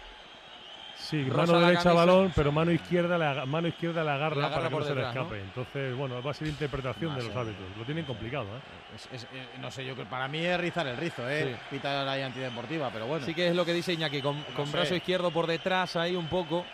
Sí, 1.10 1.24
Rosa 1.28 1.52
mano 1.54 1.66
derecha 1.66 1.92
balón, 1.92 2.32
pero 2.36 2.52
mano 2.52 2.70
izquierda 2.70 3.18
la, 3.18 3.44
mano 3.46 3.66
izquierda 3.68 4.04
la 4.04 4.14
agarra, 4.14 4.36
La 4.36 4.46
agarra 4.46 4.56
para 4.56 4.68
que 4.68 4.72
por 4.72 4.80
no 4.82 4.86
se 4.88 4.94
le 4.94 5.00
detrás, 5.00 5.14
¿no? 5.16 5.22
escape. 5.22 5.40
Entonces, 5.42 5.96
bueno, 5.96 6.22
va 6.22 6.30
a 6.30 6.34
ser 6.34 6.46
interpretación 6.48 7.10
No 7.10 7.16
de 7.18 7.24
los 7.24 7.32
sé. 7.32 7.38
árbitros. 7.38 7.68
Lo 7.76 7.84
tienen 7.84 8.04
complicado, 8.04 8.44
¿eh? 8.44 8.94
Es- 8.94 9.08
es- 9.12 9.24
eh, 9.24 9.46
no 9.60 9.70
sé, 9.70 9.84
yo 9.84 9.94
creo 9.94 10.06
para 10.06 10.28
mí 10.28 10.38
es 10.38 10.58
rizar 10.60 10.86
el 10.86 10.96
rizo, 10.96 11.28
¿eh? 11.28 11.56
Pita 11.70 12.04
la 12.04 12.12
antideportiva, 12.26 12.90
pero 12.92 13.06
bueno. 13.06 13.26
Sí 13.26 13.34
que 13.34 13.48
es 13.48 13.54
lo 13.56 13.64
que 13.64 13.72
dice 13.72 13.92
Iñaki, 13.92 14.22
con, 14.22 14.40
con 14.54 14.66
sé. 14.66 14.72
brazo 14.72 14.94
izquierdo 14.94 15.30
por 15.32 15.46
detrás 15.46 15.96
ahí 15.96 16.14
un 16.14 16.28
poco. 16.28 16.64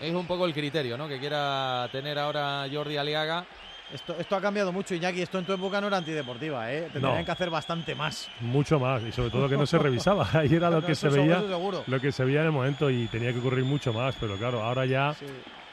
Es 0.00 0.12
un 0.14 0.26
poco 0.26 0.46
el 0.46 0.54
criterio, 0.54 0.96
¿no? 0.96 1.06
Que 1.06 1.18
quiera 1.20 1.88
tener 1.92 2.18
ahora 2.18 2.66
Jordi 2.72 2.96
Aliaga. 2.96 3.44
Esto, 3.92 4.16
esto 4.18 4.36
ha 4.36 4.40
cambiado 4.40 4.72
mucho, 4.72 4.94
Iñaki. 4.94 5.20
Esto 5.22 5.38
en 5.38 5.44
tu 5.44 5.52
época 5.52 5.80
no 5.80 5.88
era 5.88 5.98
antideportiva, 5.98 6.72
¿eh? 6.72 6.88
Tendrían 6.92 7.18
No. 7.18 7.24
que 7.24 7.30
hacer 7.30 7.50
bastante 7.50 7.94
más. 7.94 8.28
Mucho 8.40 8.78
más, 8.80 9.02
y 9.02 9.12
sobre 9.12 9.30
todo 9.30 9.48
que 9.48 9.56
no 9.56 9.66
se 9.66 9.78
revisaba. 9.78 10.26
Ahí 10.32 10.54
era 10.54 10.70
lo 10.70 10.80
No, 10.80 10.86
que 10.86 10.94
se 10.94 11.08
veía. 11.08 11.40
seguro. 11.42 11.84
Lo 11.86 12.00
que 12.00 12.10
se 12.10 12.24
veía 12.24 12.40
en 12.40 12.46
el 12.46 12.52
momento 12.52 12.88
y 12.90 13.06
tenía 13.08 13.32
que 13.32 13.38
ocurrir 13.38 13.64
mucho 13.64 13.92
más, 13.92 14.14
pero 14.18 14.36
claro, 14.36 14.62
ahora 14.62 14.86
ya 14.86 15.14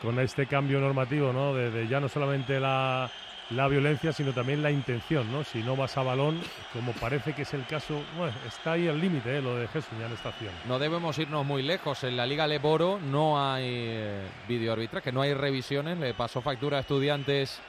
con 0.02 0.20
este 0.20 0.48
cambio 0.48 0.80
normativo, 0.80 1.32
¿no? 1.32 1.54
De, 1.54 1.72
de 1.72 1.88
ya 1.88 2.00
no 2.02 2.10
solamente 2.10 2.60
la, 2.60 3.10
la 3.52 3.68
violencia, 3.70 4.12
sino 4.14 4.34
también 4.34 4.62
la 4.62 4.70
intención, 4.72 5.32
¿no? 5.32 5.44
Si 5.46 5.60
no 5.64 5.76
vas 5.78 5.98
a 5.98 6.04
balón, 6.04 6.40
como 6.74 6.92
parece 6.94 7.34
que 7.34 7.44
es 7.44 7.54
el 7.54 7.66
caso, 7.66 8.02
bueno, 8.18 8.34
está 8.48 8.74
ahí 8.74 8.88
al 8.90 9.00
límite, 9.00 9.38
¿eh? 9.38 9.42
Lo 9.42 9.56
de 9.56 9.68
Jesús 9.70 9.92
ya 9.98 10.08
en 10.08 10.12
esta 10.14 10.30
acción. 10.30 10.52
No 10.68 10.78
debemos 10.78 11.18
irnos 11.20 11.46
muy 11.46 11.64
lejos. 11.64 12.04
En 12.04 12.18
la 12.18 12.26
Liga 12.26 12.48
Leboro 12.48 13.00
no 13.00 13.42
hay 13.42 13.64
eh, 13.66 14.28
videoarbitraje, 14.48 15.12
no 15.14 15.22
hay 15.22 15.34
revisiones. 15.34 15.98
Le 15.98 16.14
pasó 16.14 16.42
factura 16.42 16.78
a 16.78 16.82
estudiantes 16.82 17.60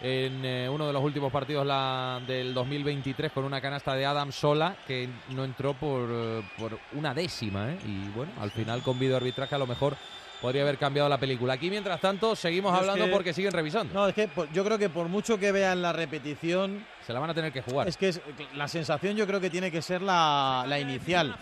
en 0.00 0.44
eh, 0.44 0.68
uno 0.70 0.86
de 0.86 0.92
los 0.92 1.02
últimos 1.02 1.32
partidos 1.32 1.66
la, 1.66 2.20
del 2.26 2.52
2023 2.52 3.32
con 3.32 3.44
una 3.44 3.60
canasta 3.60 3.94
de 3.94 4.04
Adam 4.04 4.30
Sola 4.30 4.76
que 4.86 5.08
no 5.30 5.44
entró 5.44 5.74
por, 5.74 6.08
eh, 6.10 6.42
por 6.58 6.78
una 6.92 7.14
décima. 7.14 7.72
¿eh? 7.72 7.78
Y 7.86 8.08
bueno, 8.08 8.32
al 8.40 8.50
final 8.50 8.82
con 8.82 8.98
videoarbitraje 8.98 9.54
a 9.54 9.58
lo 9.58 9.66
mejor 9.66 9.96
podría 10.40 10.62
haber 10.62 10.78
cambiado 10.78 11.08
la 11.08 11.18
película. 11.18 11.54
Aquí, 11.54 11.70
mientras 11.70 12.00
tanto, 12.00 12.36
seguimos 12.36 12.72
es 12.74 12.80
hablando 12.80 13.04
que- 13.06 13.10
porque 13.10 13.32
siguen 13.32 13.52
revisando. 13.52 13.92
No, 13.94 14.06
es 14.08 14.14
que 14.14 14.28
por- 14.28 14.50
yo 14.52 14.64
creo 14.64 14.78
que 14.78 14.88
por 14.88 15.08
mucho 15.08 15.38
que 15.38 15.52
vean 15.52 15.80
la 15.82 15.92
repetición. 15.92 16.84
Se 17.06 17.12
la 17.12 17.20
van 17.20 17.30
a 17.30 17.34
tener 17.34 17.52
que 17.52 17.62
jugar. 17.62 17.86
Es 17.88 17.96
que 17.96 18.08
es- 18.08 18.20
la 18.54 18.66
sensación 18.68 19.16
yo 19.16 19.26
creo 19.26 19.40
que 19.40 19.48
tiene 19.50 19.70
que 19.70 19.80
ser 19.82 20.02
la, 20.02 20.64
la 20.66 20.78
inicial. 20.78 21.36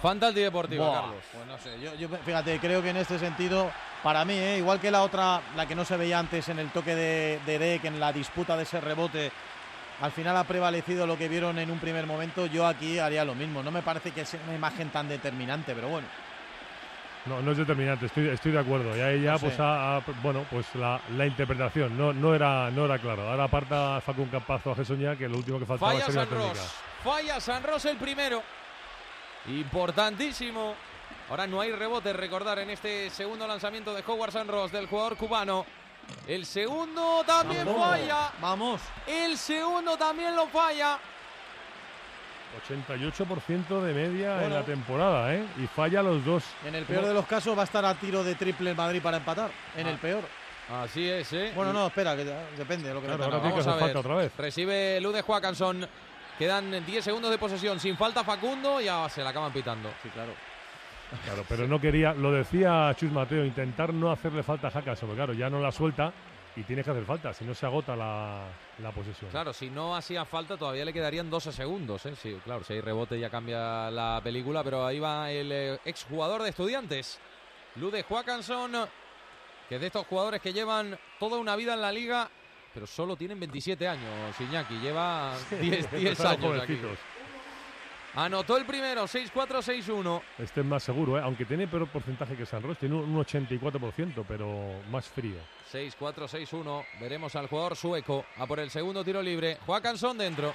Falta 0.00 0.28
antideportiva, 0.28 0.92
Carlos. 0.92 1.22
Pues 1.32 1.46
no 1.46 1.58
sé, 1.58 1.80
yo, 1.80 1.94
yo, 1.94 2.08
fíjate, 2.24 2.58
creo 2.58 2.82
que 2.82 2.90
en 2.90 2.96
este 2.98 3.18
sentido, 3.18 3.70
para 4.02 4.24
mí, 4.24 4.34
¿eh? 4.34 4.58
igual 4.58 4.80
que 4.80 4.90
la 4.90 5.02
otra, 5.02 5.40
la 5.56 5.66
que 5.66 5.74
no 5.74 5.84
se 5.84 5.96
veía 5.96 6.18
antes 6.18 6.48
en 6.48 6.58
el 6.58 6.70
toque 6.70 6.94
de, 6.94 7.40
de 7.46 7.58
Dek, 7.58 7.84
en 7.86 7.98
la 7.98 8.12
disputa 8.12 8.56
de 8.56 8.62
ese 8.62 8.80
rebote, 8.80 9.32
al 10.00 10.12
final 10.12 10.36
ha 10.36 10.44
prevalecido 10.44 11.06
lo 11.06 11.16
que 11.16 11.28
vieron 11.28 11.58
en 11.58 11.70
un 11.70 11.78
primer 11.78 12.06
momento, 12.06 12.46
yo 12.46 12.66
aquí 12.66 12.98
haría 12.98 13.24
lo 13.24 13.34
mismo. 13.34 13.62
No 13.62 13.70
me 13.70 13.82
parece 13.82 14.10
que 14.12 14.24
sea 14.24 14.40
una 14.46 14.54
imagen 14.54 14.90
tan 14.90 15.08
determinante, 15.08 15.74
pero 15.74 15.88
bueno. 15.88 16.06
No, 17.28 17.42
no 17.42 17.50
es 17.52 17.58
determinante, 17.58 18.06
estoy, 18.06 18.28
estoy 18.28 18.52
de 18.52 18.58
acuerdo. 18.60 18.96
Y 18.96 19.00
ahí 19.00 19.22
ya, 19.22 19.32
No 19.32 19.38
pues, 19.40 19.58
ha- 19.58 19.96
ha- 19.96 20.02
bueno, 20.22 20.44
pues 20.50 20.66
la, 20.76 21.00
la 21.16 21.26
interpretación 21.26 21.96
no, 21.98 22.12
no, 22.12 22.34
era, 22.34 22.70
no 22.70 22.84
era 22.84 22.98
claro. 22.98 23.28
Ahora 23.28 23.44
aparta 23.44 24.00
Facun 24.00 24.28
Campazo 24.28 24.70
a 24.72 24.76
Jesús 24.76 24.96
que 25.18 25.28
lo 25.28 25.36
último 25.38 25.58
que 25.58 25.66
faltaba 25.66 25.92
Falla 25.92 26.06
sería 26.06 26.24
San. 26.24 26.30
Ros. 26.38 26.74
Falla 27.02 27.40
San 27.40 27.62
Ros 27.64 27.84
el 27.86 27.96
primero. 27.96 28.42
Importantísimo. 29.48 30.74
Ahora 31.28 31.46
no 31.46 31.60
hay 31.60 31.72
rebote, 31.72 32.12
recordar, 32.12 32.58
en 32.60 32.70
este 32.70 33.10
segundo 33.10 33.46
lanzamiento 33.46 33.92
de 33.94 34.02
Howard 34.06 34.32
San 34.32 34.46
Ros 34.48 34.70
del 34.70 34.86
jugador 34.86 35.16
cubano. 35.16 35.66
El 36.28 36.46
segundo 36.46 37.24
también 37.26 37.64
Vamos. 37.66 37.80
falla. 37.88 38.30
Vamos. 38.40 38.80
El 39.06 39.36
segundo 39.36 39.96
también 39.96 40.36
lo 40.36 40.46
falla. 40.46 40.98
88% 42.68 43.80
de 43.82 43.92
media 43.94 44.44
en 44.44 44.52
la 44.54 44.62
temporada, 44.64 45.34
¿eh? 45.34 45.44
Y 45.62 45.66
falla 45.66 46.02
los 46.02 46.24
dos. 46.24 46.44
En 46.64 46.74
el 46.74 46.84
peor 46.84 47.04
de 47.06 47.14
los 47.14 47.26
casos 47.26 47.56
va 47.56 47.62
a 47.62 47.64
estar 47.64 47.84
a 47.84 47.94
tiro 47.94 48.24
de 48.24 48.34
triple 48.34 48.70
el 48.70 48.76
Madrid 48.76 49.00
para 49.02 49.18
empatar. 49.18 49.50
En 49.76 49.86
Ah. 49.86 49.90
el 49.90 49.98
peor. 49.98 50.22
Así 50.82 51.08
es, 51.08 51.32
¿eh? 51.32 51.52
Bueno, 51.54 51.72
no, 51.72 51.86
espera, 51.86 52.16
que 52.16 52.24
depende 52.56 52.88
de 52.88 52.94
lo 52.94 53.00
que 53.00 53.06
Claro, 53.06 53.24
ahora 53.24 53.36
que 53.40 53.48
Vamos 53.48 53.58
a 53.66 53.70
hacer 53.70 53.72
ver. 53.74 53.80
falta 53.82 53.98
otra 54.00 54.14
vez. 54.16 54.32
Recibe 54.36 55.00
Lude 55.00 55.22
Joacanson. 55.22 55.86
Quedan 56.38 56.84
10 56.84 57.04
segundos 57.04 57.30
de 57.30 57.38
posesión. 57.38 57.78
Sin 57.78 57.96
falta 57.96 58.24
Facundo. 58.24 58.80
Ya 58.80 59.08
se 59.08 59.22
la 59.22 59.30
acaban 59.30 59.52
pitando. 59.52 59.90
Sí, 60.02 60.08
claro. 60.10 60.32
Claro, 61.24 61.44
pero 61.48 61.68
no 61.68 61.80
quería, 61.80 62.12
lo 62.14 62.32
decía 62.32 62.92
Chus 62.98 63.12
Mateo, 63.12 63.44
intentar 63.44 63.94
no 63.94 64.10
hacerle 64.10 64.42
falta 64.42 64.66
a 64.66 64.70
porque 65.06 65.14
claro, 65.14 65.32
ya 65.34 65.48
no 65.48 65.60
la 65.60 65.70
suelta 65.70 66.12
y 66.56 66.62
tienes 66.62 66.84
que 66.86 66.90
hacer 66.90 67.04
falta, 67.04 67.34
si 67.34 67.44
no 67.44 67.54
se 67.54 67.66
agota 67.66 67.94
la, 67.94 68.48
la 68.78 68.90
posesión. 68.90 69.30
Claro, 69.30 69.52
si 69.52 69.68
no 69.68 69.94
hacía 69.94 70.24
falta 70.24 70.56
todavía 70.56 70.86
le 70.86 70.92
quedarían 70.92 71.28
12 71.28 71.52
segundos. 71.52 72.06
¿eh? 72.06 72.14
Sí, 72.16 72.38
claro, 72.44 72.64
si 72.64 72.72
hay 72.72 72.80
rebote 72.80 73.20
ya 73.20 73.28
cambia 73.28 73.90
la 73.90 74.20
película, 74.24 74.64
pero 74.64 74.86
ahí 74.86 74.98
va 74.98 75.30
el 75.30 75.52
eh, 75.52 75.78
exjugador 75.84 76.42
de 76.42 76.48
estudiantes, 76.48 77.20
Lude 77.76 78.02
Joacanson, 78.02 78.72
que 79.68 79.74
es 79.74 79.80
de 79.80 79.86
estos 79.88 80.06
jugadores 80.06 80.40
que 80.40 80.54
llevan 80.54 80.98
toda 81.20 81.36
una 81.36 81.56
vida 81.56 81.74
en 81.74 81.82
la 81.82 81.92
liga, 81.92 82.30
pero 82.72 82.86
solo 82.86 83.16
tienen 83.16 83.38
27 83.38 83.86
años, 83.86 84.40
Iñaki, 84.40 84.78
lleva 84.78 85.34
10, 85.60 85.90
10 85.90 86.18
Son 86.18 86.26
años 86.26 86.62
aquí. 86.62 86.78
Anotó 88.16 88.56
el 88.56 88.64
primero, 88.64 89.04
6-4-6-1. 89.04 90.22
Este 90.38 90.60
es 90.60 90.66
más 90.66 90.82
seguro, 90.82 91.18
¿eh? 91.18 91.20
aunque 91.22 91.44
tiene 91.44 91.68
peor 91.68 91.86
porcentaje 91.88 92.34
que 92.34 92.46
San 92.46 92.62
Ross, 92.62 92.78
tiene 92.78 92.94
un 92.94 93.14
84%, 93.14 94.24
pero 94.26 94.80
más 94.90 95.06
frío. 95.06 95.36
6-4-6-1. 95.70 96.84
Veremos 96.98 97.36
al 97.36 97.46
jugador 97.46 97.76
sueco 97.76 98.24
a 98.38 98.46
por 98.46 98.58
el 98.58 98.70
segundo 98.70 99.04
tiro 99.04 99.20
libre. 99.20 99.58
Joacanson 99.66 100.16
dentro. 100.16 100.54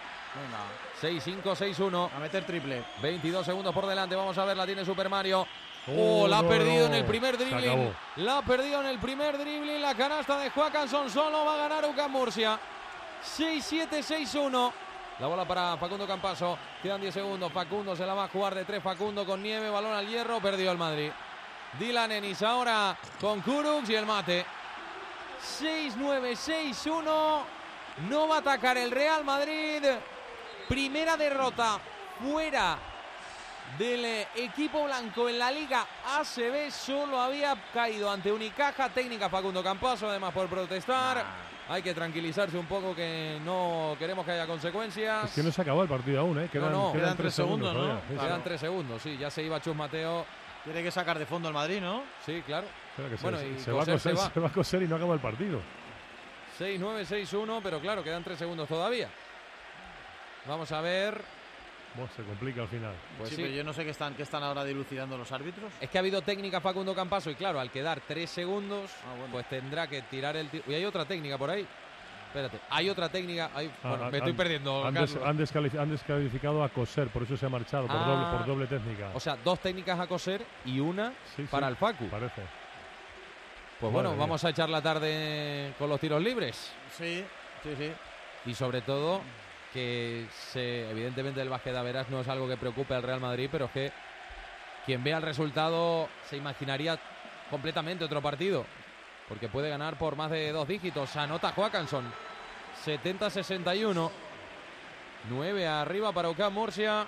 6-5-6-1. 1.01 2.09
A 2.15 2.19
meter 2.19 2.45
triple. 2.45 2.83
22 3.01 3.45
segundos 3.45 3.73
por 3.73 3.85
delante. 3.85 4.15
Vamos 4.15 4.37
a 4.37 4.45
ver, 4.45 4.57
la 4.57 4.65
tiene 4.65 4.83
Super 4.83 5.07
Mario. 5.07 5.41
Oh, 5.87 6.23
Oh, 6.23 6.27
la 6.27 6.39
ha 6.39 6.41
no, 6.43 6.49
perdido 6.49 6.81
no. 6.87 6.93
en 6.93 6.93
el 6.95 7.05
primer 7.05 7.37
dribbling. 7.37 7.91
La 8.17 8.37
ha 8.39 8.41
perdido 8.43 8.81
en 8.81 8.87
el 8.87 8.99
primer 8.99 9.37
dribbling. 9.37 9.81
La 9.81 9.95
canasta 9.95 10.39
de 10.39 10.49
Joacanson 10.49 11.09
solo 11.09 11.43
va 11.45 11.55
a 11.55 11.67
ganar 11.69 11.85
UCAM 11.85 12.11
Murcia. 12.11 12.59
6-7-6-1. 13.37 14.71
La 15.21 15.27
bola 15.27 15.45
para 15.47 15.77
Facundo 15.77 16.07
Campaso. 16.07 16.57
Quedan 16.81 16.99
10 16.99 17.13
segundos. 17.13 17.53
Facundo 17.53 17.95
se 17.95 18.07
la 18.07 18.15
va 18.15 18.23
a 18.23 18.27
jugar 18.27 18.55
de 18.55 18.65
tres. 18.65 18.81
Facundo 18.81 19.23
con 19.23 19.43
nieve. 19.43 19.69
Balón 19.69 19.93
al 19.93 20.07
hierro. 20.07 20.41
Perdió 20.41 20.71
el 20.71 20.79
Madrid. 20.79 21.11
Dylan 21.77 22.11
Ennis 22.11 22.41
ahora 22.41 22.97
con 23.19 23.39
Kurux 23.41 23.87
y 23.87 23.93
el 23.93 24.07
mate. 24.07 24.43
6-9-6-1. 25.61 27.43
No 28.09 28.27
va 28.27 28.37
a 28.37 28.39
atacar 28.39 28.77
el 28.77 28.89
Real 28.89 29.23
Madrid. 29.23 29.83
Primera 30.67 31.15
derrota 31.15 31.79
fuera 32.19 32.79
del 33.77 34.03
eh, 34.03 34.27
equipo 34.33 34.85
blanco 34.85 35.29
en 35.29 35.37
la 35.37 35.51
Liga 35.51 35.85
ACB. 36.17 36.71
Solo 36.71 37.21
había 37.21 37.55
caído 37.71 38.09
ante 38.09 38.31
Unicaja. 38.31 38.89
Técnica 38.89 39.29
Facundo 39.29 39.61
Campaso, 39.61 40.09
además 40.09 40.33
por 40.33 40.47
protestar. 40.47 41.50
Hay 41.69 41.81
que 41.81 41.93
tranquilizarse 41.93 42.57
un 42.57 42.65
poco 42.65 42.93
que 42.95 43.39
no 43.45 43.95
queremos 43.97 44.25
que 44.25 44.31
haya 44.31 44.45
consecuencias. 44.45 45.25
Es 45.25 45.35
que 45.35 45.43
no 45.43 45.51
se 45.51 45.61
acabó 45.61 45.83
el 45.83 45.89
partido 45.89 46.19
aún, 46.21 46.39
¿eh? 46.39 46.49
Quedan, 46.51 46.71
no, 46.71 46.91
quedan 46.91 47.15
tres 47.15 47.33
segundos. 47.33 47.73
¿no? 47.73 47.79
todavía. 47.81 48.01
Quedan 48.19 48.43
tres 48.43 48.59
segundos, 48.59 49.01
sí. 49.01 49.17
Ya 49.17 49.29
se 49.29 49.43
iba 49.43 49.61
Chus 49.61 49.75
Mateo. 49.75 50.25
Tiene 50.65 50.83
que 50.83 50.91
sacar 50.91 51.17
de 51.17 51.25
fondo 51.25 51.47
el 51.47 51.53
Madrid, 51.53 51.79
¿no? 51.81 52.03
Sí, 52.25 52.43
claro. 52.45 52.67
Espera 52.89 53.09
que 53.09 53.17
se- 53.17 53.23
Bueno, 53.23 53.37
se, 53.39 53.47
y 53.49 53.59
se 53.59 53.71
va 53.71 53.77
a 53.83 53.85
Coser 53.85 53.99
se 53.99 54.13
va. 54.13 54.29
se 54.31 54.39
va 54.39 54.47
a 54.47 54.51
coser 54.51 54.81
y 54.83 54.87
no 54.87 54.95
acaba 54.97 55.13
el 55.13 55.19
partido. 55.19 55.61
6-9-6-1, 56.59 57.59
pero 57.63 57.79
claro, 57.79 58.03
quedan 58.03 58.23
tres 58.23 58.37
segundos 58.37 58.67
todavía. 58.67 59.09
Vamos 60.45 60.71
a 60.71 60.81
ver. 60.81 61.21
Bueno, 61.95 62.09
se 62.15 62.23
complica 62.23 62.61
al 62.61 62.67
final. 62.69 62.93
Pues 63.17 63.29
sí, 63.29 63.35
sí. 63.35 63.41
pero 63.41 63.53
yo 63.53 63.63
no 63.63 63.73
sé 63.73 63.83
qué 63.83 63.89
están, 63.91 64.13
qué 64.15 64.23
están 64.23 64.41
ahora 64.43 64.63
dilucidando 64.63 65.17
los 65.17 65.31
árbitros. 65.31 65.71
Es 65.81 65.89
que 65.89 65.97
ha 65.97 66.01
habido 66.01 66.21
técnica 66.21 66.61
Facundo 66.61 66.95
Campaso 66.95 67.29
y 67.29 67.35
claro, 67.35 67.59
al 67.59 67.69
quedar 67.69 68.01
tres 68.07 68.29
segundos, 68.29 68.89
Ah, 69.05 69.27
pues 69.31 69.47
tendrá 69.49 69.87
que 69.87 70.01
tirar 70.03 70.37
el 70.37 70.49
tiro. 70.49 70.63
Y 70.67 70.73
hay 70.73 70.85
otra 70.85 71.03
técnica 71.05 71.37
por 71.37 71.49
ahí. 71.49 71.67
Espérate, 72.27 72.61
hay 72.69 72.89
otra 72.89 73.09
técnica. 73.09 73.51
hay- 73.53 73.67
Ah, 73.83 73.89
bueno, 73.89 74.05
han- 74.05 74.11
me 74.11 74.17
estoy 74.19 74.31
han- 74.31 74.37
perdiendo. 74.37 74.85
Han, 74.85 74.93
des- 74.93 75.11
Carlos. 75.11 75.27
han 75.29 75.37
descalifi- 75.37 75.79
han 75.81 75.89
descalificado 75.91 76.63
a 76.63 76.69
Coser, 76.69 77.09
por 77.09 77.23
eso 77.23 77.35
se 77.35 77.45
ha 77.45 77.49
marchado, 77.49 77.87
por, 77.87 77.97
Ah. 77.97 78.05
doble, 78.05 78.37
por 78.37 78.45
doble 78.47 78.67
técnica. 78.67 79.11
O 79.13 79.19
sea, 79.19 79.35
dos 79.35 79.59
técnicas 79.59 79.99
a 79.99 80.07
coser 80.07 80.45
y 80.63 80.79
una 80.79 81.11
Sí, 81.35 81.43
para 81.51 81.67
sí, 81.67 81.71
el 81.71 81.75
Facu. 81.77 82.07
Parece. 82.07 82.41
Pues 83.81 83.91
Madre 83.91 83.93
bueno, 83.93 84.09
mía. 84.11 84.19
vamos 84.19 84.45
a 84.45 84.49
echar 84.49 84.69
la 84.69 84.81
tarde 84.81 85.73
con 85.77 85.89
los 85.89 85.99
tiros 85.99 86.21
libres. 86.21 86.71
Sí, 86.97 87.21
sí, 87.63 87.69
sí. 87.77 87.91
Y 88.45 88.53
sobre 88.53 88.81
todo 88.81 89.21
que 89.73 90.27
se, 90.51 90.89
evidentemente 90.89 91.41
el 91.41 91.49
básquet 91.49 91.73
veras 91.83 92.09
no 92.09 92.21
es 92.21 92.27
algo 92.27 92.47
que 92.47 92.57
preocupe 92.57 92.93
al 92.93 93.03
Real 93.03 93.19
Madrid, 93.19 93.49
pero 93.51 93.65
es 93.65 93.71
que 93.71 93.91
quien 94.85 95.03
vea 95.03 95.17
el 95.17 95.23
resultado 95.23 96.09
se 96.29 96.37
imaginaría 96.37 96.99
completamente 97.49 98.05
otro 98.05 98.21
partido. 98.21 98.65
Porque 99.27 99.47
puede 99.47 99.69
ganar 99.69 99.97
por 99.97 100.15
más 100.15 100.31
de 100.31 100.51
dos 100.51 100.67
dígitos. 100.67 101.15
Anota 101.15 101.53
Joacanson. 101.53 102.11
70-61. 102.85 104.11
9 105.29 105.67
arriba 105.67 106.11
para 106.11 106.29
UCAM 106.29 106.53
Murcia. 106.53 107.05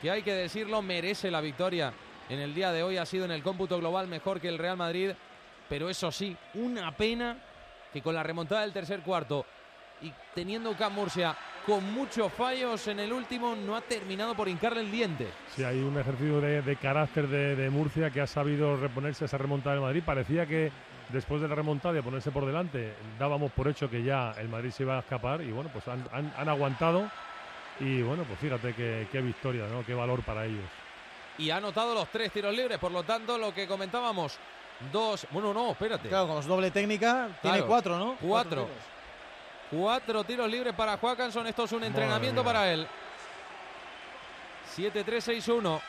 Que 0.00 0.10
hay 0.10 0.22
que 0.22 0.32
decirlo, 0.32 0.80
merece 0.80 1.30
la 1.30 1.40
victoria. 1.40 1.92
En 2.28 2.40
el 2.40 2.54
día 2.54 2.72
de 2.72 2.82
hoy 2.82 2.96
ha 2.96 3.04
sido 3.04 3.24
en 3.26 3.32
el 3.32 3.42
cómputo 3.42 3.78
global 3.78 4.08
mejor 4.08 4.40
que 4.40 4.48
el 4.48 4.58
Real 4.58 4.76
Madrid. 4.76 5.10
Pero 5.68 5.90
eso 5.90 6.10
sí, 6.10 6.36
una 6.54 6.92
pena 6.96 7.36
que 7.92 8.00
con 8.00 8.14
la 8.14 8.22
remontada 8.22 8.62
del 8.62 8.72
tercer 8.72 9.00
cuarto 9.00 9.44
y 10.04 10.12
teniendo 10.34 10.70
UCAM 10.70 10.94
Murcia 10.94 11.34
con 11.66 11.82
muchos 11.94 12.30
fallos 12.32 12.86
en 12.88 13.00
el 13.00 13.12
último 13.12 13.56
no 13.56 13.74
ha 13.74 13.80
terminado 13.80 14.34
por 14.34 14.48
hincarle 14.48 14.82
el 14.82 14.90
diente. 14.92 15.26
Sí, 15.56 15.64
hay 15.64 15.80
un 15.80 15.98
ejercicio 15.98 16.40
de, 16.40 16.60
de 16.60 16.76
carácter 16.76 17.26
de, 17.26 17.56
de 17.56 17.70
Murcia 17.70 18.10
que 18.10 18.20
ha 18.20 18.26
sabido 18.26 18.76
reponerse 18.76 19.24
a 19.24 19.26
esa 19.26 19.38
remontada 19.38 19.74
del 19.74 19.82
Madrid. 19.82 20.02
Parecía 20.04 20.44
que 20.44 20.70
después 21.08 21.40
de 21.40 21.48
la 21.48 21.54
remontada 21.54 21.94
y 21.94 21.96
de 21.96 22.02
ponerse 22.02 22.30
por 22.30 22.44
delante, 22.44 22.92
dábamos 23.18 23.50
por 23.52 23.68
hecho 23.68 23.88
que 23.88 24.02
ya 24.02 24.32
el 24.38 24.48
Madrid 24.50 24.70
se 24.72 24.82
iba 24.82 24.96
a 24.96 25.00
escapar 25.00 25.40
y 25.40 25.50
bueno, 25.52 25.70
pues 25.72 25.88
han, 25.88 26.04
han- 26.12 26.32
han 26.36 26.48
aguantado 26.50 27.08
y 27.80 28.02
bueno, 28.02 28.24
pues 28.24 28.38
fíjate 28.40 28.74
qué, 28.74 29.08
qué 29.10 29.20
victoria, 29.22 29.64
¿no? 29.72 29.84
Qué 29.86 29.94
valor 29.94 30.22
para 30.22 30.44
ellos. 30.44 30.64
Y 31.38 31.48
ha 31.50 31.56
anotado 31.56 31.94
los 31.94 32.08
tres 32.08 32.30
tiros 32.30 32.54
libres, 32.54 32.78
por 32.78 32.92
lo 32.92 33.02
tanto 33.04 33.38
lo 33.38 33.54
que 33.54 33.66
comentábamos, 33.66 34.36
dos, 34.92 35.26
bueno 35.32 35.54
no, 35.54 35.70
espérate. 35.70 36.08
Claro, 36.08 36.28
con 36.28 36.46
doble 36.46 36.70
técnica, 36.70 37.28
tiene 37.40 37.62
cuatro, 37.62 37.98
¿no? 37.98 38.16
Cuatro. 38.20 38.68
Cuatro 39.74 40.24
tiros 40.24 40.50
libres 40.50 40.74
para 40.74 40.96
Joacanson. 40.96 41.46
Esto 41.46 41.64
es 41.64 41.72
un 41.72 41.84
entrenamiento 41.84 42.44
para 42.44 42.72
él. 42.72 42.86
7-3-6-1. 44.76 45.80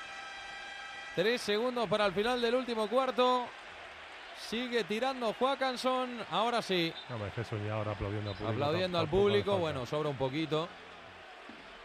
Tres 1.15 1.41
segundos 1.41 1.87
para 1.87 2.05
el 2.05 2.13
final 2.13 2.41
del 2.41 2.55
último 2.55 2.87
cuarto. 2.87 3.45
Sigue 4.37 4.83
tirando 4.83 5.33
Joacanson. 5.33 6.19
Ahora 6.31 6.61
sí. 6.61 6.93
No 7.09 7.17
me 7.17 7.71
ahora 7.71 7.91
aplaudiendo 7.91 8.31
al 8.31 8.35
público. 8.35 8.53
Aplaudiendo 8.53 8.99
al 8.99 9.07
público. 9.07 9.57
Bueno, 9.57 9.85
sobra 9.85 10.09
un 10.09 10.17
poquito. 10.17 10.67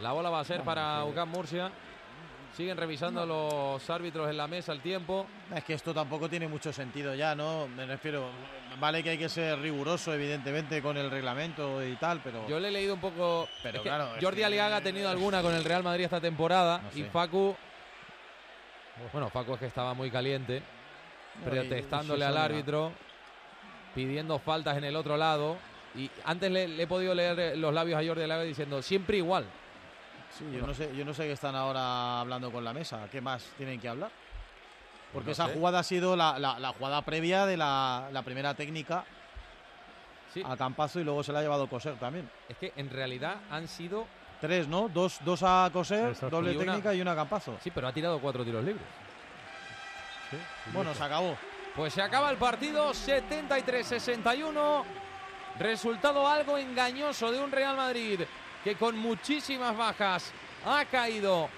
La 0.01 0.13
bola 0.13 0.31
va 0.31 0.41
a 0.41 0.45
ser 0.45 0.63
para 0.63 1.05
UCAM 1.05 1.29
Murcia. 1.29 1.71
Siguen 2.57 2.77
revisando 2.77 3.25
los 3.25 3.89
árbitros 3.89 4.29
en 4.29 4.37
la 4.37 4.49
mesa 4.49 4.73
el 4.73 4.81
tiempo. 4.81 5.27
Es 5.55 5.65
que 5.65 5.75
esto 5.75 5.95
tampoco 5.95 6.29
tiene 6.29 6.49
mucho 6.49 6.73
sentido 6.73 7.15
ya, 7.15 7.35
¿no? 7.35 7.69
Me 7.69 7.87
refiero, 7.87 8.29
vale 8.81 9.03
que 9.03 9.11
hay 9.11 9.19
que 9.19 9.29
ser 9.29 9.59
riguroso, 9.61 10.13
evidentemente, 10.13 10.83
con 10.83 10.97
el 10.97 11.11
reglamento 11.11 11.85
y 11.85 11.95
tal, 11.97 12.21
pero... 12.23 12.49
Yo 12.49 12.59
le 12.59 12.69
he 12.69 12.71
leído 12.73 12.95
un 12.95 13.01
poco. 13.01 13.49
Pero 13.63 13.79
es 13.79 13.83
que 13.83 13.89
claro, 13.89 14.11
Jordi 14.21 14.43
Aliaga 14.43 14.77
ha 14.77 14.81
tenido 14.81 15.09
alguna 15.09 15.43
con 15.43 15.55
el 15.55 15.65
Real 15.65 15.83
Madrid 15.85 16.05
esta 16.05 16.21
temporada 16.21 16.83
No 16.83 16.99
y. 16.99 17.05
Facu. 17.05 17.57
Bueno, 19.13 19.31
Facu 19.31 19.55
es 19.55 19.61
que 19.61 19.67
estaba 19.67 19.95
muy 19.95 20.11
caliente, 20.11 20.63
protestándole 21.45 22.25
al 22.25 22.37
árbitro, 22.37 22.93
pidiendo 23.95 24.39
faltas 24.41 24.77
en 24.77 24.85
el 24.85 24.97
otro 24.97 25.17
lado. 25.17 25.57
Y 25.95 26.11
antes 26.25 26.51
le, 26.51 26.69
le 26.69 26.83
he 26.83 26.87
podido 26.87 27.15
leer 27.15 27.57
los 27.57 27.73
labios 27.73 28.01
a 28.01 28.07
Jordi 28.07 28.25
Aliaga 28.25 28.43
diciendo 28.43 28.83
siempre 28.83 29.17
igual. 29.17 29.47
Sí, 30.37 30.45
yo 30.53 30.67
no 30.67 30.73
sé, 30.75 30.95
yo 30.97 31.05
no 31.05 31.13
sé 31.13 31.25
qué 31.25 31.33
están 31.33 31.55
ahora 31.57 32.21
hablando 32.21 32.51
con 32.51 32.65
la 32.65 32.73
mesa. 32.73 33.07
¿Qué 33.11 33.21
más 33.21 33.43
tienen 33.57 33.81
que 33.81 33.89
hablar? 33.89 34.11
Porque 35.13 35.27
No 35.27 35.33
esa 35.33 35.47
sé. 35.49 35.55
jugada 35.55 35.81
ha 35.81 35.83
sido 35.83 36.15
la, 36.17 36.39
la- 36.39 36.59
la 36.59 36.73
jugada 36.73 37.03
previa 37.03 37.45
de 37.47 37.57
la, 37.57 38.09
la 38.13 38.23
primera 38.23 38.55
técnica 38.55 39.05
a 40.45 40.57
Campazo 40.57 41.01
y 41.01 41.05
luego 41.05 41.25
se 41.25 41.33
la 41.33 41.41
ha 41.41 41.43
llevado 41.43 41.67
Coser 41.69 41.97
también. 41.97 42.31
Es 42.49 42.57
que 42.57 42.73
en 42.77 42.89
realidad 42.91 43.37
han 43.51 43.67
sido. 43.67 44.07
Tres, 44.41 44.69
¿no? 44.69 44.89
Dos, 44.89 45.19
dos 45.25 45.43
a 45.43 45.69
Coser, 45.73 46.11
Exacto. 46.11 46.31
doble 46.37 46.53
Y 46.53 46.57
una- 46.57 46.67
técnica 46.73 46.95
y 46.95 47.01
una 47.03 47.13
a 47.13 47.17
Campazo. 47.17 47.59
Sí, 47.63 47.71
pero 47.73 47.89
ha 47.89 47.93
tirado 47.93 48.19
cuatro 48.21 48.45
tiros 48.45 48.65
libres. 48.65 48.87
Bueno, 50.73 50.95
se 50.95 51.03
acabó. 51.03 51.37
Pues 51.75 51.93
se 51.93 52.01
acaba 52.03 52.31
el 52.31 52.37
partido 52.37 52.93
73-61. 52.95 54.85
Resultado 55.59 56.27
algo 56.29 56.57
engañoso 56.57 57.31
de 57.33 57.41
un 57.41 57.51
Real 57.51 57.77
Madrid 57.77 58.21
que 58.65 58.75
con 58.75 58.99
muchísimas 58.99 59.77
bajas 59.77 60.33
ha 60.65 60.85
caído 60.85 61.49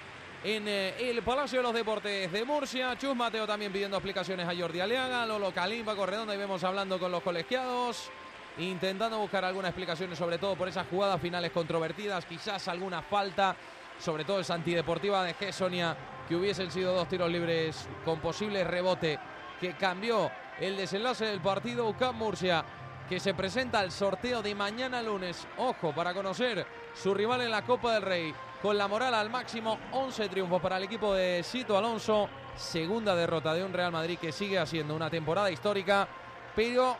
en 0.45 0.67
eh, 0.67 1.11
el 1.11 1.23
Palacio 1.23 1.59
de 1.59 1.63
los 1.63 1.75
Deportes 1.75 2.31
de 2.31 2.45
Murcia. 2.45 2.97
Chus 2.99 3.15
Mateo 3.15 3.47
también 3.47 3.73
pidiendo 3.73 3.97
explicaciones 3.97 4.49
a 4.49 4.55
Jordi 4.55 4.81
Aliaga. 4.81 5.27
Lolo 5.27 5.53
Calimba, 5.53 5.95
Corredonda 5.95 6.35
y 6.35 6.39
vemos 6.39 6.63
hablando 6.65 6.99
con 6.99 7.13
los 7.13 7.23
colegiados. 7.23 8.11
Intentando 8.59 9.19
buscar 9.19 9.45
algunas 9.45 9.71
explicaciones, 9.71 10.19
sobre 10.19 10.39
todo 10.39 10.57
por 10.57 10.69
esas 10.69 10.87
jugadas 10.89 11.21
finales 11.21 11.53
controvertidas, 11.53 12.27
quizás 12.27 12.69
alguna 12.69 13.01
falta, 13.01 13.57
sobre 13.99 14.25
todo 14.25 14.41
esa 14.41 14.55
antideportiva 14.55 15.25
de 15.25 15.33
Gessonia, 15.35 15.97
que 16.29 16.37
hubiesen 16.37 16.71
sido 16.71 16.93
dos 16.93 17.09
tiros 17.09 17.31
libres 17.31 17.89
con 18.05 18.21
posible 18.21 18.63
rebote 18.63 19.19
que 19.59 19.73
cambió 19.75 20.31
el 20.61 20.77
desenlace 20.77 21.25
del 21.25 21.41
partido 21.41 21.89
UCAM 21.89 22.17
Murcia, 22.17 22.65
que 23.09 23.21
se 23.21 23.35
presenta 23.35 23.81
al 23.81 23.91
sorteo 23.91 24.43
de 24.43 24.55
mañana 24.55 25.03
lunes. 25.03 25.47
Ojo, 25.59 25.93
para 25.93 26.15
conocer 26.15 26.67
su 26.95 27.15
rival 27.15 27.43
en 27.43 27.51
la 27.51 27.63
Copa 27.63 27.95
del 27.95 28.03
Rey, 28.03 28.35
con 28.61 28.79
la 28.79 28.89
moral 28.89 29.15
al 29.15 29.31
máximo, 29.31 29.79
11 29.93 30.29
triunfos 30.29 30.63
para 30.63 30.77
el 30.77 30.85
equipo 30.85 31.15
de 31.15 31.43
Sito 31.43 31.77
Alonso, 31.77 32.29
segunda 32.57 33.15
derrota 33.17 33.55
de 33.55 33.65
un 33.65 33.73
Real 33.73 33.93
Madrid 33.93 34.19
que 34.19 34.33
sigue 34.33 34.59
haciendo 34.59 34.95
una 34.95 35.11
temporada 35.11 35.51
histórica, 35.51 36.07
pero 36.55 36.97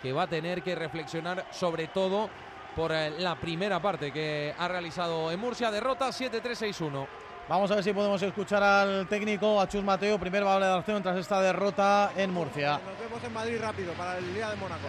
que 0.00 0.12
va 0.12 0.22
a 0.22 0.28
tener 0.28 0.62
que 0.62 0.74
reflexionar 0.74 1.46
sobre 1.50 1.88
todo 1.88 2.28
por 2.74 2.92
eh, 2.92 3.10
la 3.18 3.36
primera 3.36 3.80
parte 3.80 4.12
que 4.12 4.54
ha 4.58 4.68
realizado 4.68 5.30
en 5.30 5.38
Murcia, 5.38 5.70
derrota 5.70 6.08
7-3-6-1. 6.08 7.06
Vamos 7.52 7.70
a 7.70 7.74
ver 7.74 7.84
si 7.84 7.92
podemos 7.92 8.22
escuchar 8.22 8.62
al 8.62 9.06
técnico, 9.08 9.60
a 9.60 9.68
Chus 9.68 9.84
Mateo, 9.84 10.18
primer 10.18 10.42
valoración 10.42 11.02
tras 11.02 11.18
esta 11.18 11.38
derrota 11.42 12.10
en 12.16 12.32
Murcia. 12.32 12.80
Nos 12.82 12.98
vemos 12.98 13.22
en 13.22 13.30
Madrid 13.34 13.58
rápido 13.60 13.92
para 13.92 14.16
el 14.16 14.32
día 14.32 14.48
de 14.48 14.56
Mónaco. 14.56 14.80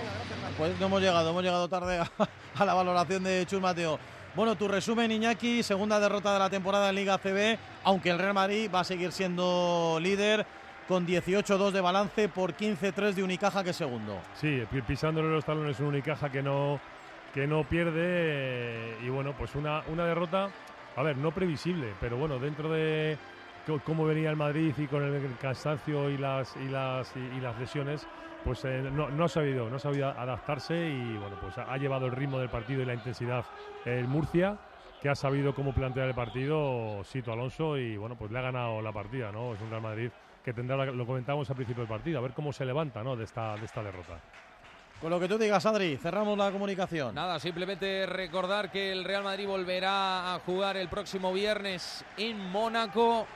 Pues 0.58 0.80
no 0.80 0.86
hemos 0.86 1.02
llegado, 1.02 1.30
hemos 1.30 1.44
llegado 1.44 1.68
tarde 1.68 2.00
a, 2.00 2.10
a 2.62 2.66
la 2.66 2.74
valoración 2.74 3.22
de 3.26 3.46
Chus 3.48 3.60
Mateo. 3.60 4.00
Bueno, 4.34 4.56
tu 4.56 4.70
resumen, 4.70 5.12
Iñaki, 5.12 5.62
segunda 5.62 6.00
derrota 6.00 6.32
de 6.32 6.40
la 6.40 6.50
temporada 6.50 6.88
en 6.88 6.96
Liga 6.96 7.18
CB, 7.18 7.58
aunque 7.84 8.12
el 8.12 8.18
Real 8.18 8.34
Madrid 8.34 8.72
va 8.74 8.80
a 8.80 8.84
seguir 8.86 9.12
siendo 9.12 9.98
líder 10.02 10.46
con 10.88 11.06
18-2 11.06 11.72
de 11.72 11.82
balance 11.82 12.30
por 12.30 12.54
15-3 12.56 13.12
de 13.12 13.24
Unicaja 13.24 13.62
que 13.66 13.72
es 13.72 13.76
segundo. 13.76 14.20
Sí, 14.40 14.64
pi- 14.72 14.82
pisándole 14.84 15.28
los 15.28 15.44
talones 15.44 15.82
un 15.82 15.88
Unicaja 15.88 16.30
que 16.32 16.42
no, 16.42 16.80
que 17.34 17.46
no 17.46 17.66
pierde 17.66 18.02
eh, 18.06 18.98
y 19.04 19.10
bueno, 19.10 19.34
pues 19.38 19.54
una, 19.56 19.84
una 19.88 20.06
derrota, 20.06 20.50
a 20.96 21.04
ver, 21.04 21.18
no 21.18 21.32
previsible, 21.32 21.94
pero 22.00 22.18
bueno, 22.18 22.40
dentro 22.40 22.70
de 22.72 23.18
cómo 23.86 24.06
venía 24.06 24.30
el 24.30 24.36
Madrid 24.36 24.74
y 24.78 24.88
con 24.88 25.04
el 25.04 25.38
cansancio 25.38 26.10
y 26.10 26.18
las, 26.18 26.56
y 26.58 26.68
las, 26.68 27.16
y, 27.16 27.40
las 27.40 27.58
lesiones, 27.58 28.08
pues 28.44 28.66
eh, 28.66 28.82
no, 28.92 29.10
no 29.10 29.24
ha 29.24 29.30
sabido, 29.30 29.70
no 29.70 29.78
ha 29.78 29.80
sabido 29.80 30.10
adaptarse 30.10 30.76
y 30.76 31.18
bueno, 31.18 31.38
pues 31.42 31.58
ha, 31.58 31.72
ha 31.72 31.78
llevado 31.78 32.08
el 32.08 32.12
ritmo 32.12 32.40
del 32.40 32.50
partido 32.50 32.82
y 32.82 32.86
la 32.86 32.94
intensidad 32.94 33.46
el 33.86 34.08
Murcia 34.08 34.58
que 35.02 35.10
ha 35.10 35.16
sabido 35.16 35.54
cómo 35.54 35.74
plantear 35.74 36.08
el 36.08 36.16
partido 36.16 37.04
Sito 37.04 37.34
Alonso 37.34 37.78
y 37.78 37.98
bueno, 37.98 38.16
pues 38.16 38.32
le 38.32 38.40
ha 38.40 38.42
ganado 38.42 38.82
la 38.82 38.92
partida, 38.92 39.32
¿no? 39.32 39.54
Es 39.54 39.62
un 39.62 39.70
Real 39.70 39.82
Madrid 39.82 40.10
que 40.44 40.54
tendrá, 40.54 40.86
lo 40.86 41.06
comentamos 41.06 41.50
al 41.50 41.56
principio 41.56 41.82
del 41.82 41.90
partido, 41.90 42.20
a 42.20 42.22
ver 42.22 42.32
cómo 42.32 42.54
se 42.54 42.66
levanta, 42.66 43.04
¿no? 43.04 43.16
De 43.16 43.24
esta, 43.24 43.56
de 43.56 43.66
esta 43.66 43.84
derrota. 43.84 44.20
Con 45.04 45.10
lo 45.10 45.20
que 45.20 45.28
tú 45.28 45.38
digas, 45.38 45.66
Adri, 45.66 45.98
cerramos 45.98 46.38
la 46.38 46.50
comunicación. 46.50 47.14
Nada, 47.14 47.38
simplemente 47.38 48.06
recordar 48.06 48.72
que 48.72 48.90
el 48.90 49.04
Real 49.04 49.22
Madrid 49.22 49.46
volverá 49.46 50.34
a 50.34 50.40
jugar 50.40 50.78
el 50.78 50.88
próximo 50.88 51.34
viernes 51.34 52.06
en 52.16 52.40
Mónaco 52.40 53.28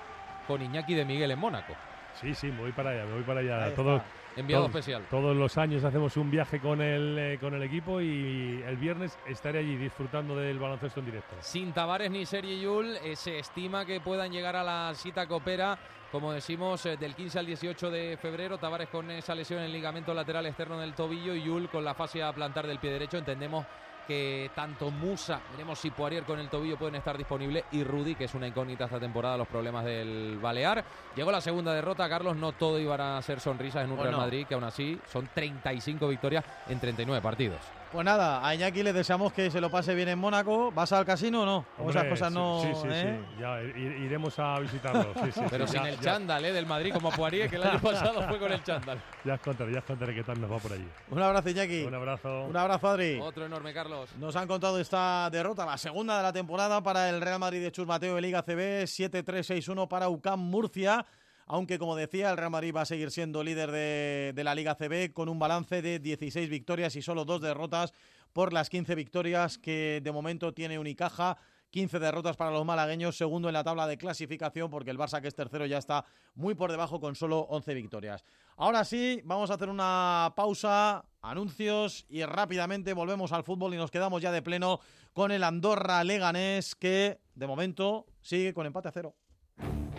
con 0.47 0.61
Iñaki 0.61 0.93
de 0.93 1.03
Miguel 1.03 1.31
en 1.31 1.39
Mónaco. 1.39 1.73
Sí, 2.21 2.33
sí, 2.33 2.47
me 2.47 2.61
voy 2.61 2.71
para 2.71 2.91
allá, 2.91 3.03
me 3.03 3.15
voy 3.15 3.23
para 3.23 3.41
allá. 3.41 3.75
Todos, 3.75 4.01
Enviado 4.37 4.63
todos- 4.63 4.75
especial. 4.75 5.03
Todos 5.09 5.35
los 5.35 5.57
años 5.57 5.83
hacemos 5.83 6.15
un 6.17 6.29
viaje 6.31 6.59
con 6.59 6.81
el, 6.81 7.17
eh, 7.17 7.37
con 7.39 7.53
el 7.53 7.63
equipo 7.63 7.99
y 8.01 8.61
el 8.65 8.77
viernes 8.77 9.17
estaré 9.27 9.59
allí 9.59 9.75
disfrutando 9.75 10.35
del 10.35 10.59
baloncesto 10.59 10.99
en 10.99 11.05
directo. 11.07 11.35
Sin 11.41 11.73
Tavares 11.73 12.09
ni 12.11 12.25
Sergi 12.25 12.61
Yul, 12.61 12.95
eh, 13.03 13.15
se 13.15 13.39
estima 13.39 13.85
que 13.85 13.99
puedan 13.99 14.31
llegar 14.31 14.55
a 14.55 14.63
la 14.63 14.93
cita 14.95 15.27
Copera, 15.27 15.77
como 16.11 16.31
decimos, 16.31 16.85
eh, 16.85 16.95
del 16.97 17.15
15 17.15 17.39
al 17.39 17.45
18 17.45 17.89
de 17.91 18.15
febrero. 18.17 18.57
Tavares 18.57 18.89
con 18.89 19.09
esa 19.11 19.35
lesión 19.35 19.59
en 19.59 19.65
el 19.65 19.71
ligamento 19.73 20.13
lateral 20.13 20.45
externo 20.45 20.79
del 20.79 20.93
tobillo 20.93 21.35
y 21.35 21.43
Yul 21.43 21.67
con 21.69 21.83
la 21.83 21.93
fascia 21.93 22.31
plantar 22.31 22.65
del 22.67 22.79
pie 22.79 22.91
derecho. 22.91 23.17
Entendemos 23.17 23.65
que 24.07 24.49
tanto 24.55 24.89
Musa, 24.89 25.41
veremos 25.51 25.77
si 25.77 25.91
Poirier 25.91 26.23
con 26.23 26.39
el 26.39 26.49
tobillo 26.49 26.77
pueden 26.77 26.95
estar 26.95 27.17
disponibles, 27.17 27.65
y 27.71 27.83
Rudy, 27.83 28.15
que 28.15 28.23
es 28.23 28.33
una 28.33 28.47
incógnita 28.47 28.85
esta 28.85 28.99
temporada, 28.99 29.37
los 29.37 29.47
problemas 29.47 29.85
del 29.85 30.39
Balear. 30.41 30.83
Llegó 31.15 31.31
la 31.31 31.41
segunda 31.41 31.73
derrota, 31.73 32.07
Carlos, 32.07 32.37
no 32.37 32.53
todo 32.53 32.79
iban 32.79 33.01
a 33.01 33.21
ser 33.21 33.39
sonrisas 33.39 33.83
en 33.83 33.91
un 33.91 33.97
Bueno. 33.97 34.11
Real 34.11 34.21
Madrid, 34.21 34.47
que 34.47 34.53
aún 34.53 34.63
así 34.63 34.99
son 35.11 35.29
35 35.33 36.07
victorias 36.07 36.45
en 36.67 36.79
39 36.79 37.21
partidos. 37.21 37.59
Pues 37.91 38.03
nada, 38.03 38.45
a 38.45 38.53
Iñaki 38.53 38.83
le 38.83 38.91
deseamos 38.91 39.31
que 39.31 39.49
se 39.49 39.61
lo 39.61 39.71
pase 39.71 39.95
bien 39.95 40.09
en 40.09 40.19
Mónaco. 40.19 40.71
¿Vas 40.73 40.91
al 40.91 41.05
casino 41.05 41.43
o 41.43 41.45
no? 41.45 41.65
Hombre, 41.77 41.97
esas 41.97 42.09
cosas 42.09 42.27
sí, 42.29 42.33
no. 42.35 42.61
Sí, 42.61 42.67
sí, 42.81 42.87
¿eh? 42.91 43.19
sí. 43.37 43.41
Ya 43.41 43.61
iremos 43.61 44.37
a 44.39 44.59
visitarlo. 44.59 45.13
Sí, 45.23 45.31
sí, 45.31 45.41
Pero 45.49 45.65
sí, 45.65 45.73
sin 45.73 45.83
ya- 45.83 45.89
el 45.89 45.95
ya- 45.95 46.01
chándal, 46.01 46.43
¿eh? 46.45 46.51
Del 46.51 46.65
Madrid, 46.65 46.91
como 46.93 47.09
Poirier, 47.11 47.49
que 47.49 47.55
el 47.55 47.63
año 47.63 47.79
pasado 47.81 48.27
fue 48.27 48.37
con 48.39 48.51
el 48.51 48.61
chándal. 48.61 49.01
Ya 49.23 49.35
os 49.35 49.39
contaré, 49.39 49.71
ya 49.71 49.79
os 49.79 49.85
contaré 49.85 50.13
qué 50.13 50.23
tal 50.23 50.39
nos 50.41 50.51
va 50.51 50.57
por 50.57 50.73
allí. 50.73 50.87
Un 51.09 51.21
abrazo, 51.21 51.49
Iñaki. 51.49 51.83
Un 51.83 51.95
abrazo. 51.95 52.43
Un 52.45 52.57
abrazo, 52.57 52.87
Adri. 52.89 53.19
Otro 53.21 53.45
enorme, 53.45 53.73
Carlos. 53.73 54.09
Nos 54.17 54.35
han 54.35 54.47
contado 54.49 54.79
esta 54.81 55.29
derrota, 55.31 55.65
la 55.65 55.77
segunda 55.77 56.17
de 56.17 56.23
la 56.23 56.33
temporada 56.33 56.83
para 56.83 57.09
el 57.09 57.21
Real 57.21 57.39
Madrid 57.39 57.61
de 57.63 57.71
Chus 57.71 57.87
Mateo 57.87 58.15
de 58.15 58.21
Liga 58.21 58.43
CB, 58.43 58.83
7-3-6-1 58.83 59.87
para 59.87 60.09
UCAM 60.09 60.39
Murcia. 60.41 61.05
Aunque, 61.49 61.79
como 61.79 61.95
decía, 61.95 62.29
el 62.29 62.37
Real 62.37 62.51
Madrid 62.51 62.73
va 62.75 62.81
a 62.81 62.85
seguir 62.85 63.09
siendo 63.09 63.41
líder 63.41 63.71
de, 63.71 64.43
la 64.43 64.53
Liga 64.53 64.75
CB 64.75 65.13
con 65.13 65.29
un 65.29 65.39
balance 65.39 65.81
de 65.81 65.99
16 65.99 66.49
victorias 66.49 66.95
y 66.97 67.01
solo 67.01 67.23
dos 67.23 67.41
derrotas 67.41 67.93
por 68.33 68.51
las 68.51 68.69
15 68.69 68.95
victorias 68.95 69.57
que 69.57 70.01
de 70.03 70.11
momento 70.11 70.53
tiene 70.53 70.77
Unicaja. 70.77 71.37
15 71.69 71.99
derrotas 71.99 72.37
para 72.37 72.51
los 72.51 72.65
malagueños, 72.65 73.17
segundo 73.17 73.49
en 73.49 73.53
la 73.53 73.63
tabla 73.63 73.87
de 73.87 73.97
clasificación, 73.97 74.69
porque 74.69 74.89
el 74.89 74.97
Barça, 74.97 75.21
que 75.21 75.27
es 75.27 75.35
tercero, 75.35 75.65
ya 75.65 75.77
está 75.77 76.05
muy 76.33 76.55
por 76.55 76.71
debajo 76.71 77.01
con 77.01 77.13
solo 77.13 77.39
11 77.39 77.73
victorias. 77.73 78.23
Ahora 78.55 78.85
sí, 78.85 79.21
vamos 79.25 79.51
a 79.51 79.55
hacer 79.55 79.67
una 79.67 80.33
pausa, 80.35 81.03
anuncios 81.21 82.05
y 82.07 82.23
rápidamente 82.23 82.93
volvemos 82.93 83.33
al 83.33 83.43
fútbol 83.43 83.73
y 83.73 83.77
nos 83.77 83.91
quedamos 83.91 84.21
ya 84.21 84.31
de 84.31 84.41
pleno 84.41 84.79
con 85.11 85.31
el 85.31 85.43
Andorra 85.43 86.03
Leganés, 86.05 86.73
que 86.73 87.19
de 87.35 87.47
momento 87.47 88.05
sigue 88.21 88.53
con 88.53 88.65
empate 88.65 88.87
a 88.87 88.91
cero. 88.91 89.13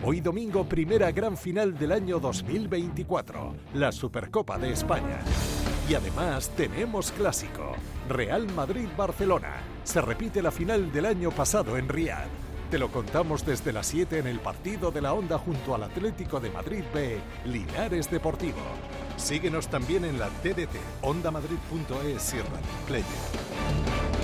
Hoy 0.01 0.21
domingo, 0.21 0.63
primera 0.63 1.11
gran 1.11 1.35
final 1.35 1.77
del 1.77 1.91
año 1.91 2.21
2024, 2.21 3.53
la 3.73 3.91
Supercopa 3.91 4.57
de 4.57 4.71
España. 4.71 5.19
Y 5.89 5.93
además 5.93 6.49
tenemos 6.55 7.11
clásico, 7.11 7.73
Real 8.07 8.47
Madrid-Barcelona. 8.53 9.57
Se 9.83 9.99
repite 9.99 10.41
la 10.41 10.51
final 10.51 10.93
del 10.93 11.05
año 11.05 11.31
pasado 11.31 11.77
en 11.77 11.89
Riad. 11.89 12.27
Te 12.71 12.77
lo 12.79 12.89
contamos 12.89 13.45
desde 13.45 13.73
las 13.73 13.87
7 13.87 14.19
en 14.19 14.27
el 14.27 14.39
partido 14.39 14.89
de 14.89 15.01
la 15.01 15.13
Onda 15.13 15.37
junto 15.37 15.75
al 15.75 15.83
Atlético 15.83 16.39
de 16.39 16.51
Madrid 16.51 16.83
B, 16.93 17.17
Linares 17.43 18.09
Deportivo. 18.09 18.61
Síguenos 19.17 19.67
también 19.67 20.05
en 20.05 20.17
la 20.17 20.29
TDT, 20.29 20.77
ondamadrid.es 21.01 22.33
Radio 22.35 22.59
Player. 22.87 24.18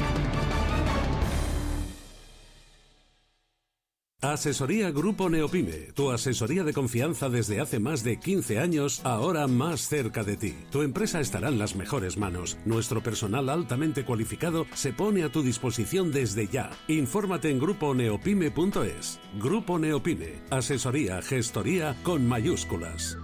Asesoría 4.32 4.92
Grupo 4.92 5.30
Neopime, 5.30 5.92
tu 5.94 6.12
asesoría 6.12 6.64
de 6.64 6.74
confianza 6.74 7.30
desde 7.30 7.60
hace 7.60 7.80
más 7.80 8.04
de 8.04 8.18
15 8.18 8.60
años, 8.60 9.02
ahora 9.04 9.46
más 9.48 9.88
cerca 9.88 10.24
de 10.24 10.36
ti. 10.36 10.56
Tu 10.72 10.82
empresa 10.82 11.20
estará 11.20 11.50
en 11.50 11.60
las 11.60 11.76
mejores 11.76 12.18
manos. 12.18 12.58
Nuestro 12.66 13.04
personal 13.04 13.50
altamente 13.50 14.04
cualificado 14.04 14.66
se 14.74 14.94
pone 14.94 15.24
a 15.24 15.32
tu 15.32 15.44
disposición 15.44 16.12
desde 16.12 16.48
ya. 16.48 16.72
Infórmate 16.88 17.50
en 17.50 17.60
gruponeopime.es. 17.60 19.20
Grupo 19.40 19.80
Neopime, 19.80 20.42
asesoría, 20.50 21.22
gestoría 21.22 21.96
con 22.04 22.28
mayúsculas. 22.28 23.18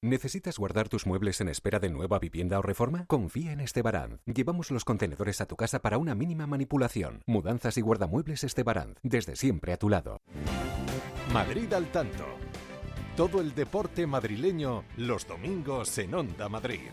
¿Necesitas 0.00 0.60
guardar 0.60 0.88
tus 0.88 1.08
muebles 1.08 1.40
en 1.40 1.48
espera 1.48 1.80
de 1.80 1.90
nueva 1.90 2.20
vivienda 2.20 2.56
o 2.60 2.62
reforma? 2.62 3.04
Confía 3.06 3.50
en 3.50 3.58
Estebaranz. 3.58 4.20
Llevamos 4.26 4.70
los 4.70 4.84
contenedores 4.84 5.40
a 5.40 5.46
tu 5.46 5.56
casa 5.56 5.80
para 5.80 5.98
una 5.98 6.14
mínima 6.14 6.46
manipulación. 6.46 7.24
Mudanzas 7.26 7.76
y 7.78 7.80
guardamuebles 7.80 8.44
Estebaranz. 8.44 8.96
Desde 9.02 9.34
siempre 9.34 9.72
a 9.72 9.76
tu 9.76 9.88
lado. 9.88 10.20
Madrid 11.32 11.72
al 11.72 11.90
tanto. 11.90 12.24
Todo 13.16 13.40
el 13.40 13.56
deporte 13.56 14.06
madrileño 14.06 14.84
los 14.96 15.26
domingos 15.26 15.98
en 15.98 16.14
Onda 16.14 16.48
Madrid. 16.48 16.90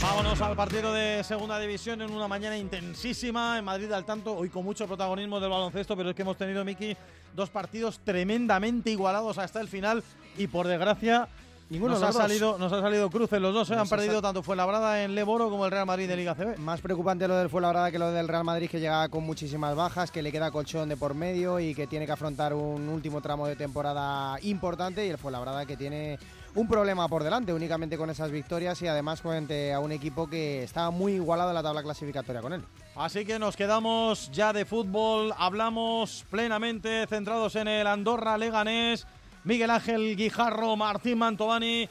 Vámonos 0.00 0.40
al 0.40 0.56
partido 0.56 0.92
de 0.92 1.22
segunda 1.24 1.58
división 1.58 2.00
en 2.00 2.10
una 2.12 2.28
mañana 2.28 2.56
intensísima 2.56 3.58
en 3.58 3.64
Madrid 3.64 3.90
al 3.92 4.04
tanto, 4.04 4.34
hoy 4.36 4.48
con 4.48 4.64
mucho 4.64 4.86
protagonismo 4.86 5.40
del 5.40 5.50
baloncesto, 5.50 5.96
pero 5.96 6.10
es 6.10 6.16
que 6.16 6.22
hemos 6.22 6.36
tenido, 6.38 6.64
Miki, 6.64 6.96
dos 7.34 7.50
partidos 7.50 8.00
tremendamente 8.04 8.90
igualados 8.90 9.36
hasta 9.38 9.60
el 9.60 9.68
final 9.68 10.02
y 10.38 10.46
por 10.46 10.66
desgracia 10.66 11.28
Ninguno 11.70 11.94
nos, 11.94 12.02
ha 12.02 12.12
salido, 12.12 12.58
nos 12.58 12.72
ha 12.72 12.80
salido 12.80 13.08
cruces. 13.10 13.40
Los 13.40 13.54
dos 13.54 13.68
se 13.68 13.74
han 13.74 13.80
Nos 13.80 13.92
ha 13.92 13.96
perdido 13.96 14.14
sal- 14.14 14.22
tanto 14.22 14.42
Fuenlabrada 14.42 15.04
en 15.04 15.14
Leboro 15.14 15.48
como 15.50 15.64
el 15.66 15.70
Real 15.70 15.86
Madrid 15.86 16.08
de 16.08 16.16
Liga 16.16 16.34
CB. 16.34 16.58
Más 16.58 16.80
preocupante 16.80 17.28
lo 17.28 17.36
del 17.36 17.48
Fuenlabrada 17.48 17.92
que 17.92 17.98
lo 18.00 18.10
del 18.10 18.26
Real 18.26 18.42
Madrid, 18.42 18.68
que 18.68 18.80
llega 18.80 19.08
con 19.08 19.22
muchísimas 19.22 19.76
bajas, 19.76 20.10
que 20.10 20.20
le 20.20 20.32
queda 20.32 20.50
colchón 20.50 20.88
de 20.88 20.96
por 20.96 21.14
medio 21.14 21.60
y 21.60 21.72
que 21.74 21.86
tiene 21.86 22.06
que 22.06 22.12
afrontar 22.12 22.54
un 22.54 22.88
último 22.88 23.20
tramo 23.20 23.46
de 23.46 23.54
temporada 23.54 24.36
importante. 24.42 25.06
Y 25.06 25.10
el 25.10 25.18
Fuenlabrada 25.18 25.64
que 25.64 25.76
tiene 25.76 26.18
un 26.54 26.66
problema 26.66 27.08
por 27.08 27.22
delante, 27.22 27.52
únicamente 27.52 27.96
con 27.96 28.10
esas 28.10 28.30
victorias 28.30 28.80
y 28.82 28.88
además 28.88 29.20
frente 29.20 29.72
a 29.72 29.80
un 29.80 29.92
equipo 29.92 30.28
que 30.28 30.64
está 30.64 30.90
muy 30.90 31.12
igualado 31.14 31.50
en 31.50 31.54
la 31.54 31.62
tabla 31.62 31.82
clasificatoria 31.82 32.40
con 32.40 32.52
él. 32.52 32.64
Así 32.96 33.24
que 33.24 33.38
nos 33.38 33.56
quedamos 33.56 34.30
ya 34.32 34.52
de 34.52 34.64
fútbol, 34.64 35.32
hablamos 35.38 36.24
plenamente 36.30 37.06
centrados 37.06 37.54
en 37.56 37.68
el 37.68 37.86
Andorra 37.86 38.36
Leganés. 38.36 39.06
Miguel 39.44 39.70
Ángel 39.70 40.16
Guijarro, 40.16 40.76
Martín 40.76 41.18
Mantovani, 41.18 41.88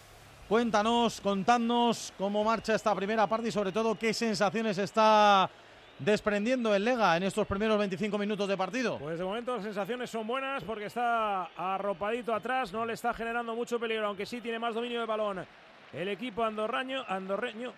cuéntanos, 0.47 1.19
contadnos 1.21 2.13
cómo 2.17 2.43
marcha 2.43 2.75
esta 2.75 2.93
primera 2.93 3.25
parte 3.27 3.47
y 3.47 3.51
sobre 3.51 3.71
todo 3.71 3.97
qué 3.97 4.13
sensaciones 4.13 4.77
está 4.77 5.49
desprendiendo 5.99 6.73
el 6.73 6.83
Lega 6.85 7.15
en 7.17 7.23
estos 7.23 7.45
primeros 7.47 7.77
25 7.77 8.17
minutos 8.17 8.47
de 8.47 8.57
partido. 8.57 8.97
Pues 8.99 9.17
de 9.19 9.23
momento 9.25 9.55
las 9.55 9.63
sensaciones 9.63 10.09
son 10.09 10.25
buenas 10.25 10.63
porque 10.63 10.85
está 10.85 11.45
arropadito 11.57 12.33
atrás, 12.33 12.71
no 12.73 12.85
le 12.85 12.93
está 12.93 13.13
generando 13.13 13.53
mucho 13.55 13.79
peligro, 13.79 14.07
aunque 14.07 14.25
sí 14.25 14.41
tiene 14.41 14.59
más 14.59 14.73
dominio 14.73 14.99
del 14.99 15.07
balón. 15.07 15.45
El 15.91 16.07
equipo 16.07 16.43
andorraño, 16.43 17.03
andorreño, 17.07 17.73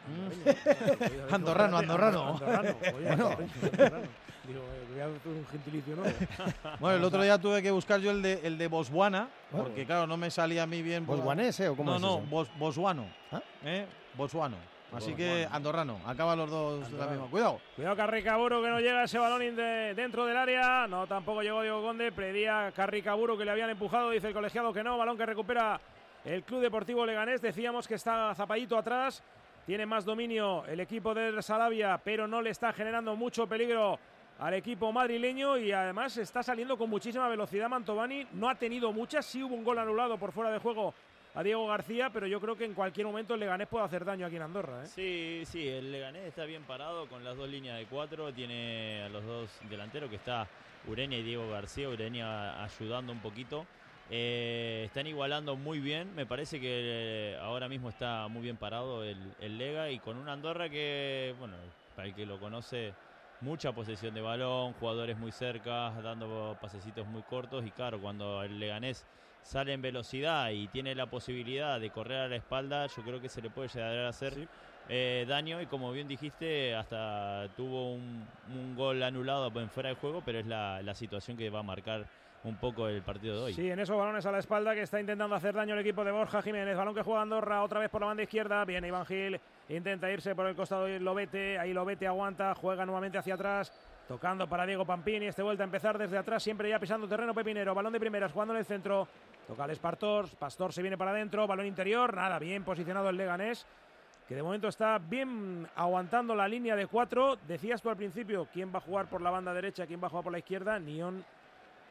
Andorrano, 1.32 1.78
andorrano. 1.78 2.30
andorrano, 2.34 2.76
oye, 2.82 2.92
Bueno. 3.08 3.30
andorrano. 3.64 4.08
Digo, 4.48 4.60
eh, 4.60 4.86
voy 4.92 5.00
a 5.00 5.06
hacer 5.06 5.32
un 5.32 5.48
gentilicio 5.52 5.96
nuevo. 5.96 6.18
Bueno, 6.80 6.98
el 6.98 7.04
otro 7.04 7.22
día 7.22 7.38
tuve 7.38 7.62
que 7.62 7.72
buscar 7.72 8.00
yo 8.02 8.12
el 8.12 8.22
de, 8.22 8.42
el 8.44 8.58
de 8.58 8.68
Botswana, 8.68 9.30
porque 9.52 9.86
claro, 9.86 10.08
no 10.08 10.18
me 10.18 10.30
salía 10.32 10.64
a 10.64 10.68
mí 10.68 10.82
bien. 10.82 11.06
¿Botswanés, 11.06 11.60
eh, 11.62 11.70
o 11.70 11.76
cómo 11.78 11.92
no, 11.92 11.96
es 11.98 12.02
no, 12.02 12.18
eso? 12.18 12.28
bos- 12.30 12.58
botswano. 12.58 13.06
¿Eh? 13.64 13.86
Botswano. 14.16 14.58
Así 14.94 15.14
que 15.14 15.48
andorrano. 15.52 16.00
Acaban 16.06 16.38
los 16.38 16.50
dos 16.50 16.92
de 16.92 16.98
la 16.98 17.08
misma. 17.08 17.28
Cuidado. 17.28 17.60
Cuidado 17.76 17.96
Carricaburo 17.96 18.62
que 18.62 18.68
no 18.70 18.80
llega 18.80 19.04
ese 19.04 19.18
balón 19.18 19.40
de- 19.56 19.94
dentro 19.96 20.26
del 20.26 20.36
área. 20.38 20.86
No, 20.88 21.08
tampoco 21.08 21.42
llegó 21.42 21.62
Diego 21.62 21.82
Conde. 21.82 22.12
Pedía 22.12 22.72
Carricaburo 22.76 23.38
que 23.38 23.46
le 23.46 23.52
habían 23.52 23.70
empujado. 23.70 24.10
Dice 24.10 24.28
el 24.28 24.34
colegiado 24.34 24.74
que 24.74 24.84
no. 24.84 24.98
Balón 24.98 25.18
que 25.18 25.26
recupera 25.26 25.80
el 26.26 26.44
Club 26.44 26.62
Deportivo 26.62 27.06
Leganés. 27.06 27.42
Decíamos 27.42 27.88
que 27.88 27.96
está 27.96 28.36
zapadito 28.36 28.78
atrás. 28.78 29.24
Tiene 29.66 29.86
más 29.86 30.04
dominio 30.04 30.66
el 30.66 30.80
equipo 30.82 31.14
de 31.14 31.42
Salavia, 31.42 32.00
pero 32.04 32.28
no 32.28 32.42
le 32.42 32.50
está 32.50 32.74
generando 32.74 33.16
mucho 33.16 33.48
peligro 33.48 33.98
al 34.40 34.56
equipo 34.56 34.92
madrileño 34.92 35.56
y 35.58 35.72
además 35.72 36.18
está 36.18 36.42
saliendo 36.42 36.78
con 36.78 36.90
muchísima 36.90 37.28
velocidad 37.30 37.70
Mantovani. 37.70 38.28
No 38.34 38.50
ha 38.50 38.56
tenido 38.56 38.92
muchas, 38.92 39.24
sí 39.26 39.44
hubo 39.44 39.54
un 39.54 39.64
gol 39.64 39.78
anulado 39.78 40.18
por 40.18 40.32
fuera 40.32 40.50
de 40.52 40.58
juego 40.58 40.96
a 41.34 41.44
Diego 41.44 41.66
García, 41.68 42.10
pero 42.12 42.28
yo 42.28 42.42
creo 42.42 42.58
que 42.58 42.66
en 42.66 42.74
cualquier 42.74 43.08
momento 43.08 43.34
el 43.34 43.40
Leganés 43.40 43.68
puede 43.68 43.86
hacer 43.86 44.04
daño 44.04 44.26
aquí 44.26 44.36
en 44.36 44.42
Andorra. 44.42 44.84
¿eh? 44.84 44.88
Sí, 44.88 45.44
sí, 45.46 45.68
el 45.68 45.92
Leganés 45.92 46.24
está 46.24 46.46
bien 46.46 46.64
parado 46.64 47.08
con 47.08 47.24
las 47.24 47.38
dos 47.38 47.50
líneas 47.50 47.78
de 47.78 47.86
cuatro. 47.86 48.34
Tiene 48.34 49.04
a 49.04 49.10
los 49.10 49.24
dos 49.24 49.50
delanteros 49.70 50.10
que 50.10 50.18
está 50.18 50.48
Ureña 50.88 51.18
y 51.18 51.24
Diego 51.24 51.50
García. 51.50 51.90
Ureña 51.90 52.64
ayudando 52.64 53.14
un 53.14 53.20
poquito. 53.20 53.66
Eh, 54.10 54.84
están 54.86 55.08
igualando 55.08 55.56
muy 55.56 55.80
bien. 55.80 56.14
Me 56.16 56.26
parece 56.26 56.60
que 56.60 56.68
eh, 57.34 57.38
ahora 57.42 57.70
mismo 57.70 57.90
está 57.90 58.28
muy 58.28 58.42
bien 58.42 58.58
parado 58.58 59.06
el, 59.06 59.18
el 59.40 59.58
Lega 59.58 59.90
y 59.90 60.00
con 60.00 60.18
una 60.18 60.34
Andorra 60.34 60.70
que, 60.70 61.34
bueno, 61.40 61.56
para 61.96 62.10
el 62.10 62.14
que 62.14 62.26
lo 62.26 62.40
conoce, 62.40 62.94
mucha 63.40 63.72
posesión 63.72 64.14
de 64.14 64.20
balón, 64.20 64.74
jugadores 64.74 65.18
muy 65.18 65.32
cerca, 65.32 65.92
dando 66.02 66.58
pasecitos 66.60 67.08
muy 67.08 67.22
cortos. 67.22 67.66
Y 67.66 67.72
claro, 67.72 68.02
cuando 68.02 68.44
el 68.44 68.60
Leganés 68.60 69.06
sale 69.44 69.74
en 69.74 69.82
velocidad 69.82 70.50
y 70.50 70.68
tiene 70.68 70.96
la 70.96 71.08
posibilidad 71.08 71.80
de 71.80 71.90
correr 71.90 72.20
a 72.20 72.28
la 72.28 72.36
espalda, 72.36 72.88
yo 72.88 73.04
creo 73.04 73.20
que 73.22 73.30
se 73.30 73.42
le 73.42 73.50
puede 73.50 73.70
llegar 73.70 73.98
a 73.98 74.10
hacer 74.10 74.48
eh, 74.90 75.26
daño. 75.28 75.62
Y 75.62 75.66
como 75.66 75.92
bien 75.92 76.08
dijiste, 76.08 76.76
hasta 76.76 77.48
tuvo 77.56 77.94
un, 77.94 78.26
un 78.54 78.76
gol 78.76 79.02
anulado 79.04 79.52
en 79.60 79.70
fuera 79.70 79.90
de 79.90 79.96
juego, 79.96 80.22
pero 80.26 80.40
es 80.40 80.46
la, 80.46 80.82
la 80.82 80.94
situación 80.94 81.38
que 81.38 81.50
va 81.50 81.60
a 81.60 81.64
marcar 81.64 82.06
un 82.44 82.56
poco 82.56 82.88
el 82.88 83.04
partido 83.04 83.36
de 83.36 83.42
hoy. 83.44 83.54
Sí, 83.54 83.70
en 83.70 83.80
esos 83.80 83.96
balones 83.96 84.26
a 84.26 84.32
la 84.32 84.40
espalda 84.40 84.74
que 84.74 84.82
está 84.82 85.00
intentando 85.00 85.36
hacer 85.36 85.54
daño 85.54 85.76
el 85.76 85.82
equipo 85.82 86.04
de 86.04 86.12
Borja 86.12 86.42
Jiménez. 86.42 86.76
Balón 86.76 86.96
que 86.96 87.04
juega 87.04 87.22
Andorra 87.22 87.62
otra 87.62 87.80
vez 87.80 87.90
por 87.90 88.02
la 88.02 88.08
banda 88.08 88.24
izquierda. 88.24 88.66
Viene 88.66 88.88
Iván 88.88 89.06
Gil, 89.06 89.40
intenta 89.70 90.12
irse 90.12 90.34
por 90.34 90.48
el 90.48 90.56
costado 90.56 90.90
y 90.90 90.98
Lobete. 90.98 91.60
Ahí 91.60 91.72
Lobete 91.72 92.08
aguanta, 92.08 92.56
juega 92.56 92.84
nuevamente 92.84 93.20
hacia 93.20 93.36
atrás. 93.36 93.72
Tocando 94.12 94.46
para 94.46 94.66
Diego 94.66 94.86
Pampini. 94.86 95.28
Este 95.28 95.42
vuelta 95.42 95.64
a 95.64 95.68
empezar 95.68 95.98
desde 95.98 96.18
atrás, 96.18 96.44
siempre 96.44 96.68
ya 96.68 96.78
pisando 96.80 97.08
terreno 97.08 97.34
Pepinero. 97.34 97.74
Balón 97.74 97.94
de 97.94 98.00
primeras, 98.02 98.34
jugando 98.34 98.54
en 98.54 98.60
el 98.60 98.66
centro. 98.66 99.08
Toca 99.48 99.64
al 99.64 99.72
Espartor. 99.72 100.28
Pastor 100.38 100.74
se 100.74 100.82
viene 100.82 100.98
para 100.98 101.12
adentro. 101.12 101.48
Balón 101.48 101.66
interior. 101.66 102.14
Nada, 102.14 102.38
bien 102.38 102.66
posicionado 102.66 103.08
el 103.08 103.16
Leganés. 103.16 103.66
que 104.28 104.36
de 104.36 104.44
momento 104.44 104.68
está 104.68 104.98
bien 104.98 105.66
aguantando 105.78 106.36
la 106.36 106.46
línea 106.46 106.76
de 106.76 106.88
cuatro. 106.88 107.38
Decías 107.48 107.82
tú 107.82 107.90
al 107.90 107.96
principio 107.96 108.50
quién 108.52 108.70
va 108.76 108.80
a 108.80 108.82
jugar 108.82 109.08
por 109.08 109.22
la 109.22 109.30
banda 109.30 109.54
derecha, 109.54 109.88
quién 109.88 110.04
va 110.04 110.08
a 110.08 110.10
jugar 110.10 110.26
por 110.26 110.34
la 110.34 110.40
izquierda. 110.40 110.78
Nión 110.78 111.24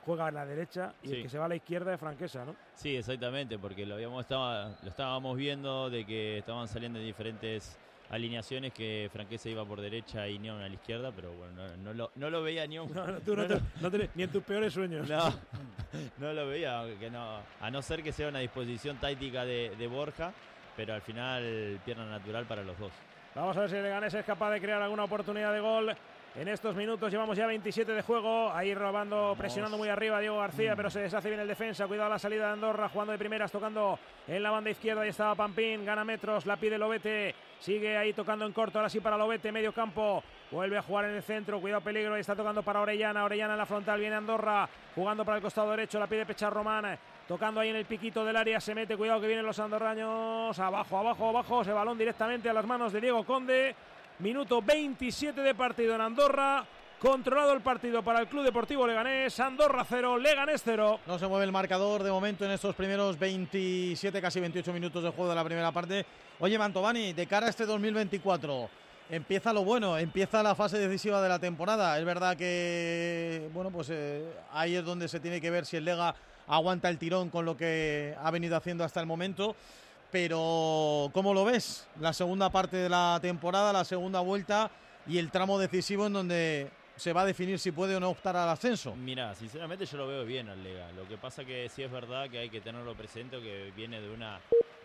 juega 0.05 0.27
a 0.27 0.31
la 0.31 0.45
derecha 0.45 0.93
y 1.03 1.15
el 1.15 1.23
que 1.23 1.31
se 1.31 1.39
va 1.39 1.47
a 1.47 1.49
la 1.49 1.57
izquierda 1.57 1.95
es 1.95 2.01
Franquesa, 2.01 2.45
¿no? 2.45 2.55
Sí, 2.75 2.97
exactamente, 2.97 3.59
porque 3.59 3.87
lo, 3.87 3.95
habíamos 3.95 4.21
estaba, 4.21 4.75
lo 4.83 4.91
estábamos 4.91 5.39
viendo 5.39 5.89
de 5.89 6.05
que 6.05 6.37
estaban 6.37 6.69
saliendo 6.69 6.99
en 6.99 7.07
diferentes 7.07 7.79
alineaciones 8.11 8.73
que 8.73 9.09
Franquesa 9.12 9.49
iba 9.49 9.65
por 9.65 9.81
derecha 9.81 10.27
y 10.28 10.39
Neon 10.39 10.61
a 10.61 10.69
la 10.69 10.74
izquierda, 10.74 11.12
pero 11.15 11.32
bueno, 11.32 11.53
no, 11.55 11.77
no 11.78 11.95
lo, 11.95 12.11
no 12.16 12.31
lo 12.31 12.43
veía 12.43 12.66
Neon. 12.66 12.93
No, 12.93 13.07
no, 13.07 13.19
tú 13.24 13.37
no 13.37 13.47
te- 13.47 13.61
no 13.81 13.91
te- 13.91 14.11
ni 14.15 14.24
en 14.24 14.31
tus 14.31 14.43
peores 14.43 14.73
sueños. 14.73 15.09
No, 15.09 15.32
no 16.19 16.32
lo 16.32 16.47
veía, 16.49 16.85
que 16.99 17.11
no, 17.11 17.39
a 17.61 17.70
no 17.70 17.82
ser 17.82 18.03
que 18.03 18.12
sea 18.12 18.28
una 18.28 18.41
disposición 18.41 18.97
táctica 18.99 19.45
de, 19.45 19.74
de 19.78 19.87
Borja, 19.87 20.32
pero 20.77 20.95
al 20.95 21.03
final 21.03 21.78
pierna 21.85 22.07
natural 22.07 22.45
para 22.47 22.62
los 22.62 22.78
dos. 22.78 22.93
Vamos 23.35 23.57
a 23.57 23.61
ver 23.61 23.70
si 23.70 23.77
Leganés 23.77 24.12
es 24.15 24.24
capaz 24.24 24.51
de 24.51 24.61
crear 24.61 24.82
alguna 24.82 25.05
oportunidad 25.05 25.53
de 25.53 25.61
gol. 25.61 25.95
En 26.36 26.47
estos 26.47 26.77
minutos 26.77 27.11
llevamos 27.11 27.36
ya 27.36 27.44
27 27.47 27.93
de 27.93 28.02
juego. 28.02 28.52
Ahí 28.52 28.73
robando, 28.73 29.35
presionando 29.36 29.77
muy 29.77 29.89
arriba 29.89 30.20
Diego 30.20 30.39
García, 30.39 30.77
pero 30.77 30.89
se 30.89 31.01
deshace 31.01 31.28
bien 31.28 31.40
el 31.40 31.48
defensa. 31.48 31.89
Cuidado 31.89 32.09
la 32.09 32.20
salida 32.20 32.47
de 32.47 32.52
Andorra, 32.52 32.89
jugando 32.89 33.11
de 33.11 33.19
primeras, 33.19 33.51
tocando 33.51 33.98
en 34.28 34.40
la 34.40 34.52
banda 34.52 34.70
izquierda. 34.70 35.02
Ahí 35.02 35.09
estaba 35.09 35.35
Pampín, 35.35 35.85
gana 35.85 36.05
metros, 36.05 36.47
la 36.47 36.57
pide 36.57 36.78
Lobete. 36.78 37.35
Sigue 37.59 37.97
ahí 37.97 38.12
tocando 38.12 38.47
en 38.47 38.52
corto, 38.52 38.78
ahora 38.78 38.89
sí 38.89 39.01
para 39.01 39.19
Lobete, 39.19 39.51
medio 39.51 39.73
campo. 39.73 40.23
Vuelve 40.52 40.78
a 40.78 40.82
jugar 40.82 41.07
en 41.07 41.16
el 41.16 41.23
centro, 41.24 41.61
cuidado 41.61 41.81
peligro. 41.81 42.15
Ahí 42.15 42.20
está 42.20 42.36
tocando 42.36 42.62
para 42.62 42.81
Orellana. 42.81 43.24
Orellana 43.24 43.55
en 43.55 43.59
la 43.59 43.66
frontal, 43.66 43.98
viene 43.98 44.15
Andorra, 44.15 44.69
jugando 44.94 45.24
para 45.24 45.39
el 45.39 45.43
costado 45.43 45.73
derecho, 45.73 45.98
la 45.98 46.07
pide 46.07 46.24
Pechar 46.27 46.52
Román. 46.52 46.97
Tocando 47.27 47.61
ahí 47.61 47.70
en 47.70 47.77
el 47.77 47.86
piquito 47.86 48.24
del 48.24 48.36
área, 48.36 48.61
se 48.61 48.73
mete, 48.73 48.97
cuidado 48.97 49.20
que 49.20 49.27
vienen 49.27 49.44
los 49.44 49.59
andorraños. 49.59 50.57
Abajo, 50.61 50.97
abajo, 50.97 51.28
abajo, 51.28 51.62
ese 51.62 51.73
balón 51.73 51.98
directamente 51.98 52.48
a 52.48 52.52
las 52.52 52.66
manos 52.66 52.93
de 52.93 53.01
Diego 53.01 53.24
Conde. 53.24 53.74
Minuto 54.21 54.61
27 54.61 55.41
de 55.41 55.55
partido 55.55 55.95
en 55.95 56.03
Andorra. 56.03 56.67
Controlado 56.99 57.55
el 57.55 57.63
partido 57.63 58.03
para 58.03 58.21
el 58.21 58.29
Club 58.29 58.45
Deportivo 58.45 58.87
Leganés. 58.87 59.41
Andorra 59.41 59.87
0, 59.89 60.19
Leganés 60.19 60.61
0. 60.63 61.01
No 61.07 61.19
se 61.19 61.27
mueve 61.27 61.47
el 61.47 61.53
marcador 61.53 62.03
de 62.03 62.11
momento 62.11 62.45
en 62.45 62.51
estos 62.51 62.75
primeros 62.75 63.19
27, 63.19 64.21
casi 64.21 64.39
28 64.39 64.75
minutos 64.75 65.03
de 65.03 65.09
juego 65.09 65.31
de 65.31 65.37
la 65.37 65.43
primera 65.43 65.73
parte. 65.73 66.05
Oye, 66.39 66.59
Mantovani, 66.59 67.15
de 67.15 67.27
cara 67.27 67.47
a 67.47 67.49
este 67.49 67.65
2024, 67.65 68.69
empieza 69.09 69.55
lo 69.55 69.65
bueno, 69.65 69.97
empieza 69.97 70.43
la 70.43 70.55
fase 70.55 70.77
decisiva 70.77 71.23
de 71.23 71.29
la 71.31 71.39
temporada. 71.39 71.99
Es 71.99 72.05
verdad 72.05 72.37
que, 72.37 73.49
bueno, 73.55 73.71
pues 73.71 73.89
eh, 73.89 74.23
ahí 74.53 74.77
es 74.77 74.85
donde 74.85 75.09
se 75.09 75.21
tiene 75.21 75.41
que 75.41 75.49
ver 75.49 75.65
si 75.65 75.79
el 75.79 75.87
Lega 75.87 76.15
aguanta 76.47 76.91
el 76.91 76.99
tirón 76.99 77.31
con 77.31 77.47
lo 77.47 77.57
que 77.57 78.15
ha 78.23 78.31
venido 78.31 78.55
haciendo 78.55 78.85
hasta 78.85 79.01
el 79.01 79.07
momento. 79.07 79.57
Pero, 80.11 81.11
¿cómo 81.12 81.32
lo 81.32 81.45
ves? 81.45 81.87
La 82.01 82.12
segunda 82.12 82.51
parte 82.51 82.77
de 82.77 82.89
la 82.89 83.19
temporada, 83.23 83.73
la 83.73 83.85
segunda 83.85 84.20
vuelta 84.20 84.70
y 85.07 85.19
el 85.19 85.31
tramo 85.31 85.59
decisivo 85.59 86.07
en 86.07 86.12
donde 86.12 86.70
se 86.97 87.12
va 87.12 87.23
a 87.23 87.27
definir 87.27 87.59
si 87.59 87.70
puede 87.70 87.97
o 87.97 88.01
no 88.01 88.11
optar 88.11 88.37
al 88.37 88.49
ascenso. 88.49 88.95
Mira, 88.97 89.35
sinceramente 89.35 89.87
yo 89.87 89.99
lo 89.99 90.09
veo 90.09 90.24
bien 90.24 90.49
al 90.49 90.62
Lega. 90.62 90.91
Lo 90.93 91.07
que 91.09 91.16
pasa 91.16 91.45
que 91.45 91.69
sí 91.69 91.82
es 91.82 91.91
verdad 91.91 92.28
que 92.28 92.39
hay 92.39 92.51
que 92.51 92.61
tenerlo 92.61 92.95
presente, 92.95 93.41
que 93.41 93.73
viene 93.77 94.01
de 94.01 94.11
una 94.11 94.41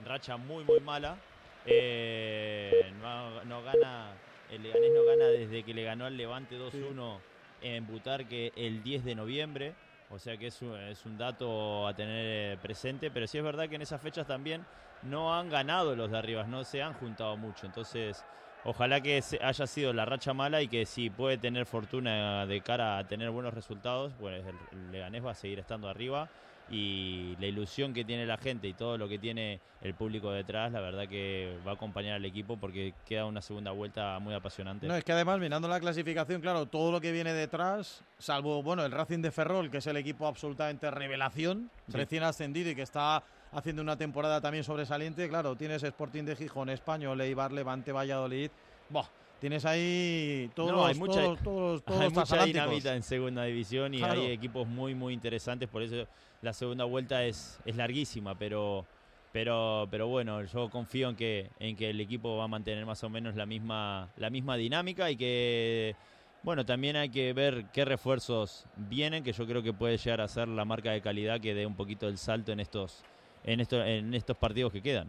racha 0.06 0.38
muy, 0.38 0.64
muy 0.64 0.80
mala. 0.80 1.18
Eh, 1.66 2.94
no, 3.02 3.44
no 3.46 3.64
gana, 3.64 4.12
el 4.52 4.62
Leganés 4.62 4.92
no 4.94 5.04
gana 5.06 5.26
desde 5.26 5.64
que 5.64 5.74
le 5.74 5.84
ganó 5.84 6.06
al 6.06 6.16
Levante 6.16 6.56
2-1 6.58 7.18
en 7.64 7.88
Butarque 7.88 8.54
el 8.56 8.84
10 8.84 9.04
de 9.04 9.16
noviembre. 9.16 9.74
O 10.12 10.20
sea 10.20 10.38
que 10.38 10.48
es 10.48 10.62
un, 10.62 10.80
es 10.80 11.04
un 11.06 11.18
dato 11.18 11.88
a 11.88 11.96
tener 11.96 12.54
eh, 12.54 12.58
presente, 12.62 13.10
pero 13.10 13.26
sí 13.26 13.40
es 13.40 13.44
verdad 13.44 13.68
que 13.68 13.76
en 13.76 13.82
esas 13.82 14.00
fechas 14.00 14.28
también 14.28 14.64
no 15.04 15.34
han 15.36 15.50
ganado 15.50 15.96
los 15.96 16.12
de 16.12 16.18
arriba, 16.18 16.44
no 16.46 16.64
se 16.64 16.82
han 16.82 16.94
juntado 16.94 17.38
mucho. 17.38 17.66
Entonces, 17.66 18.24
ojalá 18.64 19.02
que 19.02 19.22
haya 19.42 19.68
sido 19.68 19.94
la 19.94 20.06
racha 20.06 20.34
mala 20.34 20.62
y 20.62 20.68
que 20.68 20.86
si 20.86 21.10
puede 21.10 21.38
tener 21.38 21.66
fortuna 21.66 22.46
de 22.46 22.62
cara 22.62 22.98
a 22.98 23.04
tener 23.08 23.30
buenos 23.30 23.54
resultados, 23.54 24.14
pues 24.20 24.44
el, 24.46 24.56
el 24.72 24.92
Leganés 24.92 25.24
va 25.26 25.32
a 25.32 25.36
seguir 25.36 25.60
estando 25.60 25.88
arriba 25.90 26.28
y 26.68 27.36
la 27.40 27.46
ilusión 27.46 27.94
que 27.94 28.04
tiene 28.04 28.26
la 28.26 28.38
gente 28.38 28.68
y 28.68 28.74
todo 28.74 28.98
lo 28.98 29.08
que 29.08 29.20
tiene 29.20 29.60
el 29.82 29.94
público 29.94 30.32
detrás, 30.32 30.72
la 30.72 30.80
verdad 30.82 31.08
que 31.08 31.56
va 31.66 31.72
a 31.72 31.74
acompañar 31.76 32.16
al 32.16 32.26
equipo 32.26 32.58
porque 32.58 32.96
queda 33.06 33.26
una 33.26 33.44
segunda 33.44 33.70
vuelta 33.70 34.18
muy 34.18 34.34
apasionante. 34.34 34.88
No, 34.88 34.96
es 34.96 35.04
que 35.04 35.12
además, 35.12 35.38
mirando 35.40 35.68
la 35.68 35.80
clasificación, 35.80 36.42
claro, 36.42 36.66
todo 36.66 36.92
lo 36.92 37.00
que 37.00 37.12
viene 37.12 37.34
detrás, 37.34 38.04
salvo, 38.18 38.64
bueno, 38.64 38.84
el 38.84 38.92
Racing 38.92 39.20
de 39.22 39.30
Ferrol, 39.30 39.70
que 39.70 39.78
es 39.78 39.86
el 39.86 39.98
equipo 39.98 40.26
absolutamente 40.26 40.90
revelación, 40.90 41.70
Sí. 41.88 41.98
recién 41.98 42.24
ascendido 42.24 42.72
y 42.72 42.76
que 42.76 42.82
está 42.82 43.22
haciendo 43.56 43.82
una 43.82 43.98
temporada 43.98 44.42
también 44.42 44.64
sobresaliente, 44.64 45.28
claro, 45.30 45.56
tienes 45.56 45.82
Sporting 45.82 46.24
de 46.24 46.36
Gijón, 46.36 46.70
Español, 46.70 47.20
Eibar, 47.22 47.52
Levante, 47.52 47.92
Valladolid, 47.92 48.52
Buah, 48.90 49.06
tienes 49.40 49.66
ahí 49.66 50.52
todos 50.54 50.72
No, 50.72 50.86
hay 50.86 50.96
mucha, 50.96 51.22
todos, 51.22 51.40
todos, 51.42 51.84
todos 51.86 52.00
hay 52.02 52.10
los 52.10 52.14
mucha 52.14 52.44
dinamita 52.46 52.96
en 52.96 53.02
segunda 53.02 53.44
división 53.46 53.94
y 53.94 54.00
Claro. 54.00 54.22
hay 54.22 54.32
equipos 54.32 54.68
muy 54.68 54.94
muy 54.94 55.14
interesantes, 55.14 55.70
por 55.70 55.82
eso 55.82 56.06
la 56.42 56.54
segunda 56.54 56.84
vuelta 56.84 57.24
es, 57.24 57.60
es 57.66 57.76
larguísima, 57.76 58.36
pero 58.38 58.86
pero 59.32 59.88
pero 59.90 60.08
bueno, 60.08 60.44
yo 60.44 60.70
confío 60.70 61.10
en 61.10 61.16
que 61.16 61.50
en 61.60 61.76
que 61.76 61.90
el 61.90 62.00
equipo 62.02 62.38
va 62.38 62.44
a 62.44 62.48
mantener 62.48 62.86
más 62.86 63.04
o 63.04 63.10
menos 63.10 63.36
la 63.36 63.46
misma 63.46 64.10
la 64.18 64.30
misma 64.30 64.58
dinámica 64.58 65.10
y 65.10 65.16
que 65.16 65.96
bueno, 66.44 66.64
también 66.66 66.96
hay 66.96 67.10
que 67.10 67.34
ver 67.34 67.66
qué 67.74 67.86
refuerzos 67.86 68.66
vienen, 68.76 69.24
que 69.24 69.34
yo 69.34 69.48
creo 69.48 69.64
que 69.64 69.74
puede 69.74 69.98
llegar 69.98 70.22
a 70.22 70.28
ser 70.28 70.48
la 70.48 70.64
marca 70.64 70.92
de 70.92 71.02
calidad 71.02 71.42
que 71.42 71.56
dé 71.56 71.66
un 71.66 71.76
poquito 71.76 72.08
el 72.08 72.20
salto 72.20 72.52
en 72.52 72.60
estos 72.60 73.04
en 73.46 73.60
estos 73.60 73.86
en 73.86 74.14
estos 74.14 74.36
partidos 74.38 74.72
que 74.74 74.82
quedan. 74.82 75.08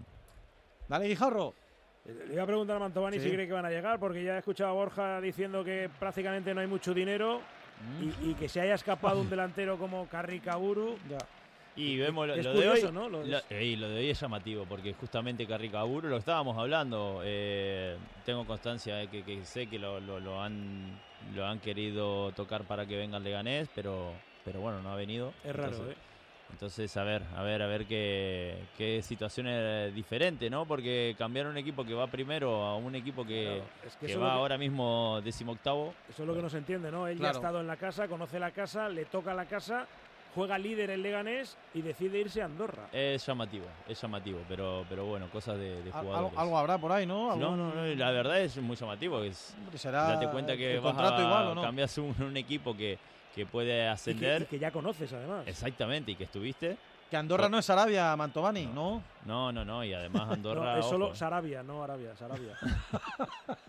Dale, 0.89 1.09
Guijarro. 1.09 1.55
Le 2.29 2.35
iba 2.35 2.43
a 2.45 2.47
preguntar 2.47 2.77
a 2.77 2.81
Mantovani 2.81 3.19
Sí. 3.19 3.25
si 3.25 3.31
cree 3.33 3.47
que 3.49 3.53
van 3.53 3.65
a 3.67 3.71
llegar, 3.71 3.99
porque 3.99 4.23
ya 4.23 4.37
he 4.37 4.39
escuchado 4.39 4.71
a 4.71 4.75
Borja 4.75 5.21
diciendo 5.21 5.65
que 5.65 5.91
prácticamente 5.99 6.55
no 6.55 6.61
hay 6.61 6.69
mucho 6.69 6.95
dinero 6.95 7.41
y, 8.01 8.31
y 8.31 8.35
que 8.35 8.49
se 8.49 8.61
haya 8.61 8.75
escapado 8.75 9.21
un 9.21 9.29
delantero 9.29 9.77
como 9.77 10.07
Carricaburu. 10.07 10.97
Y 11.75 11.99
vemos 11.99 12.27
lo, 12.29 12.35
Es 12.35 12.45
lo 12.47 12.55
de 12.55 12.69
hoy. 12.71 12.83
¿no? 12.93 13.09
Lo- 13.09 13.25
lo- 13.25 13.41
y 13.61 13.77
lo 13.77 13.89
de 13.89 13.97
hoy 13.99 14.11
es 14.11 14.21
llamativo, 14.21 14.65
porque 14.69 14.95
justamente 14.95 15.47
Carricaburo 15.47 16.09
lo 16.09 16.17
estábamos 16.19 16.57
hablando. 16.57 17.21
eh, 17.25 17.97
tengo 18.25 18.47
constancia 18.47 18.97
de 18.97 19.09
que, 19.09 19.25
que 19.25 19.45
sé 19.45 19.67
que 19.67 19.79
lo, 19.79 19.99
lo- 20.01 20.21
lo 20.21 20.41
han 20.41 21.01
lo 21.35 21.45
han 21.45 21.59
querido 21.59 22.31
tocar 22.33 22.63
para 22.65 22.87
que 22.87 22.97
venga 22.97 23.17
el 23.19 23.25
Leganés, 23.25 23.69
pero 23.75 24.13
pero 24.45 24.61
bueno, 24.61 24.81
no 24.81 24.93
ha 24.93 24.97
venido. 24.97 25.33
Es 25.45 25.57
raro, 25.57 25.73
entonces, 25.73 25.97
¿eh? 25.97 26.01
Entonces, 26.57 26.97
a 26.97 27.05
ver, 27.05 27.23
a 27.37 27.43
ver, 27.43 27.61
a 27.61 27.67
ver 27.67 27.87
qué, 27.87 28.57
qué 28.79 29.03
situación 29.03 29.47
es 29.47 29.95
diferente, 29.95 30.49
¿no? 30.49 30.67
Porque 30.67 31.15
cambiar 31.19 31.47
un 31.47 31.57
equipo 31.59 31.85
que 31.85 31.93
va 31.93 32.07
primero 32.07 32.65
a 32.65 32.77
un 32.77 32.95
equipo 32.95 33.25
que, 33.27 33.45
Claro, 33.45 33.71
es 33.85 33.97
que 33.97 34.17
va 34.17 34.33
que- 34.33 34.39
ahora 34.39 34.57
mismo 34.59 35.21
decimoctavo. 35.23 35.93
Eso 36.09 36.23
es 36.23 36.27
lo 36.27 36.35
que 36.35 36.43
no 36.43 36.49
se 36.49 36.59
entiende, 36.59 36.91
¿no? 36.91 37.09
Él 37.09 37.19
ya 37.19 37.29
ha 37.29 37.33
estado 37.33 37.61
en 37.61 37.67
la 37.67 37.77
casa, 37.77 38.09
conoce 38.09 38.39
la 38.39 38.53
casa, 38.53 38.89
le 38.89 39.05
toca 39.05 39.35
la 39.35 39.45
casa, 39.45 39.87
juega 40.35 40.57
líder 40.59 40.91
el 40.91 41.03
Leganés 41.03 41.59
y 41.75 41.83
decide 41.83 42.21
irse 42.21 42.41
a 42.41 42.47
Andorra. 42.47 42.89
Es 42.93 43.27
llamativo, 43.27 43.67
es 43.87 44.01
llamativo, 44.01 44.41
pero, 44.49 44.85
pero 44.89 45.05
bueno, 45.05 45.29
cosas 45.29 45.59
de, 45.59 45.83
jugadores. 45.91 46.17
algo, 46.17 46.41
algo 46.41 46.59
habrá 46.59 46.79
por 46.79 46.93
ahí, 46.93 47.07
¿no? 47.07 47.37
No, 47.37 47.57
no, 47.57 47.75
no, 47.75 47.85
la 47.87 48.11
verdad 48.13 48.41
es 48.41 48.57
muy 48.63 48.77
llamativo. 48.77 49.23
Es, 49.23 49.55
será 49.75 50.05
date 50.07 50.29
cuenta 50.29 50.57
que 50.57 50.77
el 50.77 50.81
vas 50.81 50.95
contrato 50.95 51.21
a, 51.21 51.25
igual, 51.25 51.47
¿o 51.49 51.55
no? 51.55 51.63
cambias 51.63 51.99
un, 51.99 52.15
un 52.23 52.37
equipo 52.37 52.75
que, 52.75 52.99
que 53.37 53.47
puede 53.47 53.87
ascender. 53.87 54.43
y 54.43 54.47
que 54.47 54.59
ya 54.59 54.73
conoces, 54.73 55.13
además. 55.13 55.45
Exactamente, 55.47 56.11
y 56.11 56.17
que 56.17 56.25
estuviste. 56.25 56.77
Que 57.11 57.17
Andorra 57.17 57.49
no 57.49 57.59
es 57.59 57.71
Arabia, 57.71 58.17
Mantovani, 58.17 58.67
¿no? 58.67 59.01
No, 59.27 59.53
no, 59.53 59.65
no, 59.65 59.85
y 59.85 59.93
además 59.93 60.23
Andorra. 60.33 60.75
No, 60.75 60.81
es 60.81 60.87
solo 60.87 61.07
ojo. 61.07 61.15
Sarabia, 61.15 61.63
no 61.63 61.85
Arabia, 61.85 62.17
Sarabia. 62.17 62.57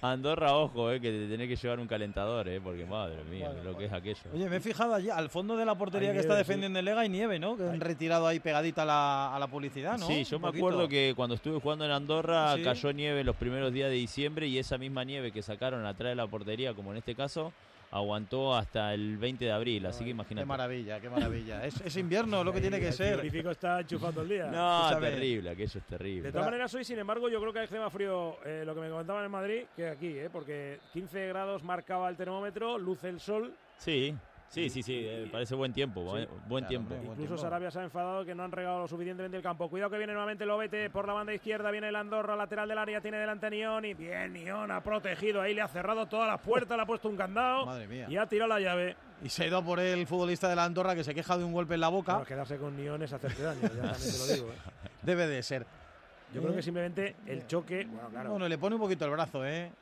Andorra, 0.00 0.56
ojo, 0.56 0.90
eh, 0.90 1.00
que 1.00 1.10
te 1.10 1.28
tenés 1.28 1.46
que 1.48 1.56
llevar 1.56 1.80
un 1.80 1.86
calentador, 1.86 2.48
eh, 2.48 2.60
porque 2.62 2.86
madre 2.86 3.22
mía, 3.24 3.52
lo 3.62 3.76
que 3.76 3.84
es 3.86 3.92
aquello. 3.92 4.18
Oye, 4.32 4.48
me 4.48 4.56
he 4.56 4.60
fijado 4.60 4.94
allí, 4.94 5.10
al 5.10 5.28
fondo 5.28 5.54
de 5.54 5.66
la 5.66 5.74
portería 5.74 6.10
Hay 6.10 6.14
que 6.14 6.20
está 6.20 6.32
sí. 6.34 6.38
defendiendo 6.38 6.78
el 6.78 6.84
Lega 6.86 7.00
hay 7.00 7.10
nieve, 7.10 7.38
¿no? 7.38 7.56
Que 7.58 7.64
han 7.64 7.80
retirado 7.80 8.26
ahí 8.26 8.40
pegadita 8.40 8.82
a 8.82 8.86
la, 8.86 9.36
a 9.36 9.38
la 9.38 9.48
publicidad, 9.48 9.98
¿no? 9.98 10.06
Sí, 10.06 10.24
yo 10.24 10.36
Un 10.38 10.42
me 10.44 10.48
poquito. 10.48 10.66
acuerdo 10.66 10.88
que 10.88 11.12
cuando 11.14 11.34
estuve 11.34 11.60
jugando 11.60 11.84
en 11.84 11.90
Andorra 11.90 12.54
Sí. 12.56 12.62
cayó 12.62 12.92
nieve 12.94 13.22
los 13.22 13.36
primeros 13.36 13.70
días 13.72 13.90
de 13.90 13.96
diciembre 13.96 14.46
y 14.46 14.58
esa 14.58 14.78
misma 14.78 15.04
nieve 15.04 15.30
que 15.30 15.42
sacaron 15.42 15.84
atrás 15.84 16.10
de 16.10 16.14
la 16.14 16.26
portería, 16.26 16.72
como 16.72 16.92
en 16.92 16.98
este 16.98 17.14
caso, 17.14 17.52
aguantó 17.90 18.54
hasta 18.54 18.94
el 18.94 19.18
20 19.18 19.44
de 19.44 19.52
abril, 19.52 19.86
así 19.86 20.04
que 20.04 20.10
imagínate. 20.10 20.42
Qué 20.44 20.46
maravilla, 20.48 21.00
qué 21.00 21.10
maravilla. 21.10 21.64
Es, 21.64 21.80
es 21.80 21.96
invierno 21.96 22.44
lo 22.44 22.52
que 22.52 22.60
tiene 22.60 22.78
que 22.78 22.88
El 22.88 22.92
ser. 22.92 23.14
frigorífico 23.18 23.50
está 23.50 23.80
enchufado 23.80 24.22
el 24.22 24.28
día. 24.28 24.46
No, 24.46 24.88
terrible, 25.00 25.50
aquello 25.50 25.78
es 25.80 25.86
terrible. 25.86 26.22
De 26.22 26.32
todas 26.32 26.46
maneras, 26.46 26.72
hoy, 26.74 26.84
sin 26.84 26.98
embargo, 26.98 27.28
yo 27.28 27.40
creo 27.40 27.52
que 27.52 27.60
hace 27.60 27.78
más 27.78 27.92
frío 27.92 28.36
eh, 28.44 28.62
lo 28.64 28.74
que 28.74 28.80
me 28.80 28.90
comentaban 28.90 29.24
en 29.24 29.30
Madrid 29.30 29.62
que 29.74 29.88
aquí, 29.88 30.18
¿eh? 30.18 30.30
porque 30.32 30.78
15 30.92 31.28
grados 31.28 31.62
marcaba 31.64 32.08
el 32.08 32.16
termómetro, 32.16 32.78
luce 32.78 33.08
el 33.08 33.18
sol. 33.20 33.52
Sí, 33.78 34.14
sí, 34.50 34.68
sí, 34.68 34.82
sí, 34.82 35.06
eh, 35.06 35.28
parece 35.32 35.54
buen 35.54 35.72
tiempo, 35.72 36.02
buen, 36.02 36.28
buen 36.46 36.66
tiempo. 36.66 36.94
Incluso 37.02 37.38
Sarabia 37.38 37.70
se 37.70 37.78
ha 37.78 37.84
enfadado 37.84 38.24
que 38.24 38.34
no 38.34 38.42
han 38.42 38.52
regado 38.52 38.80
lo 38.80 38.88
suficientemente 38.88 39.36
el 39.36 39.42
campo. 39.42 39.70
Cuidado 39.70 39.90
que 39.90 39.98
viene 39.98 40.12
nuevamente 40.12 40.44
Lobete 40.44 40.90
por 40.90 41.06
la 41.06 41.14
banda 41.14 41.32
izquierda, 41.32 41.70
viene 41.70 41.88
el 41.88 41.96
Andorra, 41.96 42.36
lateral 42.36 42.68
del 42.68 42.78
área, 42.78 43.00
tiene 43.00 43.18
delante 43.18 43.46
a 43.46 43.50
Nión 43.50 43.84
y 43.84 43.94
bien, 43.94 44.32
Nión 44.32 44.70
ha 44.70 44.82
protegido 44.82 45.40
ahí, 45.40 45.54
le 45.54 45.62
ha 45.62 45.68
cerrado 45.68 46.06
todas 46.06 46.28
las 46.28 46.40
puertas, 46.40 46.76
le 46.76 46.82
ha 46.82 46.86
puesto 46.86 47.08
un 47.08 47.16
candado 47.16 47.66
Madre 47.66 47.86
mía. 47.86 48.06
y 48.08 48.16
ha 48.16 48.26
tirado 48.26 48.48
la 48.48 48.60
llave. 48.60 48.96
Y 49.22 49.28
se 49.28 49.44
ha 49.44 49.46
ido 49.46 49.62
por 49.64 49.80
el 49.80 50.06
futbolista 50.06 50.48
de 50.48 50.56
la 50.56 50.64
Andorra 50.64 50.94
que 50.94 51.04
se 51.04 51.14
queja 51.14 51.38
de 51.38 51.44
un 51.44 51.52
golpe 51.52 51.74
en 51.74 51.80
la 51.80 51.88
boca. 51.88 52.12
Bueno, 52.14 52.26
quedarse 52.26 52.56
con 52.58 52.76
Nión 52.76 53.02
es 53.02 53.12
hacerte 53.12 53.42
daño, 53.42 53.60
ya 53.62 53.68
también 53.68 53.92
te 54.12 54.18
lo 54.18 54.26
digo. 54.26 54.48
¿eh? 54.48 54.56
Debe 55.02 55.26
de 55.26 55.42
ser. 55.42 55.66
Yo 56.32 56.40
creo 56.42 56.54
que 56.54 56.62
simplemente 56.62 57.16
el 57.26 57.46
choque. 57.46 57.86
Bueno, 57.86 58.08
claro. 58.08 58.30
Bueno, 58.30 58.48
le 58.48 58.56
pone 58.56 58.76
un 58.76 58.80
poquito 58.80 59.04
el 59.04 59.10
brazo, 59.10 59.44
¿eh? 59.44 59.72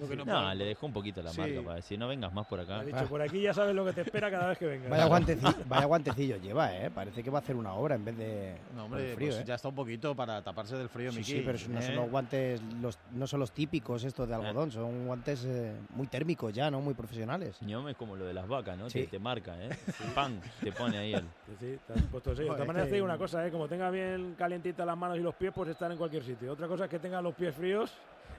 Lo 0.00 0.08
que 0.08 0.30
No, 0.30 0.54
le 0.54 0.64
dejó 0.64 0.86
un 0.86 0.92
poquito 0.92 1.22
la 1.22 1.30
Sí. 1.30 1.40
marca 1.40 1.62
para 1.62 1.76
decir, 1.76 1.98
no 1.98 2.08
vengas 2.08 2.32
más 2.32 2.46
por 2.46 2.60
acá. 2.60 2.80
Ha 2.80 2.84
dicho, 2.84 3.06
por 3.08 3.20
aquí 3.22 3.40
ya 3.40 3.52
sabes 3.54 3.74
lo 3.74 3.84
que 3.84 3.92
te 3.92 4.00
espera 4.02 4.30
cada 4.30 4.48
vez 4.48 4.58
que 4.58 4.66
vengas. 4.66 4.90
Vaya, 4.90 5.04
guantecillo, 5.06 5.54
vaya 5.66 5.84
guantecillo 5.86 6.36
lleva, 6.36 6.76
¿eh? 6.76 6.90
Parece 6.90 7.22
que 7.22 7.30
va 7.30 7.38
a 7.38 7.42
hacer 7.42 7.56
una 7.56 7.74
obra 7.74 7.94
en 7.94 8.04
vez 8.04 8.16
de 8.16 8.56
No, 8.74 8.84
hombre, 8.86 9.10
el 9.10 9.14
frío, 9.16 9.28
pues 9.30 9.40
¿eh? 9.40 9.44
ya 9.46 9.54
está 9.54 9.68
un 9.68 9.74
poquito 9.74 10.14
para 10.14 10.42
taparse 10.42 10.76
del 10.76 10.88
frío, 10.88 11.10
Sí, 11.12 11.18
Miki. 11.18 11.32
sí, 11.32 11.42
pero 11.44 11.58
no 11.68 11.82
son 11.82 11.92
¿eh? 11.92 11.96
los 11.96 12.10
guantes, 12.10 12.62
los, 12.80 12.98
no 13.10 13.26
son 13.26 13.40
los 13.40 13.52
típicos 13.52 14.04
estos 14.04 14.28
de 14.28 14.34
algodón, 14.34 14.70
son 14.70 15.06
guantes 15.06 15.44
eh, 15.44 15.80
muy 15.90 16.06
térmicos 16.06 16.52
ya, 16.52 16.70
¿no? 16.70 16.80
Muy 16.80 16.94
profesionales. 16.94 17.60
Ñom 17.62 17.88
es 17.88 17.96
como 17.96 18.16
lo 18.16 18.24
de 18.24 18.34
las 18.34 18.46
vacas, 18.48 18.76
¿no? 18.78 18.88
Sí. 18.90 19.00
Te, 19.02 19.06
te 19.08 19.18
marca, 19.18 19.56
¿eh? 19.62 19.68
pan, 20.14 20.40
te 20.62 20.72
pone 20.72 20.98
ahí 20.98 21.14
el... 21.14 21.22
Sí, 21.46 21.56
sí, 21.58 21.78
te 21.86 21.92
has 21.92 22.02
puesto 22.04 22.30
sello. 22.34 22.44
De 22.44 22.48
Joder, 22.50 22.56
todas 22.56 22.66
maneras, 22.66 22.86
que- 22.86 22.90
te 22.90 22.94
digo 22.96 23.04
una 23.04 23.18
cosa, 23.18 23.46
¿eh? 23.46 23.50
como 23.50 23.68
tenga 23.68 23.90
bien 23.90 24.34
calientitas 24.36 24.86
las 24.86 24.96
manos 24.96 25.18
y 25.18 25.20
los 25.20 25.34
pies, 25.34 25.52
pues 25.54 25.70
estar 25.70 25.90
en 25.90 25.98
cualquier 25.98 26.22
sitio. 26.24 26.52
Otra 26.52 26.66
cosa 26.68 26.84
es 26.84 26.90
que 26.90 26.98
tengas 26.98 27.22
los 27.22 27.34
pies 27.34 27.54
fríos 27.54 27.92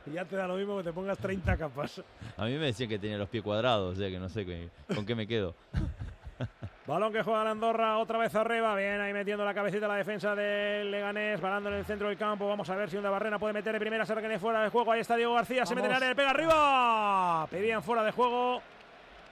ya 0.13 0.25
te 0.25 0.35
da 0.35 0.47
lo 0.47 0.55
mismo 0.55 0.77
que 0.77 0.83
te 0.83 0.93
pongas 0.93 1.17
30 1.17 1.57
capas. 1.57 2.01
A 2.37 2.45
mí 2.45 2.51
me 2.57 2.65
decían 2.67 2.89
que 2.89 2.99
tenía 2.99 3.17
los 3.17 3.29
pies 3.29 3.43
cuadrados, 3.43 3.93
o 3.97 3.99
sea 3.99 4.09
que 4.09 4.19
no 4.19 4.29
sé 4.29 4.45
qué- 4.45 4.69
con 4.93 5.05
qué 5.05 5.15
me 5.15 5.27
quedo. 5.27 5.55
Balón 6.87 7.13
que 7.13 7.21
juega 7.21 7.43
la 7.43 7.51
Andorra, 7.51 7.99
otra 7.99 8.17
vez 8.17 8.33
arriba. 8.35 8.75
Bien, 8.75 8.99
ahí 8.99 9.13
metiendo 9.13 9.45
la 9.45 9.53
cabecita 9.53 9.87
la 9.87 9.95
defensa 9.95 10.33
del 10.35 10.89
Leganés, 10.89 11.39
balando 11.39 11.69
en 11.69 11.75
el 11.75 11.85
centro 11.85 12.07
del 12.09 12.17
campo. 12.17 12.47
Vamos 12.47 12.67
a 12.69 12.75
ver 12.75 12.89
si 12.89 12.97
Onda 12.97 13.11
Barrena 13.11 13.37
puede 13.37 13.53
meter 13.53 13.71
de 13.73 13.79
primera, 13.79 14.05
se 14.05 14.15
requiere 14.15 14.39
fuera 14.39 14.63
de 14.63 14.69
juego. 14.69 14.91
Ahí 14.91 15.01
está 15.01 15.15
Diego 15.15 15.35
García, 15.35 15.65
se 15.65 15.75
mete 15.75 15.87
en 15.87 15.93
el 15.93 16.01
área, 16.03 16.15
pega 16.15 16.31
arriba. 16.31 17.47
Pedían 17.51 17.83
fuera 17.83 18.03
de 18.03 18.11
juego. 18.11 18.61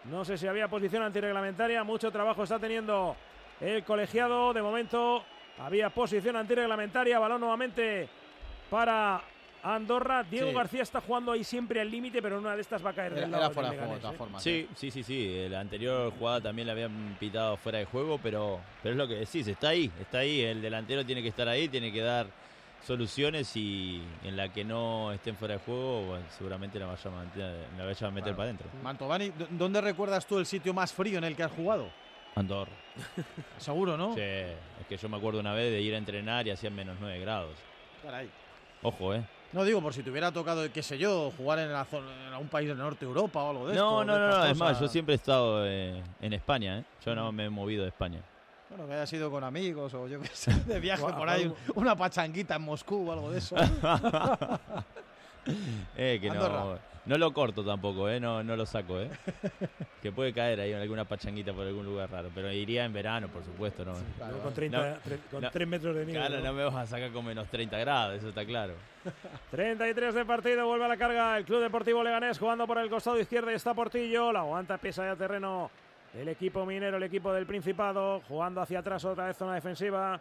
No 0.06 0.24
sé 0.24 0.38
si 0.38 0.48
había 0.48 0.68
posición 0.68 1.02
antirreglamentaria. 1.04 1.84
Mucho 1.84 2.12
trabajo 2.12 2.44
está 2.44 2.60
teniendo 2.60 3.16
el 3.60 3.84
colegiado. 3.84 4.54
De 4.54 4.62
momento 4.62 5.24
había 5.60 5.90
posición 5.90 6.36
antirreglamentaria. 6.36 7.18
Balón 7.18 7.42
nuevamente 7.42 8.08
para 8.70 9.22
Andorra. 9.64 10.24
Diego 10.24 10.50
Sí. 10.50 10.56
García 10.56 10.82
está 10.84 11.02
jugando 11.02 11.32
ahí 11.32 11.44
siempre 11.44 11.82
al 11.82 11.90
límite, 11.92 12.22
pero 12.22 12.40
una 12.40 12.56
de 12.56 12.62
estas 12.62 12.84
va 12.86 12.92
a 12.92 12.94
caer 12.94 13.12
Era, 13.14 13.22
del 13.22 13.30
era 13.30 13.40
lado 13.40 13.52
fuera 13.54 13.70
de 13.72 13.78
juego, 13.78 13.94
de 13.94 13.98
Leganés, 13.98 14.02
todas 14.02 14.16
¿eh? 14.16 14.18
formas. 14.18 14.44
Sí, 14.44 14.68
sí, 14.76 14.92
sí, 14.92 15.04
sí. 15.04 15.48
La 15.50 15.60
anterior 15.60 16.14
jugada 16.18 16.42
también 16.42 16.68
la 16.68 16.74
habían 16.74 17.18
pitado 17.20 17.58
fuera 17.58 17.80
de 17.80 17.86
juego, 17.86 18.20
pero, 18.22 18.60
pero 18.82 18.94
es 18.94 18.98
lo 18.98 19.08
que 19.08 19.16
decís, 19.16 19.48
está 19.48 19.70
ahí, 19.70 19.92
está 20.00 20.20
ahí. 20.20 20.42
El 20.42 20.62
delantero 20.62 21.06
tiene 21.06 21.22
que 21.22 21.28
estar 21.30 21.48
ahí, 21.48 21.68
tiene 21.68 21.92
que 21.92 22.02
dar 22.02 22.28
soluciones 22.86 23.56
y 23.58 24.02
en 24.24 24.38
la 24.38 24.48
que 24.54 24.64
no 24.64 25.12
estén 25.12 25.36
fuera 25.36 25.56
de 25.56 25.60
juego, 25.60 26.04
bueno, 26.06 26.26
seguramente 26.38 26.80
la 26.80 26.86
vaya 26.86 27.10
a 27.12 27.24
meter, 27.26 27.66
la 27.78 27.86
vaya 27.86 28.08
a 28.08 28.12
meter 28.12 28.24
Claro. 28.24 28.38
para 28.38 28.44
adentro. 28.46 28.68
Mantovani, 28.82 29.30
¿dó- 29.32 29.48
¿dónde 29.52 29.82
recuerdas 29.82 30.26
tú 30.26 30.40
el 30.40 30.46
sitio 30.46 30.74
más 30.74 30.94
frío 30.94 31.18
en 31.18 31.26
el 31.26 31.36
que 31.36 31.44
has 31.44 31.52
jugado? 31.52 31.90
Andorra. 32.36 32.72
Seguro, 33.58 33.98
¿no? 33.98 34.14
Sí, 34.16 34.22
es 34.22 34.88
que 34.88 34.96
yo 34.96 35.10
me 35.10 35.18
acuerdo 35.18 35.42
una 35.42 35.54
vez 35.54 35.72
de 35.74 35.82
ir 35.82 35.94
a 35.94 35.98
entrenar 35.98 36.48
y 36.48 36.52
hacían 36.52 36.74
menos 36.74 36.96
9 37.02 37.20
grados. 37.20 37.58
Caray. 38.02 38.30
Ojo, 38.82 39.14
¿eh? 39.14 39.24
No 39.52 39.64
digo 39.64 39.82
por 39.82 39.94
si 39.94 40.04
te 40.04 40.12
hubiera 40.12 40.32
tocado, 40.32 40.72
qué 40.72 40.84
sé 40.84 40.98
yo, 40.98 41.32
jugar 41.36 41.60
en, 41.60 41.72
la 41.74 41.84
zona- 41.86 42.28
en 42.28 42.34
algún 42.34 42.48
país 42.50 42.68
del 42.68 42.78
norte 42.78 43.00
de 43.06 43.08
Europa 43.08 43.42
o 43.42 43.50
algo 43.50 43.68
de 43.68 43.74
esto. 43.74 43.84
No, 43.84 44.00
de 44.02 44.06
no, 44.06 44.20
no, 44.20 44.38
no, 44.38 44.46
es 44.46 44.58
más, 44.58 44.80
yo 44.80 44.88
siempre 44.88 45.14
he 45.14 45.18
estado 45.18 45.66
eh, 45.66 46.04
en 46.22 46.34
España, 46.34 46.80
¿eh? 46.80 46.84
Yo 47.06 47.16
no 47.16 47.32
me 47.32 47.46
he 47.46 47.50
movido 47.50 47.82
de 47.84 47.90
España. 47.90 48.20
Bueno, 48.70 48.86
que 48.88 48.94
haya 48.94 49.08
sido 49.08 49.32
con 49.32 49.44
amigos 49.44 49.92
o 49.96 50.08
yo 50.08 50.22
qué 50.22 50.28
sé, 50.28 50.54
de 50.66 50.80
viaje 50.80 51.02
por 51.02 51.28
ahí, 51.28 51.48
un- 51.48 51.56
una 51.76 51.96
pachanguita 51.96 52.56
en 52.58 52.62
Moscú 52.62 53.10
o 53.10 53.12
algo 53.12 53.32
de 53.32 53.40
eso. 53.40 53.56
Eh, 55.98 56.20
que 56.22 56.30
Andorra. 56.30 56.60
no 56.64 56.80
lo 57.18 57.34
corto 57.34 57.64
tampoco, 57.64 58.08
¿eh? 58.10 58.20
No, 58.20 58.44
no 58.44 58.56
lo 58.56 58.66
saco, 58.66 59.00
¿eh? 59.00 59.10
que 60.02 60.12
puede 60.12 60.34
caer 60.34 60.60
ahí 60.60 60.72
en 60.74 60.80
alguna 60.80 61.06
pachanguita 61.06 61.54
por 61.54 61.66
algún 61.66 61.86
lugar 61.86 62.10
raro. 62.12 62.30
Pero 62.36 62.52
iría 62.52 62.86
en 62.86 62.94
verano, 62.94 63.28
por 63.30 63.44
supuesto, 63.44 63.84
¿no? 63.86 63.94
Claro, 64.18 64.38
con 64.40 64.54
30 64.54 65.00
tre- 65.04 65.20
con 65.32 65.50
tres 65.52 65.68
metros 65.68 65.96
de 65.96 66.06
nieve, 66.06 66.20
Claro, 66.20 66.38
¿no? 66.44 66.46
no 66.48 66.54
me 66.54 66.64
vas 66.66 66.76
a 66.76 66.86
sacar 66.86 67.12
con 67.12 67.26
menos 67.26 67.48
30 67.50 67.78
grados, 67.80 68.18
eso 68.18 68.30
está 68.30 68.46
claro. 68.46 68.74
33 69.52 70.14
de 70.14 70.26
partido, 70.26 70.68
vuelve 70.68 70.86
a 70.86 70.90
la 70.90 70.98
carga 70.98 71.38
el 71.38 71.46
Club 71.46 71.62
Deportivo 71.62 72.04
Leganés 72.04 72.38
jugando 72.38 72.68
por 72.68 72.78
el 72.78 72.90
costado 72.90 73.20
izquierdo 73.20 73.52
y 73.52 73.56
está 73.56 73.74
Portillo, 73.74 74.32
la 74.32 74.40
aguanta 74.42 74.78
pesa 74.78 75.06
ya 75.06 75.16
terreno 75.16 75.72
el 76.14 76.28
equipo 76.28 76.66
minero, 76.66 76.98
el 76.98 77.04
equipo 77.04 77.32
del 77.34 77.46
Principado, 77.46 78.22
jugando 78.28 78.62
hacia 78.62 78.80
atrás 78.80 79.06
otra 79.06 79.28
vez 79.28 79.38
zona 79.38 79.56
defensiva, 79.56 80.20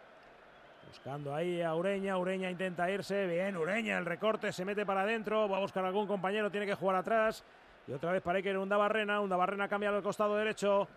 buscando 0.88 1.34
ahí 1.34 1.60
a 1.60 1.74
Ureña, 1.74 2.16
Ureña 2.16 2.50
intenta 2.50 2.90
irse, 2.90 3.26
bien 3.26 3.56
Ureña, 3.56 3.98
el 3.98 4.06
recorte 4.06 4.52
se 4.52 4.64
mete 4.64 4.86
para 4.86 5.02
adentro, 5.02 5.48
va 5.48 5.58
a 5.58 5.60
buscar 5.60 5.84
algún 5.84 6.06
compañero, 6.06 6.50
tiene 6.50 6.64
que 6.64 6.74
jugar 6.74 6.96
atrás 6.96 7.44
y 7.86 7.92
otra 7.92 8.12
vez 8.12 8.22
para 8.22 8.38
Iker 8.38 8.56
Undabarrena, 8.56 9.20
Undabarrena 9.20 9.68
cambia 9.68 9.90
al 9.90 10.02
costado 10.02 10.36
derecho. 10.36 10.88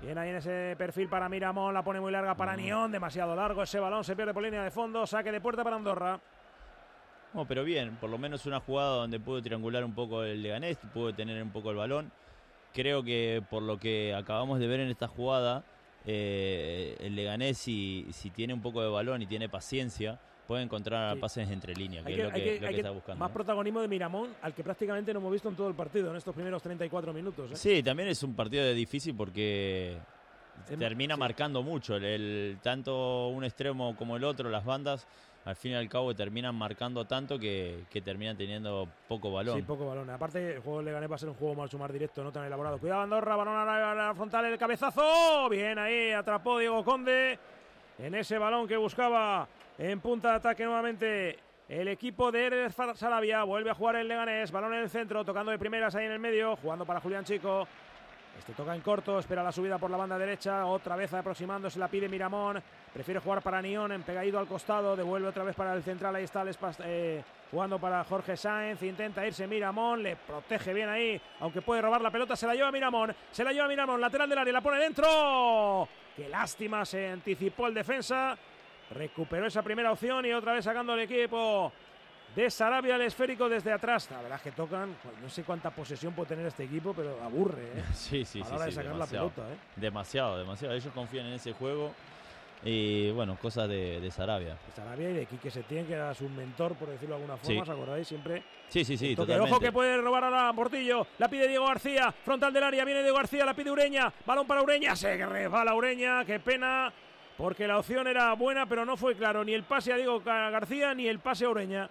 Bien 0.00 0.16
ahí 0.16 0.30
en 0.30 0.36
ese 0.36 0.74
perfil 0.78 1.08
para 1.08 1.28
Miramón, 1.28 1.74
la 1.74 1.82
pone 1.82 2.00
muy 2.00 2.10
larga 2.10 2.34
para 2.34 2.56
Nión, 2.56 2.90
demasiado 2.90 3.34
largo 3.34 3.62
ese 3.62 3.80
balón, 3.80 4.04
se 4.04 4.16
pierde 4.16 4.32
por 4.32 4.42
línea 4.42 4.62
de 4.62 4.70
fondo, 4.70 5.06
saque 5.06 5.30
de 5.32 5.40
puerta 5.40 5.62
para 5.62 5.76
Andorra. 5.76 6.18
No, 7.34 7.44
pero 7.44 7.64
bien, 7.64 7.96
por 7.96 8.08
lo 8.08 8.18
menos 8.18 8.46
una 8.46 8.60
jugada 8.60 8.96
donde 8.96 9.20
pudo 9.20 9.42
triangular 9.42 9.84
un 9.84 9.94
poco 9.94 10.22
el 10.22 10.42
Leganés, 10.42 10.78
pudo 10.92 11.12
tener 11.12 11.42
un 11.42 11.50
poco 11.50 11.70
el 11.70 11.76
balón. 11.76 12.10
Creo 12.72 13.02
que 13.02 13.42
por 13.50 13.62
lo 13.62 13.78
que 13.78 14.14
acabamos 14.14 14.58
de 14.58 14.68
ver 14.68 14.80
en 14.80 14.88
esta 14.88 15.06
jugada, 15.06 15.64
eh, 16.06 16.96
el 17.00 17.14
Leganés 17.14 17.58
si, 17.58 18.06
si 18.12 18.30
tiene 18.30 18.54
un 18.54 18.60
poco 18.62 18.82
de 18.82 18.88
balón 18.88 19.22
y 19.22 19.26
tiene 19.26 19.48
paciencia, 19.48 20.18
puede 20.46 20.62
encontrar 20.62 21.14
Sí. 21.14 21.20
pases 21.20 21.50
entre 21.50 21.74
líneas, 21.74 22.04
que 22.04 22.12
Hay 22.12 22.14
es 22.14 22.18
que, 22.18 22.24
lo 22.24 22.32
que, 22.32 22.40
que- 22.44 22.54
lo 22.60 22.66
que 22.66 22.72
que- 22.74 22.76
está 22.80 22.90
buscando. 22.90 23.18
más 23.24 23.30
protagonismo 23.30 23.80
de 23.80 23.88
Miramón, 23.88 24.30
al 24.42 24.52
que 24.54 24.64
prácticamente 24.64 25.12
no 25.12 25.20
hemos 25.20 25.32
visto 25.32 25.48
en 25.48 25.54
todo 25.56 25.68
el 25.68 25.74
partido, 25.74 26.10
en 26.10 26.16
estos 26.16 26.34
primeros 26.34 26.60
34 26.62 27.12
minutos. 27.12 27.52
¿eh? 27.52 27.56
Sí, 27.56 27.82
también 27.82 28.08
es 28.08 28.22
un 28.22 28.34
partido 28.34 28.64
de 28.64 28.74
difícil 28.74 29.14
porque 29.14 29.96
Es- 30.68 30.78
termina 30.78 31.14
sí. 31.14 31.20
marcando 31.20 31.62
mucho. 31.62 31.94
El, 31.96 32.04
el- 32.04 32.58
tanto 32.62 33.28
un 33.28 33.44
extremo 33.44 33.94
como 33.96 34.16
el 34.16 34.24
otro, 34.24 34.50
las 34.50 34.64
bandas, 34.64 35.06
al 35.44 35.56
fin 35.56 35.72
y 35.72 35.74
al 35.74 35.88
cabo 35.88 36.14
terminan 36.14 36.54
marcando 36.54 37.06
tanto 37.06 37.38
que, 37.38 37.84
que 37.90 38.02
terminan 38.02 38.36
teniendo 38.36 38.86
poco 39.08 39.32
balón. 39.32 39.56
Sí, 39.56 39.62
poco 39.62 39.86
balón. 39.86 40.10
Aparte, 40.10 40.54
el 40.54 40.60
juego 40.60 40.78
del 40.78 40.86
Leganés 40.86 41.10
va 41.10 41.14
a 41.14 41.18
ser 41.18 41.28
un 41.30 41.34
juego 41.34 41.54
más 41.54 41.72
más 41.74 41.92
directo, 41.92 42.22
no 42.22 42.30
tan 42.30 42.44
elaborado. 42.44 42.78
Cuidado, 42.78 43.02
Andorra, 43.02 43.36
balón 43.36 43.56
a 43.56 43.64
la, 43.64 43.92
a 43.92 43.94
la 43.94 44.14
frontal, 44.14 44.44
el 44.44 44.58
cabezazo. 44.58 45.48
Bien 45.48 45.78
ahí, 45.78 46.10
atrapó 46.10 46.58
Diego 46.58 46.84
Conde 46.84 47.38
en 47.98 48.14
ese 48.14 48.38
balón 48.38 48.68
que 48.68 48.76
buscaba 48.76 49.48
en 49.78 50.00
punta 50.00 50.30
de 50.30 50.36
ataque 50.36 50.64
nuevamente. 50.64 51.38
El 51.68 51.86
equipo 51.86 52.32
de 52.32 52.46
Eres 52.46 52.74
Sarabia 52.96 53.44
vuelve 53.44 53.70
a 53.70 53.74
jugar 53.74 53.94
el 53.94 54.08
Leganés, 54.08 54.50
balón 54.50 54.74
en 54.74 54.80
el 54.80 54.90
centro, 54.90 55.24
tocando 55.24 55.52
de 55.52 55.58
primeras 55.58 55.94
ahí 55.94 56.04
en 56.04 56.12
el 56.12 56.18
medio, 56.18 56.56
jugando 56.56 56.84
para 56.84 57.00
Julián 57.00 57.24
Chico. 57.24 57.68
Este 58.38 58.54
toca 58.54 58.74
en 58.74 58.80
corto, 58.80 59.18
espera 59.18 59.42
la 59.42 59.52
subida 59.52 59.78
por 59.78 59.90
la 59.90 59.96
banda 59.96 60.18
derecha, 60.18 60.64
otra 60.66 60.96
vez 60.96 61.12
aproximándose, 61.12 61.78
la 61.78 61.88
pide 61.88 62.08
Miramón, 62.08 62.62
prefiere 62.92 63.20
jugar 63.20 63.42
para 63.42 63.60
Nión, 63.60 63.92
en 63.92 64.02
pegadito 64.02 64.38
al 64.38 64.46
costado, 64.46 64.96
devuelve 64.96 65.28
otra 65.28 65.44
vez 65.44 65.54
para 65.54 65.74
el 65.74 65.82
central, 65.82 66.16
ahí 66.16 66.24
está 66.24 66.44
eh, 66.84 67.22
jugando 67.50 67.78
para 67.78 68.02
Jorge 68.04 68.36
Sáenz, 68.36 68.82
intenta 68.82 69.26
irse 69.26 69.46
Miramón, 69.46 70.02
le 70.02 70.16
protege 70.16 70.72
bien 70.72 70.88
ahí, 70.88 71.20
aunque 71.40 71.60
puede 71.60 71.82
robar 71.82 72.00
la 72.00 72.10
pelota, 72.10 72.34
se 72.34 72.46
la 72.46 72.54
lleva 72.54 72.72
Miramón, 72.72 73.14
se 73.30 73.44
la 73.44 73.52
lleva 73.52 73.68
Miramón, 73.68 74.00
lateral 74.00 74.28
del 74.28 74.38
área, 74.38 74.52
la 74.52 74.60
pone 74.62 74.78
dentro, 74.78 75.88
qué 76.16 76.28
lástima, 76.28 76.84
se 76.84 77.08
anticipó 77.08 77.66
el 77.66 77.74
defensa, 77.74 78.38
recuperó 78.90 79.46
esa 79.46 79.62
primera 79.62 79.92
opción 79.92 80.24
y 80.24 80.32
otra 80.32 80.54
vez 80.54 80.64
sacando 80.64 80.94
el 80.94 81.00
equipo 81.00 81.72
de 82.36 82.50
Sarabia 82.50 82.96
el 82.96 83.02
esférico 83.02 83.48
desde 83.48 83.72
atrás. 83.72 84.08
La 84.10 84.20
verdad 84.22 84.36
es 84.36 84.42
que 84.42 84.52
tocan, 84.52 84.94
pues, 85.02 85.14
no 85.20 85.28
sé 85.28 85.42
cuánta 85.42 85.70
posesión 85.70 86.12
puede 86.12 86.28
tener 86.30 86.46
este 86.46 86.64
equipo, 86.64 86.92
pero 86.94 87.20
aburre, 87.22 87.62
¿eh? 87.62 87.84
Sí, 87.94 88.24
sí, 88.24 88.40
a 88.40 88.44
sí. 88.44 88.50
la 88.50 88.56
hora 88.56 88.64
de 88.66 88.70
sí, 88.70 88.76
sacar 88.76 88.92
demasiado. 88.92 89.26
la 89.26 89.32
pelota, 89.34 89.52
¿eh? 89.52 89.56
Demasiado, 89.76 90.38
demasiado. 90.38 90.74
Ellos 90.74 90.92
confían 90.94 91.26
en 91.26 91.32
ese 91.34 91.52
juego 91.52 91.92
y 92.62 93.10
bueno, 93.12 93.36
cosas 93.40 93.68
de, 93.68 94.00
de 94.00 94.10
Sarabia. 94.10 94.56
Sarabia 94.76 95.10
y 95.10 95.14
de 95.14 95.26
Quique 95.26 95.50
Setién, 95.50 95.86
que 95.86 95.94
era 95.94 96.12
su 96.14 96.28
mentor, 96.28 96.74
por 96.74 96.88
decirlo 96.88 97.16
de 97.16 97.22
alguna 97.22 97.38
Sí. 97.42 97.54
forma, 97.56 97.62
¿os 97.62 97.70
acordáis? 97.70 98.06
Siempre. 98.06 98.42
Sí, 98.68 98.84
sí, 98.84 98.96
sí, 98.98 99.16
totalmente. 99.16 99.50
Ojo 99.50 99.60
que 99.60 99.72
puede 99.72 99.96
robar 100.00 100.24
ahora 100.24 100.52
Portillo. 100.52 101.06
La 101.18 101.28
pide 101.28 101.48
Diego 101.48 101.66
García. 101.66 102.14
Frontal 102.24 102.52
del 102.52 102.62
área. 102.62 102.84
Viene 102.84 103.00
Diego 103.02 103.16
García. 103.16 103.44
La 103.44 103.54
pide 103.54 103.70
Ureña. 103.70 104.12
Balón 104.26 104.46
para 104.46 104.62
Ureña. 104.62 104.94
Se 104.94 105.16
resbala 105.26 105.74
Ureña. 105.74 106.24
Qué 106.24 106.38
pena. 106.38 106.92
Porque 107.36 107.66
la 107.66 107.78
opción 107.78 108.06
era 108.06 108.34
buena, 108.34 108.66
pero 108.66 108.84
no 108.84 108.96
fue 108.98 109.16
claro. 109.16 109.42
Ni 109.42 109.54
el 109.54 109.64
pase 109.64 109.92
a 109.92 109.96
Diego 109.96 110.22
Ga- 110.22 110.50
García 110.50 110.92
ni 110.94 111.08
el 111.08 111.18
pase 111.18 111.46
a 111.46 111.48
Ureña. 111.48 111.88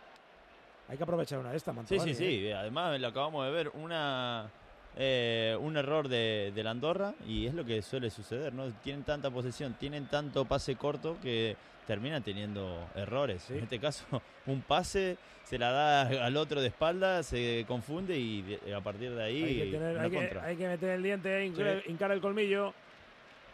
Hay 0.90 0.98
que 0.98 1.04
aprovechar 1.04 1.40
una 1.40 1.52
de 1.52 1.58
estas, 1.58 1.74
Sí, 1.74 1.78
Mantovani, 1.78 2.14
sí, 2.16 2.24
¿eh? 2.26 2.28
sí. 2.48 2.52
Además, 2.52 3.00
lo 3.00 3.08
acabamos 3.08 3.46
de 3.46 3.52
ver, 3.52 3.72
una 3.76 4.50
eh, 4.98 5.56
un 5.62 5.78
error 5.78 6.08
de, 6.08 6.52
de 6.54 6.64
la 6.64 6.72
Andorra 6.72 7.14
y 7.28 7.46
es 7.46 7.54
lo 7.54 7.64
que 7.64 7.82
suele 7.82 8.10
suceder, 8.10 8.54
¿no? 8.54 8.72
Tienen 8.84 9.04
tanta 9.04 9.30
posesión, 9.30 9.76
tienen 9.76 10.08
tanto 10.08 10.46
pase 10.46 10.76
corto 10.76 11.18
que 11.22 11.56
terminan 11.86 12.24
teniendo 12.24 12.88
errores. 12.96 13.50
En 13.52 13.60
este 13.64 13.80
caso, 13.80 14.04
un 14.48 14.62
pase 14.62 15.18
se 15.44 15.58
la 15.60 15.72
da 15.72 16.02
al 16.26 16.38
otro 16.38 16.60
de 16.62 16.68
espalda, 16.68 17.22
se 17.24 17.66
confunde 17.68 18.18
y 18.18 18.42
de- 18.42 18.74
a 18.76 18.82
partir 18.82 19.12
de 19.16 19.24
ahí 19.24 19.44
Hay 19.44 19.58
que, 19.60 19.72
tener- 19.78 19.92
una 19.96 20.04
hay 20.04 20.10
que- 20.12 20.18
contra. 20.18 20.44
hay 20.44 20.56
que 20.58 20.68
meter 20.68 20.90
el 20.90 21.04
diente, 21.04 21.46
hincar, 21.46 21.82
Sí. 21.86 21.92
hincar 21.92 22.12
el 22.12 22.20
colmillo. 22.22 22.74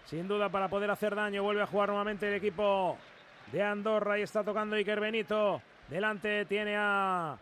Sin 0.06 0.28
duda 0.28 0.50
para 0.50 0.68
poder 0.70 0.90
hacer 0.92 1.16
daño. 1.16 1.44
Vuelve 1.44 1.62
a 1.64 1.68
jugar 1.68 1.90
nuevamente 1.90 2.28
el 2.28 2.36
equipo 2.36 2.98
de 3.52 3.62
Andorra 3.64 4.20
y 4.20 4.22
está 4.22 4.44
tocando 4.44 4.76
Iker 4.76 5.00
Benito. 5.00 5.62
Delante 5.90 6.46
tiene 6.46 6.76
a 6.78 7.38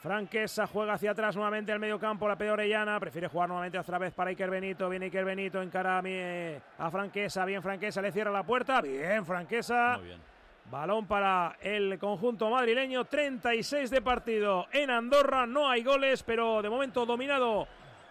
Franquesa, 0.00 0.66
juega 0.66 0.94
hacia 0.94 1.12
atrás 1.12 1.34
nuevamente 1.36 1.72
al 1.72 1.78
medio 1.80 1.98
campo, 1.98 2.28
la 2.28 2.36
peor 2.36 2.54
Orellana, 2.54 2.98
prefiere 3.00 3.28
jugar 3.28 3.48
nuevamente 3.48 3.78
otra 3.78 3.98
vez 3.98 4.12
para 4.12 4.30
Iker 4.30 4.50
Benito, 4.50 4.88
viene 4.88 5.06
Iker 5.06 5.24
Benito, 5.24 5.60
encara 5.62 5.98
a, 5.98 6.02
mi- 6.02 6.56
a 6.78 6.90
Franquesa, 6.90 7.44
bien 7.44 7.62
Franquesa, 7.62 8.00
le 8.02 8.12
cierra 8.12 8.30
la 8.30 8.42
puerta, 8.44 8.80
bien 8.80 9.24
Franquesa. 9.26 9.98
Balón 10.70 11.06
para 11.06 11.56
el 11.60 11.98
conjunto 11.98 12.48
madrileño, 12.48 13.04
36 13.04 13.90
de 13.90 14.00
partido. 14.00 14.66
En 14.72 14.90
Andorra, 14.90 15.44
no 15.46 15.68
hay 15.68 15.82
goles, 15.82 16.22
pero 16.22 16.62
de 16.62 16.70
momento 16.70 17.04
dominado 17.04 17.66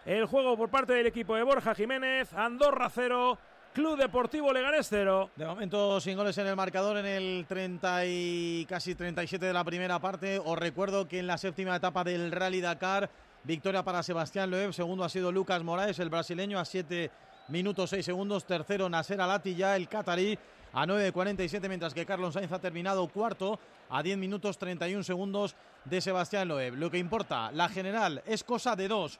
el 0.05 0.25
juego 0.25 0.55
por 0.57 0.69
parte 0.69 0.93
del 0.93 1.07
equipo 1.07 1.35
de 1.35 1.43
Borja 1.43 1.73
Jiménez, 1.73 2.31
Andorra 2.33 2.89
0, 2.89 3.37
Club 3.73 3.97
Deportivo 3.97 4.51
Leganés 4.51 4.87
0. 4.89 5.29
De 5.33 5.45
momento 5.45 6.01
sin 6.01 6.17
goles 6.17 6.37
en 6.37 6.45
el 6.45 6.57
marcador 6.57 6.97
en 6.97 7.05
el 7.05 7.45
30 7.47 8.05
y 8.05 8.65
casi 8.65 8.95
37 8.95 9.45
de 9.45 9.53
la 9.53 9.63
primera 9.63 9.97
parte. 9.99 10.41
Os 10.43 10.59
recuerdo 10.59 11.07
que 11.07 11.19
en 11.19 11.27
la 11.27 11.37
séptima 11.37 11.77
etapa 11.77 12.03
del 12.03 12.33
Rally 12.33 12.59
Dakar, 12.59 13.09
victoria 13.45 13.81
para 13.81 14.03
Sebastián 14.03 14.51
Loeb, 14.51 14.73
segundo 14.73 15.05
ha 15.05 15.09
sido 15.09 15.31
Lucas 15.31 15.63
Moraes, 15.63 15.99
el 15.99 16.09
brasileño 16.09 16.59
a 16.59 16.65
7 16.65 17.11
minutos 17.47 17.91
6 17.91 18.05
segundos, 18.05 18.43
tercero 18.43 18.89
Nasser 18.89 19.21
Alatilla, 19.21 19.77
el 19.77 19.87
catarí 19.87 20.37
a 20.73 20.85
9.47, 20.85 21.69
mientras 21.69 21.93
que 21.93 22.05
Carlos 22.05 22.33
Sainz 22.33 22.51
ha 22.51 22.59
terminado 22.59 23.07
cuarto 23.07 23.57
a 23.89 24.03
10 24.03 24.17
minutos 24.17 24.57
31 24.57 25.01
segundos 25.03 25.55
de 25.85 26.01
Sebastián 26.01 26.49
Loeb. 26.49 26.75
Lo 26.75 26.91
que 26.91 26.97
importa, 26.97 27.53
la 27.53 27.69
general 27.69 28.21
es 28.25 28.43
cosa 28.43 28.75
de 28.75 28.89
dos. 28.89 29.17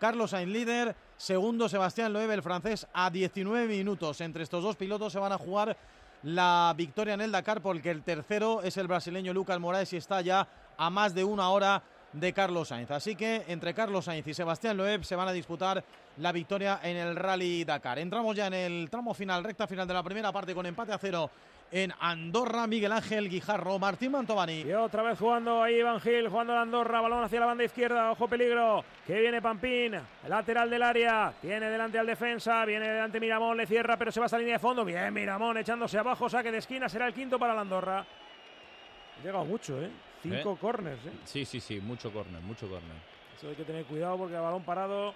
Carlos 0.00 0.32
Sainz 0.32 0.50
líder, 0.50 0.96
segundo 1.22 1.68
Sebastián 1.68 2.12
Loeb, 2.12 2.32
el 2.32 2.42
francés, 2.42 2.84
a 2.92 3.08
19 3.08 3.68
minutos. 3.68 4.20
Entre 4.20 4.42
estos 4.42 4.64
dos 4.64 4.74
pilotos 4.74 5.12
se 5.12 5.20
van 5.20 5.30
a 5.30 5.38
jugar 5.38 5.76
la 6.24 6.74
victoria 6.76 7.14
en 7.14 7.20
el 7.20 7.30
Dakar 7.30 7.62
porque 7.62 7.90
el 7.90 8.02
tercero 8.02 8.60
es 8.62 8.76
el 8.76 8.88
brasileño 8.88 9.32
Lucas 9.32 9.60
Moraes 9.60 9.92
y 9.92 9.98
está 9.98 10.20
ya 10.20 10.48
a 10.76 10.90
más 10.90 11.14
de 11.14 11.22
una 11.22 11.48
hora 11.50 11.80
de 12.12 12.32
Carlos 12.32 12.68
Sainz. 12.68 12.90
Así 12.90 13.14
que 13.14 13.44
entre 13.46 13.72
Carlos 13.72 14.06
Sainz 14.06 14.26
y 14.26 14.34
Sebastián 14.34 14.76
Loeb 14.76 15.04
se 15.04 15.14
van 15.14 15.28
a 15.28 15.32
disputar 15.32 15.84
la 16.16 16.32
victoria 16.32 16.80
en 16.82 16.96
el 16.96 17.14
Rally 17.14 17.62
Dakar. 17.62 18.00
Entramos 18.00 18.34
ya 18.34 18.48
en 18.48 18.54
el 18.54 18.90
tramo 18.90 19.14
final, 19.14 19.44
recta 19.44 19.68
final 19.68 19.86
de 19.86 19.94
la 19.94 20.02
primera 20.02 20.32
parte 20.32 20.56
con 20.56 20.66
empate 20.66 20.92
a 20.92 20.98
cero 20.98 21.30
en 21.72 21.92
Andorra, 21.98 22.66
Miguel 22.66 22.92
Ángel 22.92 23.30
Guijarro, 23.30 23.78
Martín 23.78 24.12
Mantovani. 24.12 24.60
Y 24.60 24.72
otra 24.74 25.02
vez 25.02 25.18
jugando 25.18 25.62
ahí 25.62 25.76
Iván 25.76 26.00
Gil, 26.00 26.28
jugando 26.28 26.52
a 26.52 26.60
Andorra, 26.60 27.00
balón 27.00 27.24
hacia 27.24 27.40
la 27.40 27.46
banda 27.46 27.64
izquierda, 27.64 28.10
ojo 28.10 28.28
peligro, 28.28 28.84
que 29.06 29.18
viene 29.18 29.40
Pampín, 29.40 29.98
lateral 30.28 30.68
del 30.68 30.82
área, 30.82 31.32
tiene 31.40 31.70
delante 31.70 31.98
al 31.98 32.06
defensa, 32.06 32.62
viene 32.66 32.86
delante 32.86 33.18
Miramón, 33.18 33.56
le 33.56 33.66
cierra, 33.66 33.96
pero 33.96 34.12
se 34.12 34.20
va 34.20 34.26
a 34.26 34.28
esa 34.28 34.38
línea 34.38 34.54
de 34.54 34.58
fondo, 34.58 34.84
bien 34.84 35.12
Miramón 35.14 35.56
echándose 35.56 35.98
abajo, 35.98 36.28
saque 36.28 36.52
de 36.52 36.58
esquina, 36.58 36.90
será 36.90 37.06
el 37.06 37.14
quinto 37.14 37.38
para 37.38 37.54
la 37.54 37.62
Andorra. 37.62 38.00
Ha 38.00 39.24
llegado 39.24 39.46
mucho, 39.46 39.82
¿eh? 39.82 39.90
Cinco 40.22 40.52
¿Eh? 40.52 40.58
corners, 40.60 41.06
¿eh? 41.06 41.12
Sí, 41.24 41.46
sí, 41.46 41.58
sí, 41.58 41.80
mucho 41.80 42.12
córner, 42.12 42.42
mucho 42.42 42.68
córner. 42.68 42.96
Eso 43.36 43.48
hay 43.48 43.56
que 43.56 43.64
tener 43.64 43.86
cuidado 43.86 44.18
porque 44.18 44.36
a 44.36 44.40
balón 44.42 44.62
parado, 44.62 45.14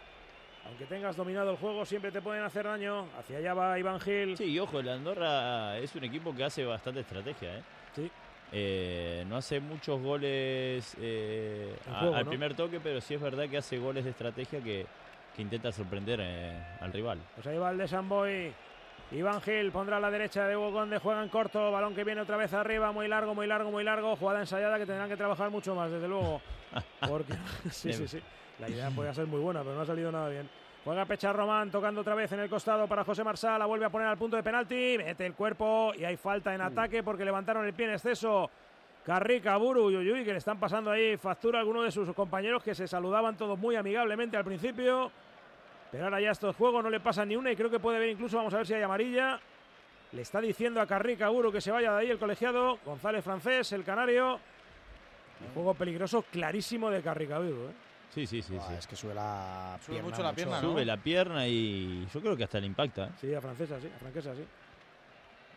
aunque 0.66 0.84
tengas 0.86 1.16
dominado 1.16 1.51
el 1.51 1.56
juego, 1.56 1.84
siempre 1.84 2.10
te 2.10 2.20
pueden 2.20 2.43
hacer 2.44 2.64
daño. 2.64 3.06
Hacia 3.18 3.38
allá 3.38 3.55
va 3.55 3.78
Iván 3.78 4.01
Gil. 4.01 4.36
Sí, 4.36 4.44
y 4.44 4.59
ojo, 4.59 4.80
el 4.80 4.88
Andorra 4.88 5.78
es 5.78 5.94
un 5.94 6.05
equipo 6.05 6.34
que 6.34 6.44
hace 6.44 6.64
bastante 6.64 7.01
estrategia, 7.01 7.59
¿eh? 7.59 7.62
Sí. 7.94 8.10
Eh, 8.52 9.24
no 9.28 9.36
hace 9.36 9.59
muchos 9.60 10.01
goles 10.01 10.97
eh, 11.01 11.74
a- 11.93 12.01
al 12.18 12.24
¿no? 12.24 12.30
primer 12.30 12.55
toque, 12.55 12.78
pero 12.80 13.01
sí 13.01 13.14
es 13.14 13.20
verdad 13.20 13.48
que 13.48 13.59
hace 13.59 13.78
goles 13.78 14.05
de 14.05 14.10
estrategia 14.10 14.60
que, 14.60 14.86
que 15.34 15.43
intenta 15.43 15.72
sorprender 15.72 16.20
eh, 16.22 16.56
al 16.80 16.93
rival. 16.93 17.18
Pues 17.34 17.47
ahí 17.48 17.59
va 17.59 17.70
el 17.70 17.78
de 17.78 17.88
Samboy. 17.88 18.52
Iván 19.12 19.40
Gil 19.40 19.70
pondrá 19.70 19.98
a 19.98 20.01
la 20.01 20.10
derecha 20.10 20.47
de 20.48 20.56
Hugo 20.56 20.72
Conde, 20.72 20.98
juega 20.98 21.22
en 21.22 21.28
corto, 21.28 21.70
balón 21.70 21.94
que 21.94 22.02
viene 22.02 22.20
otra 22.20 22.36
vez 22.36 22.52
arriba, 22.55 22.90
muy 22.90 23.06
largo, 23.06 23.34
muy 23.36 23.47
largo, 23.47 23.70
muy 23.70 23.84
largo, 23.84 24.16
jugada 24.16 24.40
ensayada 24.40 24.78
que 24.78 24.86
tendrán 24.86 25.09
que 25.09 25.16
trabajar 25.16 25.48
mucho 25.51 25.74
más, 25.76 25.90
desde 25.93 26.09
luego. 26.09 26.40
Porque 27.09 27.34
sí, 27.70 27.93
sí, 27.93 28.09
sí. 28.09 28.20
La 28.59 28.69
idea 28.69 28.91
podía 28.91 29.12
ser 29.12 29.27
muy 29.27 29.41
buena, 29.41 29.61
pero 29.62 29.74
no 29.74 29.83
ha 29.83 29.87
salido 29.87 30.11
nada 30.11 30.28
bien. 30.28 30.49
Juega 30.85 31.05
Pecha 31.05 31.33
Román 31.33 31.70
tocando 31.70 32.01
otra 32.01 32.15
vez 32.15 32.31
en 32.33 32.41
el 32.41 32.49
costado 32.49 32.87
para 32.87 33.03
José 33.03 33.24
Marsal, 33.24 33.59
la 33.59 33.66
vuelve 33.66 33.87
a 33.87 33.91
poner 33.91 34.07
al 34.07 34.16
punto 34.16 34.37
de 34.37 34.43
penalti, 34.43 34.97
mete 34.97 35.27
el 35.27 35.35
cuerpo 35.35 35.93
y 35.99 36.05
hay 36.05 36.16
falta 36.16 36.55
en 36.55 36.61
ataque 36.61 37.03
porque 37.03 37.24
levantaron 37.24 37.66
el 37.66 37.74
pie 37.74 37.87
en 37.87 37.93
exceso. 37.95 38.49
Carrica, 39.05 39.57
Buru, 39.57 39.87
uy, 39.87 39.97
uy, 39.97 40.12
uy, 40.12 40.24
que 40.24 40.33
le 40.33 40.39
están 40.39 40.59
pasando 40.59 40.91
ahí 40.91 41.16
factura 41.16 41.59
a 41.59 41.61
algunos 41.61 41.85
de 41.85 41.91
sus 41.91 42.12
compañeros 42.15 42.62
que 42.62 42.74
se 42.74 42.87
saludaban 42.87 43.37
todos 43.37 43.59
muy 43.59 43.74
amigablemente 43.77 44.37
al 44.37 44.45
principio. 44.45 45.11
Pero 45.91 46.05
ahora 46.05 46.20
ya 46.20 46.31
estos 46.31 46.55
juegos 46.57 46.83
no 46.83 46.91
le 46.91 47.01
pasa 47.01 47.24
ni 47.24 47.37
una 47.37 47.51
y 47.51 47.57
creo 47.57 47.70
que 47.70 47.81
puede 47.81 47.97
haber 47.97 48.11
incluso, 48.11 48.37
vamos 48.37 48.55
a 48.55 48.59
ver 48.59 48.66
si 48.66 48.74
hay 48.74 48.83
amarilla. 48.83 49.41
Le 50.12 50.23
está 50.23 50.41
diciendo 50.41 50.81
a 50.81 50.87
Carrica 50.87 51.28
Buru 51.28 51.51
que 51.51 51.61
se 51.61 51.73
vaya 51.73 51.93
de 51.93 52.01
ahí 52.01 52.11
el 52.11 52.19
colegiado. 52.19 52.78
González 52.85 53.24
Francés, 53.24 53.73
el 53.73 53.83
canario. 53.83 54.39
Un 55.47 55.55
juego 55.55 55.74
peligroso 55.74 56.23
clarísimo 56.23 56.91
de 56.91 57.03
Carrica 57.03 57.39
Buru. 57.39 57.70
¿eh? 57.70 57.85
Sí, 58.09 58.27
sí, 58.27 58.43
sí. 58.43 58.55
sí. 58.59 58.74
Es 58.78 58.87
que 58.87 58.97
sube 58.97 59.15
la 59.15 59.78
Sube 59.81 59.97
pierna 59.97 60.11
mucho 60.11 60.23
la 60.23 60.33
pierna, 60.33 60.61
¿no? 60.62 60.70
Sube 60.70 60.85
la 60.85 60.97
pierna 60.97 61.49
y 61.49 62.07
yo 62.07 62.20
creo 62.20 62.37
que 62.37 62.45
hasta 62.45 62.61
le 62.61 62.66
impacta. 62.66 63.07
¿eh? 63.07 63.11
Sí, 63.20 63.35
a 63.35 63.41
francesa, 63.41 63.81
sí, 63.81 63.89
a 63.95 63.99
francesa, 63.99 64.35
sí. 64.35 64.45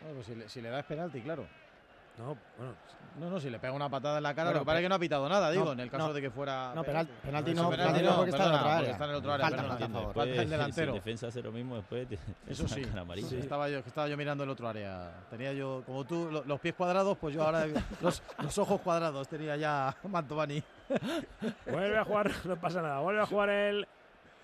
Bueno, 0.00 0.14
pues 0.16 0.26
si, 0.26 0.34
le, 0.34 0.48
si 0.48 0.60
le 0.60 0.68
das 0.70 0.84
penalti, 0.84 1.22
claro. 1.22 1.48
No, 2.18 2.36
bueno. 2.58 2.74
No, 3.18 3.28
no, 3.28 3.40
si 3.40 3.50
le 3.50 3.58
pega 3.58 3.72
una 3.72 3.88
patada 3.88 4.18
en 4.18 4.22
la 4.22 4.34
cara, 4.34 4.50
Bueno, 4.50 4.60
lo 4.60 4.64
que 4.64 4.66
pasa 4.66 4.78
es 4.78 4.84
que 4.84 4.88
no 4.88 4.94
ha 4.94 4.98
pitado 4.98 5.28
nada, 5.28 5.50
digo, 5.50 5.64
no, 5.64 5.72
en 5.72 5.80
el 5.80 5.90
caso 5.90 6.06
no. 6.08 6.12
de 6.14 6.20
que 6.20 6.30
fuera. 6.30 6.72
No, 6.76 6.84
penal- 6.84 7.08
penalti 7.22 7.50
Eso, 7.50 7.62
no, 7.64 7.70
penalti 7.70 8.02
no, 8.02 8.16
porque 8.16 8.30
está 8.30 8.44
en 8.44 8.50
perdona, 8.50 8.60
otra 8.60 8.76
porque 8.76 8.90
está 8.92 9.04
en 9.04 9.10
el 9.10 9.16
otro 9.16 9.32
área, 9.32 9.44
Falta, 9.46 9.56
perdona. 9.62 9.78
falta 9.78 9.84
a 9.84 10.00
favor. 10.00 10.14
Falta 10.14 10.34
el 10.34 10.38
si 10.44 10.50
delantero. 10.50 10.88
el 10.92 10.94
defensa 10.94 11.26
hace 11.26 11.42
lo 11.42 11.52
mismo 11.52 11.76
después. 11.76 12.08
te- 12.08 12.16
te 12.46 12.52
Eso 12.52 12.68
sí, 12.68 12.84
sí, 13.28 13.36
estaba 13.36 13.68
yo, 13.68 13.78
estaba 13.78 14.06
yo 14.08 14.16
mirando 14.16 14.44
el 14.44 14.50
otro 14.50 14.68
área. 14.68 15.10
Tenía 15.28 15.52
yo, 15.52 15.82
como 15.86 16.04
tú, 16.04 16.30
lo- 16.30 16.44
los 16.44 16.60
pies 16.60 16.74
cuadrados, 16.74 17.18
pues 17.18 17.34
yo 17.34 17.42
ahora 17.42 17.66
los, 18.00 18.22
los 18.38 18.58
ojos 18.58 18.80
cuadrados 18.80 19.26
tenía 19.28 19.56
ya 19.56 19.94
Mantovani. 20.04 20.62
Vuelve 21.66 21.98
a 21.98 22.04
jugar, 22.04 22.30
no 22.44 22.56
pasa 22.60 22.80
nada. 22.80 23.00
Vuelve 23.00 23.22
a 23.22 23.26
jugar 23.26 23.50
el 23.50 23.88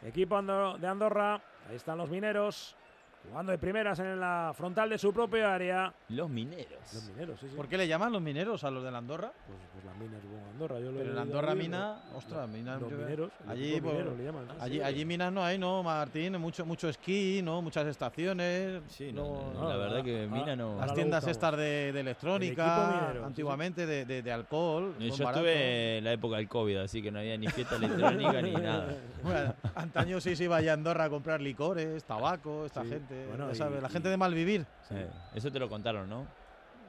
equipo 0.04 0.36
ando- 0.36 0.76
de 0.76 0.88
Andorra. 0.88 1.40
Ahí 1.70 1.76
están 1.76 1.98
los 1.98 2.08
mineros. 2.10 2.74
Jugando 3.30 3.52
de 3.52 3.58
primeras 3.58 3.98
en 3.98 4.18
la 4.18 4.52
frontal 4.56 4.88
de 4.88 4.98
su 4.98 5.12
propia 5.12 5.54
área. 5.54 5.92
Los 6.08 6.30
mineros. 6.30 6.78
Los 6.94 7.04
mineros, 7.04 7.38
sí, 7.40 7.48
sí. 7.50 7.56
¿Por 7.56 7.68
qué 7.68 7.76
le 7.76 7.86
llaman 7.88 8.12
los 8.12 8.22
mineros 8.22 8.64
a 8.64 8.70
los 8.70 8.82
de 8.82 8.90
la 8.90 8.98
Andorra? 8.98 9.30
Pues, 9.46 9.58
pues 9.72 9.84
la 9.84 9.92
mina, 9.94 10.20
supongo, 10.20 10.46
Andorra. 10.52 10.80
Yo 10.80 10.90
lo 10.92 10.98
he 10.98 11.02
Pero 11.02 11.12
en 11.12 11.18
Andorra 11.18 11.54
mina, 11.54 11.96
¿no? 12.12 12.16
ostras, 12.18 12.48
mina, 12.48 12.78
Los 12.78 12.90
yo- 12.90 12.96
mineros. 12.96 13.30
allí, 13.46 13.72
equipo 13.72 13.90
pues, 13.92 14.16
le 14.18 14.24
llaman. 14.24 14.46
¿no? 14.46 14.54
allí, 14.62 14.76
Sí. 14.76 14.80
allí 14.82 15.04
minas 15.04 15.32
no 15.32 15.44
hay, 15.44 15.58
¿no, 15.58 15.82
Martín? 15.82 16.38
Mucho, 16.38 16.64
mucho 16.64 16.88
esquí, 16.88 17.40
¿no? 17.42 17.60
Muchas 17.60 17.86
estaciones. 17.86 18.82
Sí, 18.88 19.12
no, 19.12 19.52
no, 19.52 19.68
la 19.68 19.74
no, 19.74 19.78
verdad 19.80 20.04
que 20.04 20.26
mina 20.26 20.56
no. 20.56 20.78
Las 20.78 20.94
tiendas 20.94 21.26
estas 21.26 21.56
de, 21.56 21.90
electrónica, 21.90 22.86
minero, 22.88 23.12
sí, 23.12 23.18
sí. 23.18 23.24
antiguamente 23.24 23.86
de, 23.86 24.04
de- 24.04 24.22
de 24.22 24.32
alcohol. 24.32 24.94
Yo 24.98 25.10
baratos. 25.12 25.20
estuve 25.20 25.98
en 25.98 26.04
la 26.04 26.12
época 26.12 26.36
del 26.36 26.48
COVID, 26.48 26.76
así 26.78 27.02
que 27.02 27.10
no 27.10 27.18
había 27.18 27.36
ni 27.36 27.48
fiesta 27.48 27.76
electrónica 27.76 28.40
ni 28.42 28.52
nada. 28.52 28.86
Bueno, 29.26 29.54
antaño 29.74 30.20
sí 30.20 30.36
se 30.36 30.44
iba 30.44 30.56
allá 30.56 30.70
a 30.70 30.74
Andorra 30.74 31.04
a 31.04 31.10
comprar 31.10 31.40
licores, 31.40 32.04
tabaco, 32.04 32.64
esta 32.66 32.82
Sí, 32.84 32.90
gente. 33.16 33.28
bueno, 33.28 33.46
ya 33.46 33.52
y- 33.52 33.56
sabes, 33.56 33.82
la 33.82 33.88
y- 33.88 33.92
gente 33.92 34.08
de 34.08 34.16
mal 34.16 34.34
vivir. 34.34 34.66
Eso 35.34 35.50
te 35.50 35.58
lo 35.58 35.68
contaron, 35.68 36.08
¿no? 36.08 36.26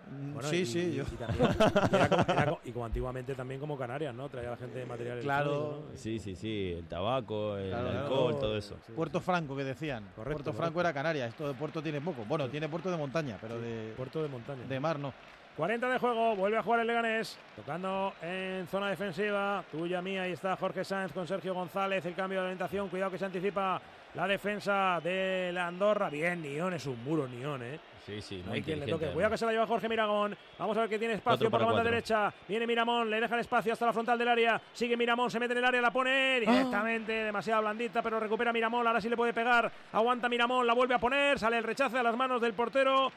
Mm, 0.09 0.35
Bueno, 0.35 0.47
sí, 0.49 0.57
y- 0.61 0.65
sí. 0.65 0.79
y- 0.79 0.95
yo- 0.95 1.03
y 1.03 1.15
también- 1.17 1.49
y 1.91 1.95
era 1.95 2.07
como, 2.09 2.23
era 2.29 2.45
como- 2.45 2.59
y 2.63 2.71
como 2.71 2.85
antiguamente 2.85 3.35
también 3.35 3.59
como 3.59 3.77
Canarias, 3.77 4.15
¿no? 4.15 4.29
Traía 4.29 4.47
a 4.47 4.51
la 4.51 4.57
gente 4.57 4.79
de 4.79 4.85
material 4.85 5.19
Claro. 5.19 5.83
Sí, 5.95 6.17
sí, 6.19 6.33
sí. 6.33 6.75
El 6.77 6.87
tabaco, 6.87 7.57
el 7.57 7.69
Claro, 7.71 7.89
alcohol, 7.89 8.31
claro. 8.31 8.39
todo 8.39 8.57
eso. 8.57 8.77
Puerto 8.95 9.19
Franco, 9.19 9.53
que 9.57 9.65
decían. 9.65 10.03
Correcto, 10.15 10.23
Puerto 10.23 10.37
correcto. 10.45 10.53
Franco 10.53 10.79
era 10.79 10.93
Canarias. 10.93 11.29
Esto 11.29 11.49
de 11.49 11.53
puerto 11.55 11.83
tiene 11.83 11.99
poco. 11.99 12.23
Bueno, 12.25 12.47
tiene 12.47 12.69
puerto 12.69 12.89
de 12.89 12.95
montaña, 12.95 13.37
pero 13.41 13.59
de, 13.59 13.93
Puerto 13.97 14.23
de 14.23 14.29
montaña. 14.29 14.63
de 14.65 14.79
mar 14.79 14.97
no. 14.97 15.13
40 15.57 15.89
de 15.89 15.97
juego, 15.97 16.35
vuelve 16.35 16.55
a 16.57 16.61
jugar 16.63 16.81
el 16.81 16.87
Leganés, 16.87 17.35
tocando 17.55 18.13
en 18.21 18.67
zona 18.67 18.89
defensiva, 18.89 19.63
tuya 19.71 20.03
mía, 20.03 20.21
ahí 20.21 20.33
está 20.33 20.55
Jorge 20.55 20.83
Sáenz 20.85 21.11
con 21.11 21.27
Sergio 21.27 21.53
González, 21.55 22.05
el 22.05 22.13
cambio 22.13 22.39
de 22.39 22.45
orientación, 22.45 22.87
cuidado 22.89 23.09
que 23.11 23.17
se 23.17 23.25
anticipa 23.25 23.81
la 24.17 24.27
defensa 24.27 24.99
de 25.03 25.51
la 25.53 25.67
Andorra, 25.67 26.09
bien, 26.09 26.41
Nión 26.41 26.73
es 26.73 26.85
un 26.87 27.03
muro, 27.03 27.27
Nión, 27.27 27.61
eh. 27.63 27.79
Sí, 28.05 28.21
sí. 28.21 28.41
No 28.45 28.53
hay 28.53 28.61
quien 28.63 28.79
le 28.79 28.87
toque. 28.87 29.07
Cuidado 29.07 29.31
que 29.31 29.37
se 29.37 29.45
la 29.45 29.51
lleva 29.51 29.67
Jorge 29.67 29.87
Miragón. 29.89 30.35
Vamos 30.57 30.77
a 30.77 30.79
ver 30.81 30.89
que 30.89 30.97
tiene 30.97 31.15
espacio 31.15 31.37
Cuatro 31.37 31.51
por 31.51 31.59
la 31.59 31.65
banda 31.65 31.81
cuatro. 31.81 31.91
derecha. 31.91 32.33
Viene 32.47 32.65
Miramón, 32.65 33.09
le 33.09 33.19
deja 33.19 33.35
el 33.35 33.41
espacio 33.41 33.73
hasta 33.73 33.85
la 33.85 33.91
frontal 33.91 34.17
del 34.17 34.29
área. 34.29 34.61
Sigue 34.73 34.95
Miramón, 34.95 35.29
se 35.29 35.39
mete 35.39 35.51
en 35.51 35.57
el 35.59 35.65
área, 35.65 35.81
la 35.81 35.91
pone 35.91 36.39
directamente. 36.39 37.11
Demasiado 37.11 37.61
blandita, 37.61 38.01
pero 38.01 38.17
recupera 38.19 38.53
Miramón. 38.53 38.87
Ahora 38.87 39.01
sí 39.01 39.09
le 39.09 39.17
puede 39.17 39.33
pegar. 39.33 39.69
Aguanta 39.91 40.29
Miramón, 40.29 40.65
la 40.65 40.73
vuelve 40.73 40.95
a 40.95 40.99
poner. 40.99 41.37
Sale 41.37 41.57
el 41.57 41.65
rechace 41.65 41.97
a 41.99 42.03
las 42.03 42.15
manos 42.15 42.39
del 42.41 42.53
portero 42.53 43.11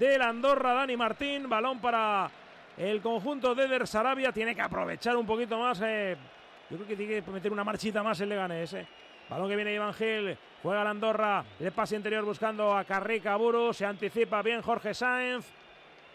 del 0.00 0.20
Andorra, 0.20 0.74
Dani 0.74 0.96
Martín. 0.96 1.48
Balón 1.48 1.78
para 1.78 2.28
el 2.76 3.00
conjunto 3.00 3.54
de 3.54 3.68
Der 3.68 3.86
Sarabia. 3.86 4.32
Tiene 4.32 4.52
que 4.54 4.62
aprovechar 4.62 5.16
un 5.16 5.26
poquito 5.26 5.56
más. 5.60 5.80
eh. 5.84 6.16
Yo 6.70 6.76
creo 6.78 6.88
que 6.88 6.96
tiene 6.96 7.22
que 7.22 7.30
meter 7.30 7.52
una 7.52 7.62
marchita 7.62 8.02
más 8.02 8.20
el 8.20 8.30
Leganés. 8.30 8.72
eh. 8.74 8.84
Balón 9.28 9.48
que 9.48 9.56
viene 9.56 9.74
Iván 9.74 9.94
Gil, 9.94 10.36
juega 10.62 10.82
el 10.82 10.88
Andorra, 10.88 11.44
el 11.58 11.72
pase 11.72 11.96
interior 11.96 12.24
buscando 12.24 12.76
a 12.76 12.84
Carrica 12.84 13.36
Buru, 13.36 13.72
se 13.72 13.86
anticipa 13.86 14.42
bien 14.42 14.60
Jorge 14.62 14.94
Sáenz, 14.94 15.46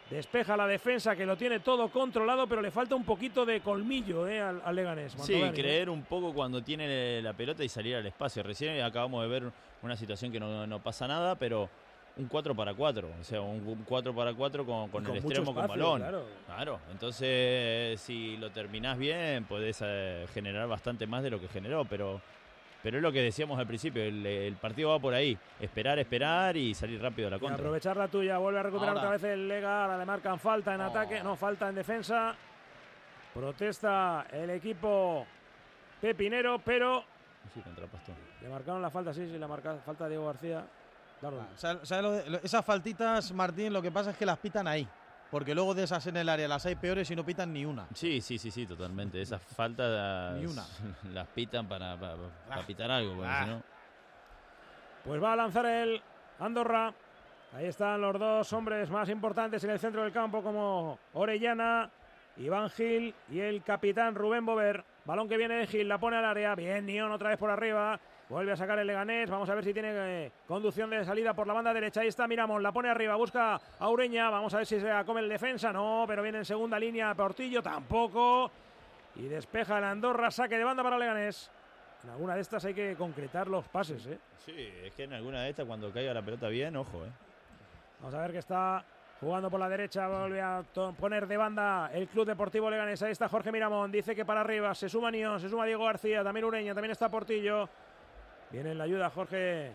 despeja 0.10 0.56
la 0.56 0.68
defensa 0.68 1.16
que 1.16 1.26
lo 1.26 1.36
tiene 1.36 1.60
todo 1.60 1.90
controlado, 1.90 2.48
pero 2.48 2.62
le 2.62 2.72
falta 2.72 2.96
un 2.96 3.04
poquito 3.04 3.46
de 3.46 3.62
colmillo 3.62 4.28
eh, 4.28 4.42
al, 4.42 4.62
al 4.64 4.76
Leganés. 4.76 5.14
Sí, 5.14 5.42
creer 5.54 5.90
un 5.90 6.04
poco 6.04 6.34
cuando 6.34 6.62
tiene 6.64 7.22
la 7.22 7.34
pelota 7.34 7.64
y 7.64 7.70
salir 7.70 7.96
al 7.96 8.06
espacio. 8.06 8.44
Recién 8.44 8.82
acabamos 8.82 9.24
de 9.24 9.30
ver 9.30 9.52
una 9.82 9.96
situación 9.96 10.32
que 10.32 10.40
no, 10.40 10.66
no 10.68 10.80
pasa 10.80 11.08
nada, 11.08 11.36
pero 11.36 11.70
un 12.18 12.28
4 12.28 12.54
para 12.54 12.74
4, 12.74 13.08
o 13.20 13.24
sea, 13.24 13.40
un 13.42 13.86
4 13.88 14.14
para 14.14 14.34
4 14.34 14.66
con, 14.66 14.90
con 14.90 15.06
el 15.08 15.18
extremo 15.18 15.54
con 15.54 15.68
balón. 15.68 16.00
claro. 16.02 16.26
Claro, 16.46 16.80
entonces 16.92 18.00
si 18.02 18.36
lo 18.38 18.52
terminás 18.52 18.98
bien, 18.98 19.46
podés 19.46 19.80
eh, 19.82 20.26
generar 20.34 20.68
bastante 20.68 21.08
más 21.08 21.24
de 21.24 21.30
lo 21.30 21.40
que 21.40 21.48
generó, 21.48 21.86
pero 21.86 22.20
Pero 22.82 22.98
es 22.98 23.04
lo 23.04 23.12
que 23.12 23.22
decíamos 23.22 23.60
al 23.60 23.68
principio, 23.68 24.02
el, 24.04 24.26
el 24.26 24.56
partido 24.56 24.92
va 24.92 25.00
por 25.00 25.14
ahí, 25.14 25.38
esperar, 25.60 26.00
esperar 26.00 26.56
y 26.56 26.74
salir 26.74 27.02
rápido 27.02 27.28
a 27.28 27.32
la 27.32 27.38
Y 27.38 27.40
contra. 27.42 27.58
aprovechar 27.58 27.98
la 27.98 28.08
tuya, 28.08 28.38
vuelve 28.38 28.60
a 28.60 28.64
recuperar 28.64 28.90
Ahora. 28.96 29.02
otra 29.02 29.12
vez 29.12 29.24
el 29.26 29.48
Lega, 29.50 29.84
ahora 29.84 29.98
le 29.98 30.06
marcan 30.06 30.40
falta 30.40 30.74
en 30.76 30.82
ataque, 30.82 31.22
no, 31.22 31.36
falta 31.36 31.68
en 31.68 31.76
defensa. 31.76 32.34
Protesta 33.34 34.26
el 34.32 34.50
equipo 34.52 35.26
pepinero, 36.02 36.60
pero 36.60 37.04
Sí, 37.54 37.62
contra 37.62 37.86
Pastor. 37.88 38.16
le 38.42 38.50
marcaron 38.50 38.82
la 38.82 38.90
falta, 38.90 39.14
sí, 39.14 39.28
sí, 39.28 39.38
la 39.38 39.48
marca, 39.48 39.76
falta 39.86 40.06
de 40.06 40.12
Diego 40.12 40.26
García. 40.28 40.64
Claro. 41.20 41.46
¿Sabes- 41.56 41.88
sabes 41.88 42.04
lo 42.04 42.12
de- 42.12 42.30
lo- 42.30 42.38
esas 42.42 42.64
faltitas, 42.66 43.32
Martín, 43.34 43.74
lo 43.74 43.82
que 43.82 43.92
pasa 43.92 44.12
es 44.12 44.18
que 44.18 44.26
las 44.26 44.38
pitan 44.38 44.68
ahí. 44.68 44.88
Porque 45.32 45.54
luego 45.54 45.76
de 45.76 45.84
esas 45.84 46.06
en 46.08 46.18
el 46.18 46.28
área 46.28 46.48
las 46.48 46.66
hay 46.66 46.76
peores 46.76 47.10
y 47.12 47.16
no 47.16 47.24
pitan 47.24 47.54
ni 47.54 47.64
una. 47.66 47.88
Sí, 47.94 48.20
sí, 48.20 48.38
sí, 48.40 48.50
sí, 48.50 48.66
totalmente. 48.66 49.22
Esas 49.22 49.42
faltas 49.42 50.36
Ni 50.38 50.46
una. 50.48 50.64
las 51.14 51.28
pitan 51.28 51.68
para, 51.68 51.96
para, 52.00 52.16
para 52.48 52.66
pitar 52.66 52.90
algo, 52.90 53.16
porque 53.16 53.30
Ah. 53.32 53.44
si 53.46 53.50
no... 53.52 53.64
Pues 55.06 55.22
va 55.24 55.34
a 55.34 55.36
lanzar 55.36 55.66
el 55.66 56.02
Andorra. 56.40 56.94
Ahí 57.56 57.66
están 57.66 58.02
los 58.02 58.20
dos 58.20 58.52
hombres 58.54 58.90
más 58.90 59.08
importantes 59.10 59.64
en 59.64 59.70
el 59.72 59.80
centro 59.80 60.04
del 60.04 60.12
campo 60.12 60.44
como 60.44 61.00
Orellana, 61.14 61.90
Iván 62.38 62.70
Gil 62.70 63.14
y 63.30 63.40
el 63.40 63.64
capitán 63.64 64.14
Rubén 64.16 64.46
Bover. 64.46 64.84
Balón 65.06 65.28
que 65.30 65.38
viene 65.38 65.56
de 65.56 65.68
Gil, 65.68 65.88
la 65.88 65.98
pone 66.00 66.18
al 66.18 66.26
área. 66.26 66.54
Bien, 66.56 66.86
Nión 66.86 67.12
otra 67.12 67.30
vez 67.30 67.38
por 67.40 67.50
arriba. 67.50 68.00
Vuelve 68.30 68.52
a 68.52 68.56
sacar 68.56 68.78
el 68.78 68.86
Leganés. 68.86 69.28
Vamos 69.28 69.50
a 69.50 69.56
ver 69.56 69.64
si 69.64 69.74
tiene 69.74 69.90
eh, 69.92 70.32
conducción 70.48 70.88
de 70.92 71.04
salida 71.04 71.34
por 71.34 71.48
la 71.48 71.54
banda 71.54 71.74
derecha. 71.74 72.02
Ahí 72.02 72.08
está 72.10 72.28
Miramón, 72.28 72.62
la 72.62 72.72
pone 72.72 72.88
arriba, 72.88 73.16
busca 73.16 73.60
a 73.80 73.90
Ureña. 73.90 74.30
Vamos 74.30 74.54
a 74.54 74.58
ver 74.58 74.68
si 74.68 74.80
se 74.80 74.88
la 74.88 75.04
come 75.04 75.22
el 75.22 75.30
defensa. 75.30 75.74
No, 75.74 76.06
pero 76.08 76.22
viene 76.22 76.38
en 76.38 76.46
segunda 76.46 76.78
línea 76.80 77.16
Portillo, 77.16 77.64
tampoco. 77.64 78.52
Y 79.16 79.24
despeja 79.24 79.80
el 79.80 79.84
Andorra, 79.84 80.30
saque 80.30 80.60
de 80.60 80.64
banda 80.64 80.84
para 80.84 81.00
Leganés. 81.00 81.50
En 82.04 82.12
alguna 82.12 82.36
de 82.36 82.42
estas 82.42 82.64
hay 82.66 82.76
que 82.76 82.96
concretar 82.96 83.48
los 83.48 83.68
pases, 83.68 84.06
¿eh? 84.06 84.20
Sí, 84.46 84.74
es 84.84 84.94
que 84.94 85.04
en 85.04 85.14
alguna 85.14 85.42
de 85.42 85.50
estas 85.50 85.66
cuando 85.66 85.92
caiga 85.92 86.14
la 86.14 86.22
pelota 86.22 86.48
bien, 86.50 86.78
ojo, 86.78 87.04
¿eh? 87.04 87.10
Vamos 88.00 88.14
a 88.14 88.22
ver 88.22 88.32
que 88.32 88.38
está 88.38 88.86
jugando 89.20 89.50
por 89.50 89.60
la 89.60 89.68
derecha, 89.68 90.08
vuelve 90.08 90.40
a 90.40 90.64
poner 90.98 91.28
de 91.28 91.36
banda 91.36 91.90
el 91.94 92.08
Club 92.08 92.28
Deportivo 92.28 92.70
Leganés. 92.70 93.02
Ahí 93.02 93.12
está 93.12 93.28
Jorge 93.28 93.52
Miramón, 93.52 93.92
dice 93.92 94.16
que 94.16 94.24
para 94.24 94.42
arriba 94.42 94.74
se 94.76 94.88
suma 94.88 95.10
Nión, 95.12 95.42
se 95.42 95.50
suma 95.50 95.66
Diego 95.66 95.84
García, 95.84 96.24
también 96.24 96.46
Ureña, 96.46 96.74
también 96.74 96.92
está 96.92 97.10
Portillo. 97.10 97.68
Viene 98.52 98.72
en 98.72 98.78
la 98.78 98.86
ayuda 98.86 99.10
Jorge 99.10 99.72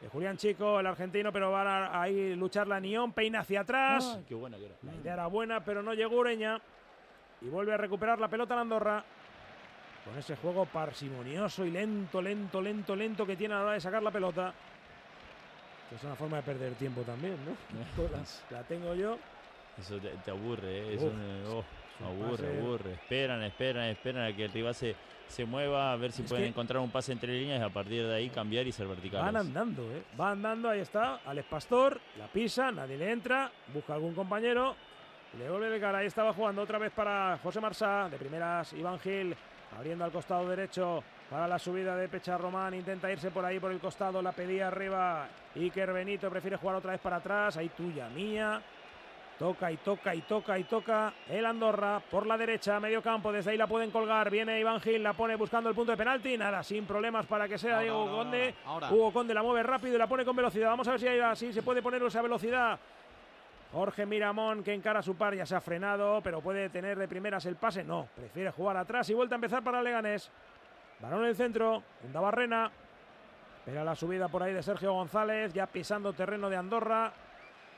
de 0.00 0.08
Julián 0.12 0.36
Chico, 0.36 0.78
el 0.78 0.86
argentino, 0.86 1.32
pero 1.32 1.50
va 1.50 1.62
a 1.62 2.02
ahí 2.02 2.34
luchar 2.36 2.66
la 2.66 2.80
Nión, 2.80 3.12
peina 3.12 3.40
hacia 3.40 3.60
atrás. 3.60 4.14
Ay, 4.16 4.24
qué 4.28 4.34
buena 4.34 4.56
que 4.56 4.66
era. 4.66 4.74
La 4.82 4.94
idea 4.94 5.12
era 5.14 5.26
buena, 5.26 5.64
pero 5.64 5.82
no 5.82 5.94
llegó 5.94 6.16
Ureña. 6.16 6.60
Y 7.40 7.48
vuelve 7.48 7.74
a 7.74 7.76
recuperar 7.76 8.20
la 8.20 8.28
pelota 8.28 8.54
en 8.54 8.60
Andorra. 8.60 9.04
Con 10.04 10.18
ese 10.18 10.36
juego 10.36 10.66
parsimonioso 10.66 11.64
y 11.64 11.70
lento, 11.70 12.20
lento, 12.20 12.60
lento, 12.60 12.96
lento 12.96 13.26
que 13.26 13.36
tiene 13.36 13.54
a 13.54 13.58
la 13.58 13.62
hora 13.64 13.72
de 13.74 13.80
sacar 13.80 14.02
la 14.02 14.10
pelota. 14.10 14.52
Que 15.88 15.96
es 15.96 16.04
una 16.04 16.16
forma 16.16 16.38
de 16.38 16.42
perder 16.42 16.74
tiempo 16.74 17.02
también, 17.02 17.36
¿no? 17.44 18.02
la, 18.50 18.58
la 18.58 18.64
tengo 18.64 18.94
yo. 18.94 19.18
Eso 19.78 19.98
te, 19.98 20.08
te 20.24 20.30
aburre, 20.30 20.78
¿eh? 20.78 20.94
Es 20.94 21.02
Uf, 21.02 21.12
un, 21.12 21.42
oh, 21.52 21.64
aburre, 22.06 22.30
pase. 22.48 22.58
aburre. 22.58 22.92
Esperan, 22.94 23.42
esperan, 23.42 23.84
esperan 23.84 24.24
a 24.24 24.36
que 24.36 24.44
el 24.44 24.52
rival 24.52 24.74
se, 24.74 24.94
se 25.28 25.44
mueva, 25.44 25.92
a 25.92 25.96
ver 25.96 26.12
si 26.12 26.22
Es 26.22 26.28
pueden 26.28 26.46
encontrar 26.46 26.80
un 26.82 26.90
pase 26.90 27.12
entre 27.12 27.32
líneas 27.32 27.60
y 27.60 27.64
a 27.64 27.68
partir 27.70 28.06
de 28.06 28.14
ahí 28.14 28.28
cambiar 28.30 28.66
y 28.66 28.72
ser 28.72 28.86
verticales. 28.86 29.24
Van 29.24 29.36
andando, 29.36 29.82
¿eh? 29.92 30.02
Va 30.20 30.30
andando, 30.32 30.68
ahí 30.68 30.80
está. 30.80 31.20
Alex 31.24 31.48
Pastor, 31.48 32.00
la 32.18 32.26
pisa, 32.26 32.70
nadie 32.70 32.96
le 32.98 33.10
entra, 33.10 33.50
busca 33.72 33.94
algún 33.94 34.14
compañero. 34.14 34.74
Le 35.38 35.48
vuelve 35.48 35.70
de 35.70 35.80
cara, 35.80 35.98
ahí 35.98 36.06
estaba 36.06 36.34
jugando 36.34 36.60
otra 36.60 36.78
vez 36.78 36.92
para 36.92 37.38
José 37.42 37.58
Marsá. 37.60 38.08
De 38.10 38.18
primeras, 38.18 38.74
Iván 38.74 39.00
Gil, 39.00 39.34
abriendo 39.74 40.04
al 40.04 40.12
costado 40.12 40.46
derecho 40.46 41.02
para 41.30 41.48
la 41.48 41.58
subida 41.58 41.96
de 41.96 42.06
Pecha 42.08 42.36
Román. 42.36 42.74
Intenta 42.74 43.10
irse 43.10 43.30
por 43.30 43.42
ahí, 43.42 43.58
por 43.58 43.72
el 43.72 43.80
costado, 43.80 44.20
la 44.20 44.32
pedía 44.32 44.68
arriba. 44.68 45.26
Iker 45.56 45.90
Benito 45.94 46.28
prefiere 46.28 46.58
jugar 46.58 46.76
otra 46.76 46.92
vez 46.92 47.00
para 47.00 47.16
atrás. 47.16 47.56
Ahí 47.56 47.70
tuya, 47.70 48.10
mía. 48.10 48.60
Toca 49.38 49.72
y 49.72 49.76
toca 49.78 50.14
y 50.14 50.20
toca 50.20 50.58
y 50.58 50.64
toca 50.64 51.12
el 51.28 51.44
Andorra 51.44 52.00
por 52.10 52.26
la 52.26 52.36
derecha, 52.36 52.78
medio 52.78 53.02
campo, 53.02 53.32
desde 53.32 53.50
ahí 53.50 53.56
la 53.56 53.66
pueden 53.66 53.90
colgar, 53.90 54.30
viene 54.30 54.60
Iván 54.60 54.80
Gil, 54.80 55.02
la 55.02 55.14
pone 55.14 55.34
buscando 55.34 55.68
el 55.68 55.74
punto 55.74 55.90
de 55.92 55.98
penalti, 55.98 56.36
nada, 56.38 56.62
sin 56.62 56.84
problemas 56.86 57.26
para 57.26 57.48
que 57.48 57.58
sea 57.58 57.72
Ahora, 57.72 57.82
Diego 57.82 57.98
ahora, 57.98 58.12
Conde. 58.12 58.54
ahora. 58.64 58.92
Hugo 58.92 59.12
Conde 59.12 59.34
la 59.34 59.42
mueve 59.42 59.62
rápido 59.64 59.96
y 59.96 59.98
la 59.98 60.06
pone 60.06 60.24
con 60.24 60.36
velocidad. 60.36 60.68
Vamos 60.68 60.86
a 60.86 60.92
ver 60.92 61.00
si 61.00 61.08
ahí 61.08 61.18
así 61.18 61.52
se 61.52 61.62
puede 61.62 61.82
poner 61.82 62.02
esa 62.02 62.22
velocidad. 62.22 62.78
Jorge 63.72 64.04
Miramón 64.04 64.62
que 64.62 64.74
encara 64.74 65.00
a 65.00 65.02
su 65.02 65.16
par, 65.16 65.34
ya 65.34 65.46
se 65.46 65.56
ha 65.56 65.60
frenado, 65.60 66.20
pero 66.22 66.40
puede 66.40 66.68
tener 66.68 66.98
de 66.98 67.08
primeras 67.08 67.44
el 67.46 67.56
pase. 67.56 67.82
No, 67.82 68.06
prefiere 68.14 68.50
jugar 68.50 68.76
atrás 68.76 69.08
y 69.10 69.14
vuelta 69.14 69.34
a 69.34 69.36
empezar 69.36 69.64
para 69.64 69.82
Leganés. 69.82 70.30
Balón 71.00 71.22
en 71.22 71.30
el 71.30 71.36
centro, 71.36 71.82
Barrena. 72.12 72.70
Espera 73.58 73.82
la 73.82 73.94
subida 73.94 74.28
por 74.28 74.42
ahí 74.42 74.52
de 74.52 74.62
Sergio 74.62 74.92
González, 74.92 75.52
ya 75.52 75.66
pisando 75.66 76.12
terreno 76.12 76.50
de 76.50 76.56
Andorra, 76.56 77.12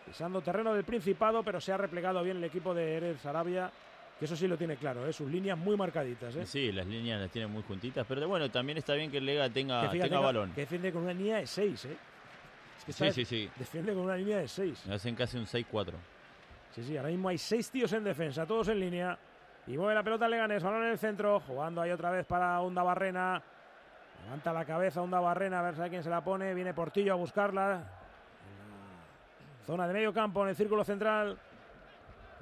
pisando 0.04 0.40
terreno 0.40 0.74
del 0.74 0.84
Principado, 0.84 1.42
pero 1.42 1.60
se 1.60 1.72
ha 1.72 1.76
replegado 1.76 2.22
bien 2.22 2.36
el 2.38 2.44
equipo 2.44 2.74
de 2.74 2.96
Eres 2.96 3.24
Arabia, 3.26 3.70
que 4.18 4.24
eso 4.26 4.36
sí 4.36 4.46
lo 4.46 4.56
tiene 4.56 4.76
claro, 4.76 5.06
¿eh? 5.06 5.12
sus 5.12 5.30
líneas 5.30 5.58
muy 5.58 5.76
marcaditas. 5.76 6.34
¿eh? 6.36 6.46
Sí, 6.46 6.70
las 6.72 6.86
líneas 6.86 7.20
las 7.20 7.30
tienen 7.30 7.50
muy 7.50 7.62
juntitas, 7.62 8.06
pero 8.08 8.26
bueno, 8.28 8.50
también 8.50 8.78
está 8.78 8.94
bien 8.94 9.10
que 9.10 9.18
el 9.18 9.26
Lega 9.26 9.48
tenga, 9.50 9.90
que 9.90 9.98
tenga 9.98 10.20
balón. 10.20 10.52
que 10.52 10.62
defiende 10.62 10.92
con 10.92 11.02
una 11.02 11.12
línea 11.12 11.38
de 11.38 11.46
6, 11.46 11.84
¿eh? 11.86 11.96
Es 12.78 12.84
que 12.84 12.92
Sí, 12.92 13.12
sí, 13.12 13.24
sí. 13.24 13.50
Defiende 13.56 13.92
con 13.94 14.02
una 14.02 14.16
línea 14.16 14.38
de 14.38 14.48
6. 14.48 14.88
Hacen 14.90 15.14
casi 15.14 15.36
un 15.38 15.46
6-4. 15.46 15.92
Sí, 16.72 16.82
sí, 16.82 16.96
ahora 16.96 17.08
mismo 17.10 17.28
hay 17.28 17.38
seis 17.38 17.70
tíos 17.70 17.92
en 17.92 18.02
defensa, 18.02 18.44
todos 18.46 18.66
en 18.68 18.80
línea. 18.80 19.16
Y 19.68 19.76
mueve 19.78 19.94
la 19.94 20.02
pelota 20.02 20.28
Leganés, 20.28 20.62
balón 20.62 20.82
en 20.82 20.90
el 20.90 20.98
centro, 20.98 21.38
jugando 21.40 21.80
ahí 21.80 21.90
otra 21.92 22.10
vez 22.10 22.26
para 22.26 22.60
Onda 22.60 22.82
Barrena. 22.82 23.40
Levanta 24.24 24.52
la 24.52 24.64
cabeza 24.64 25.00
Onda 25.00 25.20
Barrena, 25.20 25.60
a 25.60 25.62
ver 25.62 25.76
si 25.76 25.82
a 25.82 25.88
quién 25.88 26.02
se 26.02 26.10
la 26.10 26.22
pone. 26.24 26.52
Viene 26.52 26.74
Portillo 26.74 27.12
a 27.12 27.16
buscarla. 27.16 28.03
Zona 29.66 29.86
de 29.86 29.94
medio 29.94 30.12
campo, 30.12 30.42
en 30.42 30.50
el 30.50 30.56
círculo 30.56 30.84
central. 30.84 31.38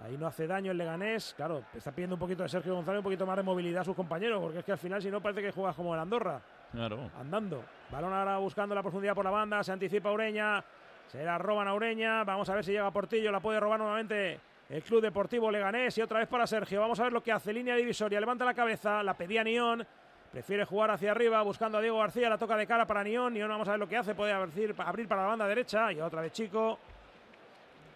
Ahí 0.04 0.16
no 0.18 0.26
hace 0.26 0.48
daño 0.48 0.72
el 0.72 0.78
Leganés. 0.78 1.34
Claro, 1.36 1.62
está 1.74 1.92
pidiendo 1.92 2.16
un 2.16 2.20
poquito 2.20 2.42
de 2.42 2.48
Sergio 2.48 2.74
González, 2.74 2.98
un 2.98 3.04
poquito 3.04 3.24
más 3.24 3.36
de 3.36 3.44
movilidad 3.44 3.82
a 3.82 3.84
sus 3.84 3.94
compañeros, 3.94 4.40
porque 4.40 4.58
es 4.58 4.64
que 4.64 4.72
al 4.72 4.78
final, 4.78 5.00
si 5.00 5.10
no, 5.10 5.20
parece 5.20 5.42
que 5.42 5.52
juegas 5.52 5.76
como 5.76 5.94
el 5.94 6.00
Andorra. 6.00 6.40
Claro. 6.72 7.10
andando. 7.20 7.62
Balón 7.90 8.12
ahora 8.12 8.38
buscando 8.38 8.74
la 8.74 8.82
profundidad 8.82 9.14
por 9.14 9.24
la 9.24 9.30
banda, 9.30 9.62
se 9.62 9.72
anticipa 9.72 10.10
Ureña, 10.10 10.64
se 11.06 11.22
la 11.22 11.36
roban 11.36 11.68
a 11.68 11.74
Ureña, 11.74 12.24
vamos 12.24 12.48
a 12.48 12.54
ver 12.54 12.64
si 12.64 12.72
llega 12.72 12.90
Portillo, 12.90 13.30
la 13.30 13.40
puede 13.40 13.60
robar 13.60 13.78
nuevamente 13.78 14.40
el 14.70 14.82
Club 14.82 15.02
Deportivo 15.02 15.50
Leganés. 15.50 15.96
Y 15.98 16.02
otra 16.02 16.18
vez 16.18 16.28
para 16.28 16.46
Sergio, 16.46 16.80
vamos 16.80 16.98
a 16.98 17.04
ver 17.04 17.12
lo 17.12 17.22
que 17.22 17.30
hace, 17.30 17.52
línea 17.52 17.76
divisoria, 17.76 18.18
levanta 18.18 18.44
la 18.44 18.54
cabeza, 18.54 19.02
la 19.02 19.14
pedía 19.14 19.44
Nión, 19.44 19.86
prefiere 20.32 20.64
jugar 20.64 20.90
hacia 20.90 21.10
arriba 21.12 21.42
buscando 21.42 21.78
a 21.78 21.80
Diego 21.80 21.98
García, 21.98 22.28
la 22.30 22.38
toca 22.38 22.56
de 22.56 22.66
cara 22.66 22.86
para 22.86 23.04
Nión, 23.04 23.34
Nión 23.34 23.50
vamos 23.50 23.68
a 23.68 23.72
ver 23.72 23.80
lo 23.80 23.88
que 23.88 23.98
hace, 23.98 24.14
puede 24.14 24.32
abrir, 24.32 24.74
abrir 24.78 25.06
para 25.06 25.22
la 25.22 25.28
banda 25.28 25.46
derecha. 25.46 25.92
Y 25.92 26.00
otra 26.00 26.22
vez 26.22 26.32
Chico. 26.32 26.78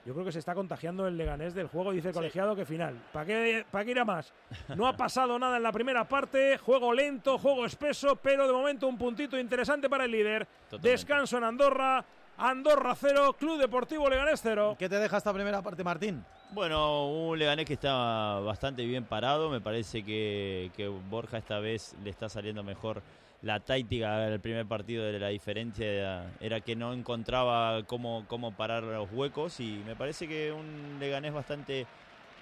Yo 0.07 0.13
creo 0.13 0.25
que 0.25 0.31
se 0.31 0.39
está 0.39 0.55
contagiando 0.55 1.09
el 1.09 1.17
Leganés 1.17 1.53
del 1.53 1.67
juego, 1.67 1.91
dice 1.91 2.09
el 2.09 2.15
colegiado 2.15 2.55
que 2.55 2.65
final. 2.65 2.95
¿Para 3.13 3.27
qué, 3.27 3.67
¿Para 3.69 3.85
qué 3.85 3.91
ir 3.91 3.99
a 3.99 4.05
más? 4.05 4.33
No 4.77 4.87
ha 4.87 4.97
pasado 4.97 5.37
nada 5.37 5.57
en 5.57 5.65
la 5.65 5.73
primera 5.73 6.07
parte, 6.07 6.59
juego 6.59 6.95
lento, 6.95 7.39
juego 7.39 7.67
espeso, 7.67 8.15
pero 8.15 8.47
de 8.47 8.53
momento 8.53 8.87
un 8.87 8.97
puntito 8.97 9.37
interesante 9.37 9.91
para 9.91 10.05
el 10.05 10.13
líder. 10.13 10.47
Totalmente. 10.47 10.91
Descanso 10.91 11.39
en 11.39 11.45
Andorra, 11.45 12.05
Andorra 12.39 12.95
0, 12.95 13.35
Club 13.37 13.59
Deportivo 13.59 14.09
Leganés 14.09 14.39
0. 14.45 14.77
¿Qué 14.79 14.89
te 14.89 14.97
deja 14.97 15.17
esta 15.17 15.33
primera 15.33 15.61
parte, 15.61 15.83
Martín? 15.83 16.25
Bueno, 16.53 17.09
un 17.09 17.37
Leganés 17.37 17.67
que 17.67 17.73
está 17.73 18.39
bastante 18.39 18.85
bien 18.87 19.03
parado. 19.03 19.51
Me 19.51 19.61
parece 19.61 20.05
que, 20.05 20.71
que 20.77 20.87
Borja 20.87 21.39
esta 21.39 21.59
vez 21.59 21.97
le 22.05 22.11
está 22.11 22.29
saliendo 22.29 22.63
mejor 22.63 23.03
la 23.43 23.61
táctica 23.61 24.19
del 24.19 24.41
primer 24.41 24.67
partido. 24.67 25.05
De 25.05 25.19
la 25.19 25.29
diferencia 25.29 26.31
era, 26.41 26.61
que 26.61 26.77
no 26.77 26.93
encontraba 26.93 27.83
cómo, 27.85 28.25
cómo 28.29 28.53
parar 28.53 28.83
los 28.83 29.11
huecos. 29.13 29.61
Y 29.61 29.83
me 29.87 29.97
parece 29.97 30.29
que 30.29 30.53
un 30.53 30.99
Leganés 30.99 31.33
bastante 31.33 31.87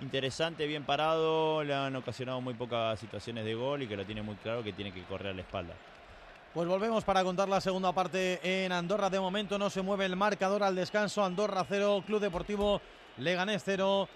interesante, 0.01 0.67
bien 0.67 0.85
parado. 0.85 1.63
Le 1.65 1.75
han 1.75 1.95
ocasionado 1.97 2.41
muy 2.41 2.55
pocas 2.55 2.99
situaciones 2.99 3.45
de 3.45 3.55
gol 3.55 3.83
y 3.83 3.87
que 3.87 3.97
lo 3.97 4.05
tiene 4.05 4.23
muy 4.23 4.37
claro 4.37 4.63
que 4.63 4.73
tiene 4.73 4.93
que 4.93 5.03
correr 5.05 5.29
a 5.29 5.35
la 5.35 5.43
espalda. 5.43 5.75
Pues 6.53 6.69
volvemos 6.69 7.03
para 7.03 7.25
contar 7.25 7.49
la 7.49 7.61
segunda 7.61 7.93
parte 7.93 8.39
en 8.65 8.71
Andorra. 8.71 9.11
De 9.11 9.19
momento 9.19 9.59
no 9.59 9.71
se 9.71 9.83
mueve 9.83 10.05
el 10.07 10.15
marcador 10.15 10.63
al 10.63 10.77
descanso. 10.77 11.25
Andorra 11.25 11.67
0, 11.69 12.05
Club 12.07 12.21
Deportivo 12.21 12.81
Leganés 13.19 13.63
0. 13.65 14.09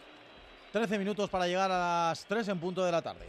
13 0.73 0.99
minutos 0.99 1.31
para 1.31 1.47
llegar 1.47 1.71
a 1.71 2.11
las 2.11 2.25
3 2.27 2.49
en 2.49 2.61
punto 2.61 2.85
de 2.85 2.93
la 2.93 3.03
tarde. 3.03 3.27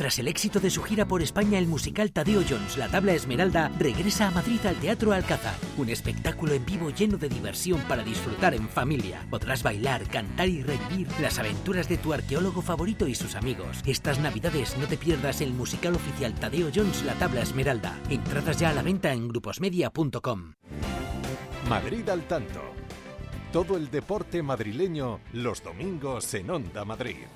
Tras 0.00 0.18
el 0.18 0.28
éxito 0.28 0.60
de 0.60 0.70
su 0.70 0.82
gira 0.82 1.06
por 1.06 1.20
España, 1.20 1.58
el 1.58 1.66
musical 1.66 2.10
Tadeo 2.10 2.42
Jones, 2.48 2.78
La 2.78 2.88
Tabla 2.88 3.12
Esmeralda, 3.12 3.70
regresa 3.78 4.28
a 4.28 4.30
Madrid 4.30 4.64
al 4.64 4.76
Teatro 4.76 5.12
Alcázar. 5.12 5.54
Un 5.76 5.90
espectáculo 5.90 6.54
en 6.54 6.64
vivo 6.64 6.88
lleno 6.88 7.18
de 7.18 7.28
diversión 7.28 7.78
para 7.82 8.02
disfrutar 8.02 8.54
en 8.54 8.66
familia. 8.66 9.26
Podrás 9.28 9.62
bailar, 9.62 10.08
cantar 10.08 10.48
y 10.48 10.62
revivir 10.62 11.06
las 11.20 11.38
aventuras 11.38 11.86
de 11.86 11.98
tu 11.98 12.14
arqueólogo 12.14 12.62
favorito 12.62 13.06
y 13.06 13.14
sus 13.14 13.34
amigos. 13.34 13.82
Estas 13.84 14.18
navidades 14.20 14.74
no 14.78 14.86
te 14.86 14.96
pierdas 14.96 15.42
el 15.42 15.52
musical 15.52 15.94
oficial 15.96 16.34
Tadeo 16.34 16.70
Jones, 16.74 17.04
La 17.04 17.12
Tabla 17.16 17.42
Esmeralda. 17.42 17.98
Entradas 18.08 18.58
ya 18.58 18.70
a 18.70 18.72
la 18.72 18.80
venta 18.80 19.12
en 19.12 19.28
gruposmedia.com. 19.28 20.54
Madrid 21.68 22.08
al 22.08 22.22
tanto. 22.22 22.62
Todo 23.52 23.76
el 23.76 23.90
deporte 23.90 24.42
madrileño 24.42 25.20
los 25.34 25.62
domingos 25.62 26.32
en 26.32 26.48
Onda 26.48 26.86
Madrid. 26.86 27.26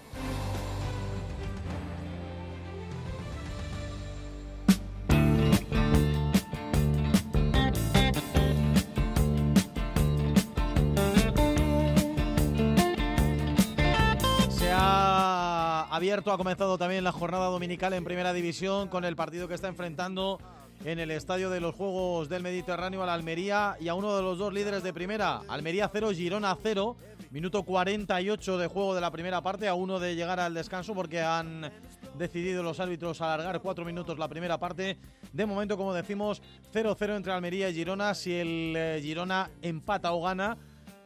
Abierto, 15.95 16.33
ha 16.33 16.37
comenzado 16.37 16.77
también 16.77 17.05
la 17.05 17.13
jornada 17.13 17.47
dominical 17.47 17.93
en 17.93 18.03
Primera 18.03 18.33
División 18.33 18.89
con 18.89 19.05
el 19.05 19.15
partido 19.15 19.47
que 19.47 19.55
está 19.55 19.69
enfrentando 19.69 20.41
en 20.85 20.99
el 20.99 21.13
Estadio 21.13 21.51
de 21.51 21.61
los 21.61 21.73
Juegos 21.73 22.29
del 22.29 22.43
Mediterráneo 22.43 23.03
a 23.05 23.07
la 23.07 23.15
Almería 23.15 23.77
y 23.79 23.87
a 23.87 23.95
uno 23.95 24.17
de 24.17 24.23
los 24.23 24.37
dos 24.37 24.53
líderes 24.53 24.83
de 24.83 24.93
Primera, 24.93 25.43
Almería 25.47 25.89
0, 25.93 26.11
Girona 26.11 26.59
0, 26.61 26.97
minuto 27.31 27.63
48 27.63 28.59
de 28.59 28.67
juego 28.67 28.97
de 28.97 29.01
la 29.03 29.13
primera 29.13 29.41
parte, 29.41 29.69
a 29.69 29.75
uno 29.75 30.01
de 30.01 30.17
llegar 30.17 30.41
al 30.41 30.53
descanso 30.53 30.95
porque 30.95 31.21
han 31.21 31.71
decidido 32.19 32.65
los 32.65 32.81
árbitros 32.81 33.21
alargar 33.21 33.61
cuatro 33.61 33.85
minutos 33.85 34.19
la 34.19 34.29
primera 34.29 34.59
parte. 34.59 34.99
De 35.33 35.47
momento, 35.47 35.77
como 35.77 35.95
decimos, 35.95 36.43
0-0 36.73 37.17
entre 37.17 37.33
Almería 37.33 37.69
y 37.69 37.75
Girona. 37.75 38.15
Si 38.15 38.33
el 38.33 38.75
eh, 38.77 39.01
Girona 39.01 39.51
empata 39.63 40.13
o 40.13 40.23
gana, 40.23 40.57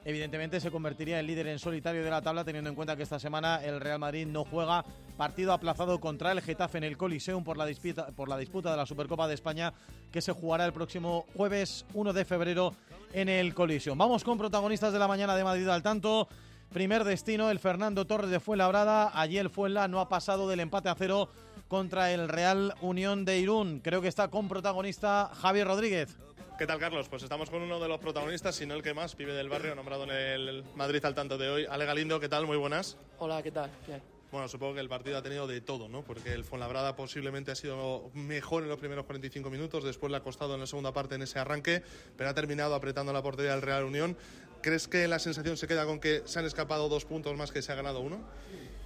evidentemente 0.09 0.59
se 0.59 0.70
convertiría 0.70 1.20
en 1.20 1.26
líder 1.26 1.48
en 1.48 1.59
solitario 1.59 2.02
de 2.02 2.09
la 2.09 2.22
tabla, 2.22 2.43
teniendo 2.43 2.70
en 2.70 2.74
cuenta 2.74 2.97
que 2.97 3.02
esta 3.02 3.18
semana 3.18 3.62
el 3.62 3.78
Real 3.78 3.98
Madrid 3.98 4.26
no 4.26 4.43
juega 4.43 4.82
partido 5.18 5.52
aplazado 5.52 6.01
contra 6.01 6.32
el 6.32 6.40
Getafe 6.40 6.78
en 6.78 6.85
el 6.85 6.97
Coliseum 6.97 7.44
por 7.44 7.59
la 7.59 7.66
disputa, 7.66 8.06
por 8.06 8.26
la 8.26 8.39
disputa 8.39 8.70
de 8.70 8.78
la 8.78 8.86
Supercopa 8.86 9.28
de 9.28 9.35
España 9.35 9.74
que 10.10 10.22
se 10.22 10.32
jugará 10.32 10.64
el 10.64 10.72
próximo 10.72 11.26
jueves 11.36 11.85
1 11.93 12.14
de 12.14 12.24
febrero 12.24 12.72
en 13.12 13.28
el 13.28 13.52
Coliseum. 13.52 13.98
Vamos 13.98 14.24
con 14.24 14.39
protagonistas 14.39 14.94
de 14.94 14.98
la 14.98 15.09
mañana 15.09 15.36
de 15.36 15.44
Madrid 15.44 15.68
al 15.68 15.82
tanto. 15.82 16.26
Primer 16.72 17.05
destino, 17.05 17.51
el 17.51 17.59
Fernando 17.59 18.06
Torres 18.06 18.30
de 18.30 18.40
Fuenlabrada. 18.40 19.10
Allí 19.12 19.36
el 19.36 19.51
Fuenla 19.51 19.89
no 19.89 20.01
ha 20.01 20.09
pasado 20.09 20.48
del 20.48 20.60
empate 20.60 20.89
a 20.89 20.94
cero 20.94 21.28
contra 21.68 22.12
el 22.12 22.30
Real 22.30 22.72
Unión 22.80 23.26
de 23.26 23.40
Irún. 23.40 23.80
Creo 23.85 24.01
que 24.01 24.09
está 24.09 24.28
con 24.28 24.48
protagonista 24.48 25.30
Javier 25.35 25.66
Rodríguez. 25.66 26.16
¿Qué 26.59 26.66
tal, 26.66 26.80
Carlos? 26.80 27.09
Pues 27.09 27.22
estamos 27.22 27.51
con 27.51 27.62
uno 27.62 27.78
de 27.78 27.86
los 27.86 28.01
protagonistas, 28.01 28.56
si 28.56 28.66
no 28.66 28.74
el 28.74 28.82
que 28.82 28.93
más, 28.93 29.14
pibe 29.14 29.32
del 29.32 29.48
barrio, 29.48 29.76
nombrado 29.76 30.02
en 30.02 30.10
el 30.10 30.64
Madrid 30.74 31.05
al 31.05 31.14
tanto 31.14 31.39
de 31.39 31.48
hoy. 31.48 31.66
Ale 31.70 31.86
Galindo, 31.86 32.18
¿qué 32.18 32.28
tal? 32.28 32.47
Muy 32.47 32.56
buenas. 32.56 32.97
Hola, 33.20 33.40
¿qué 33.44 33.52
tal? 33.52 33.70
Bien. 33.86 34.02
Bueno, 34.32 34.48
supongo 34.48 34.74
que 34.74 34.80
el 34.80 34.89
partido 34.89 35.18
ha 35.18 35.22
tenido 35.22 35.47
de 35.47 35.60
todo, 35.60 35.89
¿no? 35.89 36.02
Porque 36.02 36.32
el 36.32 36.43
Fuenlabrada 36.43 36.97
posiblemente 36.97 37.52
ha 37.52 37.55
sido 37.55 38.10
mejor 38.12 38.64
en 38.64 38.70
los 38.70 38.78
primeros 38.80 39.05
45 39.05 39.48
minutos, 39.51 39.85
después 39.85 40.10
le 40.10 40.16
ha 40.16 40.20
costado 40.20 40.55
en 40.55 40.60
la 40.60 40.66
segunda 40.66 40.93
parte 40.93 41.14
en 41.14 41.22
ese 41.22 41.39
arranque, 41.39 41.80
pero 42.16 42.28
ha 42.28 42.35
terminado 42.35 42.74
apretando 42.74 43.12
la 43.12 43.22
portería 43.22 43.52
del 43.52 43.62
Real 43.62 43.85
Unión. 43.85 44.16
¿Crees 44.60 44.89
que 44.89 45.06
la 45.06 45.20
sensación 45.20 45.56
se 45.56 45.68
queda 45.68 45.86
con 45.86 46.01
que 46.01 46.22
se 46.24 46.40
han 46.40 46.44
escapado 46.44 46.89
dos 46.89 47.05
puntos 47.05 47.36
más 47.36 47.52
que 47.52 47.62
se 47.62 47.70
ha 47.70 47.76
ganado 47.76 48.01
uno? 48.01 48.18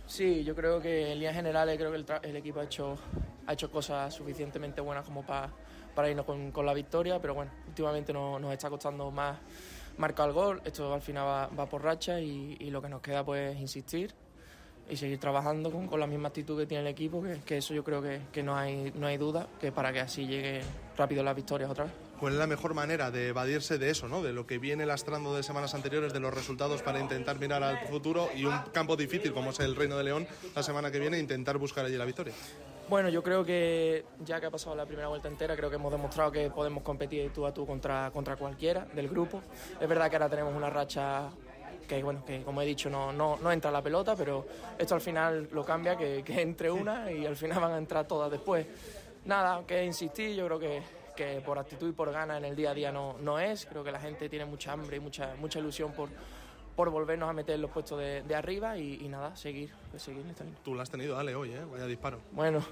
Sí, 0.06 0.44
yo 0.44 0.54
creo 0.54 0.78
que 0.82 1.10
en 1.10 1.14
líneas 1.14 1.36
generales 1.36 1.78
creo 1.78 1.90
que 1.90 1.96
el, 1.96 2.06
el 2.22 2.36
equipo 2.36 2.60
ha 2.60 2.64
hecho, 2.64 2.98
ha 3.46 3.54
hecho 3.54 3.70
cosas 3.70 4.12
suficientemente 4.12 4.82
buenas 4.82 5.06
como 5.06 5.24
para, 5.24 5.50
para 5.94 6.10
irnos 6.10 6.24
con, 6.26 6.50
con 6.52 6.64
la 6.66 6.74
victoria, 6.74 7.20
pero 7.20 7.34
bueno, 7.34 7.50
últimamente 7.68 8.12
no- 8.12 8.38
nos 8.38 8.52
está 8.52 8.68
costando 8.70 9.10
más 9.10 9.38
marcar 9.98 10.28
el 10.28 10.34
gol. 10.34 10.62
Esto 10.64 10.92
al 10.92 11.02
final 11.02 11.26
va, 11.26 11.46
va 11.48 11.66
por 11.66 11.82
racha 11.82 12.20
y, 12.20 12.56
y 12.60 12.70
lo 12.70 12.80
que 12.82 12.88
nos 12.88 13.00
queda 13.00 13.24
pues 13.24 13.54
es 13.54 13.60
insistir 13.60 14.12
y 14.88 14.96
seguir 14.96 15.18
trabajando 15.20 15.70
con, 15.70 15.86
con 15.86 16.00
la 16.00 16.06
misma 16.06 16.28
actitud 16.28 16.58
que 16.58 16.66
tiene 16.66 16.82
el 16.82 16.88
equipo, 16.88 17.22
que, 17.22 17.40
que 17.46 17.58
eso 17.58 17.72
yo 17.72 17.84
creo 17.84 18.02
que, 18.02 18.20
que 18.32 18.42
no, 18.42 18.56
hay, 18.56 18.92
no 18.96 19.06
hay 19.06 19.16
duda, 19.16 19.46
que 19.60 19.70
para 19.72 19.92
que 19.92 20.00
así 20.00 20.26
llegue 20.26 20.60
rápido 20.96 21.22
las 21.22 21.36
victorias 21.36 21.70
otra 21.70 21.84
vez. 21.84 21.92
¿Cuál 22.22 22.34
es 22.34 22.38
la 22.38 22.46
mejor 22.46 22.72
manera 22.72 23.10
de 23.10 23.30
evadirse 23.30 23.78
de 23.78 23.90
eso, 23.90 24.06
¿no? 24.06 24.22
de 24.22 24.32
lo 24.32 24.46
que 24.46 24.58
viene 24.58 24.86
lastrando 24.86 25.34
de 25.34 25.42
semanas 25.42 25.74
anteriores, 25.74 26.12
de 26.12 26.20
los 26.20 26.32
resultados 26.32 26.80
para 26.80 27.00
intentar 27.00 27.40
mirar 27.40 27.64
al 27.64 27.80
futuro 27.88 28.28
y 28.32 28.44
un 28.44 28.56
campo 28.72 28.94
difícil 28.94 29.32
como 29.32 29.50
es 29.50 29.58
el 29.58 29.74
Reino 29.74 29.98
de 29.98 30.04
León 30.04 30.28
la 30.54 30.62
semana 30.62 30.92
que 30.92 31.00
viene, 31.00 31.18
intentar 31.18 31.58
buscar 31.58 31.84
allí 31.84 31.96
la 31.96 32.04
victoria? 32.04 32.32
Bueno, 32.88 33.08
yo 33.08 33.24
creo 33.24 33.44
que 33.44 34.04
ya 34.24 34.38
que 34.38 34.46
ha 34.46 34.52
pasado 34.52 34.76
la 34.76 34.86
primera 34.86 35.08
vuelta 35.08 35.26
entera, 35.26 35.56
creo 35.56 35.68
que 35.68 35.74
hemos 35.74 35.90
demostrado 35.90 36.30
que 36.30 36.48
podemos 36.48 36.84
competir 36.84 37.32
tú 37.32 37.44
a 37.44 37.52
tú 37.52 37.66
contra, 37.66 38.12
contra 38.12 38.36
cualquiera 38.36 38.84
del 38.94 39.08
grupo. 39.08 39.42
Es 39.80 39.88
verdad 39.88 40.08
que 40.08 40.14
ahora 40.14 40.28
tenemos 40.28 40.54
una 40.54 40.70
racha 40.70 41.28
que, 41.88 42.04
bueno, 42.04 42.24
que 42.24 42.44
como 42.44 42.62
he 42.62 42.66
dicho, 42.66 42.88
no, 42.88 43.12
no, 43.12 43.36
no 43.42 43.50
entra 43.50 43.72
la 43.72 43.82
pelota, 43.82 44.14
pero 44.14 44.46
esto 44.78 44.94
al 44.94 45.00
final 45.00 45.48
lo 45.50 45.64
cambia, 45.64 45.96
que, 45.96 46.22
que 46.22 46.40
entre 46.40 46.70
una 46.70 47.10
y 47.10 47.26
al 47.26 47.34
final 47.34 47.58
van 47.58 47.72
a 47.72 47.78
entrar 47.78 48.06
todas 48.06 48.30
después. 48.30 48.64
Nada, 49.24 49.64
que 49.66 49.84
insistir, 49.84 50.36
yo 50.36 50.46
creo 50.46 50.60
que, 50.60 51.01
que 51.16 51.40
por 51.40 51.58
actitud 51.58 51.88
y 51.88 51.92
por 51.92 52.10
ganas 52.12 52.38
en 52.38 52.44
el 52.44 52.56
día 52.56 52.70
a 52.70 52.74
día 52.74 52.92
no, 52.92 53.16
no 53.20 53.38
es. 53.38 53.66
Creo 53.66 53.84
que 53.84 53.92
la 53.92 54.00
gente 54.00 54.28
tiene 54.28 54.44
mucha 54.44 54.72
hambre 54.72 54.96
y 54.96 55.00
mucha, 55.00 55.34
mucha 55.38 55.58
ilusión 55.58 55.92
por, 55.92 56.08
por 56.74 56.88
volvernos 56.90 57.28
a 57.28 57.32
meter 57.34 57.54
en 57.56 57.62
los 57.62 57.70
puestos 57.70 57.98
de, 57.98 58.22
de 58.22 58.34
arriba 58.34 58.78
y, 58.78 58.94
y 59.04 59.08
nada, 59.08 59.36
seguir, 59.36 59.70
seguir 59.96 60.22
en 60.22 60.30
esta 60.30 60.42
línea. 60.44 60.58
Tú 60.64 60.74
lo 60.74 60.80
has 60.80 60.88
tenido, 60.90 61.18
Ale, 61.18 61.34
hoy, 61.34 61.52
¿eh? 61.52 61.60
Vaya 61.70 61.84
disparo. 61.86 62.18
Bueno, 62.32 62.62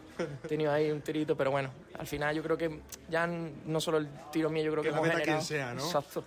he 0.45 0.49
tenido 0.49 0.73
ahí 0.73 0.91
un 0.91 1.03
tirito, 1.03 1.37
pero 1.37 1.51
bueno, 1.51 1.71
al 1.99 2.07
final 2.07 2.35
yo 2.35 2.43
creo 2.43 2.57
que 2.57 2.81
ya 3.11 3.27
no 3.27 3.79
solo 3.81 3.99
el 3.99 4.09
tiro 4.33 4.49
mío, 4.49 4.65
yo 4.65 4.71
creo 4.73 4.83
que, 4.83 4.89
Que 4.89 4.93
la 4.95 4.99
hemos 5.03 5.09
meta 5.09 5.23
quien 5.23 5.41
generado. 5.43 5.47
sea, 5.47 5.75
¿no? 5.75 5.85
Exacto. 5.85 6.25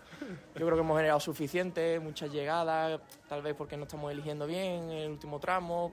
Yo 0.55 0.65
creo 0.65 0.75
que 0.75 0.81
hemos 0.81 0.97
generado 0.97 1.19
suficiente, 1.19 1.99
muchas 1.99 2.31
llegadas, 2.31 3.01
tal 3.27 3.41
vez 3.41 3.55
porque 3.55 3.75
no 3.75 3.83
estamos 3.83 4.11
eligiendo 4.11 4.45
bien 4.45 4.91
en 4.91 4.91
el 4.91 5.11
último 5.11 5.39
tramo, 5.39 5.91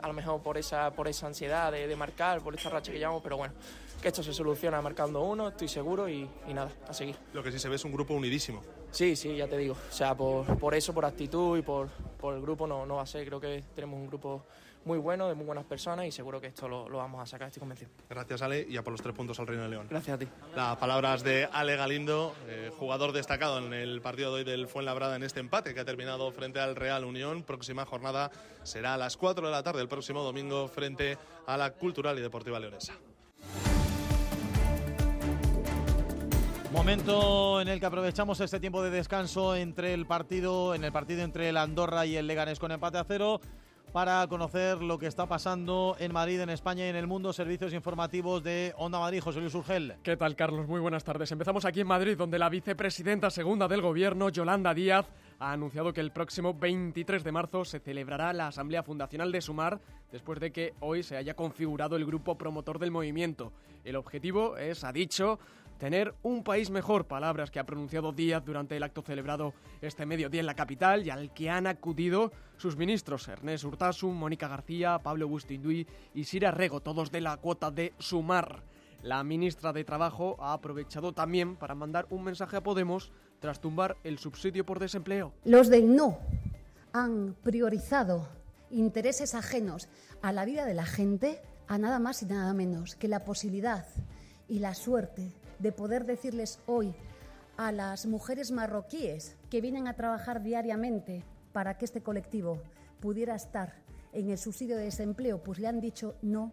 a 0.00 0.08
lo 0.08 0.12
mejor 0.14 0.40
por 0.42 0.58
esa, 0.58 0.90
por 0.92 1.08
esa 1.08 1.26
ansiedad 1.26 1.72
de, 1.72 1.86
de 1.86 1.96
marcar, 1.96 2.40
por 2.40 2.54
esta 2.54 2.68
racha 2.70 2.92
que 2.92 2.98
llevamos, 2.98 3.22
pero 3.22 3.36
bueno, 3.36 3.54
que 4.00 4.08
esto 4.08 4.22
se 4.22 4.32
soluciona 4.32 4.80
marcando 4.82 5.20
uno, 5.22 5.48
estoy 5.48 5.68
seguro 5.68 6.08
y, 6.08 6.28
y 6.46 6.54
nada, 6.54 6.70
a 6.88 6.94
seguir. 6.94 7.16
Lo 7.32 7.42
que 7.42 7.50
sí 7.52 7.58
se 7.58 7.68
ve 7.68 7.76
es 7.76 7.84
un 7.84 7.92
grupo 7.92 8.14
unidísimo. 8.14 8.62
Sí, 8.90 9.16
sí, 9.16 9.36
ya 9.36 9.48
te 9.48 9.58
digo. 9.58 9.74
O 9.74 9.92
sea, 9.92 10.14
por, 10.14 10.58
por 10.58 10.74
eso, 10.74 10.94
por 10.94 11.04
actitud 11.04 11.58
y 11.58 11.62
por, 11.62 11.88
por 12.18 12.34
el 12.34 12.40
grupo 12.40 12.66
no, 12.66 12.86
no 12.86 12.96
va 12.96 13.02
a 13.02 13.06
ser. 13.06 13.26
Creo 13.26 13.40
que 13.40 13.64
tenemos 13.74 13.98
un 13.98 14.06
grupo 14.06 14.46
muy 14.86 14.98
bueno, 14.98 15.28
de 15.28 15.34
muy 15.34 15.44
buenas 15.44 15.64
personas 15.64 16.06
y 16.06 16.12
seguro 16.12 16.40
que 16.40 16.46
esto 16.46 16.68
lo, 16.68 16.88
lo 16.88 16.98
vamos 16.98 17.20
a 17.20 17.26
sacar, 17.26 17.48
estoy 17.48 17.60
convencido. 17.60 17.90
Gracias, 18.08 18.40
Ale, 18.40 18.64
y 18.68 18.76
a 18.76 18.84
por 18.84 18.92
los 18.92 19.02
tres 19.02 19.14
puntos 19.14 19.38
al 19.40 19.48
Reino 19.48 19.64
de 19.64 19.68
León. 19.68 19.88
Gracias 19.90 20.14
a 20.14 20.18
ti. 20.18 20.28
Las 20.54 20.76
palabras 20.76 21.24
de 21.24 21.48
Ale 21.52 21.76
Galindo, 21.76 22.34
eh, 22.46 22.70
jugador 22.78 23.12
destacado 23.12 23.58
en 23.58 23.74
el 23.74 24.00
partido 24.00 24.32
de 24.32 24.38
hoy 24.38 24.44
del 24.44 24.68
Fuenlabrada 24.68 25.16
en 25.16 25.24
este 25.24 25.40
empate 25.40 25.74
que 25.74 25.80
ha 25.80 25.84
terminado 25.84 26.30
frente 26.30 26.60
al 26.60 26.76
Real 26.76 27.04
Unión. 27.04 27.42
Próxima 27.42 27.84
jornada 27.84 28.30
será 28.62 28.94
a 28.94 28.96
las 28.96 29.16
4 29.16 29.46
de 29.46 29.52
la 29.52 29.62
tarde 29.64 29.82
el 29.82 29.88
próximo 29.88 30.22
domingo 30.22 30.68
frente 30.68 31.18
a 31.46 31.56
la 31.56 31.72
Cultural 31.72 32.16
y 32.18 32.22
Deportiva 32.22 32.60
Leonesa. 32.60 32.94
Momento 36.70 37.60
en 37.60 37.68
el 37.68 37.80
que 37.80 37.86
aprovechamos 37.86 38.38
este 38.40 38.60
tiempo 38.60 38.82
de 38.82 38.90
descanso 38.90 39.56
entre 39.56 39.94
el 39.94 40.06
partido, 40.06 40.74
en 40.74 40.84
el 40.84 40.92
partido 40.92 41.22
entre 41.22 41.48
el 41.48 41.56
Andorra 41.56 42.06
y 42.06 42.16
el 42.16 42.26
Leganés 42.26 42.58
con 42.58 42.70
empate 42.70 42.98
a 42.98 43.04
cero, 43.04 43.40
para 43.96 44.26
conocer 44.26 44.82
lo 44.82 44.98
que 44.98 45.06
está 45.06 45.24
pasando 45.24 45.96
en 45.98 46.12
Madrid, 46.12 46.38
en 46.42 46.50
España 46.50 46.84
y 46.84 46.90
en 46.90 46.96
el 46.96 47.06
mundo. 47.06 47.32
Servicios 47.32 47.72
informativos 47.72 48.44
de 48.44 48.74
Onda 48.76 48.98
Madrid, 48.98 49.22
José 49.22 49.40
Luis 49.40 49.54
Urgel. 49.54 49.94
¿Qué 50.02 50.18
tal, 50.18 50.36
Carlos? 50.36 50.68
Muy 50.68 50.80
buenas 50.80 51.02
tardes. 51.02 51.32
Empezamos 51.32 51.64
aquí 51.64 51.80
en 51.80 51.86
Madrid, 51.86 52.14
donde 52.14 52.38
la 52.38 52.50
vicepresidenta 52.50 53.30
segunda 53.30 53.66
del 53.68 53.80
Gobierno, 53.80 54.28
Yolanda 54.28 54.74
Díaz, 54.74 55.06
ha 55.38 55.50
anunciado 55.50 55.94
que 55.94 56.02
el 56.02 56.12
próximo 56.12 56.52
23 56.52 57.24
de 57.24 57.32
marzo 57.32 57.64
se 57.64 57.80
celebrará 57.80 58.34
la 58.34 58.48
Asamblea 58.48 58.82
Fundacional 58.82 59.32
de 59.32 59.40
Sumar, 59.40 59.80
después 60.12 60.40
de 60.40 60.52
que 60.52 60.74
hoy 60.80 61.02
se 61.02 61.16
haya 61.16 61.32
configurado 61.32 61.96
el 61.96 62.04
grupo 62.04 62.36
promotor 62.36 62.78
del 62.78 62.90
movimiento. 62.90 63.54
El 63.82 63.96
objetivo 63.96 64.58
es, 64.58 64.84
ha 64.84 64.92
dicho, 64.92 65.38
tener 65.78 66.14
un 66.22 66.42
país 66.42 66.70
mejor, 66.70 67.06
palabras 67.06 67.50
que 67.50 67.58
ha 67.58 67.66
pronunciado 67.66 68.12
Díaz 68.12 68.44
durante 68.44 68.76
el 68.76 68.82
acto 68.82 69.02
celebrado 69.02 69.54
este 69.80 70.06
mediodía 70.06 70.40
en 70.40 70.46
la 70.46 70.54
capital 70.54 71.06
y 71.06 71.10
al 71.10 71.32
que 71.32 71.50
han 71.50 71.66
acudido 71.66 72.32
sus 72.56 72.76
ministros 72.76 73.28
Ernest 73.28 73.64
Urtasun, 73.64 74.16
Mónica 74.16 74.48
García, 74.48 74.98
Pablo 75.02 75.28
Bustinduy 75.28 75.86
y 76.14 76.24
Sira 76.24 76.50
Rego, 76.50 76.80
todos 76.80 77.10
de 77.10 77.20
la 77.20 77.36
cuota 77.36 77.70
de 77.70 77.92
Sumar. 77.98 78.62
La 79.02 79.22
ministra 79.22 79.72
de 79.72 79.84
Trabajo 79.84 80.36
ha 80.40 80.52
aprovechado 80.52 81.12
también 81.12 81.56
para 81.56 81.74
mandar 81.74 82.06
un 82.10 82.24
mensaje 82.24 82.56
a 82.56 82.62
Podemos 82.62 83.12
tras 83.40 83.60
tumbar 83.60 83.96
el 84.02 84.18
subsidio 84.18 84.64
por 84.64 84.78
desempleo. 84.78 85.32
Los 85.44 85.68
de 85.68 85.82
no 85.82 86.18
han 86.92 87.36
priorizado 87.42 88.28
intereses 88.70 89.34
ajenos 89.34 89.88
a 90.22 90.32
la 90.32 90.44
vida 90.44 90.64
de 90.64 90.74
la 90.74 90.86
gente 90.86 91.40
a 91.68 91.78
nada 91.78 91.98
más 91.98 92.22
y 92.22 92.26
nada 92.26 92.52
menos 92.54 92.96
que 92.96 93.08
la 93.08 93.24
posibilidad 93.24 93.86
y 94.48 94.60
la 94.60 94.74
suerte 94.74 95.32
de 95.58 95.72
poder 95.72 96.04
decirles 96.04 96.60
hoy 96.66 96.94
a 97.56 97.72
las 97.72 98.06
mujeres 98.06 98.50
marroquíes 98.52 99.36
que 99.50 99.60
vienen 99.60 99.88
a 99.88 99.94
trabajar 99.94 100.42
diariamente 100.42 101.24
para 101.52 101.78
que 101.78 101.86
este 101.86 102.02
colectivo 102.02 102.62
pudiera 103.00 103.34
estar 103.34 103.74
en 104.12 104.30
el 104.30 104.38
subsidio 104.38 104.76
de 104.76 104.84
desempleo, 104.84 105.42
pues 105.42 105.58
le 105.58 105.68
han 105.68 105.80
dicho 105.80 106.16
no. 106.22 106.52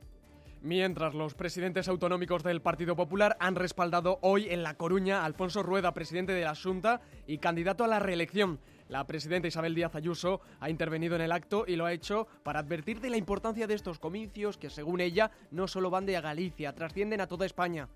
Mientras 0.62 1.14
los 1.14 1.34
presidentes 1.34 1.90
autonómicos 1.90 2.42
del 2.42 2.62
Partido 2.62 2.96
Popular 2.96 3.36
han 3.42 3.56
respaldado 3.56 4.20
hoy 4.22 4.48
en 4.50 4.64
La 4.64 4.76
Coruña 4.76 5.22
a 5.22 5.26
Alfonso 5.26 5.62
Rueda, 5.62 5.94
presidente 5.94 6.32
de 6.32 6.44
la 6.46 6.56
Junta 6.56 7.02
y 7.28 7.40
candidato 7.40 7.84
a 7.84 7.88
la 7.88 8.00
reelección. 8.00 8.60
La 8.88 9.06
presidenta 9.06 9.50
Isabel 9.50 9.76
Díaz 9.76 9.96
Ayuso 9.96 10.40
ha 10.62 10.70
intervenido 10.70 11.18
en 11.18 11.22
el 11.22 11.34
acto 11.34 11.66
y 11.68 11.76
lo 11.76 11.86
ha 11.86 11.92
hecho 11.92 12.28
para 12.44 12.60
advertir 12.60 13.02
de 13.02 13.10
la 13.10 13.18
importancia 13.18 13.68
de 13.68 13.74
estos 13.74 14.00
comicios 14.00 14.58
que, 14.58 14.70
según 14.70 15.02
ella, 15.02 15.32
no 15.52 15.68
solo 15.68 15.90
van 15.90 16.06
de 16.06 16.20
Galicia, 16.22 16.74
trascienden 16.74 17.20
a 17.20 17.28
toda 17.28 17.46
España. 17.46 17.90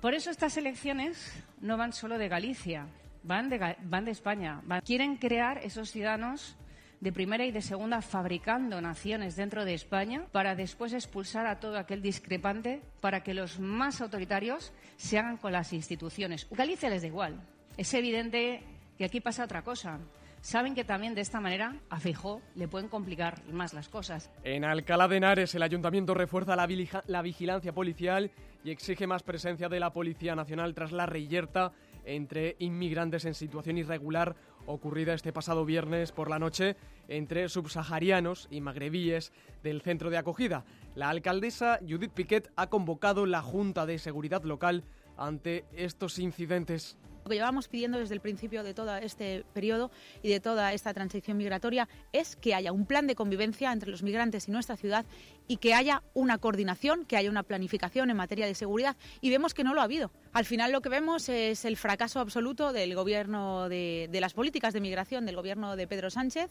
Por 0.00 0.14
eso 0.14 0.30
estas 0.30 0.56
elecciones 0.56 1.32
no 1.60 1.76
van 1.76 1.92
solo 1.92 2.18
de 2.18 2.28
Galicia, 2.28 2.86
van 3.24 3.48
de, 3.48 4.10
España. 4.10 4.62
quieren 4.84 5.16
crear 5.16 5.58
esos 5.58 5.90
ciudadanos 5.90 6.56
de 7.00 7.12
primera 7.12 7.44
y 7.44 7.50
de 7.50 7.62
segunda 7.62 8.00
fabricando 8.00 8.80
naciones 8.80 9.34
dentro 9.34 9.64
de 9.64 9.74
España 9.74 10.26
para 10.30 10.54
después 10.54 10.92
expulsar 10.92 11.46
a 11.46 11.58
todo 11.58 11.78
aquel 11.78 12.00
discrepante 12.00 12.80
para 13.00 13.24
que 13.24 13.34
los 13.34 13.58
más 13.58 14.00
autoritarios 14.00 14.72
se 14.96 15.18
hagan 15.18 15.36
con 15.36 15.52
las 15.52 15.72
instituciones. 15.72 16.46
Galicia 16.50 16.90
les 16.90 17.02
da 17.02 17.08
igual. 17.08 17.40
Es 17.76 17.92
evidente 17.92 18.62
que 18.96 19.04
aquí 19.04 19.20
pasa 19.20 19.44
otra 19.44 19.62
cosa 19.62 19.98
saben 20.40 20.74
que 20.74 20.84
también 20.84 21.14
de 21.14 21.20
esta 21.20 21.40
manera 21.40 21.76
a 21.90 22.00
Feijó 22.00 22.40
le 22.54 22.68
pueden 22.68 22.88
complicar 22.88 23.42
más 23.50 23.74
las 23.74 23.88
cosas. 23.88 24.30
En 24.44 24.64
Alcalá 24.64 25.08
de 25.08 25.16
Henares 25.16 25.54
el 25.54 25.62
ayuntamiento 25.62 26.14
refuerza 26.14 26.56
la, 26.56 27.22
vigilancia 27.22 27.72
policial 27.72 28.30
y 28.64 28.70
exige 28.70 29.06
más 29.06 29.22
presencia 29.22 29.68
de 29.68 29.80
la 29.80 29.92
Policía 29.92 30.34
Nacional 30.34 30.74
tras 30.74 30.92
la 30.92 31.06
reyerta 31.06 31.72
entre 32.04 32.56
inmigrantes 32.58 33.24
en 33.24 33.34
situación 33.34 33.78
irregular 33.78 34.36
ocurrida 34.66 35.14
este 35.14 35.32
pasado 35.32 35.64
viernes 35.64 36.12
por 36.12 36.30
la 36.30 36.38
noche 36.38 36.76
entre 37.08 37.48
subsaharianos 37.48 38.48
y 38.50 38.60
magrebíes 38.60 39.32
del 39.62 39.82
centro 39.82 40.10
de 40.10 40.18
acogida. 40.18 40.64
La 40.94 41.08
alcaldesa 41.10 41.80
Judith 41.86 42.12
Piquet 42.12 42.50
ha 42.56 42.68
convocado 42.68 43.26
la 43.26 43.42
Junta 43.42 43.86
de 43.86 43.98
Seguridad 43.98 44.42
Local 44.42 44.84
ante 45.16 45.64
estos 45.72 46.18
incidentes. 46.18 46.96
Lo 47.28 47.32
que 47.32 47.36
llevamos 47.40 47.68
pidiendo 47.68 47.98
desde 47.98 48.14
el 48.14 48.22
principio 48.22 48.62
de 48.62 48.72
todo 48.72 48.96
este 48.96 49.44
periodo 49.52 49.90
y 50.22 50.30
de 50.30 50.40
toda 50.40 50.72
esta 50.72 50.94
transición 50.94 51.36
migratoria 51.36 51.86
es 52.10 52.36
que 52.36 52.54
haya 52.54 52.72
un 52.72 52.86
plan 52.86 53.06
de 53.06 53.14
convivencia 53.14 53.70
entre 53.70 53.90
los 53.90 54.02
migrantes 54.02 54.48
y 54.48 54.50
nuestra 54.50 54.78
ciudad 54.78 55.04
y 55.46 55.58
que 55.58 55.74
haya 55.74 56.02
una 56.14 56.38
coordinación, 56.38 57.04
que 57.04 57.18
haya 57.18 57.28
una 57.28 57.42
planificación 57.42 58.08
en 58.08 58.16
materia 58.16 58.46
de 58.46 58.54
seguridad 58.54 58.96
y 59.20 59.28
vemos 59.28 59.52
que 59.52 59.62
no 59.62 59.74
lo 59.74 59.82
ha 59.82 59.84
habido. 59.84 60.10
Al 60.32 60.46
final 60.46 60.72
lo 60.72 60.80
que 60.80 60.88
vemos 60.88 61.28
es 61.28 61.66
el 61.66 61.76
fracaso 61.76 62.20
absoluto 62.20 62.72
del 62.72 62.94
gobierno 62.94 63.68
de, 63.68 64.08
de 64.10 64.20
las 64.22 64.32
políticas 64.32 64.72
de 64.72 64.80
migración 64.80 65.26
del 65.26 65.36
gobierno 65.36 65.76
de 65.76 65.86
Pedro 65.86 66.08
Sánchez. 66.08 66.48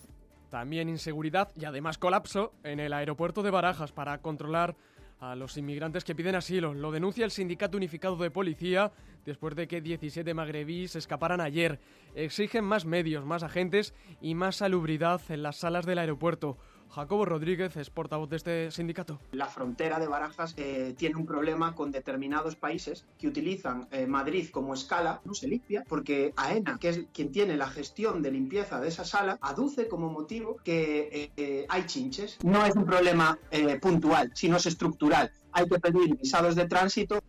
También 0.52 0.90
inseguridad 0.90 1.50
y 1.60 1.66
además 1.66 1.98
colapso 1.98 2.54
en 2.64 2.80
el 2.80 2.94
aeropuerto 2.94 3.42
de 3.42 3.50
Barajas 3.50 3.94
para 3.94 4.20
controlar 4.20 4.76
a 5.20 5.36
los 5.36 5.58
inmigrantes 5.58 6.04
que 6.04 6.16
piden 6.16 6.36
asilo. 6.36 6.74
Lo 6.74 6.92
denuncia 6.92 7.26
el 7.26 7.32
Sindicato 7.32 7.78
Unificado 7.78 8.18
de 8.18 8.32
Policía 8.32 8.92
después 9.26 9.56
de 9.56 9.68
que 9.68 9.82
17 9.82 10.34
magrebíes 10.34 10.96
escaparan 10.96 11.42
ayer. 11.42 11.80
Exigen 12.16 12.64
más 12.64 12.86
medios, 12.86 13.26
más 13.26 13.44
agentes 13.44 13.94
y 14.22 14.36
más 14.36 14.58
salubridad 14.58 15.22
en 15.30 15.44
las 15.44 15.58
salas 15.58 15.86
del 15.86 16.00
aeropuerto. 16.00 16.58
Jacobo 16.90 17.26
Rodríguez 17.26 17.76
es 17.78 17.90
portavoz 17.90 18.30
de 18.30 18.36
este 18.38 18.72
sindicato. 18.72 19.20
La 19.32 19.48
frontera 19.48 20.00
de 20.00 20.08
Barajas 20.08 20.54
eh, 20.58 20.94
tiene 20.98 21.16
un 21.16 21.26
problema 21.26 21.76
con 21.76 21.92
determinados 21.92 22.56
países 22.56 23.06
que 23.18 23.28
utilizan 23.28 23.88
eh, 23.92 24.08
Madrid 24.08 24.50
como 24.52 24.74
escala, 24.74 25.22
no 25.26 25.34
se 25.34 25.48
limpia, 25.48 25.84
porque 25.88 26.34
AENA, 26.36 26.78
que 26.80 26.90
es 26.90 27.02
quien 27.14 27.32
tiene 27.32 27.58
la 27.58 27.68
gestión 27.68 28.22
de 28.22 28.32
limpieza 28.32 28.80
de 28.80 28.88
esa 28.88 29.06
sala, 29.06 29.38
aduce 29.42 29.88
como 29.88 30.10
motivo 30.10 30.58
que 30.64 31.32
eh, 31.36 31.66
hay 31.70 31.86
chinches. 31.86 32.38
No 32.44 32.66
es 32.66 32.76
un 32.76 32.86
problema 32.86 33.38
puntual, 33.82 34.32
sino 34.34 34.58
es 34.58 34.66
estructural. 34.66 35.32
Hay 35.52 35.68
que 35.68 35.80
pedir 35.80 36.16
visados 36.18 36.56
de 36.56 36.68
tránsito. 36.68 37.20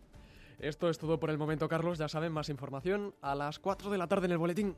Esto 0.59 0.89
es 0.89 0.97
todo 0.97 1.19
por 1.19 1.29
el 1.29 1.37
momento, 1.37 1.69
Carlos. 1.69 1.97
Ya 1.97 2.09
saben, 2.09 2.31
más 2.31 2.49
información 2.49 3.15
a 3.21 3.35
las 3.35 3.59
4 3.59 3.89
de 3.89 3.97
la 3.97 4.07
tarde 4.07 4.25
en 4.25 4.31
el 4.33 4.37
boletín. 4.37 4.75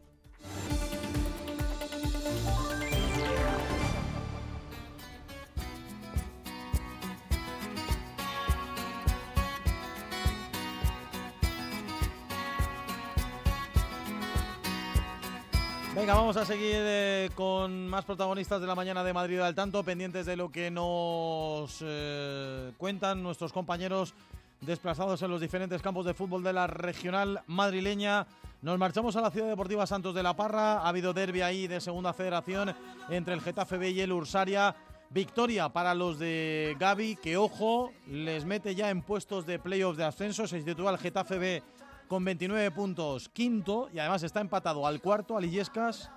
Venga, 16.01 16.15
vamos 16.15 16.35
a 16.35 16.45
seguir 16.45 16.77
eh, 16.77 17.29
con 17.35 17.87
más 17.87 18.05
protagonistas 18.05 18.59
de 18.59 18.65
la 18.65 18.73
mañana 18.73 19.03
de 19.03 19.13
Madrid 19.13 19.39
al 19.39 19.53
tanto, 19.53 19.83
pendientes 19.83 20.25
de 20.25 20.35
lo 20.35 20.51
que 20.51 20.71
nos 20.71 21.77
eh, 21.81 22.71
cuentan 22.79 23.21
nuestros 23.21 23.53
compañeros 23.53 24.15
desplazados 24.61 25.21
en 25.21 25.29
los 25.29 25.39
diferentes 25.39 25.79
campos 25.79 26.07
de 26.07 26.15
fútbol 26.15 26.41
de 26.41 26.53
la 26.53 26.65
regional 26.65 27.43
madrileña. 27.45 28.25
Nos 28.63 28.79
marchamos 28.79 29.15
a 29.15 29.21
la 29.21 29.29
ciudad 29.29 29.47
deportiva 29.47 29.85
Santos 29.85 30.15
de 30.15 30.23
la 30.23 30.35
Parra. 30.35 30.79
Ha 30.79 30.87
habido 30.87 31.13
derby 31.13 31.43
ahí 31.43 31.67
de 31.67 31.79
segunda 31.79 32.13
federación 32.13 32.75
entre 33.07 33.35
el 33.35 33.41
Getafe 33.41 33.77
B 33.77 33.91
y 33.91 34.01
el 34.01 34.11
Ursaria. 34.11 34.75
Victoria 35.11 35.69
para 35.69 35.93
los 35.93 36.17
de 36.17 36.75
Gaby, 36.79 37.17
que 37.17 37.37
ojo, 37.37 37.91
les 38.07 38.43
mete 38.45 38.73
ya 38.73 38.89
en 38.89 39.03
puestos 39.03 39.45
de 39.45 39.59
playoffs 39.59 39.97
de 39.97 40.05
ascenso. 40.05 40.47
Se 40.47 40.63
sitúa 40.63 40.93
el 40.93 40.97
Getafe 40.97 41.37
B 41.37 41.63
con 42.11 42.25
29 42.25 42.71
puntos, 42.71 43.29
quinto, 43.29 43.87
y 43.93 43.99
además 43.99 44.21
está 44.23 44.41
empatado 44.41 44.85
al 44.85 44.99
cuarto, 44.99 45.37
al 45.37 45.45
Illescas, 45.45 46.11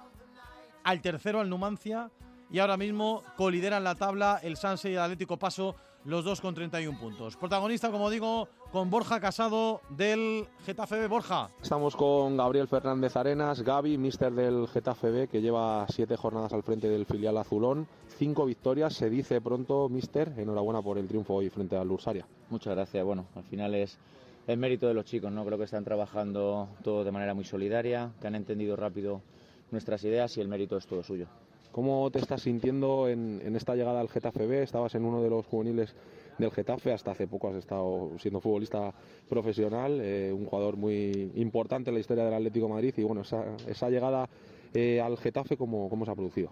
al 0.82 1.00
tercero, 1.00 1.38
al 1.38 1.48
Numancia, 1.48 2.10
y 2.50 2.58
ahora 2.58 2.76
mismo 2.76 3.22
colideran 3.36 3.84
la 3.84 3.94
tabla 3.94 4.40
el 4.42 4.56
Sanse 4.56 4.90
y 4.90 4.94
el 4.94 4.98
Atlético 4.98 5.36
Paso, 5.36 5.76
los 6.04 6.24
dos 6.24 6.40
con 6.40 6.52
31 6.52 6.98
puntos. 6.98 7.36
Protagonista, 7.36 7.92
como 7.92 8.10
digo, 8.10 8.48
con 8.72 8.90
Borja 8.90 9.20
Casado 9.20 9.82
del 9.88 10.48
Getafe 10.66 10.98
B. 10.98 11.06
Borja. 11.06 11.50
Estamos 11.62 11.94
con 11.94 12.36
Gabriel 12.36 12.66
Fernández 12.66 13.16
Arenas, 13.16 13.62
Gaby, 13.62 13.96
mister 13.96 14.32
del 14.32 14.66
Getafe 14.66 15.12
B, 15.12 15.28
que 15.28 15.42
lleva 15.42 15.86
siete 15.88 16.16
jornadas 16.16 16.52
al 16.54 16.64
frente 16.64 16.88
del 16.88 17.06
filial 17.06 17.38
azulón. 17.38 17.86
Cinco 18.18 18.46
victorias, 18.46 18.94
se 18.94 19.08
dice 19.08 19.40
pronto, 19.40 19.88
mister. 19.88 20.32
Enhorabuena 20.36 20.82
por 20.82 20.98
el 20.98 21.06
triunfo 21.06 21.34
hoy 21.34 21.50
frente 21.50 21.76
al 21.76 21.88
Ursaria. 21.88 22.26
Muchas 22.50 22.74
gracias. 22.74 23.04
Bueno, 23.04 23.26
al 23.36 23.44
final 23.44 23.76
es 23.76 23.96
el 24.46 24.58
mérito 24.58 24.86
de 24.86 24.94
los 24.94 25.04
chicos, 25.04 25.32
¿no? 25.32 25.44
Creo 25.44 25.58
que 25.58 25.64
están 25.64 25.84
trabajando 25.84 26.68
todo 26.82 27.04
de 27.04 27.10
manera 27.10 27.34
muy 27.34 27.44
solidaria, 27.44 28.12
que 28.20 28.26
han 28.26 28.34
entendido 28.34 28.76
rápido 28.76 29.22
nuestras 29.70 30.04
ideas 30.04 30.36
y 30.36 30.40
el 30.40 30.48
mérito 30.48 30.76
es 30.76 30.86
todo 30.86 31.02
suyo. 31.02 31.26
¿Cómo 31.72 32.08
te 32.10 32.20
estás 32.20 32.42
sintiendo 32.42 33.08
en, 33.08 33.56
esta 33.56 33.74
llegada 33.74 34.00
al 34.00 34.08
Getafe 34.08 34.46
B? 34.46 34.62
Estabas 34.62 34.94
en 34.94 35.04
uno 35.04 35.22
de 35.22 35.30
los 35.30 35.44
juveniles 35.46 35.92
del 36.38 36.52
Getafe, 36.52 36.92
hasta 36.92 37.12
hace 37.12 37.26
poco 37.26 37.48
has 37.48 37.56
estado 37.56 38.12
siendo 38.18 38.40
futbolista 38.40 38.92
profesional, 39.28 39.98
eh, 40.00 40.32
un 40.32 40.44
jugador 40.44 40.76
muy 40.76 41.32
importante 41.34 41.90
en 41.90 41.94
la 41.94 42.00
historia 42.00 42.24
del 42.24 42.34
Atlético 42.34 42.66
de 42.66 42.72
Madrid 42.72 42.94
y 42.96 43.02
bueno, 43.02 43.22
esa, 43.22 43.90
llegada 43.90 44.28
eh, 44.72 45.00
al 45.00 45.16
Getafe, 45.16 45.56
¿cómo, 45.56 45.88
¿cómo 45.88 46.04
se 46.04 46.12
ha 46.12 46.14
producido? 46.14 46.50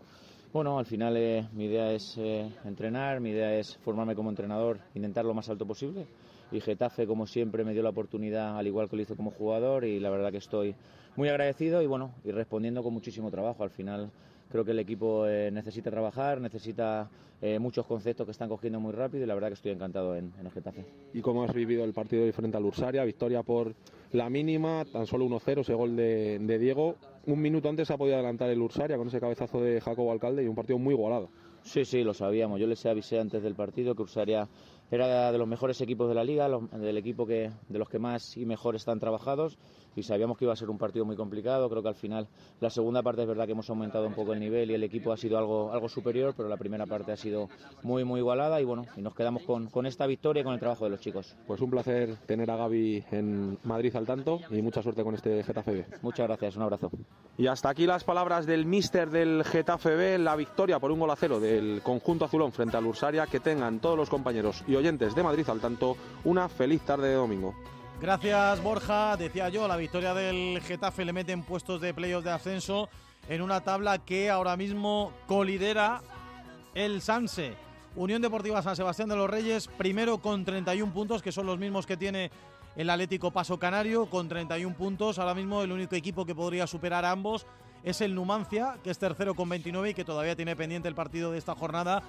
Bueno, 0.53 0.79
al 0.79 0.87
final 0.87 1.17
eh, 1.17 1.47
mi 1.53 1.67
idea 1.67 1.93
es 1.93 2.19
entrenar, 2.65 3.21
mi 3.21 3.31
idea 3.31 3.57
es 3.57 3.77
formarme 3.77 4.17
como 4.17 4.29
entrenador, 4.29 4.81
intentar 4.95 5.25
lo 5.25 5.35
más 5.35 5.49
alto 5.49 5.67
posible 5.67 6.07
y 6.53 6.61
Getafe, 6.61 7.07
como 7.07 7.27
siempre, 7.27 7.65
me 7.65 7.73
dio 7.73 7.83
la 7.83 7.91
oportunidad, 7.91 8.59
al 8.59 8.67
igual 8.67 8.89
que 8.89 8.97
lo 8.97 9.03
hizo 9.03 9.17
como 9.17 9.31
jugador, 9.31 9.85
y 9.85 9.99
la 9.99 10.11
verdad 10.11 10.31
que 10.31 10.39
estoy 10.39 10.75
muy 11.17 11.29
agradecido 11.29 11.83
y 11.83 11.87
bueno, 11.87 12.15
y 12.25 12.31
respondiendo 12.31 12.83
con 12.83 12.93
muchísimo 12.93 13.31
trabajo. 13.31 13.63
Al 13.63 13.71
final 13.71 14.11
Creo 14.53 14.67
que 14.67 14.73
el 14.73 14.81
equipo 14.81 15.27
eh, 15.27 15.51
necesita 15.51 15.91
trabajar, 15.91 16.39
necesita 16.39 17.09
eh, 17.41 17.59
muchos 17.59 17.87
conceptos 17.87 18.27
que 18.27 18.33
están 18.33 18.51
cogiendo 18.51 18.79
muy 18.81 18.93
rápido 18.93 19.25
y 19.25 19.27
la 19.27 19.33
verdad 19.33 19.49
que 19.49 19.55
estoy 19.55 19.73
encantado 19.73 20.15
en, 20.15 20.31
en 20.39 20.45
el 20.45 20.53
Getafe. 20.53 20.85
¿Y 21.15 21.23
cómo 21.23 21.43
has 21.43 21.55
vivido 21.55 21.85
el 21.85 21.95
partido 21.95 22.27
de 22.27 22.35
frente 22.35 22.59
al 22.59 22.65
Ursaria? 22.67 23.03
Victoria 23.03 23.43
por 23.43 23.75
la 24.13 24.29
mínima, 24.29 24.85
tan 24.85 25.07
solo 25.07 25.25
1-0, 25.25 25.61
ese 25.61 25.73
gol 25.73 25.97
de, 25.97 26.39
de 26.39 26.59
Diego. 26.59 26.97
Un 27.25 27.41
minuto 27.41 27.71
antes 27.71 27.91
ha 27.91 27.97
podido 27.97 28.17
adelantar 28.17 28.51
el 28.51 28.61
Ursaria 28.61 28.99
con 28.99 29.09
ese 29.09 29.21
cabezazo 29.21 29.59
de 29.63 29.81
Jacobo 29.81 30.13
Alcalde 30.13 30.45
y 30.45 30.49
un 30.49 30.55
partido 30.55 30.79
muy 30.79 30.93
igualado. 30.93 31.31
Sí, 31.63 31.87
sí, 31.87 32.05
lo 32.05 32.13
sabíamos. 32.13 32.61
Yo 32.61 32.67
les 32.67 32.85
avisé 32.85 33.21
antes 33.21 33.43
del 33.43 33.55
partido 33.55 33.95
que 33.95 34.03
Ursaria 34.03 34.47
era 34.93 35.33
de 35.33 35.39
los 35.39 35.49
mejores 35.49 35.81
equipos 35.81 36.07
de 36.09 36.15
la 36.15 36.23
liga, 36.23 36.49
del 36.49 36.99
equipo 36.99 37.27
que, 37.27 37.51
de 37.69 37.79
los 37.79 37.89
que 37.89 37.99
más 37.99 38.37
y 38.37 38.45
mejor 38.45 38.77
están 38.77 39.01
trabajados 39.01 39.57
y 39.97 40.03
sabíamos 40.03 40.39
que 40.39 40.45
iba 40.45 40.53
a 40.53 40.57
ser 40.57 40.71
un 40.71 40.79
partido 40.79 41.05
muy 41.05 41.17
complicado. 41.17 41.69
Creo 41.69 41.83
que 41.83 41.89
al 41.89 41.95
final 41.95 42.29
la 42.61 42.71
segunda 42.71 43.03
parte 43.03 43.23
es 43.23 43.29
verdad 43.29 43.47
que 43.47 43.53
hemos 43.53 43.69
aumentado 43.71 44.07
un 44.07 44.15
poco 44.15 44.33
el 44.33 44.41
nivel 44.41 44.71
y 44.71 44.75
el 44.75 44.83
equipo 44.85 45.13
ha 45.13 45.17
sido 45.17 45.39
algo, 45.39 45.73
algo 45.73 45.89
superior, 45.89 46.35
pero 46.37 46.49
la 46.49 46.57
primera 46.57 46.87
parte 46.87 47.13
ha 47.13 47.17
sido 47.17 47.49
muy, 47.83 48.05
muy 48.05 48.21
igualada 48.21 48.61
y 48.61 48.65
bueno, 48.65 48.87
y 48.97 49.03
nos 49.03 49.15
quedamos 49.15 49.43
con, 49.43 49.69
con 49.69 49.87
esta 49.87 50.07
victoria 50.07 50.41
y 50.41 50.45
con 50.45 50.55
el 50.55 50.61
trabajo 50.61 50.85
de 50.85 50.91
los 50.91 51.01
chicos. 51.01 51.37
Pues 51.47 51.61
un 51.61 51.71
placer 51.71 52.17
tener 52.27 52.51
a 52.51 52.57
Gaby 52.57 53.05
en 53.11 53.59
Madrid 53.65 53.95
al 53.97 54.07
tanto 54.07 54.41
y 54.51 54.63
mucha 54.63 54.83
suerte 54.83 55.03
con 55.03 55.15
este 55.15 55.43
Getafe 55.43 55.73
B. 55.73 55.87
Muchas 56.03 56.27
gracias, 56.27 56.57
un 56.57 56.63
abrazo. 56.63 56.91
Y 57.39 57.47
hasta 57.47 57.71
aquí 57.71 57.87
las 57.87 58.05
palabras 58.05 58.47
del 58.47 58.67
míster 58.67 59.11
del 59.11 59.45
Getafe 59.45 59.95
B, 59.95 60.19
la 60.19 60.37
victoria 60.37 60.79
por 60.79 60.91
un 60.91 61.01
gol 61.01 61.11
a 61.11 61.17
cero 61.17 61.41
del 61.41 61.81
conjunto 61.83 62.25
azulón 62.25 62.53
frente 62.53 62.77
al 62.77 62.87
Ursaria. 62.87 63.27
Que 63.27 63.41
tengan 63.41 63.81
todos 63.81 63.97
los 63.97 64.09
compañeros 64.09 64.65
y 64.67 64.75
oyentes 64.75 65.15
de 65.15 65.23
Madrid 65.23 65.49
al 65.49 65.61
tanto 65.61 65.97
una 66.25 66.49
feliz 66.49 66.83
tarde 66.83 67.09
de 67.09 67.15
domingo. 67.15 67.55
Gracias, 68.03 68.61
Borja. 68.61 69.17
Decía 69.17 69.49
yo, 69.49 69.69
la 69.69 69.77
victoria 69.77 70.13
del 70.13 70.61
Getafe 70.61 71.05
le 71.05 71.13
mete 71.13 71.31
en 71.31 71.45
puestos 71.45 71.81
de 71.81 71.95
playoff 71.95 72.25
de 72.25 72.33
ascenso 72.33 72.89
en 73.29 73.41
una 73.41 73.61
tabla 73.61 73.99
que 73.99 74.29
ahora 74.29 74.57
mismo 74.57 75.13
colidera 75.29 76.03
el 76.75 77.01
Sanse. 77.01 77.55
Unión 77.95 78.21
Deportiva 78.21 78.61
San 78.61 78.75
Sebastián 78.75 79.09
de 79.09 79.15
los 79.15 79.31
Reyes, 79.31 79.69
primero 79.69 80.19
con 80.19 80.45
31 80.45 80.93
puntos, 80.93 81.23
que 81.23 81.31
son 81.31 81.47
los 81.47 81.61
mismos 81.61 81.87
que 81.87 81.97
tiene 81.97 82.33
el 82.75 82.91
Atlético 82.91 83.31
Paso 83.31 83.61
Canario, 83.61 84.07
con 84.07 84.29
31 84.29 84.75
puntos. 84.75 85.21
Ahora 85.21 85.35
mismo 85.35 85.63
el 85.63 85.71
único 85.71 85.95
equipo 85.95 86.27
que 86.27 86.35
podría 86.35 86.67
superar 86.67 87.05
a 87.05 87.13
ambos 87.13 87.47
es 87.85 88.01
el 88.01 88.17
Numancia, 88.17 88.79
que 88.83 88.91
es 88.91 88.99
tercero 88.99 89.37
con 89.37 89.49
29 89.49 89.91
y 89.91 89.95
que 89.95 90.05
todavía 90.05 90.35
tiene 90.35 90.57
pendiente 90.57 90.89
el 90.89 90.97
partido 90.97 91.31
de 91.31 91.39
esta 91.39 91.55
jornada. 91.55 92.03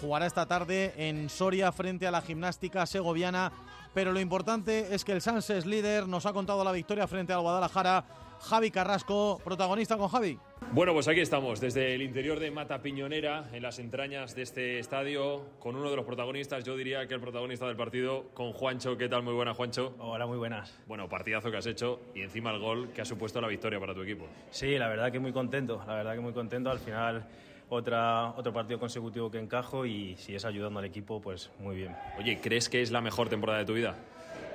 Jugará 0.00 0.26
esta 0.26 0.46
tarde 0.46 0.92
en 0.96 1.28
Soria 1.28 1.72
frente 1.72 2.06
a 2.06 2.10
la 2.10 2.22
gimnástica 2.22 2.86
segoviana. 2.86 3.52
Pero 3.94 4.12
lo 4.12 4.20
importante 4.20 4.94
es 4.94 5.04
que 5.04 5.12
el 5.12 5.18
es 5.18 5.66
líder, 5.66 6.08
nos 6.08 6.26
ha 6.26 6.32
contado 6.32 6.64
la 6.64 6.72
victoria 6.72 7.06
frente 7.06 7.32
al 7.32 7.40
Guadalajara. 7.40 8.04
Javi 8.40 8.70
Carrasco, 8.70 9.40
protagonista 9.42 9.96
con 9.96 10.08
Javi. 10.08 10.38
Bueno, 10.72 10.92
pues 10.92 11.08
aquí 11.08 11.20
estamos, 11.20 11.60
desde 11.60 11.94
el 11.94 12.02
interior 12.02 12.40
de 12.40 12.50
Mata 12.50 12.82
Piñonera, 12.82 13.48
en 13.52 13.62
las 13.62 13.78
entrañas 13.78 14.34
de 14.34 14.42
este 14.42 14.78
estadio, 14.78 15.44
con 15.60 15.76
uno 15.76 15.88
de 15.88 15.96
los 15.96 16.04
protagonistas, 16.04 16.64
yo 16.64 16.76
diría 16.76 17.06
que 17.06 17.14
el 17.14 17.20
protagonista 17.20 17.66
del 17.66 17.76
partido, 17.76 18.30
con 18.34 18.52
Juancho. 18.52 18.98
¿Qué 18.98 19.08
tal? 19.08 19.22
Muy 19.22 19.32
buena, 19.32 19.54
Juancho. 19.54 19.94
Hola, 19.98 20.26
muy 20.26 20.36
buenas. 20.36 20.78
Bueno, 20.86 21.08
partidazo 21.08 21.50
que 21.50 21.56
has 21.56 21.66
hecho 21.66 22.00
y 22.14 22.22
encima 22.22 22.50
el 22.50 22.58
gol 22.58 22.90
que 22.90 23.00
ha 23.00 23.04
supuesto 23.04 23.40
la 23.40 23.48
victoria 23.48 23.80
para 23.80 23.94
tu 23.94 24.02
equipo. 24.02 24.26
Sí, 24.50 24.76
la 24.76 24.88
verdad 24.88 25.10
que 25.10 25.20
muy 25.20 25.32
contento, 25.32 25.82
la 25.86 25.94
verdad 25.94 26.14
que 26.14 26.20
muy 26.20 26.32
contento. 26.32 26.70
Al 26.70 26.80
final 26.80 27.26
otra, 27.68 28.30
otro 28.36 28.52
partido 28.52 28.78
consecutivo 28.78 29.30
que 29.30 29.38
encajo 29.38 29.86
y 29.86 30.16
si 30.16 30.34
es 30.34 30.44
ayudando 30.44 30.78
al 30.78 30.84
equipo, 30.84 31.20
pues 31.20 31.50
muy 31.58 31.76
bien. 31.76 31.94
Oye, 32.18 32.38
¿crees 32.40 32.68
que 32.68 32.82
es 32.82 32.90
la 32.90 33.00
mejor 33.00 33.28
temporada 33.28 33.58
de 33.60 33.64
tu 33.64 33.74
vida? 33.74 33.94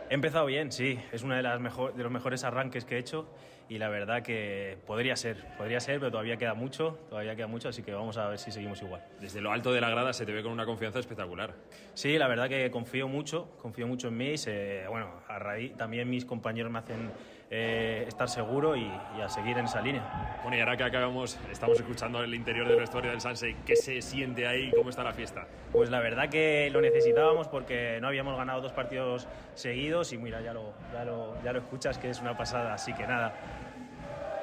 He 0.09 0.13
empezado 0.15 0.45
bien, 0.47 0.71
sí, 0.71 0.99
es 1.11 1.21
uno 1.23 1.35
de, 1.35 1.43
las 1.43 1.59
mejor, 1.59 1.93
de 1.93 2.01
los 2.03 2.11
mejores 2.11 2.43
arranques 2.43 2.83
que 2.83 2.95
he 2.95 2.99
hecho 2.99 3.27
y 3.67 3.77
la 3.77 3.89
verdad 3.89 4.23
que 4.23 4.77
podría 4.87 5.15
ser, 5.15 5.37
podría 5.55 5.79
ser, 5.79 5.99
pero 5.99 6.09
todavía 6.09 6.37
queda 6.37 6.55
mucho, 6.55 6.97
todavía 7.09 7.35
queda 7.35 7.45
mucho, 7.45 7.69
así 7.69 7.83
que 7.83 7.93
vamos 7.93 8.17
a 8.17 8.27
ver 8.29 8.39
si 8.39 8.51
seguimos 8.51 8.81
igual. 8.81 9.01
Desde 9.19 9.39
lo 9.41 9.51
alto 9.51 9.71
de 9.71 9.79
la 9.81 9.91
grada 9.91 10.11
se 10.13 10.25
te 10.25 10.31
ve 10.31 10.41
con 10.41 10.51
una 10.51 10.65
confianza 10.65 10.97
espectacular. 10.97 11.53
Sí, 11.93 12.17
la 12.17 12.27
verdad 12.27 12.49
que 12.49 12.71
confío 12.71 13.07
mucho, 13.07 13.51
confío 13.61 13.85
mucho 13.85 14.07
en 14.07 14.17
mí. 14.17 14.37
se- 14.39 14.85
bueno, 14.89 15.11
a 15.27 15.37
raíz 15.37 15.77
también 15.77 16.09
mis 16.09 16.25
compañeros 16.25 16.71
me 16.71 16.79
hacen 16.79 17.11
eh, 17.49 18.05
estar 18.07 18.29
seguro 18.29 18.75
y, 18.75 18.91
y 19.17 19.21
a 19.21 19.29
seguir 19.29 19.57
en 19.57 19.65
esa 19.65 19.81
línea. 19.81 20.39
Bueno, 20.43 20.57
y 20.57 20.59
ahora 20.59 20.77
que 20.77 20.83
acabamos, 20.83 21.39
estamos 21.51 21.79
escuchando 21.79 22.23
el 22.23 22.33
interior 22.35 22.67
del 22.67 22.77
vestuario 22.77 23.11
del 23.11 23.21
Sanse. 23.21 23.55
¿Qué 23.65 23.75
se 23.75 24.01
siente 24.01 24.47
ahí? 24.47 24.71
¿Cómo 24.71 24.89
está 24.89 25.03
la 25.03 25.13
fiesta? 25.13 25.47
Pues 25.71 25.89
la 25.89 25.99
verdad 25.99 26.29
que 26.29 26.69
lo 26.71 26.81
necesitábamos 26.81 27.47
porque 27.47 27.99
no 28.01 28.07
habíamos 28.07 28.37
ganado 28.37 28.61
dos 28.61 28.73
partidos 28.73 29.27
seguidos 29.55 30.13
y 30.13 30.17
mira, 30.17 30.41
ya 30.41 30.53
lo, 30.53 30.73
ya 30.93 31.03
lo, 31.03 31.41
ya 31.43 31.53
lo 31.53 31.59
escuchas 31.59 31.97
que 31.97 32.09
es 32.09 32.21
una 32.21 32.37
pasada, 32.37 32.73
así 32.73 32.93
que 32.93 33.07
nada. 33.07 33.33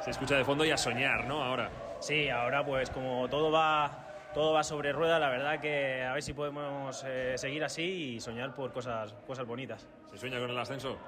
Se 0.01 0.11
escucha 0.11 0.37
de 0.37 0.45
fondo 0.45 0.65
y 0.65 0.71
a 0.71 0.77
soñar, 0.77 1.27
¿no? 1.27 1.43
Ahora. 1.43 1.71
Sí, 2.01 2.29
ahora 2.29 2.65
pues 2.65 2.91
como 2.91 3.29
todo 3.29 3.51
va, 3.51 4.31
todo 4.35 4.53
va 4.53 4.63
sobre 4.63 4.93
rueda, 4.93 5.19
la 5.19 5.31
verdad 5.31 5.61
que 5.61 6.03
a 6.03 6.13
ver 6.13 6.23
si 6.23 6.35
podemos 6.35 7.05
eh, 7.07 7.35
seguir 7.37 7.65
así 7.65 8.17
y 8.17 8.21
soñar 8.21 8.55
por 8.55 8.73
cosas, 8.73 9.15
cosas 9.27 9.47
bonitas. 9.47 9.89
¿Se 10.11 10.19
sueña 10.19 10.39
con 10.39 10.51
el 10.51 10.59
ascenso? 10.59 10.99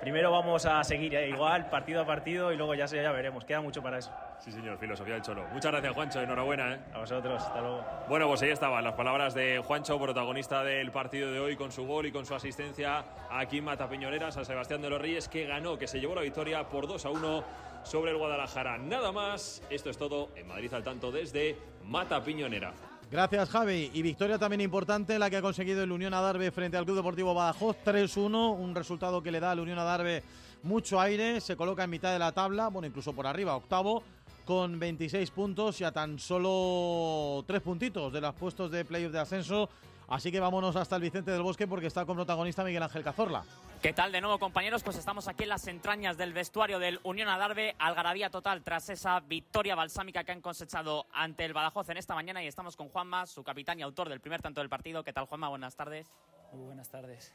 Primero 0.00 0.30
vamos 0.30 0.64
a 0.64 0.82
seguir 0.82 1.14
eh, 1.14 1.28
igual, 1.28 1.68
partido 1.68 2.00
a 2.00 2.06
partido 2.06 2.52
y 2.52 2.56
luego 2.56 2.74
ya, 2.74 2.86
ya 2.86 3.12
veremos, 3.12 3.44
queda 3.44 3.60
mucho 3.60 3.82
para 3.82 3.98
eso. 3.98 4.10
Sí, 4.38 4.50
señor, 4.50 4.78
filosofía 4.78 5.14
del 5.14 5.22
Cholo. 5.22 5.44
Muchas 5.52 5.70
gracias, 5.70 5.92
Juancho. 5.92 6.20
Enhorabuena, 6.22 6.74
¿eh? 6.74 6.80
A 6.94 7.00
vosotros, 7.00 7.42
hasta 7.42 7.60
luego. 7.60 7.84
Bueno, 8.08 8.26
pues 8.26 8.40
ahí 8.40 8.50
estaban 8.50 8.82
las 8.82 8.94
palabras 8.94 9.34
de 9.34 9.58
Juancho, 9.58 10.00
protagonista 10.00 10.64
del 10.64 10.90
partido 10.90 11.30
de 11.30 11.38
hoy, 11.38 11.54
con 11.54 11.70
su 11.70 11.86
gol 11.86 12.06
y 12.06 12.12
con 12.12 12.24
su 12.24 12.34
asistencia 12.34 13.04
aquí 13.30 13.58
en 13.58 13.64
Mata 13.64 13.90
Piñonera, 13.90 14.32
San 14.32 14.46
Sebastián 14.46 14.80
de 14.80 14.88
los 14.88 15.00
Reyes, 15.00 15.28
que 15.28 15.44
ganó, 15.46 15.76
que 15.76 15.86
se 15.86 16.00
llevó 16.00 16.14
la 16.14 16.22
victoria 16.22 16.66
por 16.66 16.86
2 16.86 17.04
a 17.04 17.10
1 17.10 17.44
sobre 17.82 18.12
el 18.12 18.16
Guadalajara. 18.16 18.78
Nada 18.78 19.12
más, 19.12 19.62
esto 19.68 19.90
es 19.90 19.98
todo 19.98 20.30
en 20.34 20.48
Madrid 20.48 20.72
al 20.72 20.82
tanto 20.82 21.12
desde 21.12 21.58
Mata 21.84 22.22
Piñonera. 22.24 22.72
Gracias, 23.10 23.48
Javi. 23.48 23.90
Y 23.92 24.02
victoria 24.02 24.38
también 24.38 24.60
importante 24.60 25.18
la 25.18 25.28
que 25.28 25.36
ha 25.38 25.42
conseguido 25.42 25.82
el 25.82 25.90
Unión 25.90 26.14
Adarve 26.14 26.52
frente 26.52 26.76
al 26.76 26.84
Club 26.84 26.98
Deportivo 26.98 27.34
Badajoz. 27.34 27.76
3-1, 27.84 28.56
un 28.56 28.72
resultado 28.72 29.20
que 29.20 29.32
le 29.32 29.40
da 29.40 29.50
al 29.50 29.58
Unión 29.58 29.80
Adarve 29.80 30.22
mucho 30.62 31.00
aire. 31.00 31.40
Se 31.40 31.56
coloca 31.56 31.82
en 31.82 31.90
mitad 31.90 32.12
de 32.12 32.20
la 32.20 32.30
tabla, 32.30 32.68
bueno, 32.68 32.86
incluso 32.86 33.12
por 33.12 33.26
arriba, 33.26 33.56
octavo, 33.56 34.04
con 34.44 34.78
26 34.78 35.28
puntos 35.32 35.80
y 35.80 35.84
a 35.84 35.90
tan 35.90 36.20
solo 36.20 37.42
3 37.48 37.60
puntitos 37.62 38.12
de 38.12 38.20
los 38.20 38.34
puestos 38.34 38.70
de 38.70 38.84
playoff 38.84 39.12
de 39.12 39.18
ascenso. 39.18 39.68
Así 40.06 40.30
que 40.30 40.38
vámonos 40.38 40.76
hasta 40.76 40.94
el 40.94 41.02
Vicente 41.02 41.32
del 41.32 41.42
Bosque 41.42 41.66
porque 41.66 41.88
está 41.88 42.04
con 42.04 42.14
protagonista 42.14 42.62
Miguel 42.62 42.84
Ángel 42.84 43.02
Cazorla. 43.02 43.42
¿Qué 43.82 43.94
tal 43.94 44.12
de 44.12 44.20
nuevo, 44.20 44.38
compañeros? 44.38 44.82
Pues 44.82 44.98
estamos 44.98 45.26
aquí 45.26 45.44
en 45.44 45.48
las 45.48 45.66
entrañas 45.66 46.18
del 46.18 46.34
vestuario 46.34 46.78
del 46.78 47.00
Unión 47.02 47.28
Adarve, 47.28 47.74
algarabía 47.78 48.28
total 48.28 48.62
tras 48.62 48.90
esa 48.90 49.20
victoria 49.20 49.74
balsámica 49.74 50.22
que 50.22 50.32
han 50.32 50.42
cosechado 50.42 51.06
ante 51.14 51.46
el 51.46 51.54
Badajoz 51.54 51.88
en 51.88 51.96
esta 51.96 52.14
mañana 52.14 52.44
y 52.44 52.46
estamos 52.46 52.76
con 52.76 52.90
Juanma, 52.90 53.24
su 53.26 53.42
capitán 53.42 53.78
y 53.78 53.82
autor 53.82 54.10
del 54.10 54.20
primer 54.20 54.42
tanto 54.42 54.60
del 54.60 54.68
partido. 54.68 55.02
¿Qué 55.02 55.14
tal, 55.14 55.24
Juanma? 55.24 55.48
Buenas 55.48 55.76
tardes. 55.76 56.12
Muy 56.52 56.66
buenas 56.66 56.90
tardes. 56.90 57.32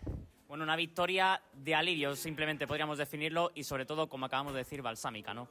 Bueno, 0.47 0.63
una 0.63 0.75
victoria 0.75 1.41
de 1.51 1.73
alivio, 1.73 2.15
simplemente 2.15 2.67
podríamos 2.67 2.99
definirlo, 2.99 3.51
y 3.55 3.63
sobre 3.63 3.87
todo, 3.87 4.07
como 4.07 4.27
acabamos 4.27 4.53
de 4.53 4.59
decir, 4.59 4.83
balsámica, 4.83 5.33
¿no? 5.33 5.47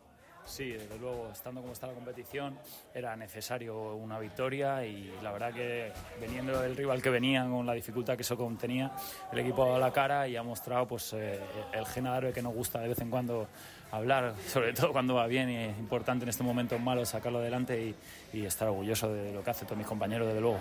Sí, 0.46 0.72
desde 0.72 0.98
luego, 0.98 1.30
estando 1.32 1.62
como 1.62 1.72
está 1.72 1.86
la 1.86 1.94
competición, 1.94 2.58
era 2.94 3.16
necesario 3.16 3.94
una 3.94 4.18
victoria 4.18 4.84
y 4.84 5.12
la 5.22 5.32
verdad 5.32 5.54
que 5.54 5.90
veniendo 6.20 6.60
del 6.60 6.76
rival 6.76 7.00
que 7.00 7.10
venía 7.10 7.44
con 7.48 7.64
la 7.64 7.72
dificultad 7.72 8.14
que 8.14 8.22
eso 8.22 8.36
contenía, 8.36 8.92
el 9.32 9.38
equipo 9.38 9.64
ha 9.64 9.68
dado 9.68 9.80
la 9.80 9.92
cara 9.92 10.28
y 10.28 10.36
ha 10.36 10.42
mostrado 10.42 10.86
pues 10.86 11.14
eh, 11.14 11.40
el 11.72 11.86
gen 11.86 12.06
árabe 12.06 12.32
que 12.32 12.42
nos 12.42 12.54
gusta 12.54 12.80
de 12.80 12.88
vez 12.88 12.98
en 13.00 13.10
cuando 13.10 13.48
hablar, 13.90 14.34
sobre 14.46 14.74
todo 14.74 14.92
cuando 14.92 15.14
va 15.14 15.26
bien 15.26 15.48
y 15.48 15.56
es 15.56 15.78
importante 15.78 16.24
en 16.24 16.28
este 16.28 16.42
momento 16.42 16.78
malo 16.78 17.04
sacarlo 17.06 17.38
adelante 17.38 17.94
y, 18.32 18.38
y 18.38 18.44
estar 18.44 18.68
orgulloso 18.68 19.12
de 19.12 19.32
lo 19.32 19.42
que 19.42 19.50
hace 19.50 19.64
todos 19.64 19.78
mis 19.78 19.86
compañeros, 19.86 20.26
desde 20.26 20.42
luego. 20.42 20.60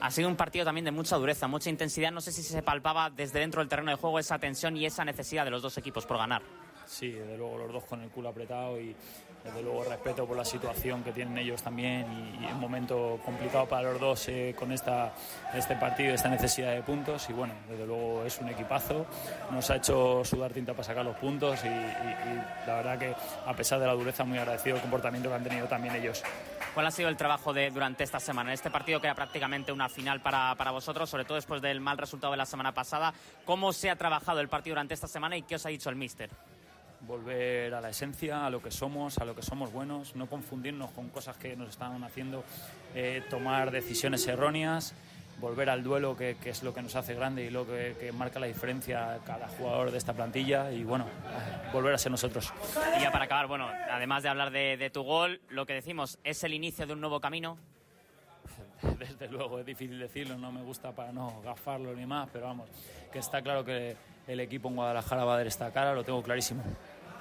Ha 0.00 0.10
sido 0.10 0.28
un 0.28 0.36
partido 0.36 0.64
también 0.64 0.84
de 0.84 0.92
mucha 0.92 1.16
dureza, 1.16 1.48
mucha 1.48 1.70
intensidad. 1.70 2.12
No 2.12 2.20
sé 2.20 2.30
si 2.30 2.42
se 2.42 2.62
palpaba 2.62 3.10
desde 3.10 3.40
dentro 3.40 3.60
del 3.60 3.68
terreno 3.68 3.90
de 3.90 3.96
juego 3.96 4.18
esa 4.18 4.38
tensión 4.38 4.76
y 4.76 4.86
esa 4.86 5.04
necesidad 5.04 5.44
de 5.44 5.50
los 5.50 5.62
dos 5.62 5.78
equipos 5.78 6.04
por 6.04 6.18
ganar. 6.18 6.42
Sí, 6.86 7.10
desde 7.10 7.36
luego 7.36 7.58
los 7.58 7.72
dos 7.72 7.84
con 7.84 8.00
el 8.02 8.08
culo 8.10 8.28
apretado 8.28 8.80
y 8.80 8.94
desde 9.44 9.62
luego 9.62 9.84
respeto 9.84 10.26
por 10.26 10.36
la 10.36 10.44
situación 10.44 11.02
que 11.04 11.12
tienen 11.12 11.36
ellos 11.38 11.62
también 11.62 12.06
y, 12.12 12.44
y 12.44 12.52
un 12.52 12.58
momento 12.60 13.20
complicado 13.24 13.66
para 13.66 13.90
los 13.92 14.00
dos 14.00 14.28
eh, 14.28 14.54
con 14.58 14.70
esta, 14.72 15.12
este 15.54 15.76
partido, 15.76 16.14
esta 16.14 16.28
necesidad 16.28 16.72
de 16.72 16.82
puntos 16.82 17.28
y 17.28 17.32
bueno, 17.32 17.54
desde 17.68 17.86
luego 17.86 18.24
es 18.24 18.38
un 18.40 18.48
equipazo, 18.48 19.06
nos 19.50 19.68
ha 19.70 19.76
hecho 19.76 20.24
sudar 20.24 20.52
tinta 20.52 20.72
para 20.72 20.84
sacar 20.84 21.04
los 21.04 21.16
puntos 21.16 21.64
y, 21.64 21.68
y- 21.68 21.70
y 21.70 22.66
la 22.66 22.74
verdad 22.76 22.98
que 22.98 23.14
a 23.46 23.52
pesar 23.54 23.78
de 23.80 23.86
la 23.86 23.92
dureza 23.94 24.24
muy 24.24 24.38
agradecido 24.38 24.76
el 24.76 24.82
comportamiento 24.82 25.28
que 25.28 25.34
han 25.34 25.44
tenido 25.44 25.66
también 25.66 25.94
ellos. 25.96 26.22
¿Cuál 26.74 26.86
ha 26.86 26.90
sido 26.90 27.08
el 27.08 27.16
trabajo 27.16 27.52
de 27.52 27.70
durante 27.70 28.04
esta 28.04 28.20
semana? 28.20 28.50
En 28.50 28.54
este 28.54 28.70
partido 28.70 29.00
que 29.00 29.06
era 29.06 29.14
prácticamente 29.14 29.72
una 29.72 29.88
final 29.88 30.20
para, 30.20 30.54
para 30.56 30.70
vosotros, 30.72 31.08
sobre 31.08 31.24
todo 31.24 31.36
después 31.36 31.62
del 31.62 31.80
mal 31.80 31.98
resultado 31.98 32.32
de 32.32 32.36
la 32.36 32.46
semana 32.46 32.72
pasada. 32.72 33.14
¿Cómo 33.44 33.72
se 33.72 33.90
ha 33.90 33.96
trabajado 33.96 34.40
el 34.40 34.48
partido 34.48 34.74
durante 34.74 34.94
esta 34.94 35.08
semana 35.08 35.36
y 35.36 35.42
qué 35.42 35.54
os 35.54 35.64
ha 35.66 35.70
dicho 35.70 35.88
el 35.88 35.96
míster? 35.96 36.30
Volver 37.00 37.74
a 37.74 37.80
la 37.80 37.90
esencia, 37.90 38.46
a 38.46 38.50
lo 38.50 38.62
que 38.62 38.70
somos, 38.70 39.18
a 39.18 39.24
lo 39.24 39.34
que 39.34 39.42
somos 39.42 39.72
buenos, 39.72 40.16
no 40.16 40.26
confundirnos 40.26 40.90
con 40.92 41.08
cosas 41.08 41.36
que 41.36 41.56
nos 41.56 41.70
están 41.70 42.02
haciendo 42.04 42.44
eh, 42.94 43.22
tomar 43.30 43.70
decisiones 43.70 44.26
erróneas 44.26 44.94
volver 45.38 45.70
al 45.70 45.82
duelo, 45.82 46.16
que, 46.16 46.36
que 46.42 46.50
es 46.50 46.62
lo 46.62 46.72
que 46.72 46.82
nos 46.82 46.96
hace 46.96 47.14
grande 47.14 47.44
y 47.44 47.50
lo 47.50 47.66
que, 47.66 47.96
que 47.98 48.12
marca 48.12 48.38
la 48.38 48.46
diferencia 48.46 49.18
cada 49.24 49.48
jugador 49.48 49.90
de 49.90 49.98
esta 49.98 50.14
plantilla 50.14 50.70
y 50.72 50.84
bueno, 50.84 51.06
volver 51.72 51.94
a 51.94 51.98
ser 51.98 52.10
nosotros. 52.10 52.52
Y 52.98 53.02
ya 53.02 53.12
para 53.12 53.26
acabar, 53.26 53.46
bueno, 53.46 53.68
además 53.90 54.22
de 54.22 54.28
hablar 54.28 54.50
de, 54.50 54.76
de 54.76 54.90
tu 54.90 55.02
gol, 55.02 55.40
lo 55.48 55.66
que 55.66 55.74
decimos, 55.74 56.18
¿es 56.24 56.42
el 56.44 56.54
inicio 56.54 56.86
de 56.86 56.94
un 56.94 57.00
nuevo 57.00 57.20
camino? 57.20 57.58
Desde 58.98 59.28
luego, 59.28 59.58
es 59.60 59.66
difícil 59.66 59.98
decirlo, 59.98 60.36
no 60.36 60.52
me 60.52 60.62
gusta 60.62 60.92
para 60.92 61.12
no 61.12 61.40
gafarlo 61.42 61.94
ni 61.94 62.06
más, 62.06 62.28
pero 62.32 62.46
vamos, 62.46 62.68
que 63.12 63.18
está 63.18 63.42
claro 63.42 63.64
que 63.64 63.96
el 64.26 64.40
equipo 64.40 64.68
en 64.68 64.76
Guadalajara 64.76 65.24
va 65.24 65.34
a 65.34 65.36
dar 65.38 65.46
esta 65.46 65.72
cara, 65.72 65.94
lo 65.94 66.04
tengo 66.04 66.22
clarísimo. 66.22 66.62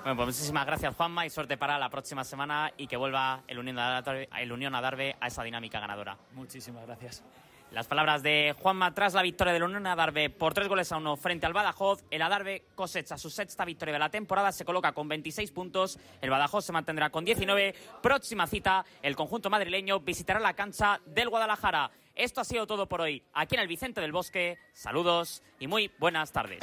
Bueno, 0.05 0.17
pues 0.17 0.27
muchísimas 0.27 0.65
gracias 0.67 0.95
Juanma 0.95 1.25
y 1.25 1.31
suerte 1.31 1.57
para 1.57 1.79
la 1.79 1.89
próxima 1.89 2.23
semana 2.23 2.71
y 2.77 2.85
que 2.85 2.95
vuelva 2.95 3.41
el 3.47 3.57
Unión 3.57 3.79
Adarve, 3.79 4.29
el 4.37 4.51
Unión 4.51 4.75
Adarve 4.75 5.15
a 5.19 5.27
esa 5.27 5.43
dinámica 5.43 5.79
ganadora. 5.79 6.17
Muchísimas 6.33 6.85
gracias. 6.85 7.23
Las 7.71 7.87
palabras 7.87 8.21
de 8.21 8.55
Juanma 8.61 8.93
tras 8.93 9.15
la 9.15 9.23
victoria 9.23 9.51
del 9.51 9.63
Unión 9.63 9.85
Adarve 9.87 10.29
por 10.29 10.53
tres 10.53 10.67
goles 10.67 10.91
a 10.91 10.97
uno 10.97 11.17
frente 11.17 11.45
al 11.45 11.53
Badajoz. 11.53 12.03
El 12.11 12.21
Adarve 12.21 12.65
cosecha 12.75 13.17
su 13.17 13.29
sexta 13.29 13.65
victoria 13.65 13.93
de 13.93 13.99
la 13.99 14.09
temporada, 14.09 14.51
se 14.51 14.63
coloca 14.63 14.93
con 14.93 15.09
26 15.09 15.51
puntos. 15.51 15.99
El 16.21 16.29
Badajoz 16.29 16.65
se 16.65 16.71
mantendrá 16.71 17.09
con 17.09 17.25
19. 17.25 17.73
Próxima 18.01 18.47
cita, 18.47 18.85
el 19.01 19.15
conjunto 19.15 19.49
madrileño 19.49 19.99
visitará 19.99 20.39
la 20.39 20.53
cancha 20.53 21.01
del 21.05 21.29
Guadalajara. 21.29 21.91
Esto 22.15 22.39
ha 22.39 22.45
sido 22.45 22.65
todo 22.65 22.87
por 22.87 23.01
hoy 23.01 23.21
aquí 23.33 23.55
en 23.55 23.61
el 23.61 23.67
Vicente 23.67 23.99
del 23.99 24.13
Bosque. 24.13 24.57
Saludos 24.71 25.43
y 25.59 25.67
muy 25.67 25.91
buenas 25.99 26.31
tardes. 26.31 26.59